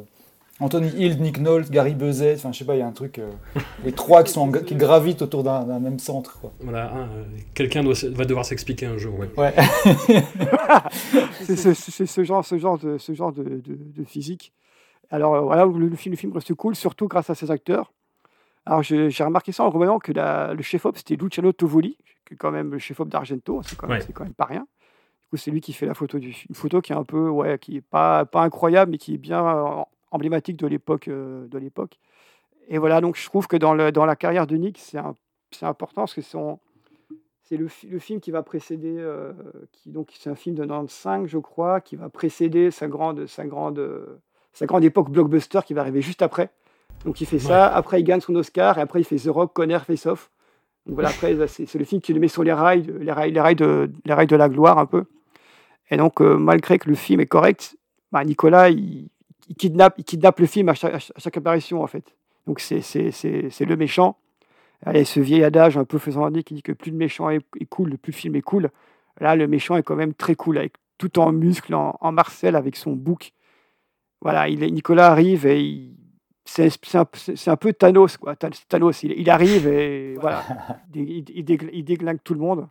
Anthony 0.62 0.90
Hild, 0.90 1.22
Nick 1.22 1.40
Nolte, 1.40 1.70
Gary 1.72 1.96
Buzet, 1.96 2.36
enfin 2.36 2.52
je 2.52 2.60
sais 2.60 2.66
pas, 2.66 2.76
il 2.76 2.80
y 2.80 2.82
a 2.82 2.88
un 2.88 2.92
truc. 2.92 3.18
euh, 3.20 3.30
les 3.86 3.94
trois 3.94 4.24
qui, 4.24 4.34
sont, 4.34 4.52
qui 4.52 4.76
gravitent 4.76 5.22
autour 5.22 5.44
d'un 5.44 5.80
même 5.80 6.00
centre. 6.00 6.38
Quoi. 6.42 6.52
Voilà, 6.60 6.92
hein, 6.94 7.08
euh, 7.16 7.24
quelqu'un 7.54 7.82
va 7.84 8.26
devoir 8.26 8.44
s'expliquer 8.46 8.86
un 8.88 8.98
jour. 8.98 9.18
Ouais. 9.20 9.30
Ouais. 9.38 9.54
c'est 11.44 11.56
ce, 12.06 12.24
genre, 12.24 12.44
ce 12.46 12.58
genre, 12.58 12.78
de, 12.78 12.98
ce 12.98 13.14
genre 13.14 13.32
de, 13.32 13.44
de- 13.44 13.62
de 13.68 14.04
physique. 14.04 14.52
Alors 15.12 15.36
euh, 15.36 15.42
voilà, 15.42 15.66
le, 15.66 15.88
le 15.88 15.96
film, 15.96 16.14
le 16.14 16.18
film 16.18 16.34
reste 16.34 16.54
cool, 16.54 16.76
surtout 16.76 17.08
grâce 17.08 17.30
à 17.30 17.36
ses 17.36 17.52
acteurs. 17.52 17.92
Alors 18.66 18.84
j'ai 18.84 19.10
remarqué 19.24 19.52
ça 19.52 19.64
en 19.64 19.70
revoyant 19.70 19.98
que 20.00 20.12
la- 20.12 20.54
le 20.54 20.62
chef-op 20.62 20.96
c'était 20.98 21.16
Luciano 21.16 21.52
Tovoli, 21.52 21.98
qui 22.28 22.34
est 22.34 22.38
quand 22.38 22.52
même 22.52 22.72
le 22.72 22.80
chef-op 22.80 23.08
d'Argento, 23.10 23.62
c'est 23.64 23.76
quand, 23.78 23.88
même- 23.88 23.98
Ouais. 23.98 24.04
c'est 24.06 24.14
quand 24.14 24.24
même 24.24 24.34
pas 24.34 24.46
rien. 24.46 24.68
Du 25.22 25.28
coup, 25.30 25.38
c'est 25.38 25.52
lui 25.52 25.62
qui 25.62 25.74
fait 25.74 25.86
la 25.86 25.94
photo 25.94 26.20
du 26.20 26.36
une 26.50 26.56
photo 26.56 26.82
qui 26.82 26.92
est 26.92 26.96
un 26.96 27.04
peu, 27.04 27.30
ouais, 27.30 27.58
qui 27.60 27.78
est 27.78 27.82
pas, 27.82 28.26
pas 28.26 28.42
incroyable, 28.42 28.92
mais 28.92 28.98
qui 28.98 29.14
est 29.16 29.18
bien 29.18 29.46
euh, 29.46 29.82
emblématique 30.12 30.58
de 30.58 30.68
l'époque, 30.68 31.08
euh, 31.08 31.48
de 31.48 31.58
l'époque. 31.58 32.00
Et 32.68 32.78
voilà, 32.78 33.02
donc 33.02 33.16
je 33.18 33.26
trouve 33.26 33.48
que 33.48 33.58
dans, 33.58 33.74
le, 33.74 33.92
dans 33.92 34.06
la 34.06 34.16
carrière 34.16 34.48
de 34.48 34.56
Nick, 34.56 34.78
c'est 34.78 34.98
un- 34.98 35.16
c'est 35.52 35.66
important 35.66 36.02
parce 36.02 36.14
que 36.14 36.22
son, 36.22 36.60
c'est 37.44 37.58
le, 37.58 37.68
fi- 37.68 37.88
le 37.88 37.98
film 38.00 38.20
qui 38.20 38.30
va 38.32 38.44
précéder, 38.44 38.96
euh, 38.98 39.34
qui, 39.72 39.90
donc 39.92 40.10
c'est 40.14 40.30
un 40.30 40.36
film 40.36 40.56
de 40.56 40.62
95, 40.64 41.28
je 41.28 41.38
crois, 41.40 41.82
qui 41.82 41.96
va 41.96 42.10
précéder 42.10 42.70
sa 42.70 42.88
grande, 42.88 43.26
sa 43.26 43.46
grande, 43.48 44.20
sa 44.54 44.66
grande 44.68 44.84
époque 44.84 45.10
blockbuster 45.10 45.62
qui 45.66 45.74
va 45.74 45.82
arriver 45.82 46.02
juste 46.02 46.22
après. 46.22 46.50
Donc 47.06 47.22
il 47.22 47.26
fait 47.26 47.40
ça, 47.40 47.68
après 47.76 48.02
il 48.02 48.04
gagne 48.04 48.20
son 48.22 48.36
Oscar, 48.36 48.78
et 48.78 48.82
après 48.82 49.02
il 49.02 49.04
fait 49.06 49.16
The 49.18 49.30
Rock, 49.30 49.54
Conner, 49.54 49.80
Face 49.80 50.06
Off. 50.06 50.30
Donc 50.86 50.94
voilà, 50.96 51.10
après 51.10 51.36
c'est 51.48 51.66
c'est 51.66 51.80
le 51.80 51.86
film 51.86 52.02
qui 52.02 52.14
le 52.14 52.20
met 52.20 52.28
sur 52.28 52.44
les 52.44 52.54
rails, 52.54 52.84
de- 52.84 52.94
les 52.94 53.12
rails, 53.12 53.32
les 53.32 53.42
rails, 53.42 53.56
de, 53.56 53.90
les 54.06 54.14
rails 54.14 54.28
de 54.28 54.36
la 54.36 54.50
gloire 54.50 54.78
un 54.78 54.86
peu. 54.86 55.06
Et 55.90 55.98
donc 55.98 56.22
euh, 56.22 56.38
malgré 56.38 56.78
que 56.78 56.88
le 56.90 56.96
film 56.96 57.20
est 57.20 57.26
correct, 57.26 57.78
bah, 58.12 58.24
Nicolas 58.24 58.70
il, 58.70 59.10
il 59.50 59.56
kidnappe, 59.56 59.96
il 59.98 60.04
kidnappe 60.06 60.40
le 60.40 60.46
film 60.46 60.70
à 60.70 60.74
chaque, 60.76 60.94
à 60.94 61.38
apparition 61.38 61.84
en 61.84 61.88
fait. 61.88 62.16
Donc 62.48 62.60
c'est 62.62 62.80
le 62.80 63.76
méchant. 63.76 64.18
Il 64.88 64.96
y 64.96 65.02
a 65.02 65.06
ce 65.06 65.20
vieil 65.20 65.44
adage 65.44 65.78
un 65.78 65.84
peu 65.84 65.98
faisant 65.98 66.28
idée 66.30 66.44
qui 66.44 66.54
dit 66.54 66.64
que 66.64 66.72
plus 66.72 66.92
le 66.92 66.98
méchant 66.98 67.30
est, 67.30 67.42
cool, 67.70 67.98
plus 67.98 68.12
le 68.14 68.18
film 68.18 68.36
est 68.36 68.42
cool. 68.42 68.70
Là, 69.20 69.36
le 69.36 69.48
méchant 69.48 69.76
est 69.76 69.84
quand 69.84 69.98
même 69.98 70.14
très 70.14 70.36
cool, 70.36 70.58
avec 70.58 70.74
tout 70.98 71.20
en 71.20 71.34
muscle, 71.34 71.76
en, 71.76 71.98
en 72.00 72.12
Marcel, 72.14 72.56
avec 72.56 72.78
son 72.78 72.94
bouc. 72.94 73.34
Voilà, 74.22 74.48
il, 74.48 74.60
Nicolas 74.74 75.08
arrive 75.08 75.46
et 75.46 75.90
c'est 76.46 76.70
un, 76.96 77.06
un 77.48 77.56
peu 77.58 77.74
Thanos, 77.74 78.18
quoi. 78.18 78.36
Than- 78.38 78.50
Thanos, 78.70 79.04
il, 79.04 79.12
il 79.20 79.30
arrive 79.30 79.68
et 79.68 80.16
voilà, 80.22 80.46
il 80.94 81.84
déglingue 81.84 82.20
tout 82.24 82.34
le 82.34 82.40
monde. 82.40 82.68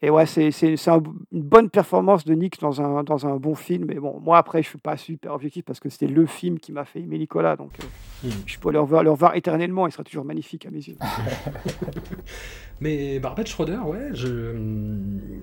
Et 0.00 0.10
ouais, 0.10 0.26
c'est 0.26 0.50
c'est- 0.52 0.76
c'est 0.76 0.90
un- 0.90 1.02
une 1.32 1.42
bonne 1.42 1.70
performance 1.70 2.24
de 2.24 2.32
Nick 2.34 2.60
dans 2.60 2.80
un, 2.80 3.02
dans 3.02 3.26
un 3.26 3.36
bon 3.36 3.54
film. 3.56 3.86
Mais 3.88 3.96
bon, 3.96 4.20
moi, 4.20 4.38
après, 4.38 4.62
je 4.62 4.68
suis 4.68 4.78
pas 4.78 4.96
super 4.96 5.32
objectif 5.34 5.64
parce 5.64 5.80
que 5.80 5.88
c'était 5.88 6.06
le 6.06 6.24
film 6.26 6.58
qui 6.60 6.70
m'a 6.72 6.84
fait 6.84 7.00
aimer 7.00 7.18
Nicolas. 7.18 7.56
Donc, 7.56 7.72
euh, 7.82 8.28
Mhm. 8.28 8.32
je 8.46 8.58
peux 8.58 8.70
le 8.70 8.78
revoir, 8.80 9.02
le 9.02 9.10
revoir 9.10 9.34
éternellement. 9.34 9.86
Il 9.88 9.92
sera 9.92 10.04
toujours 10.04 10.24
magnifique 10.24 10.66
à 10.66 10.70
mes 10.70 10.78
yeux. 10.78 10.96
Mais 12.80 13.18
Barbette 13.18 13.48
Schroeder, 13.48 13.78
ouais, 13.86 14.10
je, 14.12 14.54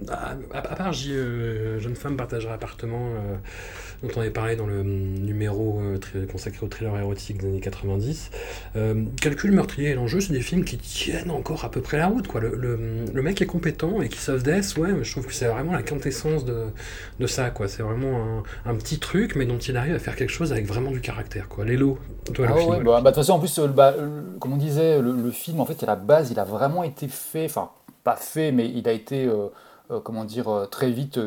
à, 0.09 0.37
à- 0.53 0.57
à 0.71 0.75
part 0.75 0.93
J, 0.93 1.11
euh, 1.11 1.79
Jeune 1.79 1.95
femme 1.97 2.15
partagera 2.15 2.53
appartement, 2.53 3.09
euh, 3.13 3.35
dont 4.03 4.07
on 4.15 4.21
avait 4.21 4.29
parlé 4.29 4.55
dans 4.55 4.67
le 4.67 4.79
hum, 4.79 4.87
numéro 5.19 5.81
euh, 5.81 5.97
tri- 5.97 6.25
consacré 6.27 6.65
au 6.65 6.69
thriller 6.69 6.97
érotique 6.97 7.39
des 7.39 7.47
années 7.47 7.59
90, 7.59 8.31
euh, 8.77 9.03
Calcul, 9.21 9.51
Meurtrier 9.51 9.89
et 9.89 9.95
l'enjeu, 9.95 10.21
c'est 10.21 10.31
des 10.31 10.39
films 10.39 10.63
qui 10.63 10.77
tiennent 10.77 11.29
encore 11.29 11.65
à 11.65 11.71
peu 11.71 11.81
près 11.81 11.97
la 11.97 12.07
route. 12.07 12.25
Quoi. 12.29 12.39
Le, 12.39 12.55
le- 12.55 12.79
le 13.13 13.21
mec 13.21 13.41
est 13.41 13.45
compétent 13.45 14.01
et 14.01 14.07
qui 14.07 14.17
sauve 14.19 14.43
Death, 14.45 14.77
ouais, 14.77 15.03
je 15.03 15.11
trouve 15.11 15.25
que 15.25 15.33
c'est 15.33 15.47
vraiment 15.47 15.73
la 15.73 15.83
quintessence 15.83 16.45
de, 16.45 16.67
de 17.19 17.27
ça. 17.27 17.49
quoi. 17.49 17.67
C'est 17.67 17.83
vraiment 17.83 18.43
un, 18.65 18.69
un 18.71 18.75
petit 18.75 18.99
truc, 18.99 19.35
mais 19.35 19.45
dont 19.45 19.57
il 19.57 19.75
arrive 19.75 19.95
à 19.95 19.99
faire 19.99 20.15
quelque 20.15 20.29
chose 20.31 20.51
avec 20.51 20.65
vraiment 20.65 20.91
du 20.91 21.01
caractère. 21.01 21.49
quoi. 21.49 21.65
Lélo, 21.65 21.97
toi, 22.33 22.47
Ah 22.49 22.53
ouais, 22.55 22.65
ouais, 22.65 22.83
bah, 22.83 23.01
bah, 23.01 23.01
de 23.01 23.07
toute 23.07 23.15
façon, 23.15 23.33
en 23.33 23.39
plus, 23.39 23.57
euh, 23.59 23.67
bah, 23.67 23.93
euh, 23.97 24.21
comme 24.39 24.53
on 24.53 24.57
disait, 24.57 25.01
le, 25.01 25.11
le 25.11 25.31
film, 25.31 25.59
en 25.59 25.65
fait, 25.65 25.81
à 25.83 25.87
la 25.87 25.95
base, 25.95 26.31
il 26.31 26.39
a 26.39 26.45
vraiment 26.45 26.83
été 26.83 27.07
fait, 27.07 27.45
enfin, 27.45 27.71
pas 28.03 28.15
fait, 28.15 28.51
mais 28.51 28.69
il 28.69 28.87
a 28.87 28.91
été, 28.91 29.25
euh, 29.25 29.47
euh, 29.91 29.99
comment 29.99 30.23
dire, 30.25 30.67
très 30.71 30.91
vite 30.91 31.19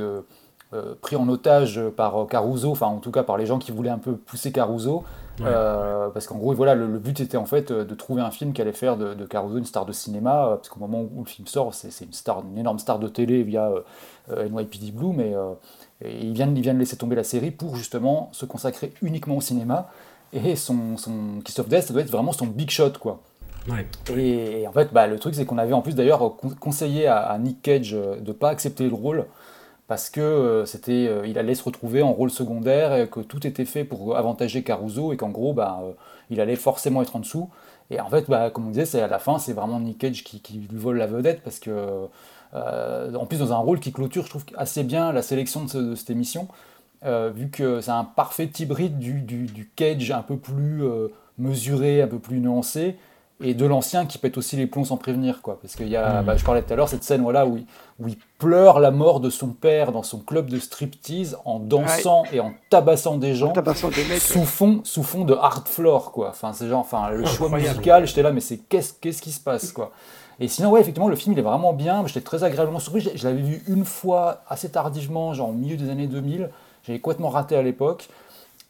pris 1.00 1.16
en 1.16 1.28
otage 1.28 1.80
par 1.96 2.26
Caruso, 2.28 2.70
enfin, 2.70 2.86
en 2.86 2.98
tout 2.98 3.10
cas, 3.10 3.22
par 3.22 3.38
les 3.38 3.46
gens 3.46 3.58
qui 3.58 3.72
voulaient 3.72 3.88
un 3.90 3.98
peu 3.98 4.16
pousser 4.16 4.52
Caruso. 4.52 5.02
Ouais. 5.40 5.46
Euh, 5.46 6.08
parce 6.08 6.26
qu'en 6.26 6.36
gros, 6.36 6.52
voilà, 6.52 6.74
le, 6.74 6.86
le 6.86 6.98
but 6.98 7.20
était 7.20 7.36
en 7.36 7.44
fait 7.44 7.70
euh, 7.70 7.84
de 7.84 7.94
trouver 7.94 8.22
un 8.22 8.30
film 8.30 8.52
qui 8.52 8.60
allait 8.60 8.72
faire 8.72 8.96
de, 8.96 9.14
de 9.14 9.24
Caruso 9.24 9.56
une 9.58 9.64
star 9.64 9.86
de 9.86 9.92
cinéma, 9.92 10.46
euh, 10.46 10.56
parce 10.56 10.68
qu'au 10.68 10.80
moment 10.80 11.02
où 11.02 11.20
le 11.20 11.28
film 11.28 11.46
sort, 11.46 11.74
c'est 11.74 12.04
une 12.04 12.12
star, 12.12 12.42
une 12.50 12.58
énorme 12.58 12.78
star 12.78 12.98
de 12.98 13.06
télé 13.08 13.42
via 13.44 13.70
euh, 14.30 14.48
NYPD 14.48 14.90
Blue, 14.92 15.12
mais 15.14 15.34
euh, 15.34 15.52
et 16.04 16.26
il 16.26 16.32
vient, 16.32 16.52
il 16.54 16.60
vient 16.60 16.74
de 16.74 16.78
laisser 16.78 16.96
tomber 16.96 17.16
la 17.16 17.24
série 17.24 17.50
pour 17.50 17.76
justement 17.76 18.30
se 18.32 18.46
consacrer 18.46 18.92
uniquement 19.02 19.36
au 19.36 19.40
cinéma. 19.40 19.88
Et 20.32 20.56
son, 20.56 20.96
son 20.96 21.40
Christophe 21.44 21.68
Death, 21.68 21.82
ça 21.82 21.92
doit 21.92 22.02
être 22.02 22.10
vraiment 22.10 22.32
son 22.32 22.46
big 22.46 22.70
shot, 22.70 22.92
quoi. 23.00 23.20
Ouais. 23.68 23.86
Et, 24.16 24.62
et 24.62 24.68
en 24.68 24.72
fait, 24.72 24.92
bah, 24.92 25.06
le 25.06 25.18
truc, 25.18 25.34
c'est 25.34 25.44
qu'on 25.44 25.58
avait 25.58 25.72
en 25.72 25.82
plus 25.82 25.94
d'ailleurs 25.94 26.36
con- 26.36 26.54
conseillé 26.58 27.06
à, 27.06 27.18
à 27.18 27.38
Nick 27.38 27.62
Cage 27.62 27.92
de 27.92 28.32
pas 28.32 28.50
accepter 28.50 28.88
le 28.88 28.94
rôle 28.94 29.26
parce 29.88 30.10
que 30.10 30.20
euh, 30.20 30.66
c'était, 30.66 31.08
euh, 31.08 31.26
il 31.26 31.38
allait 31.38 31.54
se 31.56 31.64
retrouver 31.64 32.02
en 32.02 32.12
rôle 32.12 32.30
secondaire 32.30 32.94
et 32.94 33.08
que 33.08 33.20
tout 33.20 33.46
était 33.46 33.64
fait 33.64 33.84
pour 33.84 34.16
avantager 34.18 34.62
Caruso 34.62 35.12
et 35.14 35.16
qu'en 35.16 35.30
gros, 35.30 35.54
bah, 35.54 35.80
euh, 35.82 35.92
il 36.30 36.40
allait 36.42 36.56
forcément 36.56 37.02
être 37.02 37.16
en 37.16 37.20
dessous. 37.20 37.50
Et 37.90 38.00
en 38.00 38.10
fait, 38.10 38.28
bah, 38.28 38.50
comme 38.50 38.66
on 38.68 38.70
disait, 38.70 38.84
c'est 38.86 39.00
à 39.00 39.08
la 39.08 39.18
fin, 39.18 39.38
c'est 39.38 39.54
vraiment 39.54 39.80
Nick 39.80 39.98
Cage 39.98 40.24
qui, 40.24 40.42
lui 40.70 40.78
vole 40.78 40.98
la 40.98 41.06
vedette 41.06 41.42
parce 41.42 41.58
que, 41.58 42.06
en 42.54 43.26
plus, 43.26 43.38
dans 43.38 43.52
un 43.52 43.56
rôle 43.58 43.80
qui 43.80 43.92
clôture, 43.92 44.24
je 44.24 44.30
trouve 44.30 44.44
assez 44.56 44.84
bien 44.84 45.12
la 45.12 45.22
sélection 45.22 45.64
de, 45.64 45.70
ce- 45.70 45.78
de 45.78 45.94
cette 45.94 46.10
émission, 46.10 46.48
vu 47.04 47.48
que 47.50 47.80
c'est 47.80 47.90
un 47.90 48.04
parfait 48.04 48.50
hybride 48.58 48.98
du, 48.98 49.22
du, 49.22 49.70
Cage 49.74 50.10
un 50.10 50.22
peu 50.22 50.36
plus 50.36 50.82
mesuré, 51.38 52.02
un 52.02 52.08
peu 52.08 52.18
plus 52.18 52.40
nuancé, 52.40 52.96
et 53.40 53.54
de 53.54 53.64
l'ancien 53.66 54.04
qui 54.06 54.18
pète 54.18 54.36
aussi 54.36 54.56
les 54.56 54.66
plombs 54.66 54.84
sans 54.84 54.96
prévenir. 54.96 55.42
Quoi. 55.42 55.58
Parce 55.62 55.76
qu'il 55.76 55.88
y 55.88 55.96
a, 55.96 56.20
Mhm. 56.20 56.26
bah, 56.26 56.36
je 56.36 56.44
parlais 56.44 56.62
tout 56.62 56.72
à 56.72 56.76
l'heure, 56.76 56.88
cette 56.88 57.04
scène 57.04 57.22
voilà, 57.22 57.46
où, 57.46 57.56
il, 57.58 57.66
où 58.00 58.08
il 58.08 58.16
pleure 58.38 58.80
la 58.80 58.90
mort 58.90 59.20
de 59.20 59.30
son 59.30 59.48
père 59.48 59.92
dans 59.92 60.02
son 60.02 60.18
club 60.18 60.50
de 60.50 60.58
striptease 60.58 61.36
en 61.44 61.58
dansant 61.60 62.24
et 62.32 62.40
en 62.40 62.52
tabassant 62.70 63.16
des 63.16 63.34
gens 63.34 63.50
tabassant 63.52 63.90
des 63.90 64.04
mecs, 64.04 64.20
sous, 64.20 64.44
fond, 64.44 64.80
sous 64.84 65.02
fond 65.02 65.24
de 65.24 65.34
hard 65.34 65.68
floor. 65.68 66.10
Quoi. 66.12 66.30
Enfin, 66.30 66.52
c'est 66.52 66.68
genre, 66.68 66.80
enfin, 66.80 67.10
le 67.10 67.24
choix 67.26 67.46
Incroyable. 67.46 67.76
musical, 67.76 68.06
j'étais 68.06 68.22
là, 68.22 68.32
mais 68.32 68.40
c'est 68.40 68.58
qu'est-ce 68.58 68.92
qu'est-ce 68.94 69.22
qui 69.22 69.30
se 69.32 69.40
passe 69.40 69.70
quoi. 69.72 69.92
Et 70.40 70.46
sinon, 70.48 70.70
ouais, 70.70 70.80
effectivement, 70.80 71.08
le 71.08 71.16
film 71.16 71.32
il 71.32 71.38
est 71.38 71.42
vraiment 71.42 71.72
bien. 71.72 72.06
J'étais 72.06 72.20
très 72.20 72.44
agréablement 72.44 72.78
surpris. 72.78 73.00
Je, 73.00 73.10
je 73.14 73.24
l'avais 73.26 73.42
vu 73.42 73.62
une 73.68 73.84
fois 73.84 74.42
assez 74.48 74.68
tardivement, 74.70 75.34
genre 75.34 75.48
au 75.48 75.52
milieu 75.52 75.76
des 75.76 75.90
années 75.90 76.06
2000. 76.06 76.48
J'avais 76.86 77.00
complètement 77.00 77.28
raté 77.28 77.56
à 77.56 77.62
l'époque. 77.62 78.08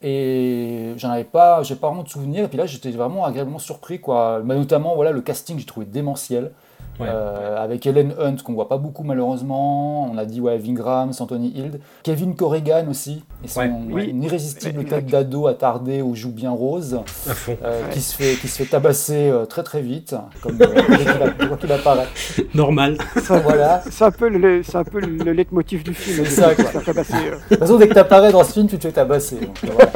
Et 0.00 0.92
j'en 0.96 1.10
avais 1.10 1.24
pas, 1.24 1.62
j'ai 1.62 1.74
pas 1.74 1.88
vraiment 1.88 2.04
de 2.04 2.08
souvenirs. 2.08 2.44
Et 2.44 2.48
puis 2.48 2.58
là, 2.58 2.66
j'étais 2.66 2.90
vraiment 2.90 3.24
agréablement 3.24 3.58
surpris, 3.58 4.00
quoi. 4.00 4.42
Notamment, 4.44 4.94
voilà, 4.94 5.10
le 5.12 5.20
casting, 5.20 5.58
j'ai 5.58 5.66
trouvé 5.66 5.86
démentiel. 5.86 6.52
Euh, 7.00 7.62
avec 7.62 7.86
Helen 7.86 8.12
Hunt, 8.20 8.36
qu'on 8.44 8.54
voit 8.54 8.68
pas 8.68 8.76
beaucoup 8.78 9.04
malheureusement. 9.04 10.10
On 10.10 10.18
a 10.18 10.24
dit, 10.24 10.40
ouais, 10.40 10.58
Vingrams, 10.58 11.12
Anthony 11.20 11.52
Hild. 11.54 11.80
Kevin 12.02 12.34
Corrigan 12.34 12.86
aussi. 12.90 13.24
Et 13.44 13.48
son 13.48 13.60
Ouais, 13.60 13.66
une 13.66 13.92
oui. 13.92 14.14
irrésistible 14.24 14.84
tête 14.84 15.06
d'ado 15.06 15.46
attardée 15.46 16.02
aux 16.02 16.14
joues 16.14 16.32
bien 16.32 16.50
roses. 16.50 17.00
À 17.28 17.34
fond. 17.34 17.56
euh, 17.64 17.82
Ouais. 17.84 17.90
qui, 17.92 18.00
se 18.00 18.14
fait, 18.16 18.34
qui 18.40 18.48
se 18.48 18.56
fait 18.62 18.68
tabasser 18.68 19.28
euh, 19.30 19.44
très 19.46 19.62
très 19.62 19.80
vite, 19.80 20.14
comme 20.42 20.58
euh, 20.60 20.66
dès 21.38 21.56
qu'il 21.60 21.72
apparaît. 21.72 22.06
Normal. 22.54 22.98
voilà. 23.44 23.82
C'est 23.90 24.04
un 24.04 24.10
peu 24.10 24.28
le, 24.28 24.62
c'est 24.62 24.76
un 24.76 24.84
peu 24.84 25.00
le 25.00 25.32
leitmotiv 25.32 25.82
du 25.84 25.94
film. 25.94 26.24
C'est 26.26 26.40
ça, 26.40 26.54
de 26.54 26.62
quoi. 26.62 26.80
tabasser. 26.80 27.12
De 27.14 27.48
toute 27.54 27.58
façon, 27.58 27.76
dès 27.78 27.88
que 27.88 27.92
tu 27.94 27.98
apparais 27.98 28.32
dans 28.32 28.42
ce 28.44 28.52
film, 28.52 28.66
tu 28.66 28.76
te 28.78 28.82
fais 28.86 28.92
tabasser. 28.92 29.36
donc, 29.36 29.58
voilà. 29.72 29.90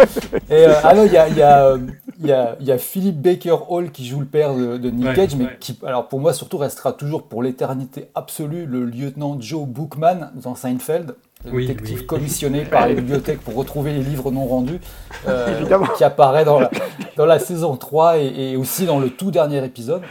Et 0.51 0.67
euh, 0.67 0.75
ah 0.85 0.93
il 1.05 1.13
y 1.13 1.17
a, 1.17 1.29
il 1.29 1.37
y, 1.37 1.43
a, 1.43 1.65
euh, 1.67 1.79
il 2.21 2.27
y, 2.27 2.33
a, 2.33 2.57
il 2.61 2.67
y 2.67 2.73
a 2.73 2.79
Philip 2.79 3.21
Baker 3.21 3.57
Hall 3.69 3.91
qui 3.91 4.07
joue 4.07 4.21
le 4.21 4.27
père 4.27 4.55
de, 4.55 4.77
de 4.77 4.91
Nick 4.91 5.07
Ouais, 5.07 5.15
Cage, 5.15 5.35
mais 5.37 5.45
ouais. 5.45 5.57
qui, 5.59 5.79
alors 5.85 6.09
pour 6.09 6.21
moi, 6.21 6.33
surtout 6.33 6.59
restera 6.59 6.92
toujours 6.93 7.25
pour 7.29 7.43
l'éternité 7.43 8.07
absolue 8.15 8.67
le 8.67 8.85
lieutenant 8.85 9.37
Joe 9.41 9.67
Bookman 9.67 10.31
dans 10.35 10.55
Seinfeld. 10.55 11.17
Le 11.45 11.51
Oui, 11.53 11.67
détective 11.67 12.01
oui. 12.01 12.07
commissionné 12.07 12.65
par 12.65 12.87
les 12.87 12.95
bibliothèques 12.95 13.41
pour 13.41 13.55
retrouver 13.57 13.93
les 13.93 14.03
livres 14.03 14.31
non 14.31 14.47
rendus, 14.47 14.79
euh, 15.27 15.65
qui 15.97 16.05
apparaît 16.05 16.45
dans 16.45 16.61
la, 16.61 16.71
dans 17.17 17.27
la 17.27 17.39
saison 17.41 17.77
3 17.77 18.19
et, 18.19 18.53
et 18.53 18.57
aussi 18.57 18.87
dans 18.87 19.01
le 19.01 19.11
tout 19.11 19.33
dernier 19.33 19.65
épisode, 19.65 20.03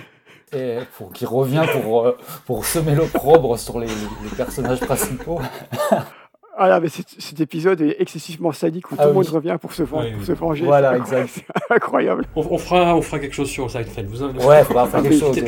et 0.54 0.80
pour, 0.98 1.14
qui 1.14 1.26
revient 1.26 1.64
pour, 1.82 2.06
euh, 2.06 2.18
pour 2.46 2.66
semer 2.66 2.96
l'opprobre 2.96 3.58
sur 3.58 3.80
les, 3.80 3.88
les- 3.88 3.94
les 4.30 4.36
personnages 4.36 4.82
principaux. 4.82 5.40
Ah 6.58 6.68
là, 6.68 6.82
mais 6.82 6.90
cet, 6.90 7.40
épisode 7.40 7.80
est 7.80 7.96
excessivement 8.00 8.52
sadique 8.52 8.92
où 8.92 8.96
Ah 8.98 9.04
tout 9.04 9.10
le 9.14 9.16
oui. 9.18 9.26
monde 9.26 9.34
revient 9.34 9.58
pour 9.60 9.72
se, 9.72 9.84
ven- 9.84 10.00
Ouais, 10.00 10.12
pour 10.12 10.20
oui. 10.20 10.26
se 10.26 10.32
venger. 10.34 10.66
Voilà, 10.66 10.98
exact. 10.98 11.46
incroyable. 11.70 12.26
On, 12.36 12.42
on 12.42 12.58
fera, 12.58 12.94
on 12.94 13.02
fera 13.02 13.20
quelque 13.20 13.34
chose 13.36 13.50
sur 13.50 13.72
Seinfeld. 13.72 14.10
Vous 14.10 14.22
en- 14.22 14.34
Ouais, 14.36 14.66
faudra 14.66 14.86
faire 14.86 15.02
quelque 15.02 15.18
chose. 15.18 15.40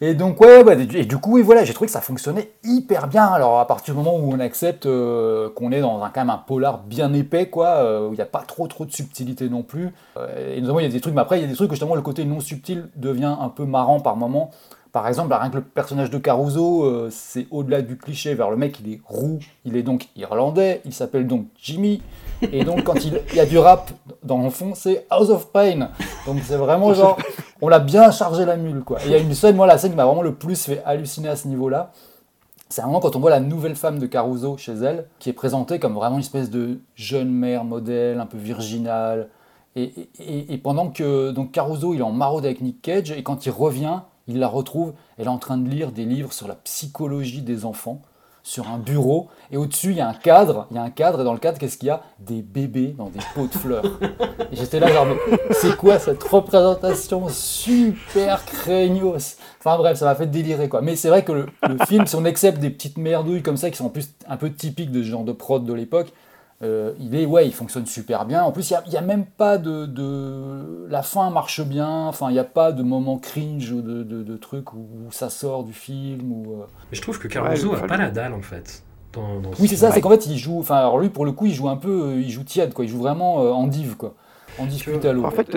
Et 0.00 0.14
donc, 0.14 0.40
ouais, 0.40 0.62
ouais, 0.62 0.86
et 0.94 1.04
du 1.04 1.18
coup, 1.18 1.34
oui, 1.34 1.42
voilà, 1.42 1.64
j'ai 1.64 1.72
trouvé 1.72 1.86
que 1.86 1.92
ça 1.92 2.00
fonctionnait 2.00 2.52
hyper 2.62 3.08
bien. 3.08 3.24
Alors, 3.24 3.58
à 3.60 3.66
partir 3.66 3.94
du 3.94 3.98
moment 3.98 4.16
où 4.16 4.32
on 4.32 4.40
accepte 4.40 4.86
euh, 4.86 5.50
qu'on 5.50 5.72
est 5.72 5.80
dans 5.80 6.02
un, 6.02 6.10
quand 6.10 6.20
même 6.20 6.30
un 6.30 6.38
polar 6.38 6.78
bien 6.78 7.12
épais, 7.12 7.48
quoi, 7.48 7.68
euh, 7.68 8.08
où 8.08 8.12
il 8.12 8.16
n'y 8.16 8.22
a 8.22 8.26
pas 8.26 8.42
trop, 8.42 8.66
trop 8.66 8.84
de 8.84 8.92
subtilité 8.92 9.48
non 9.48 9.62
plus. 9.62 9.90
Euh, 10.16 10.56
et 10.56 10.60
notamment, 10.60 10.80
il 10.80 10.86
y 10.86 10.88
a 10.88 10.92
des 10.92 11.00
trucs, 11.00 11.14
mais 11.14 11.20
après, 11.20 11.38
il 11.38 11.42
y 11.42 11.44
a 11.44 11.48
des 11.48 11.54
trucs 11.54 11.70
où 11.70 11.74
justement 11.74 11.94
le 11.94 12.02
côté 12.02 12.24
non 12.24 12.40
subtil 12.40 12.88
devient 12.96 13.34
un 13.40 13.48
peu 13.48 13.64
marrant 13.64 14.00
par 14.00 14.16
moment. 14.16 14.50
Par 14.94 15.08
exemple, 15.08 15.28
bah, 15.28 15.40
rien 15.40 15.50
que 15.50 15.56
le 15.56 15.62
personnage 15.62 16.08
de 16.08 16.18
Caruso, 16.18 17.10
c'est 17.10 17.48
au-delà 17.50 17.82
du 17.82 17.98
cliché 17.98 18.32
vers 18.34 18.48
le 18.48 18.56
mec, 18.56 18.78
il 18.78 18.92
est 18.92 19.00
roux, 19.04 19.40
il 19.64 19.76
est 19.76 19.82
donc 19.82 20.06
irlandais, 20.14 20.82
il 20.84 20.94
s'appelle 20.94 21.26
donc 21.26 21.46
Jimmy. 21.60 22.00
Et 22.52 22.64
donc, 22.64 22.84
quand 22.84 23.04
il, 23.04 23.20
y 23.34 23.40
a 23.40 23.44
du 23.44 23.58
rap 23.58 23.90
dans 24.22 24.40
le 24.40 24.50
fond, 24.50 24.72
c'est 24.76 25.04
House 25.10 25.30
of 25.30 25.50
Pain. 25.50 25.90
Donc, 26.26 26.38
c'est 26.44 26.54
vraiment 26.54 26.94
genre, 26.94 27.18
on 27.60 27.66
l'a 27.66 27.80
bien 27.80 28.12
chargé 28.12 28.44
la 28.44 28.56
mule, 28.56 28.84
quoi. 28.84 28.98
il 29.04 29.10
y 29.10 29.14
a 29.16 29.18
une 29.18 29.34
scène, 29.34 29.56
moi, 29.56 29.66
la 29.66 29.78
scène 29.78 29.90
qui 29.90 29.96
m'a 29.96 30.04
vraiment 30.04 30.22
le 30.22 30.34
plus 30.36 30.62
fait 30.62 30.80
halluciner 30.84 31.28
à 31.28 31.34
ce 31.34 31.48
niveau-là. 31.48 31.90
C'est 32.68 32.80
un 32.80 32.86
moment 32.86 33.00
quand 33.00 33.16
on 33.16 33.20
voit 33.20 33.30
la 33.30 33.40
nouvelle 33.40 33.74
femme 33.74 33.98
de 33.98 34.06
Caruso 34.06 34.56
chez 34.58 34.74
elle, 34.74 35.08
qui 35.18 35.28
est 35.28 35.32
présentée 35.34 35.80
comme 35.80 35.94
vraiment 35.94 36.18
une 36.18 36.22
espèce 36.22 36.50
de 36.50 36.78
jeune 36.94 37.32
mère 37.32 37.64
modèle, 37.64 38.20
un 38.20 38.26
peu 38.26 38.38
virginale. 38.38 39.28
Et, 39.74 39.92
et, 40.20 40.56
pendant 40.58 40.90
que 40.90 41.32
donc 41.32 41.50
Caruso 41.50 41.94
il 41.94 41.98
est 41.98 42.04
en 42.04 42.12
maraude 42.12 42.44
avec 42.44 42.60
Nick 42.60 42.80
Cage, 42.80 43.10
et 43.10 43.24
quand 43.24 43.44
il 43.44 43.50
revient, 43.50 44.02
il 44.26 44.38
la 44.38 44.48
retrouve, 44.48 44.94
elle 45.18 45.26
est 45.26 45.28
en 45.28 45.38
train 45.38 45.58
de 45.58 45.68
lire 45.68 45.92
des 45.92 46.04
livres 46.04 46.32
sur 46.32 46.48
la 46.48 46.54
psychologie 46.54 47.42
des 47.42 47.64
enfants 47.64 48.02
sur 48.46 48.68
un 48.68 48.78
bureau 48.78 49.28
et 49.50 49.56
au-dessus 49.56 49.90
il 49.90 49.96
y 49.96 50.00
a 50.02 50.08
un 50.08 50.14
cadre, 50.14 50.66
il 50.70 50.76
y 50.76 50.78
a 50.78 50.82
un 50.82 50.90
cadre 50.90 51.22
et 51.22 51.24
dans 51.24 51.32
le 51.32 51.38
cadre 51.38 51.58
qu'est-ce 51.58 51.78
qu'il 51.78 51.88
y 51.88 51.90
a? 51.90 52.02
Des 52.18 52.42
bébés 52.42 52.94
dans 52.96 53.08
des 53.08 53.18
pots 53.34 53.46
de 53.46 53.52
fleurs. 53.52 53.84
Et 54.52 54.56
j'étais 54.56 54.78
là 54.78 54.92
genre 54.92 55.06
mais 55.06 55.38
c'est 55.52 55.74
quoi 55.76 55.98
cette 55.98 56.22
représentation 56.22 57.26
super 57.30 58.44
craignos? 58.44 59.38
Enfin 59.58 59.78
bref, 59.78 59.96
ça 59.96 60.04
m'a 60.04 60.14
fait 60.14 60.26
délirer 60.26 60.68
quoi. 60.68 60.82
Mais 60.82 60.94
c'est 60.94 61.08
vrai 61.08 61.24
que 61.24 61.32
le, 61.32 61.46
film, 61.86 62.06
si 62.06 62.14
on 62.16 62.24
accepte 62.26 62.58
des 62.58 62.68
petites 62.68 62.98
merdouilles 62.98 63.42
comme 63.42 63.56
ça 63.56 63.70
qui 63.70 63.78
sont 63.78 63.86
en 63.86 63.90
plus 63.90 64.10
un 64.28 64.36
peu 64.36 64.52
typiques 64.52 64.92
de 64.92 65.02
ce 65.02 65.08
genre 65.08 65.24
de 65.24 65.32
prod 65.32 65.64
de 65.64 65.72
l'époque, 65.72 66.12
euh, 66.62 66.92
il 67.00 67.14
est 67.14 67.26
ouais 67.26 67.46
il 67.46 67.52
fonctionne 67.52 67.86
super 67.86 68.26
bien. 68.26 68.42
En 68.44 68.52
plus 68.52 68.70
il 68.70 68.90
n'y 68.90 68.96
a, 68.96 69.00
même 69.00 69.26
pas 69.26 69.58
de, 69.58 69.86
de, 69.86 70.86
la 70.88 71.02
fin 71.02 71.30
marche 71.30 71.60
bien. 71.62 72.06
Enfin 72.06 72.30
il 72.30 72.34
n'y 72.34 72.38
a 72.38 72.44
pas 72.44 72.72
de 72.72 72.82
moment 72.82 73.18
cringe 73.18 73.72
ou 73.72 73.82
de, 73.82 74.02
de, 74.02 74.22
de 74.22 74.36
truc 74.36 74.72
où, 74.72 74.86
ça 75.10 75.30
sort 75.30 75.64
du 75.64 75.72
film 75.72 76.32
ou 76.32 76.52
euh. 76.52 76.66
mais 76.90 76.96
je 76.96 77.02
trouve 77.02 77.18
que 77.18 77.28
Caruso 77.28 77.72
n'a 77.72 77.82
pas 77.82 77.96
la 77.96 78.10
dalle 78.10 78.32
en 78.32 78.42
fait 78.42 78.82
oui 79.60 79.68
c'est 79.68 79.76
ça 79.76 79.92
c'est 79.92 80.00
qu'en 80.00 80.10
fait 80.10 80.26
il 80.26 80.36
joue 80.36 80.58
enfin 80.58 80.74
alors 80.74 80.98
lui 80.98 81.08
pour 81.08 81.24
le 81.24 81.30
coup 81.30 81.46
il 81.46 81.54
joue 81.54 81.68
un 81.68 81.76
peu 81.76 82.14
il 82.16 82.30
joue 82.30 82.42
tiède 82.42 82.72
quoi. 82.72 82.84
Il 82.84 82.88
joue 82.88 82.98
vraiment 82.98 83.42
euh, 83.42 83.50
en 83.50 83.66
div 83.66 83.96
quoi. 83.96 84.14
En 84.58 84.66
discute 84.66 85.04
à 85.04 85.12
l'eau. 85.12 85.24
en 85.24 85.30
fait 85.30 85.56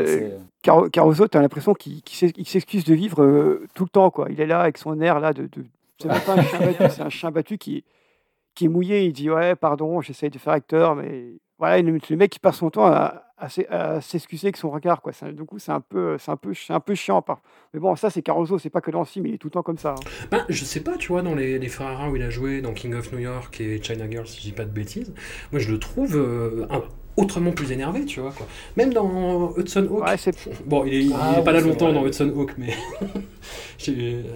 Caruso 0.92 1.28
t'as 1.28 1.42
l'impression 1.42 1.74
qu'il 1.74 2.02
s'excuse 2.46 2.84
de 2.84 2.94
vivre 2.94 3.62
tout 3.74 3.84
le 3.84 3.90
temps 3.90 4.10
quoi. 4.10 4.28
Il 4.30 4.42
est 4.42 4.48
là 4.48 4.60
avec 4.62 4.78
son 4.78 5.00
air 5.02 5.20
là 5.20 5.34
de, 5.34 5.50
c'est 6.00 6.08
même 6.08 6.22
pas 6.22 6.34
un 6.34 6.44
chien 6.44 6.60
battu 6.60 6.84
c'est 6.90 7.02
un 7.02 7.10
chien 7.10 7.32
battu 7.32 7.58
qui 7.58 7.84
qui 8.58 8.66
est 8.66 8.70
mouillé, 8.70 9.06
il 9.06 9.14
dit 9.14 9.30
ouais, 9.30 9.56
pardon, 9.56 10.02
j'essaye 10.02 10.32
de 10.32 10.40
faire 10.40 10.54
acteur, 10.54 10.96
mais 10.96 11.36
voilà, 11.60 11.80
le, 11.80 12.00
mec 12.16 12.32
qui 12.32 12.40
passe 12.40 12.58
son 12.58 12.72
temps 12.72 12.88
à, 12.88 13.24
s'excuser 14.02 14.48
avec 14.48 14.58
son 14.58 14.72
regard, 14.72 15.04
quoi. 15.04 15.12
du 15.32 15.44
coup, 15.44 15.60
c'est 15.60 15.72
un 15.72 15.80
peu, 15.80 16.18
c'est 16.18 16.32
un 16.32 16.38
peu, 16.38 16.54
un 16.70 16.80
peu 16.80 16.96
chiant. 16.96 17.22
Par... 17.22 17.44
Mais 17.72 17.80
bon, 17.80 17.96
ça, 17.96 18.10
c'est 18.10 18.24
Caruso, 18.24 18.58
c'est 18.58 18.72
pas 18.72 18.82
que 18.82 18.90
dans 18.90 19.00
le 19.00 19.06
film, 19.06 19.28
il 19.28 19.36
est 19.36 19.38
tout 19.38 19.48
le 19.48 19.52
temps 19.52 19.62
comme 19.62 19.78
ça. 19.78 19.92
Hein. 19.92 20.10
Ben, 20.32 20.44
je 20.50 20.66
sais 20.66 20.80
pas, 20.80 20.98
tu 20.98 21.10
vois, 21.10 21.22
dans 21.22 21.36
les, 21.36 21.60
les 21.60 21.70
Ferrara 21.70 22.10
où 22.10 22.16
il 22.16 22.24
a 22.24 22.32
joué, 22.32 22.62
dans 22.62 22.74
King 22.74 22.96
of 22.96 23.12
New 23.12 23.20
York 23.20 23.62
et 23.62 23.80
China 23.82 24.10
Girl, 24.10 24.26
si 24.26 24.40
je 24.40 24.42
dis 24.42 24.54
pas 24.54 24.66
de 24.66 24.72
bêtises, 24.72 25.14
moi, 25.52 25.62
je 25.62 25.72
le 25.72 25.78
trouve 25.78 26.16
euh, 26.16 26.66
autrement 27.16 27.52
plus 27.52 27.72
énervé, 27.72 28.06
tu 28.06 28.22
vois. 28.22 28.32
Quoi. 28.32 28.48
Même 28.76 28.92
dans 28.92 29.54
Hudson 29.56 29.88
Hawk. 29.88 30.30
bon, 30.66 30.86
il 30.86 31.12
est, 31.12 31.14
ah 31.14 31.42
pas 31.44 31.52
là 31.52 31.62
longtemps 31.62 31.94
dans 31.94 32.08
Hudson 32.08 32.34
Hawk, 32.36 32.56
mais. 32.58 32.74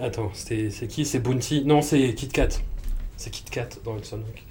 Attends, 0.00 0.30
c'est 0.32 0.68
qui? 0.86 1.04
C'est 1.04 1.18
Bounty? 1.18 1.64
Non, 1.64 1.82
c'est 1.82 2.14
Kit 2.14 2.28
Kat. 2.28 2.48
C'est 3.22 3.30
Kit 3.30 3.44
Kat 3.48 3.68
dans 3.84 3.96
Hudson 3.96 4.16
Hawk. 4.16 4.42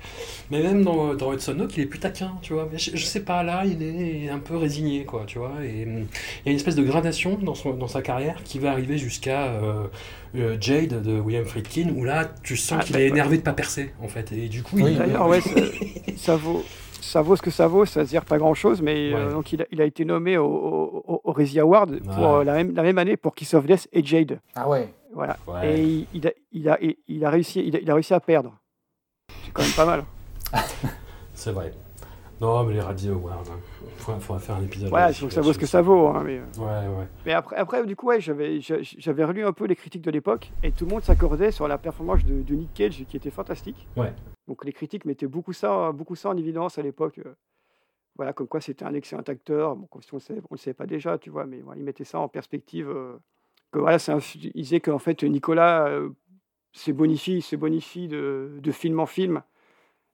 Mais 0.49 0.63
même 0.63 0.85
dans, 0.85 1.13
dans 1.13 1.33
Hudson 1.33 1.59
Hawk, 1.59 1.75
il 1.75 1.83
est 1.83 1.85
plus 1.87 1.99
taquin, 1.99 2.37
tu 2.41 2.53
vois. 2.53 2.69
je, 2.73 3.05
sais 3.05 3.19
pas, 3.19 3.43
là, 3.43 3.63
il 3.65 3.83
est 3.83 4.29
un 4.29 4.39
peu 4.39 4.55
résigné, 4.55 5.03
quoi, 5.03 5.25
tu 5.27 5.39
vois. 5.39 5.51
Et 5.61 5.83
hum, 5.83 6.05
il 6.39 6.45
y 6.45 6.49
a 6.49 6.51
une 6.51 6.55
espèce 6.55 6.75
de 6.75 6.83
gradation 6.83 7.37
dans, 7.41 7.53
son, 7.53 7.73
dans 7.73 7.89
sa 7.89 8.01
carrière 8.01 8.41
qui 8.45 8.59
va 8.59 8.71
arriver 8.71 8.97
jusqu'à 8.97 9.47
euh, 9.47 9.87
euh, 10.35 10.55
Jade 10.61 11.01
de 11.01 11.19
William 11.19 11.43
Friedkin, 11.43 11.89
où 11.97 12.05
là, 12.05 12.31
tu 12.43 12.55
sens 12.55 12.77
ah, 12.79 12.83
qu'il 12.85 12.95
est 12.95 13.07
énervé 13.07 13.39
de 13.39 13.41
pas 13.41 13.51
percer, 13.51 13.93
en 14.01 14.07
fait. 14.07 14.31
Et 14.31 14.47
du 14.47 14.63
coup, 14.63 14.79
il... 14.79 14.97
D'ailleurs, 14.97 15.27
ouais, 15.27 15.41
ça 16.15 16.37
vaut 16.37 16.63
ça 17.01 17.21
vaut 17.21 17.35
ce 17.35 17.41
que 17.41 17.51
ça 17.51 17.67
vaut, 17.67 17.83
ça 17.83 18.01
veut 18.01 18.05
dire 18.05 18.23
pas 18.23 18.37
grand 18.37 18.53
chose, 18.53 18.81
mais 18.81 19.11
euh, 19.13 19.31
donc 19.31 19.51
il 19.51 19.63
a, 19.63 19.65
il 19.71 19.81
a, 19.81 19.85
été 19.85 20.05
nommé 20.05 20.37
au, 20.37 20.45
au, 20.45 21.21
au 21.25 21.59
Award 21.59 21.99
pour 22.03 22.43
la, 22.43 22.53
même, 22.53 22.73
la 22.73 22.83
même 22.83 22.99
année 22.99 23.17
pour 23.17 23.35
Kiss 23.35 23.53
of 23.53 23.65
Death 23.65 23.89
et 23.91 24.01
Jade. 24.01 24.39
Ah 24.55 24.69
ouais. 24.69 24.87
Voilà. 25.13 25.37
Et 25.63 26.05
il, 26.13 26.27
a, 26.27 26.31
il, 26.51 26.69
a, 26.69 26.79
il, 27.07 27.25
a 27.25 27.29
réussi, 27.29 27.59
il 27.59 27.89
a 27.89 27.93
réussi 27.93 28.13
à 28.13 28.19
perdre. 28.19 28.57
C'est 29.51 29.53
quand 29.53 29.63
même 29.63 29.73
pas 29.73 29.85
mal. 29.85 30.05
c'est 31.33 31.51
vrai. 31.51 31.73
Non, 32.39 32.63
mais 32.63 32.73
les 32.73 32.81
Radio 32.81 33.13
Awards, 33.15 33.43
il 33.45 33.51
hein. 33.51 34.19
faudra, 34.19 34.39
faire 34.39 34.55
un 34.55 34.63
épisode. 34.63 34.91
Ouais, 34.91 35.13
faut 35.13 35.27
que 35.27 35.33
ça 35.33 35.41
vaut 35.41 35.51
ce 35.51 35.59
que 35.59 35.65
ça 35.65 35.81
vaut. 35.81 36.07
Hein, 36.07 36.23
mais... 36.25 36.37
Euh. 36.39 36.43
Ouais, 36.57 36.97
ouais. 36.97 37.07
Mais 37.25 37.33
après, 37.33 37.57
après 37.57 37.85
du 37.85 37.95
coup, 37.95 38.07
ouais, 38.07 38.21
j'avais, 38.21 38.59
j'avais 38.61 39.23
relu 39.23 39.45
un 39.45 39.51
peu 39.51 39.65
les 39.65 39.75
critiques 39.75 40.01
de 40.01 40.09
l'époque 40.09 40.51
et 40.63 40.71
tout 40.71 40.85
le 40.85 40.91
monde 40.91 41.03
s'accordait 41.03 41.51
sur 41.51 41.67
la 41.67 41.77
performance 41.77 42.23
de, 42.23 42.53
Nick 42.55 42.73
Cage 42.73 43.03
qui 43.07 43.17
était 43.17 43.29
fantastique. 43.29 43.87
Ouais. 43.97 44.13
Donc 44.47 44.63
les 44.65 44.73
critiques 44.73 45.05
mettaient 45.05 45.27
beaucoup 45.27 45.53
ça, 45.53 45.91
beaucoup 45.91 46.15
ça 46.15 46.29
en 46.29 46.37
évidence 46.37 46.77
à 46.77 46.81
l'époque. 46.81 47.19
Euh. 47.19 47.35
Voilà, 48.15 48.33
comme 48.33 48.47
quoi 48.47 48.61
c'était 48.61 48.85
un 48.85 48.93
excellent 48.93 49.23
acteur. 49.23 49.75
Bon, 49.75 49.85
comme 49.87 50.01
si 50.01 50.13
on 50.13 50.17
ne 50.17 50.39
le, 50.49 50.57
savait 50.57 50.73
pas 50.73 50.87
déjà, 50.87 51.17
tu 51.17 51.29
vois, 51.29 51.45
mais 51.45 51.59
voilà, 51.59 51.79
ils 51.79 51.83
mettaient 51.83 52.05
ça 52.05 52.19
en 52.19 52.29
perspective. 52.29 52.89
Euh, 52.89 53.17
que 53.71 53.79
voilà, 53.79 53.97
un, 54.07 54.17
ils 54.55 54.63
disaient 54.63 54.79
qu'en 54.79 54.99
fait, 54.99 55.23
Nicolas 55.23 55.89
se 56.73 56.91
bonifie, 56.91 57.41
se 57.41 57.55
bonifie 57.55 58.07
de, 58.07 58.59
de 58.61 58.71
film 58.71 58.99
en 58.99 59.05
film 59.05 59.41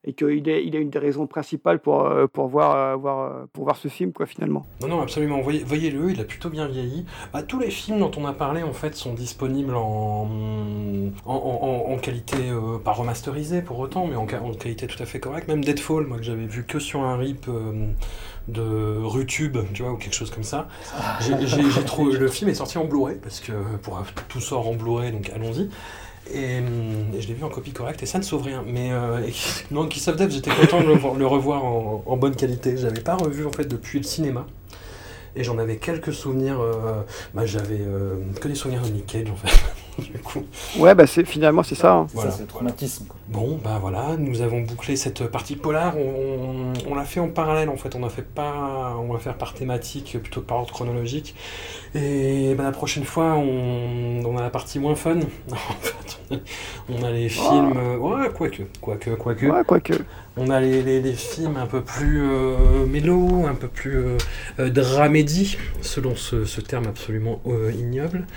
et 0.08 0.14
qu'il 0.14 0.48
est, 0.48 0.66
il 0.66 0.76
une 0.76 0.90
des 0.90 1.00
raisons 1.00 1.28
principales 1.28 1.80
pour, 1.80 2.06
euh, 2.06 2.28
pour, 2.28 2.48
voir, 2.48 2.76
euh, 2.76 2.96
voir, 2.96 3.20
euh, 3.20 3.46
pour 3.52 3.66
voir 3.66 3.76
ce 3.76 3.90
film, 3.90 4.14
quoi, 4.14 4.26
finalement. 4.26 4.66
Non, 4.82 4.88
non, 4.88 5.02
absolument. 5.02 5.42
Voyez, 5.42 5.64
voyez-le, 5.66 6.12
il 6.12 6.22
a 6.22 6.24
plutôt 6.24 6.50
bien 6.50 6.68
vieilli. 6.68 7.06
Bah, 7.34 7.44
tous 7.44 7.60
les 7.60 7.70
films 7.70 8.00
dont 8.00 8.12
on 8.16 8.26
a 8.26 8.32
parlé, 8.32 8.64
en 8.64 8.72
fait, 8.72 8.96
sont 8.96 9.14
disponibles 9.14 9.76
en, 9.76 10.30
en, 11.26 11.86
en, 11.90 11.98
qualité, 11.98 12.38
pas 12.86 12.94
remasterisée 12.94 13.62
pour 13.62 13.80
autant, 13.80 14.08
mais 14.08 14.16
en, 14.16 14.26
qualité 14.26 14.88
tout 14.88 15.02
à 15.04 15.06
fait 15.06 15.20
correcte. 15.20 15.50
Même 15.50 15.64
Deadfall, 15.64 16.06
moi, 16.06 16.18
que 16.18 16.24
j'avais 16.24 16.46
vu 16.46 16.64
que 16.64 16.80
sur 16.80 17.02
un 17.02 17.18
rip 17.18 17.48
de 18.48 19.02
Rutube, 19.04 19.58
tu 19.74 19.84
vois, 19.84 19.92
ou 19.92 19.98
quelque 19.98 20.16
chose 20.16 20.32
comme 20.32 20.44
ça. 20.44 20.70
J'ai, 21.20 21.84
trouvé, 21.86 22.18
le 22.18 22.28
film 22.30 22.50
est 22.50 22.56
sorti 22.56 22.78
en 22.78 22.86
Blu-ray, 22.86 23.18
parce 23.22 23.42
que 23.42 23.52
pour 23.82 24.02
tout 24.30 24.40
sort 24.40 24.70
en 24.70 24.76
Blu-ray, 24.76 25.12
donc 25.12 25.30
allons-y. 25.36 25.70
Hum, 26.36 27.16
et, 27.16 27.22
je 27.22 27.28
l'ai 27.28 27.34
vu 27.34 27.44
en 27.44 27.50
copie 27.50 27.72
correcte 27.72 28.04
et 28.04 28.06
ça 28.06 28.18
ne 28.18 28.24
sauve 28.24 28.44
rien. 28.44 28.64
Mais 28.66 28.92
euh, 28.92 29.28
non, 29.72 29.88
Kiss 29.88 30.08
of 30.08 30.16
Death, 30.16 30.32
j'étais 30.32 30.52
content 30.52 30.82
de 30.82 30.88
le, 31.18 31.28
revoir 31.28 31.64
en, 31.64 32.18
bonne 32.18 32.36
qualité. 32.36 32.78
J'avais 32.78 33.02
pas 33.02 33.16
revu 33.16 33.46
en 33.46 33.52
fait 33.52 33.66
depuis 33.66 34.00
le 34.00 34.06
cinéma. 34.06 34.46
Et 35.36 35.44
j'en 35.44 35.58
avais 35.60 35.78
quelques 35.78 36.14
souvenirs. 36.14 36.60
Euh, 36.60 37.02
bah, 37.34 37.46
j'avais 37.46 37.80
euh, 37.80 38.16
que 38.42 38.48
des 38.48 38.56
souvenirs 38.56 38.82
de 38.82 38.90
Nick 38.90 39.06
Cage 39.06 39.30
en 39.30 39.36
fait. 39.36 39.56
du 40.14 40.20
coup. 40.20 40.44
Ouais, 40.78 40.96
bah 40.96 41.08
c'est 41.08 41.26
finalement 41.26 41.64
c'est 41.64 41.76
ça. 41.76 41.94
Hein. 41.94 42.08
Voilà, 42.14 42.32
c'est 42.32 42.42
le 42.42 42.48
traumatisme. 42.48 43.06
Bon, 43.28 43.60
bah 43.64 43.78
voilà, 43.82 44.16
nous 44.18 44.42
avons 44.42 44.62
bouclé 44.62 44.96
cette 44.96 45.26
partie 45.28 45.56
polar. 45.56 45.98
On, 45.98 46.74
on, 46.90 46.96
l'a 46.96 47.04
fait 47.04 47.20
en 47.20 47.30
parallèle 47.30 47.70
en 47.70 47.78
fait. 47.78 47.96
On 47.96 48.04
a 48.04 48.10
fait 48.10 48.22
pas, 48.22 48.96
on 48.98 49.12
va 49.12 49.20
faire 49.20 49.38
par 49.38 49.54
thématique 49.54 50.18
plutôt 50.22 50.42
que 50.42 50.46
par 50.46 50.58
ordre 50.58 50.72
chronologique. 50.72 51.36
Et 51.96 52.54
bah, 52.56 52.64
la 52.64 52.72
prochaine 52.72 53.04
fois, 53.04 53.34
on, 53.36 54.24
on 54.26 54.38
a 54.38 54.42
la 54.42 54.50
partie 54.50 54.80
moins 54.80 54.96
fun. 54.96 55.20
on 56.90 57.04
a 57.04 57.12
les 57.12 57.30
films. 57.30 57.74
Euh, 57.78 57.98
ouais, 57.98 58.30
quoique, 58.34 58.64
quoique, 58.82 59.12
quoique. 59.12 59.46
Ouais, 59.46 59.64
quoique. 59.66 59.94
On 60.40 60.52
a 60.52 60.60
les, 60.60 60.84
les, 60.84 61.14
films 61.14 61.58
un 61.58 61.66
peu 61.66 61.82
plus 61.82 62.22
euh, 62.22 62.86
mélo, 62.86 63.48
un 63.48 63.56
peu 63.56 63.68
plus 63.68 63.98
euh, 63.98 64.18
euh 64.60 64.70
dramédie, 64.70 65.58
selon 65.82 66.16
ce, 66.16 66.46
ce, 66.46 66.62
terme 66.62 66.86
absolument 66.86 67.42
euh, 67.48 67.72
ignoble, 67.72 68.28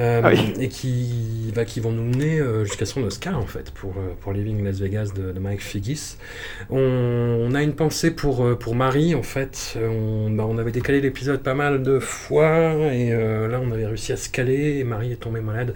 euh, 0.00 0.22
ah 0.24 0.32
et 0.60 0.68
qui, 0.68 1.52
bah, 1.54 1.64
qui 1.64 1.78
vont 1.78 1.92
nous 1.92 2.02
mener 2.02 2.40
jusqu'à 2.64 2.84
son 2.84 3.02
Oscar 3.04 3.38
en 3.38 3.46
fait 3.46 3.70
pour, 3.70 3.94
pour 4.20 4.32
Living 4.32 4.64
Las 4.64 4.80
Vegas 4.80 5.12
de, 5.14 5.30
de 5.30 5.38
Mike 5.38 5.62
Figgis. 5.62 6.16
On, 6.68 6.80
on, 6.80 7.54
a 7.54 7.62
une 7.62 7.74
pensée 7.74 8.10
pour, 8.10 8.58
pour 8.58 8.74
Marie 8.74 9.14
en 9.14 9.22
fait. 9.22 9.78
On, 9.80 10.30
bah, 10.30 10.46
on 10.48 10.58
avait 10.58 10.72
décalé 10.72 11.00
l'épisode 11.00 11.42
pas 11.42 11.54
mal 11.54 11.82
de 11.84 12.00
fois 12.00 12.74
et 12.92 13.10
là 13.10 13.60
on 13.62 13.70
avait 13.70 13.86
réussi 13.86 14.12
à 14.12 14.16
se 14.16 14.28
caler 14.28 14.78
et 14.78 14.84
Marie 14.84 15.12
est 15.12 15.16
tombée 15.16 15.40
malade. 15.40 15.74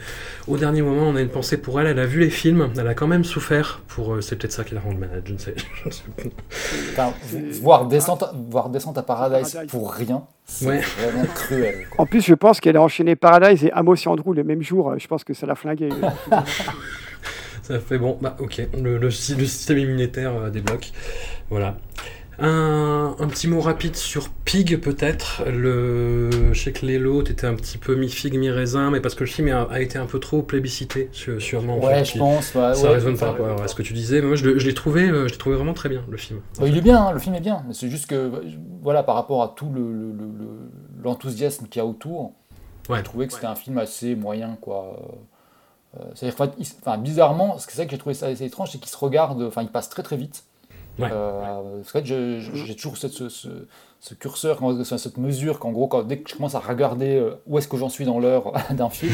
Au 0.48 0.56
dernier 0.56 0.82
moment, 0.82 1.08
on 1.08 1.14
a 1.14 1.20
une 1.20 1.28
pensée 1.28 1.58
pour 1.58 1.80
elle. 1.80 1.86
Elle 1.86 2.00
a 2.00 2.06
vu 2.06 2.18
les 2.18 2.30
films, 2.30 2.70
elle 2.76 2.88
a 2.88 2.94
quand 2.94 3.06
même 3.06 3.24
souffert 3.24 3.82
pour. 3.86 4.20
c'est 4.20 4.36
peut-être 4.36 4.52
ça 4.52 4.64
qui 4.64 4.74
la 4.74 4.80
rend 4.80 4.94
malade, 4.94 5.22
je 5.24 5.32
ne 5.32 5.38
sais 5.38 5.54
enfin, 6.92 7.12
voir, 7.60 7.86
descente, 7.86 8.24
voir 8.50 8.68
descente 8.68 8.98
à 8.98 9.02
Paradise, 9.02 9.58
pour 9.68 9.92
rien, 9.92 10.24
c'est 10.44 10.66
vraiment 10.66 11.24
cruel. 11.34 11.86
En 11.98 12.06
plus, 12.06 12.22
je 12.22 12.34
pense 12.34 12.60
qu'elle 12.60 12.76
a 12.76 12.82
enchaîné 12.82 13.16
Paradise 13.16 13.64
et 13.64 13.72
Amos 13.72 13.96
et 13.96 14.08
Andrew 14.08 14.32
le 14.32 14.44
même 14.44 14.62
jour. 14.62 14.94
Je 14.98 15.06
pense 15.06 15.24
que 15.24 15.34
ça 15.34 15.46
l'a 15.46 15.54
flingué. 15.54 15.90
ça 17.62 17.78
fait 17.78 17.98
bon, 17.98 18.18
bah 18.20 18.36
ok, 18.38 18.62
le, 18.80 18.98
le, 18.98 19.10
système 19.10 19.78
immunitaire 19.78 20.34
euh, 20.34 20.50
débloque. 20.50 20.92
Voilà. 21.50 21.76
Un, 22.40 23.16
un 23.18 23.28
petit 23.28 23.48
mot 23.48 23.60
rapide 23.60 23.96
sur 23.96 24.30
Pig, 24.30 24.80
peut-être. 24.80 25.42
Le... 25.46 26.30
Je 26.54 26.62
sais 26.62 26.72
que 26.72 26.86
Lélo, 26.86 27.22
t'étais 27.22 27.46
un 27.46 27.54
petit 27.54 27.76
peu 27.76 27.94
mi-figue, 27.96 28.38
mi-raisin, 28.38 28.90
mais 28.90 29.00
parce 29.00 29.14
que 29.14 29.20
le 29.24 29.30
film 29.30 29.48
a, 29.48 29.62
a 29.70 29.80
été 29.80 29.98
un 29.98 30.06
peu 30.06 30.18
trop 30.20 30.42
plébiscité, 30.42 31.10
sûrement. 31.12 31.76
en 31.78 31.80
Ouais, 31.86 31.96
fait, 31.98 32.04
je 32.06 32.12
qui- 32.12 32.18
pense, 32.18 32.54
ouais, 32.54 32.74
ça 32.74 32.82
ouais, 32.88 32.94
résonne 32.94 33.18
par 33.18 33.32
rapport 33.32 33.56
ouais. 33.58 33.62
à 33.62 33.68
ce 33.68 33.74
que 33.74 33.82
tu 33.82 33.92
disais. 33.92 34.20
Mais 34.22 34.28
moi, 34.28 34.36
je, 34.36 34.48
l'ai 34.48 34.74
trouvé, 34.74 35.08
euh, 35.08 35.26
je 35.28 35.32
l'ai 35.32 35.38
trouvé 35.38 35.56
vraiment 35.56 35.74
très 35.74 35.88
bien, 35.90 36.02
le 36.08 36.16
film. 36.16 36.40
Bah, 36.58 36.66
il 36.66 36.76
est 36.76 36.80
bien, 36.80 36.98
hein, 37.08 37.12
le 37.12 37.18
film 37.18 37.34
est 37.34 37.40
bien, 37.40 37.62
mais 37.68 37.74
c'est 37.74 37.90
juste 37.90 38.06
que, 38.06 38.30
voilà, 38.82 39.02
par 39.02 39.16
rapport 39.16 39.42
à 39.42 39.52
tout 39.54 39.70
le- 39.70 39.92
le- 39.92 40.12
le- 40.12 40.38
le- 40.38 40.70
l'enthousiasme 41.04 41.66
qu'il 41.66 41.80
y 41.80 41.82
a 41.82 41.86
autour, 41.86 42.32
Ouais. 42.88 42.96
j'ai 42.98 43.02
trouvé 43.02 43.26
que 43.26 43.34
c'était 43.34 43.46
un 43.46 43.54
film 43.54 43.76
assez 43.78 44.14
moyen, 44.16 44.56
quoi. 44.60 44.98
Euh, 45.98 46.04
C'est-à-dire 46.14 46.36
enfin, 46.82 46.98
bizarrement, 46.98 47.58
c'est 47.58 47.84
que 47.84 47.90
j'ai 47.90 47.98
trouvé 47.98 48.14
ça 48.14 48.26
assez 48.26 48.44
étrange, 48.44 48.70
c'est 48.72 48.78
qu'il 48.78 48.90
se 48.90 48.96
regarde, 48.96 49.42
enfin, 49.42 49.62
il 49.62 49.68
passe 49.68 49.88
très 49.90 50.02
très 50.02 50.16
vite. 50.16 50.44
Ouais. 50.98 51.08
Euh, 51.12 51.78
parce 51.82 51.92
que, 51.92 52.40
j'ai 52.66 52.74
toujours 52.76 52.96
cette- 52.98 53.12
ce, 53.12 53.28
ce- 53.28 53.66
ce 54.00 54.14
curseur, 54.14 54.60
cette 54.84 55.16
mesure 55.18 55.58
qu'en 55.58 55.72
gros, 55.72 55.86
quand, 55.86 56.02
dès 56.02 56.18
que 56.18 56.30
je 56.30 56.34
commence 56.36 56.54
à 56.54 56.58
regarder 56.60 57.16
euh, 57.16 57.34
où 57.46 57.58
est-ce 57.58 57.68
que 57.68 57.76
j'en 57.76 57.88
suis 57.88 58.04
dans 58.04 58.18
l'heure 58.18 58.52
d'un 58.70 58.90
film, 58.90 59.12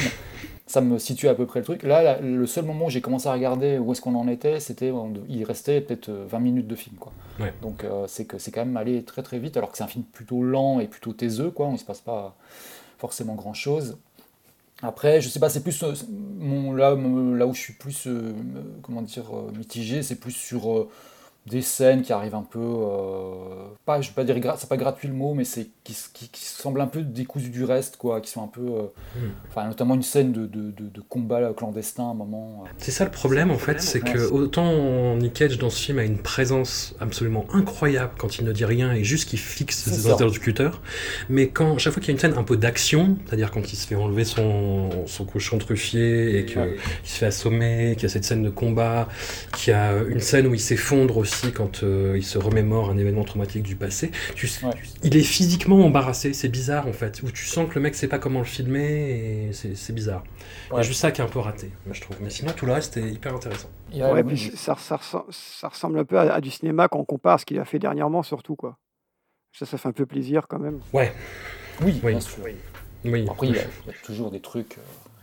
ça 0.69 0.81
me 0.81 0.99
situe 0.99 1.29
à 1.29 1.35
peu 1.35 1.47
près 1.47 1.61
le 1.61 1.65
truc. 1.65 1.83
Là, 1.85 2.21
le 2.21 2.47
seul 2.47 2.65
moment 2.65 2.87
où 2.87 2.91
j'ai 2.91 3.01
commencé 3.01 3.29
à 3.29 3.33
regarder 3.33 3.79
où 3.79 3.93
est-ce 3.93 4.01
qu'on 4.01 4.15
en 4.17 4.27
était, 4.29 4.59
c'était, 4.61 4.91
on- 4.91 5.13
il 5.29 5.45
restait 5.45 5.81
peut-être 5.81 6.09
euh, 6.09 6.25
20 6.29 6.39
minutes 6.41 6.67
de 6.67 6.75
film, 6.77 6.97
quoi. 6.97 7.13
Ouais. 7.41 7.53
Donc 7.63 7.85
euh, 7.85 8.07
c'est 8.09 8.25
que 8.25 8.39
c'est 8.39 8.51
quand 8.51 8.65
même 8.65 8.77
allé 8.77 9.03
très 9.05 9.23
très 9.23 9.39
vite, 9.39 9.57
alors 9.57 9.71
que 9.71 9.77
c'est 9.79 9.85
un 9.85 9.89
film 9.89 10.05
plutôt 10.05 10.43
lent 10.43 10.81
et 10.81 10.87
plutôt 10.87 11.13
taiseux, 11.13 11.51
quoi. 11.51 11.67
Il 11.69 11.73
ne 11.75 11.79
se 11.79 11.85
passe 11.85 12.01
pas 12.01 12.37
forcément 12.99 13.35
grand-chose. 13.35 13.97
Après, 14.83 15.21
je 15.21 15.29
sais 15.29 15.41
pas, 15.41 15.49
c'est 15.49 15.63
plus 15.63 15.83
euh, 15.85 15.95
mon, 16.39 16.73
là, 16.75 16.95
où 16.95 17.55
je 17.55 17.61
suis 17.61 17.73
plus, 17.73 18.07
euh, 18.07 18.33
comment 18.83 19.03
dire, 19.03 19.25
euh, 19.35 19.51
mitigé, 19.57 20.03
c'est 20.03 20.17
plus 20.17 20.33
sur 20.33 20.71
euh, 20.71 20.89
des 21.47 21.63
scènes 21.63 22.03
qui 22.03 22.13
arrivent 22.13 22.35
un 22.35 22.43
peu, 22.43 22.59
euh, 22.61 23.67
pas, 23.85 24.01
je 24.01 24.09
vais 24.09 24.15
pas 24.15 24.25
dire, 24.25 24.55
c'est 24.59 24.69
pas 24.69 24.77
gratuit 24.77 25.09
le 25.09 25.15
mot, 25.15 25.33
mais 25.35 25.45
c'est 25.45 25.69
qui, 25.85 25.97
qui, 26.13 26.29
qui 26.29 26.45
semblent 26.45 26.81
un 26.81 26.87
peu 26.89 27.03
décousus 27.03 27.51
du 27.51 27.65
reste, 27.65 27.97
quoi, 27.97 28.21
qui 28.21 28.31
sont 28.31 28.43
un 28.43 28.49
peu, 28.49 28.63
euh, 28.63 28.83
Hmm. 29.17 29.29
enfin 29.49 29.67
notamment 29.69 29.95
une 29.95 30.03
scène 30.03 30.33
de, 30.33 30.47
de, 30.47 30.71
de, 30.73 30.89
de 30.89 31.01
combat 31.09 31.53
clandestin 31.57 32.03
à 32.03 32.07
un 32.09 32.15
moment. 32.15 32.65
euh. 32.65 32.69
C'est 32.79 32.91
ça 32.91 33.05
le 33.05 33.11
problème 33.11 33.51
en 33.51 33.59
fait, 33.59 33.81
c'est 33.81 34.01
que 34.01 34.19
autant 34.31 35.17
Nick 35.17 35.33
Cage 35.35 35.57
dans 35.59 35.71
ce 35.71 35.81
film 35.83 35.99
a 35.99 36.05
une 36.05 36.19
présence 36.19 36.95
absolument 37.01 37.47
incroyable 37.53 38.13
quand 38.19 38.39
il 38.39 38.45
ne 38.45 38.53
dit 38.53 38.65
rien 38.65 38.93
et 38.93 39.05
juste 39.05 39.29
qu'il 39.29 39.39
fixe 39.39 39.85
ses 39.85 40.11
interlocuteurs, 40.11 40.83
mais 41.29 41.49
quand 41.49 41.79
chaque 41.79 41.93
fois 41.93 42.01
qu'il 42.01 42.09
y 42.09 42.13
a 42.13 42.17
une 42.17 42.21
scène 42.21 42.35
un 42.37 42.43
peu 42.43 42.57
d'action, 42.57 43.17
c'est-à-dire 43.27 43.51
quand 43.53 43.73
il 43.73 43.77
se 43.77 43.87
fait 43.87 43.95
enlever 43.95 44.25
son, 44.25 44.91
son 45.07 45.25
cochon 45.25 45.59
truffier 45.59 46.39
et 46.41 46.45
qu'il 46.47 46.57
Ouais. 46.59 46.77
se 47.05 47.19
fait 47.19 47.27
assommer, 47.27 47.93
qu'il 47.95 48.05
y 48.05 48.07
a 48.07 48.09
cette 48.09 48.25
scène 48.25 48.43
de 48.43 48.51
combat, 48.51 49.09
qu'il 49.57 49.73
y 49.73 49.77
a 49.77 49.93
une 50.09 50.21
scène 50.21 50.47
où 50.47 50.55
il 50.55 50.61
s'effondre 50.61 51.17
aussi 51.19 51.36
quand 51.55 51.83
euh, 51.83 52.15
il 52.17 52.25
se 52.25 52.39
remémore 52.39 52.91
un 52.91 52.99
événement 52.99 53.25
traumatique 53.25 53.63
du 53.63 53.77
passé, 53.77 54.11
tu- 54.35 54.49
il 55.03 55.17
est 55.17 55.23
physiquement 55.23 55.85
embarrassé, 55.85 56.33
c'est 56.33 56.49
bizarre 56.49 56.87
en 56.89 56.93
fait, 56.93 57.23
où 57.23 57.31
tu 57.31 57.45
sens 57.45 57.69
que 57.69 57.75
le 57.77 57.81
mec 57.81 57.95
sait 57.95 58.09
pas 58.09 58.19
comment 58.19 58.41
le 58.41 58.45
filmer 58.45 59.49
et 59.49 59.53
c'est 59.53 59.93
bizarre. 59.93 60.23
Il 60.69 60.71
y 60.71 60.73
a 60.73 60.77
Ouais. 60.77 60.83
juste 60.83 61.01
ça 61.01 61.11
qui 61.13 61.21
est 61.21 61.25
un 61.25 61.29
peu 61.29 61.39
raté, 61.39 61.71
moi, 61.87 61.95
je 61.95 62.01
trouve. 62.01 62.17
Mais 62.21 62.31
sinon 62.31 62.53
tout 62.53 62.67
le 62.67 62.73
reste 62.73 62.97
est 62.97 63.09
hyper 63.11 63.35
intéressant. 63.35 63.69
Ouais, 63.95 64.25
puis 64.25 64.53
ça, 64.57 64.77
ça, 64.79 64.97
ressemble, 64.97 65.25
ça 65.31 65.69
ressemble 65.69 65.99
un 65.99 66.05
peu 66.05 66.19
à, 66.19 66.35
à 66.35 66.41
du 66.41 66.51
cinéma 66.51 66.89
quand 66.89 66.99
on 66.99 67.05
compare 67.05 67.35
à 67.35 67.39
ce 67.39 67.45
qu'il 67.47 67.59
a 67.59 67.65
fait 67.65 67.79
dernièrement, 67.79 68.23
surtout. 68.23 68.57
quoi. 68.57 68.79
Ça, 69.53 69.65
ça 69.65 69.79
fait 69.79 69.89
un 69.89 69.93
peu 69.93 70.07
plaisir 70.07 70.47
quand 70.49 70.59
même. 70.59 70.81
Ouais. 70.93 71.13
Oui, 71.83 72.01
Oui. 72.03 72.11
bien 72.13 72.21
sûr. 72.21 72.39
Oui. 73.05 73.25
Après, 73.31 73.47
il 73.47 73.55
y, 73.55 73.59
a, 73.59 73.63
il 73.63 73.93
y 73.93 73.95
a 73.95 73.99
toujours 74.05 74.31
des 74.33 74.41
trucs 74.41 74.79
euh, 74.79 74.81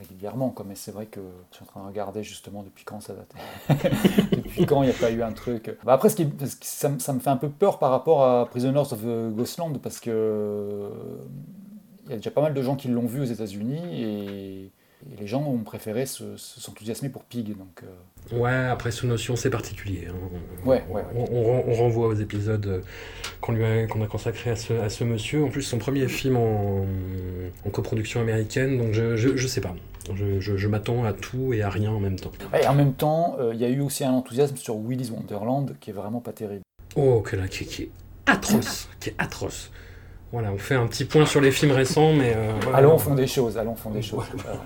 régulièrement, 0.08 0.50
quoi, 0.50 0.66
mais 0.68 0.76
c'est 0.76 0.92
vrai 0.92 1.06
que 1.08 1.20
je 1.52 1.56
suis 1.58 1.64
en 1.64 1.68
train 1.68 1.82
de 1.82 1.88
regarder 1.88 2.24
justement 2.24 2.64
depuis 2.64 2.84
quand 2.86 3.02
ça 3.02 3.14
date. 3.14 3.34
depuis 4.32 4.66
quand 4.66 4.84
il 4.84 4.88
n'y 4.90 4.96
a 4.96 4.98
pas 4.98 5.12
eu 5.12 5.22
un 5.24 5.32
truc. 5.32 5.76
Bah, 5.84 5.94
après, 5.94 6.10
ce 6.10 6.16
qui, 6.16 6.28
ça, 6.62 6.90
me- 6.90 7.00
ça 7.00 7.14
me 7.14 7.20
fait 7.20 7.30
un 7.30 7.38
peu 7.38 7.50
peur 7.50 7.80
par 7.80 7.92
rapport 7.92 8.24
à 8.26 8.46
Prisoners 8.50 8.80
of 8.92 9.00
Ghostland, 9.36 9.78
parce 9.82 10.00
que 10.00 10.90
il 12.06 12.12
y 12.12 12.14
a 12.14 12.18
déjà 12.18 12.32
pas 12.32 12.42
mal 12.42 12.54
de 12.54 12.62
gens 12.62 12.76
qui 12.76 12.88
l'ont 12.90 13.06
vu 13.06 13.22
aux 13.22 13.26
États-Unis 13.26 13.82
et, 14.02 14.64
et 15.12 15.16
les 15.20 15.28
gens 15.28 15.42
ont 15.44 15.60
préféré 15.60 16.06
se- 16.06 16.36
se- 16.38 16.60
s'enthousiasmer 16.60 17.10
pour 17.10 17.24
Pig. 17.24 17.56
Donc, 17.58 17.82
euh, 17.84 18.38
Ouais, 18.38 18.52
après 18.54 18.92
sous 18.92 19.06
notion 19.08 19.36
c'est 19.36 19.50
particulier. 19.50 20.08
hein. 20.10 20.14
On, 20.66 20.70
Ouais, 20.70 20.84
ouais, 20.90 21.04
on, 21.16 21.24
on 21.32 21.44
ren- 21.44 21.64
on 21.68 21.74
renvoie 21.74 22.08
aux 22.08 22.14
épisodes 22.14 22.66
euh, 22.66 22.82
qu'on 23.42 23.52
lui 23.54 23.64
a, 23.66 23.86
qu'on 23.88 24.02
a 24.02 24.08
consacrés 24.08 24.52
à 24.52 24.56
ce, 24.56 24.74
à 24.74 24.90
ce 24.90 25.04
monsieur. 25.04 25.44
En 25.44 25.50
plus, 25.50 25.62
son 25.62 25.78
premier 25.78 26.08
film 26.08 26.38
en, 26.38 26.86
en 27.66 27.70
coproduction 27.70 28.22
américaine, 28.22 28.78
donc 28.78 28.94
je, 28.94 29.16
je, 29.18 29.36
je 29.36 29.48
sais 29.48 29.62
pas. 29.62 29.76
Je, 30.14 30.40
je, 30.40 30.58
je 30.58 30.68
m'attends 30.68 31.06
à 31.06 31.14
tout 31.14 31.54
et 31.54 31.62
à 31.62 31.70
rien 31.70 31.92
en 31.92 32.00
même 32.00 32.18
temps. 32.20 32.32
Et 32.62 32.68
en 32.68 32.74
même 32.74 32.94
temps, 32.94 33.36
euh, 33.40 33.54
il 33.54 33.60
y 33.62 33.66
a 33.66 33.70
eu 33.70 33.80
aussi 33.82 34.04
un 34.04 34.12
enthousiasme 34.12 34.58
sur 34.58 34.76
Willy's 34.76 35.12
Wonderland 35.12 35.76
qui 35.80 35.92
est 35.92 35.94
vraiment 35.94 36.20
pas 36.20 36.34
terrible. 36.34 36.64
Oh, 36.96 37.22
que 37.22 37.36
là, 37.36 37.48
qui, 37.48 37.66
qui 37.66 37.84
est 37.84 37.90
atroce, 38.26 38.90
qui 39.00 39.10
est 39.10 39.16
atroce. 39.18 39.72
Voilà, 40.32 40.52
on 40.52 40.58
fait 40.58 40.76
un 40.76 40.88
petit 40.88 41.06
point 41.06 41.26
sur 41.26 41.42
les 41.42 41.52
films 41.52 41.72
récents, 41.72 42.12
mais. 42.14 42.34
euh, 42.36 42.52
voilà. 42.64 42.80
Allons 42.80 42.96
au 42.96 42.98
fond 43.00 43.14
des 43.16 43.28
choses, 43.28 43.58
allons 43.58 43.74
au 43.74 43.76
fond 43.76 43.92
des 43.92 44.02
choses. 44.02 44.26
Voilà. 44.36 44.60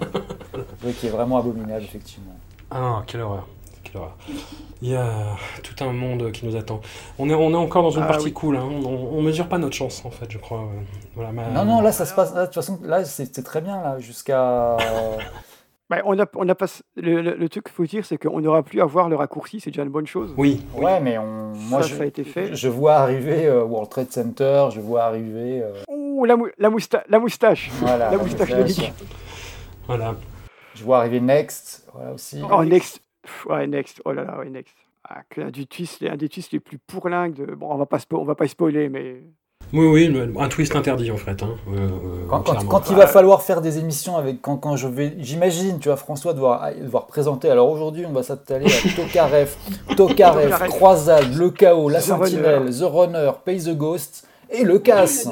Oui, 0.83 0.93
qui 0.93 1.07
est 1.07 1.11
vraiment 1.11 1.37
abominable, 1.37 1.83
effectivement. 1.83 2.35
Ah, 2.71 3.03
quelle 3.05 3.21
horreur. 3.21 3.47
Quelle 3.91 4.01
horreur. 4.01 4.15
Il 4.81 4.89
y 4.89 4.95
a 4.95 5.07
tout 5.63 5.83
un 5.83 5.91
monde 5.93 6.31
qui 6.31 6.45
nous 6.45 6.55
attend. 6.55 6.81
On 7.17 7.29
est, 7.29 7.33
on 7.33 7.51
est 7.51 7.55
encore 7.55 7.83
dans 7.83 7.91
une 7.91 8.03
Ah 8.03 8.07
partie 8.07 8.25
oui. 8.25 8.33
cool. 8.33 8.57
hein. 8.57 8.67
On, 8.69 9.17
on 9.17 9.21
mesure 9.21 9.47
pas 9.47 9.57
notre 9.57 9.75
chance, 9.75 10.03
en 10.05 10.11
fait, 10.11 10.25
je 10.29 10.37
crois. 10.37 10.67
Voilà, 11.15 11.31
ma- 11.31 11.47
Non, 11.49 11.65
non, 11.65 11.81
là, 11.81 11.91
ça 11.91 12.05
se 12.05 12.13
passe. 12.13 12.33
là, 12.33 12.41
de 12.41 12.45
toute 12.45 12.55
façon, 12.55 12.79
là, 12.83 13.03
c'est 13.05 13.43
très 13.43 13.61
bien, 13.61 13.81
là, 13.81 13.97
jusqu'à. 13.99 14.75
Ouais, 15.89 16.01
on 16.05 16.19
a, 16.19 16.25
on 16.35 16.47
a 16.49 16.53
pas, 16.55 16.65
le, 16.95 17.21
le- 17.21 17.35
le 17.35 17.49
truc 17.49 17.63
qu'il 17.65 17.73
faut 17.73 17.85
dire, 17.85 18.05
c'est 18.05 18.17
qu'on 18.17 18.39
n'aura 18.41 18.61
plus 18.61 18.81
à 18.81 18.85
voir 18.85 19.07
le 19.09 19.15
raccourci, 19.15 19.59
c'est 19.61 19.71
déjà 19.71 19.83
une 19.83 19.89
bonne 19.89 20.05
chose. 20.07 20.33
Oui. 20.37 20.61
Ouais, 20.75 20.99
mais 20.99 21.17
on. 21.17 21.53
Moi, 21.55 21.81
Ça, 21.81 21.87
je, 21.87 21.95
ça 21.95 22.03
a 22.03 22.05
été 22.05 22.23
fait. 22.23 22.53
Je 22.55 22.67
vois 22.69 22.95
arriver 22.97 23.45
euh, 23.47 23.63
World 23.63 23.89
Trade 23.89 24.11
Center, 24.11 24.67
je 24.73 24.79
vois 24.81 25.03
arriver. 25.05 25.61
euh, 25.63 25.73
Ouh, 25.87 26.25
la, 26.25 26.35
mou- 26.35 26.49
la, 26.57 26.69
mousta- 26.69 27.03
la 27.09 27.19
moustache 27.19 27.69
Voilà, 27.79 27.97
La 27.97 28.11
la 28.11 28.17
moustache 28.17 28.49
de 28.49 28.61
moustache. 28.63 28.91
Voilà. 29.87 30.15
Je 30.75 30.83
vois 30.83 30.99
arriver 30.99 31.19
Next, 31.19 31.87
voilà 31.93 32.11
aussi. 32.13 32.41
Oh, 32.51 32.63
Next. 32.63 33.01
Pff, 33.27 33.45
Ouais, 33.47 33.67
Next. 33.67 34.01
Oh 34.05 34.11
là 34.13 34.23
là, 34.23 34.39
ouais, 34.39 34.49
Next. 34.49 34.73
Ah, 35.09 35.21
un, 35.37 35.51
du 35.51 35.67
twist, 35.67 36.03
un 36.03 36.17
des 36.17 36.27
twists 36.29 36.51
les 36.51 36.59
plus 36.59 36.77
pourlingues 36.79 37.35
de... 37.35 37.45
Bon, 37.55 37.67
on 37.71 37.77
va 37.77 37.85
pas, 37.85 37.97
spo- 37.97 38.17
on 38.17 38.25
va 38.25 38.35
pas 38.35 38.47
spoiler, 38.47 38.89
mais... 38.89 39.21
Oui, 39.73 39.85
oui, 39.85 40.31
un 40.39 40.47
twist 40.49 40.75
interdit, 40.75 41.11
en 41.11 41.17
fait. 41.17 41.43
hein. 41.43 41.55
Euh, 41.69 41.75
euh, 41.77 41.89
Quand, 42.29 42.39
quand- 42.39 42.51
clairement. 42.51 42.69
quand 42.69 42.89
il 42.89 42.95
va 42.95 43.07
falloir 43.07 43.41
faire 43.41 43.59
des 43.61 43.79
émissions 43.79 44.15
avec 44.17 44.41
quand, 44.41 44.55
quand 44.57 44.75
je 44.77 44.87
vais 44.87 45.13
j'imagine 45.19 45.79
tu 45.79 45.89
vois 45.89 45.97
François 45.97 46.33
devoir, 46.33 46.73
devoir 46.73 47.05
présenter 47.07 47.49
alors 47.49 47.69
aujourd'hui 47.69 48.05
on 48.05 48.13
va 48.13 48.23
s'attaler 48.23 48.65
à 48.67 48.95
Tokarev 48.95 49.49
Tokarev. 49.97 50.57
Croisade 50.69 51.35
Le 51.35 51.49
Chaos 51.49 51.89
La 51.89 51.99
Sentinelle. 51.99 52.69
The 52.69 52.83
Runner 52.83 53.31
Pay 53.43 53.57
the 53.63 53.75
Ghost 53.75 54.25
et 54.49 54.63
Le 54.63 54.79
Casse 54.79 55.27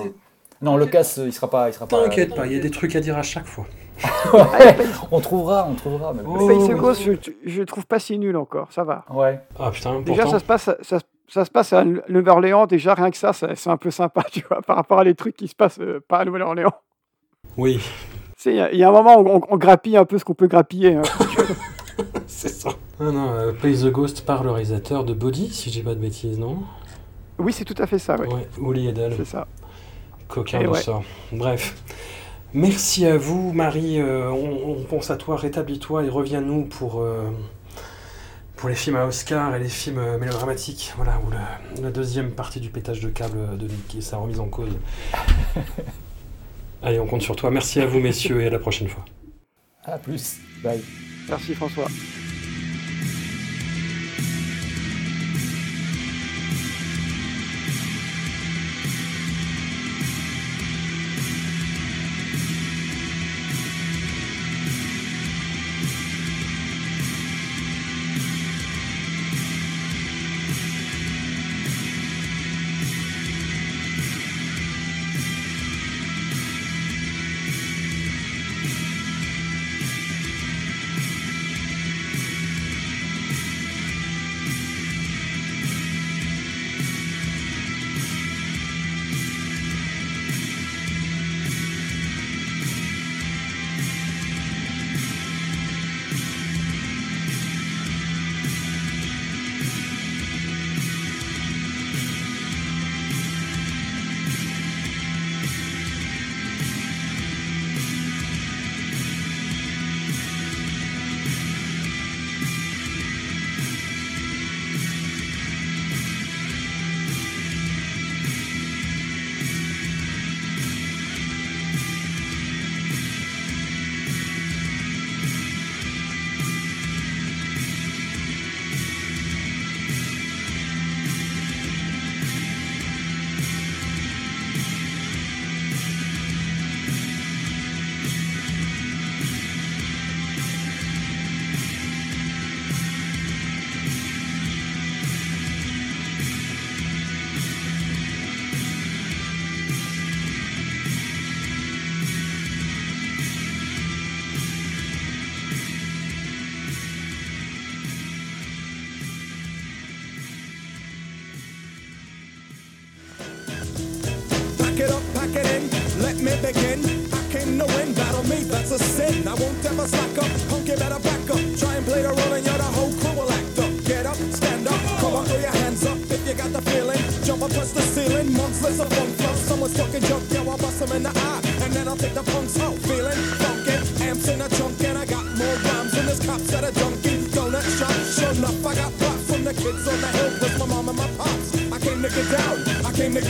non 0.62 0.76
Le 0.76 0.86
Casse 0.86 1.18
il 1.24 1.32
sera 1.32 1.50
pas 1.50 1.70
il 1.70 1.74
sera 1.74 1.86
pas 1.88 2.04
T'inquiète 2.04 2.36
pas, 2.36 2.46
il 2.46 2.54
y 2.54 2.58
a 2.58 2.62
des 2.62 2.72
trucs 2.72 2.96
à 2.96 3.00
dire 3.00 3.18
à 3.18 3.24
chaque 3.24 3.46
fois. 3.46 3.66
Ouais, 4.34 4.76
on 5.12 5.20
trouvera 5.22 5.68
on 5.70 5.74
trouvera 5.76 6.14
mais 6.14 6.22
of 6.22 6.80
Ghost, 6.80 7.02
je, 7.46 7.60
le 7.60 7.66
trouve 7.66 7.86
pas 7.86 8.00
si 8.00 8.18
nul 8.20 8.36
encore, 8.36 8.72
ça 8.72 8.84
va. 8.84 9.06
ouais 9.12 9.40
Ah 9.60 9.72
putain, 9.72 10.02
Déjà, 10.02 10.24
pourtant- 10.24 10.32
ça 10.32 10.40
se 10.40 10.46
passe, 10.46 10.70
ça, 10.82 10.98
ça 11.28 11.46
se 11.46 11.52
passe 11.52 11.74
à 11.74 11.84
Nouvelle-Orléans, 11.86 12.66
déjà 12.66 12.94
rien 12.94 13.10
que 13.12 13.18
ça, 13.18 13.32
ça- 13.34 13.56
c'est 13.56 13.70
un 13.70 13.78
peu 13.78 13.92
sympa, 13.92 14.24
tu 14.32 14.42
vois, 14.50 14.62
par 14.62 14.76
rapport 14.76 15.00
à 15.00 15.04
les 15.04 15.16
trucs 15.16 15.36
qui 15.38 15.48
se 15.48 15.56
passent 15.56 15.80
euh, 15.80 16.04
pas 16.08 16.20
à 16.20 16.26
Nouvelle-Orléans. 16.26 16.74
Oui, 17.58 17.78
Tu 17.78 17.84
sais, 18.38 18.52
Il 18.52 18.58
y, 18.58 18.62
a- 18.62 18.72
il 18.74 18.78
y 18.80 18.84
a 18.84 18.90
un 18.90 18.92
moment 18.92 19.20
où 19.20 19.28
on, 19.30 19.42
on 19.50 19.58
grappille 19.58 19.96
un 19.98 20.06
peu 20.06 20.18
ce 20.18 20.26
qu'on 20.26 20.34
peut 20.34 20.48
grappiller. 20.48 20.96
hein. 20.96 21.02
c'est 22.28 22.50
ça. 22.50 22.70
Ah 23.00 23.04
non, 23.12 23.30
euh, 23.34 23.52
Play 23.54 23.74
the 23.74 23.92
Ghost 23.92 24.26
par 24.26 24.44
le 24.44 24.52
réalisateur 24.52 25.04
de 25.06 25.14
Body, 25.14 25.50
si 25.54 25.70
j'ai 25.72 25.84
pas 25.84 25.96
de 25.96 26.00
bêtises, 26.00 26.38
non? 26.40 26.58
Oui, 27.38 27.54
c'est 27.54 27.66
tout 27.66 27.76
à 27.82 27.86
fait 27.88 28.00
ça, 28.00 28.16
ouais. 28.18 28.28
Ouais, 28.28 28.48
Oli 28.62 28.88
Edel. 28.88 29.14
C'est 29.18 29.26
ça. 29.26 29.48
Coquin 30.28 30.60
Et 30.60 30.64
de 30.64 30.70
ouais. 30.70 30.82
ça. 30.82 31.00
Bref. 31.32 31.76
Merci 32.54 33.06
à 33.06 33.18
vous, 33.18 33.52
Marie. 33.54 34.00
euh, 34.00 34.30
on, 34.30 34.72
on 34.80 34.84
pense 34.84 35.12
à 35.12 35.18
toi, 35.18 35.36
rétablis-toi 35.36 36.06
et 36.06 36.10
reviens-nous 36.10 36.64
pour, 36.66 37.02
euh, 37.02 37.30
pour 38.56 38.70
les 38.70 38.76
films 38.76 38.96
à 38.96 39.06
Oscar 39.06 39.54
et 39.56 39.60
les 39.60 39.68
films 39.70 39.98
euh, 39.98 40.18
mélodramatiques. 40.18 40.94
Voilà, 40.96 41.20
ou 41.26 41.30
le- 41.32 41.84
la 41.84 41.92
deuxième 41.92 42.32
partie 42.32 42.60
du 42.62 42.70
pétage 42.70 43.02
de 43.02 43.10
câble 43.10 43.58
de 43.58 43.68
Nick 43.68 43.96
et 43.98 44.02
sa 44.02 44.18
remise 44.18 44.40
en 44.40 44.48
cause. 44.48 44.70
Allez, 46.82 47.00
on 47.00 47.08
compte 47.08 47.22
sur 47.24 47.36
toi. 47.36 47.52
Merci 47.52 47.82
à 47.82 47.86
vous, 47.88 48.00
messieurs, 48.00 48.42
et 48.42 48.48
à 48.48 48.50
la 48.50 48.60
prochaine 48.60 48.88
fois. 48.88 49.04
à 49.84 49.98
plus 49.98 50.38
bye 50.64 50.82
Merci 51.28 51.56
François. 51.56 51.88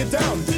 Get 0.06 0.20
down. 0.20 0.55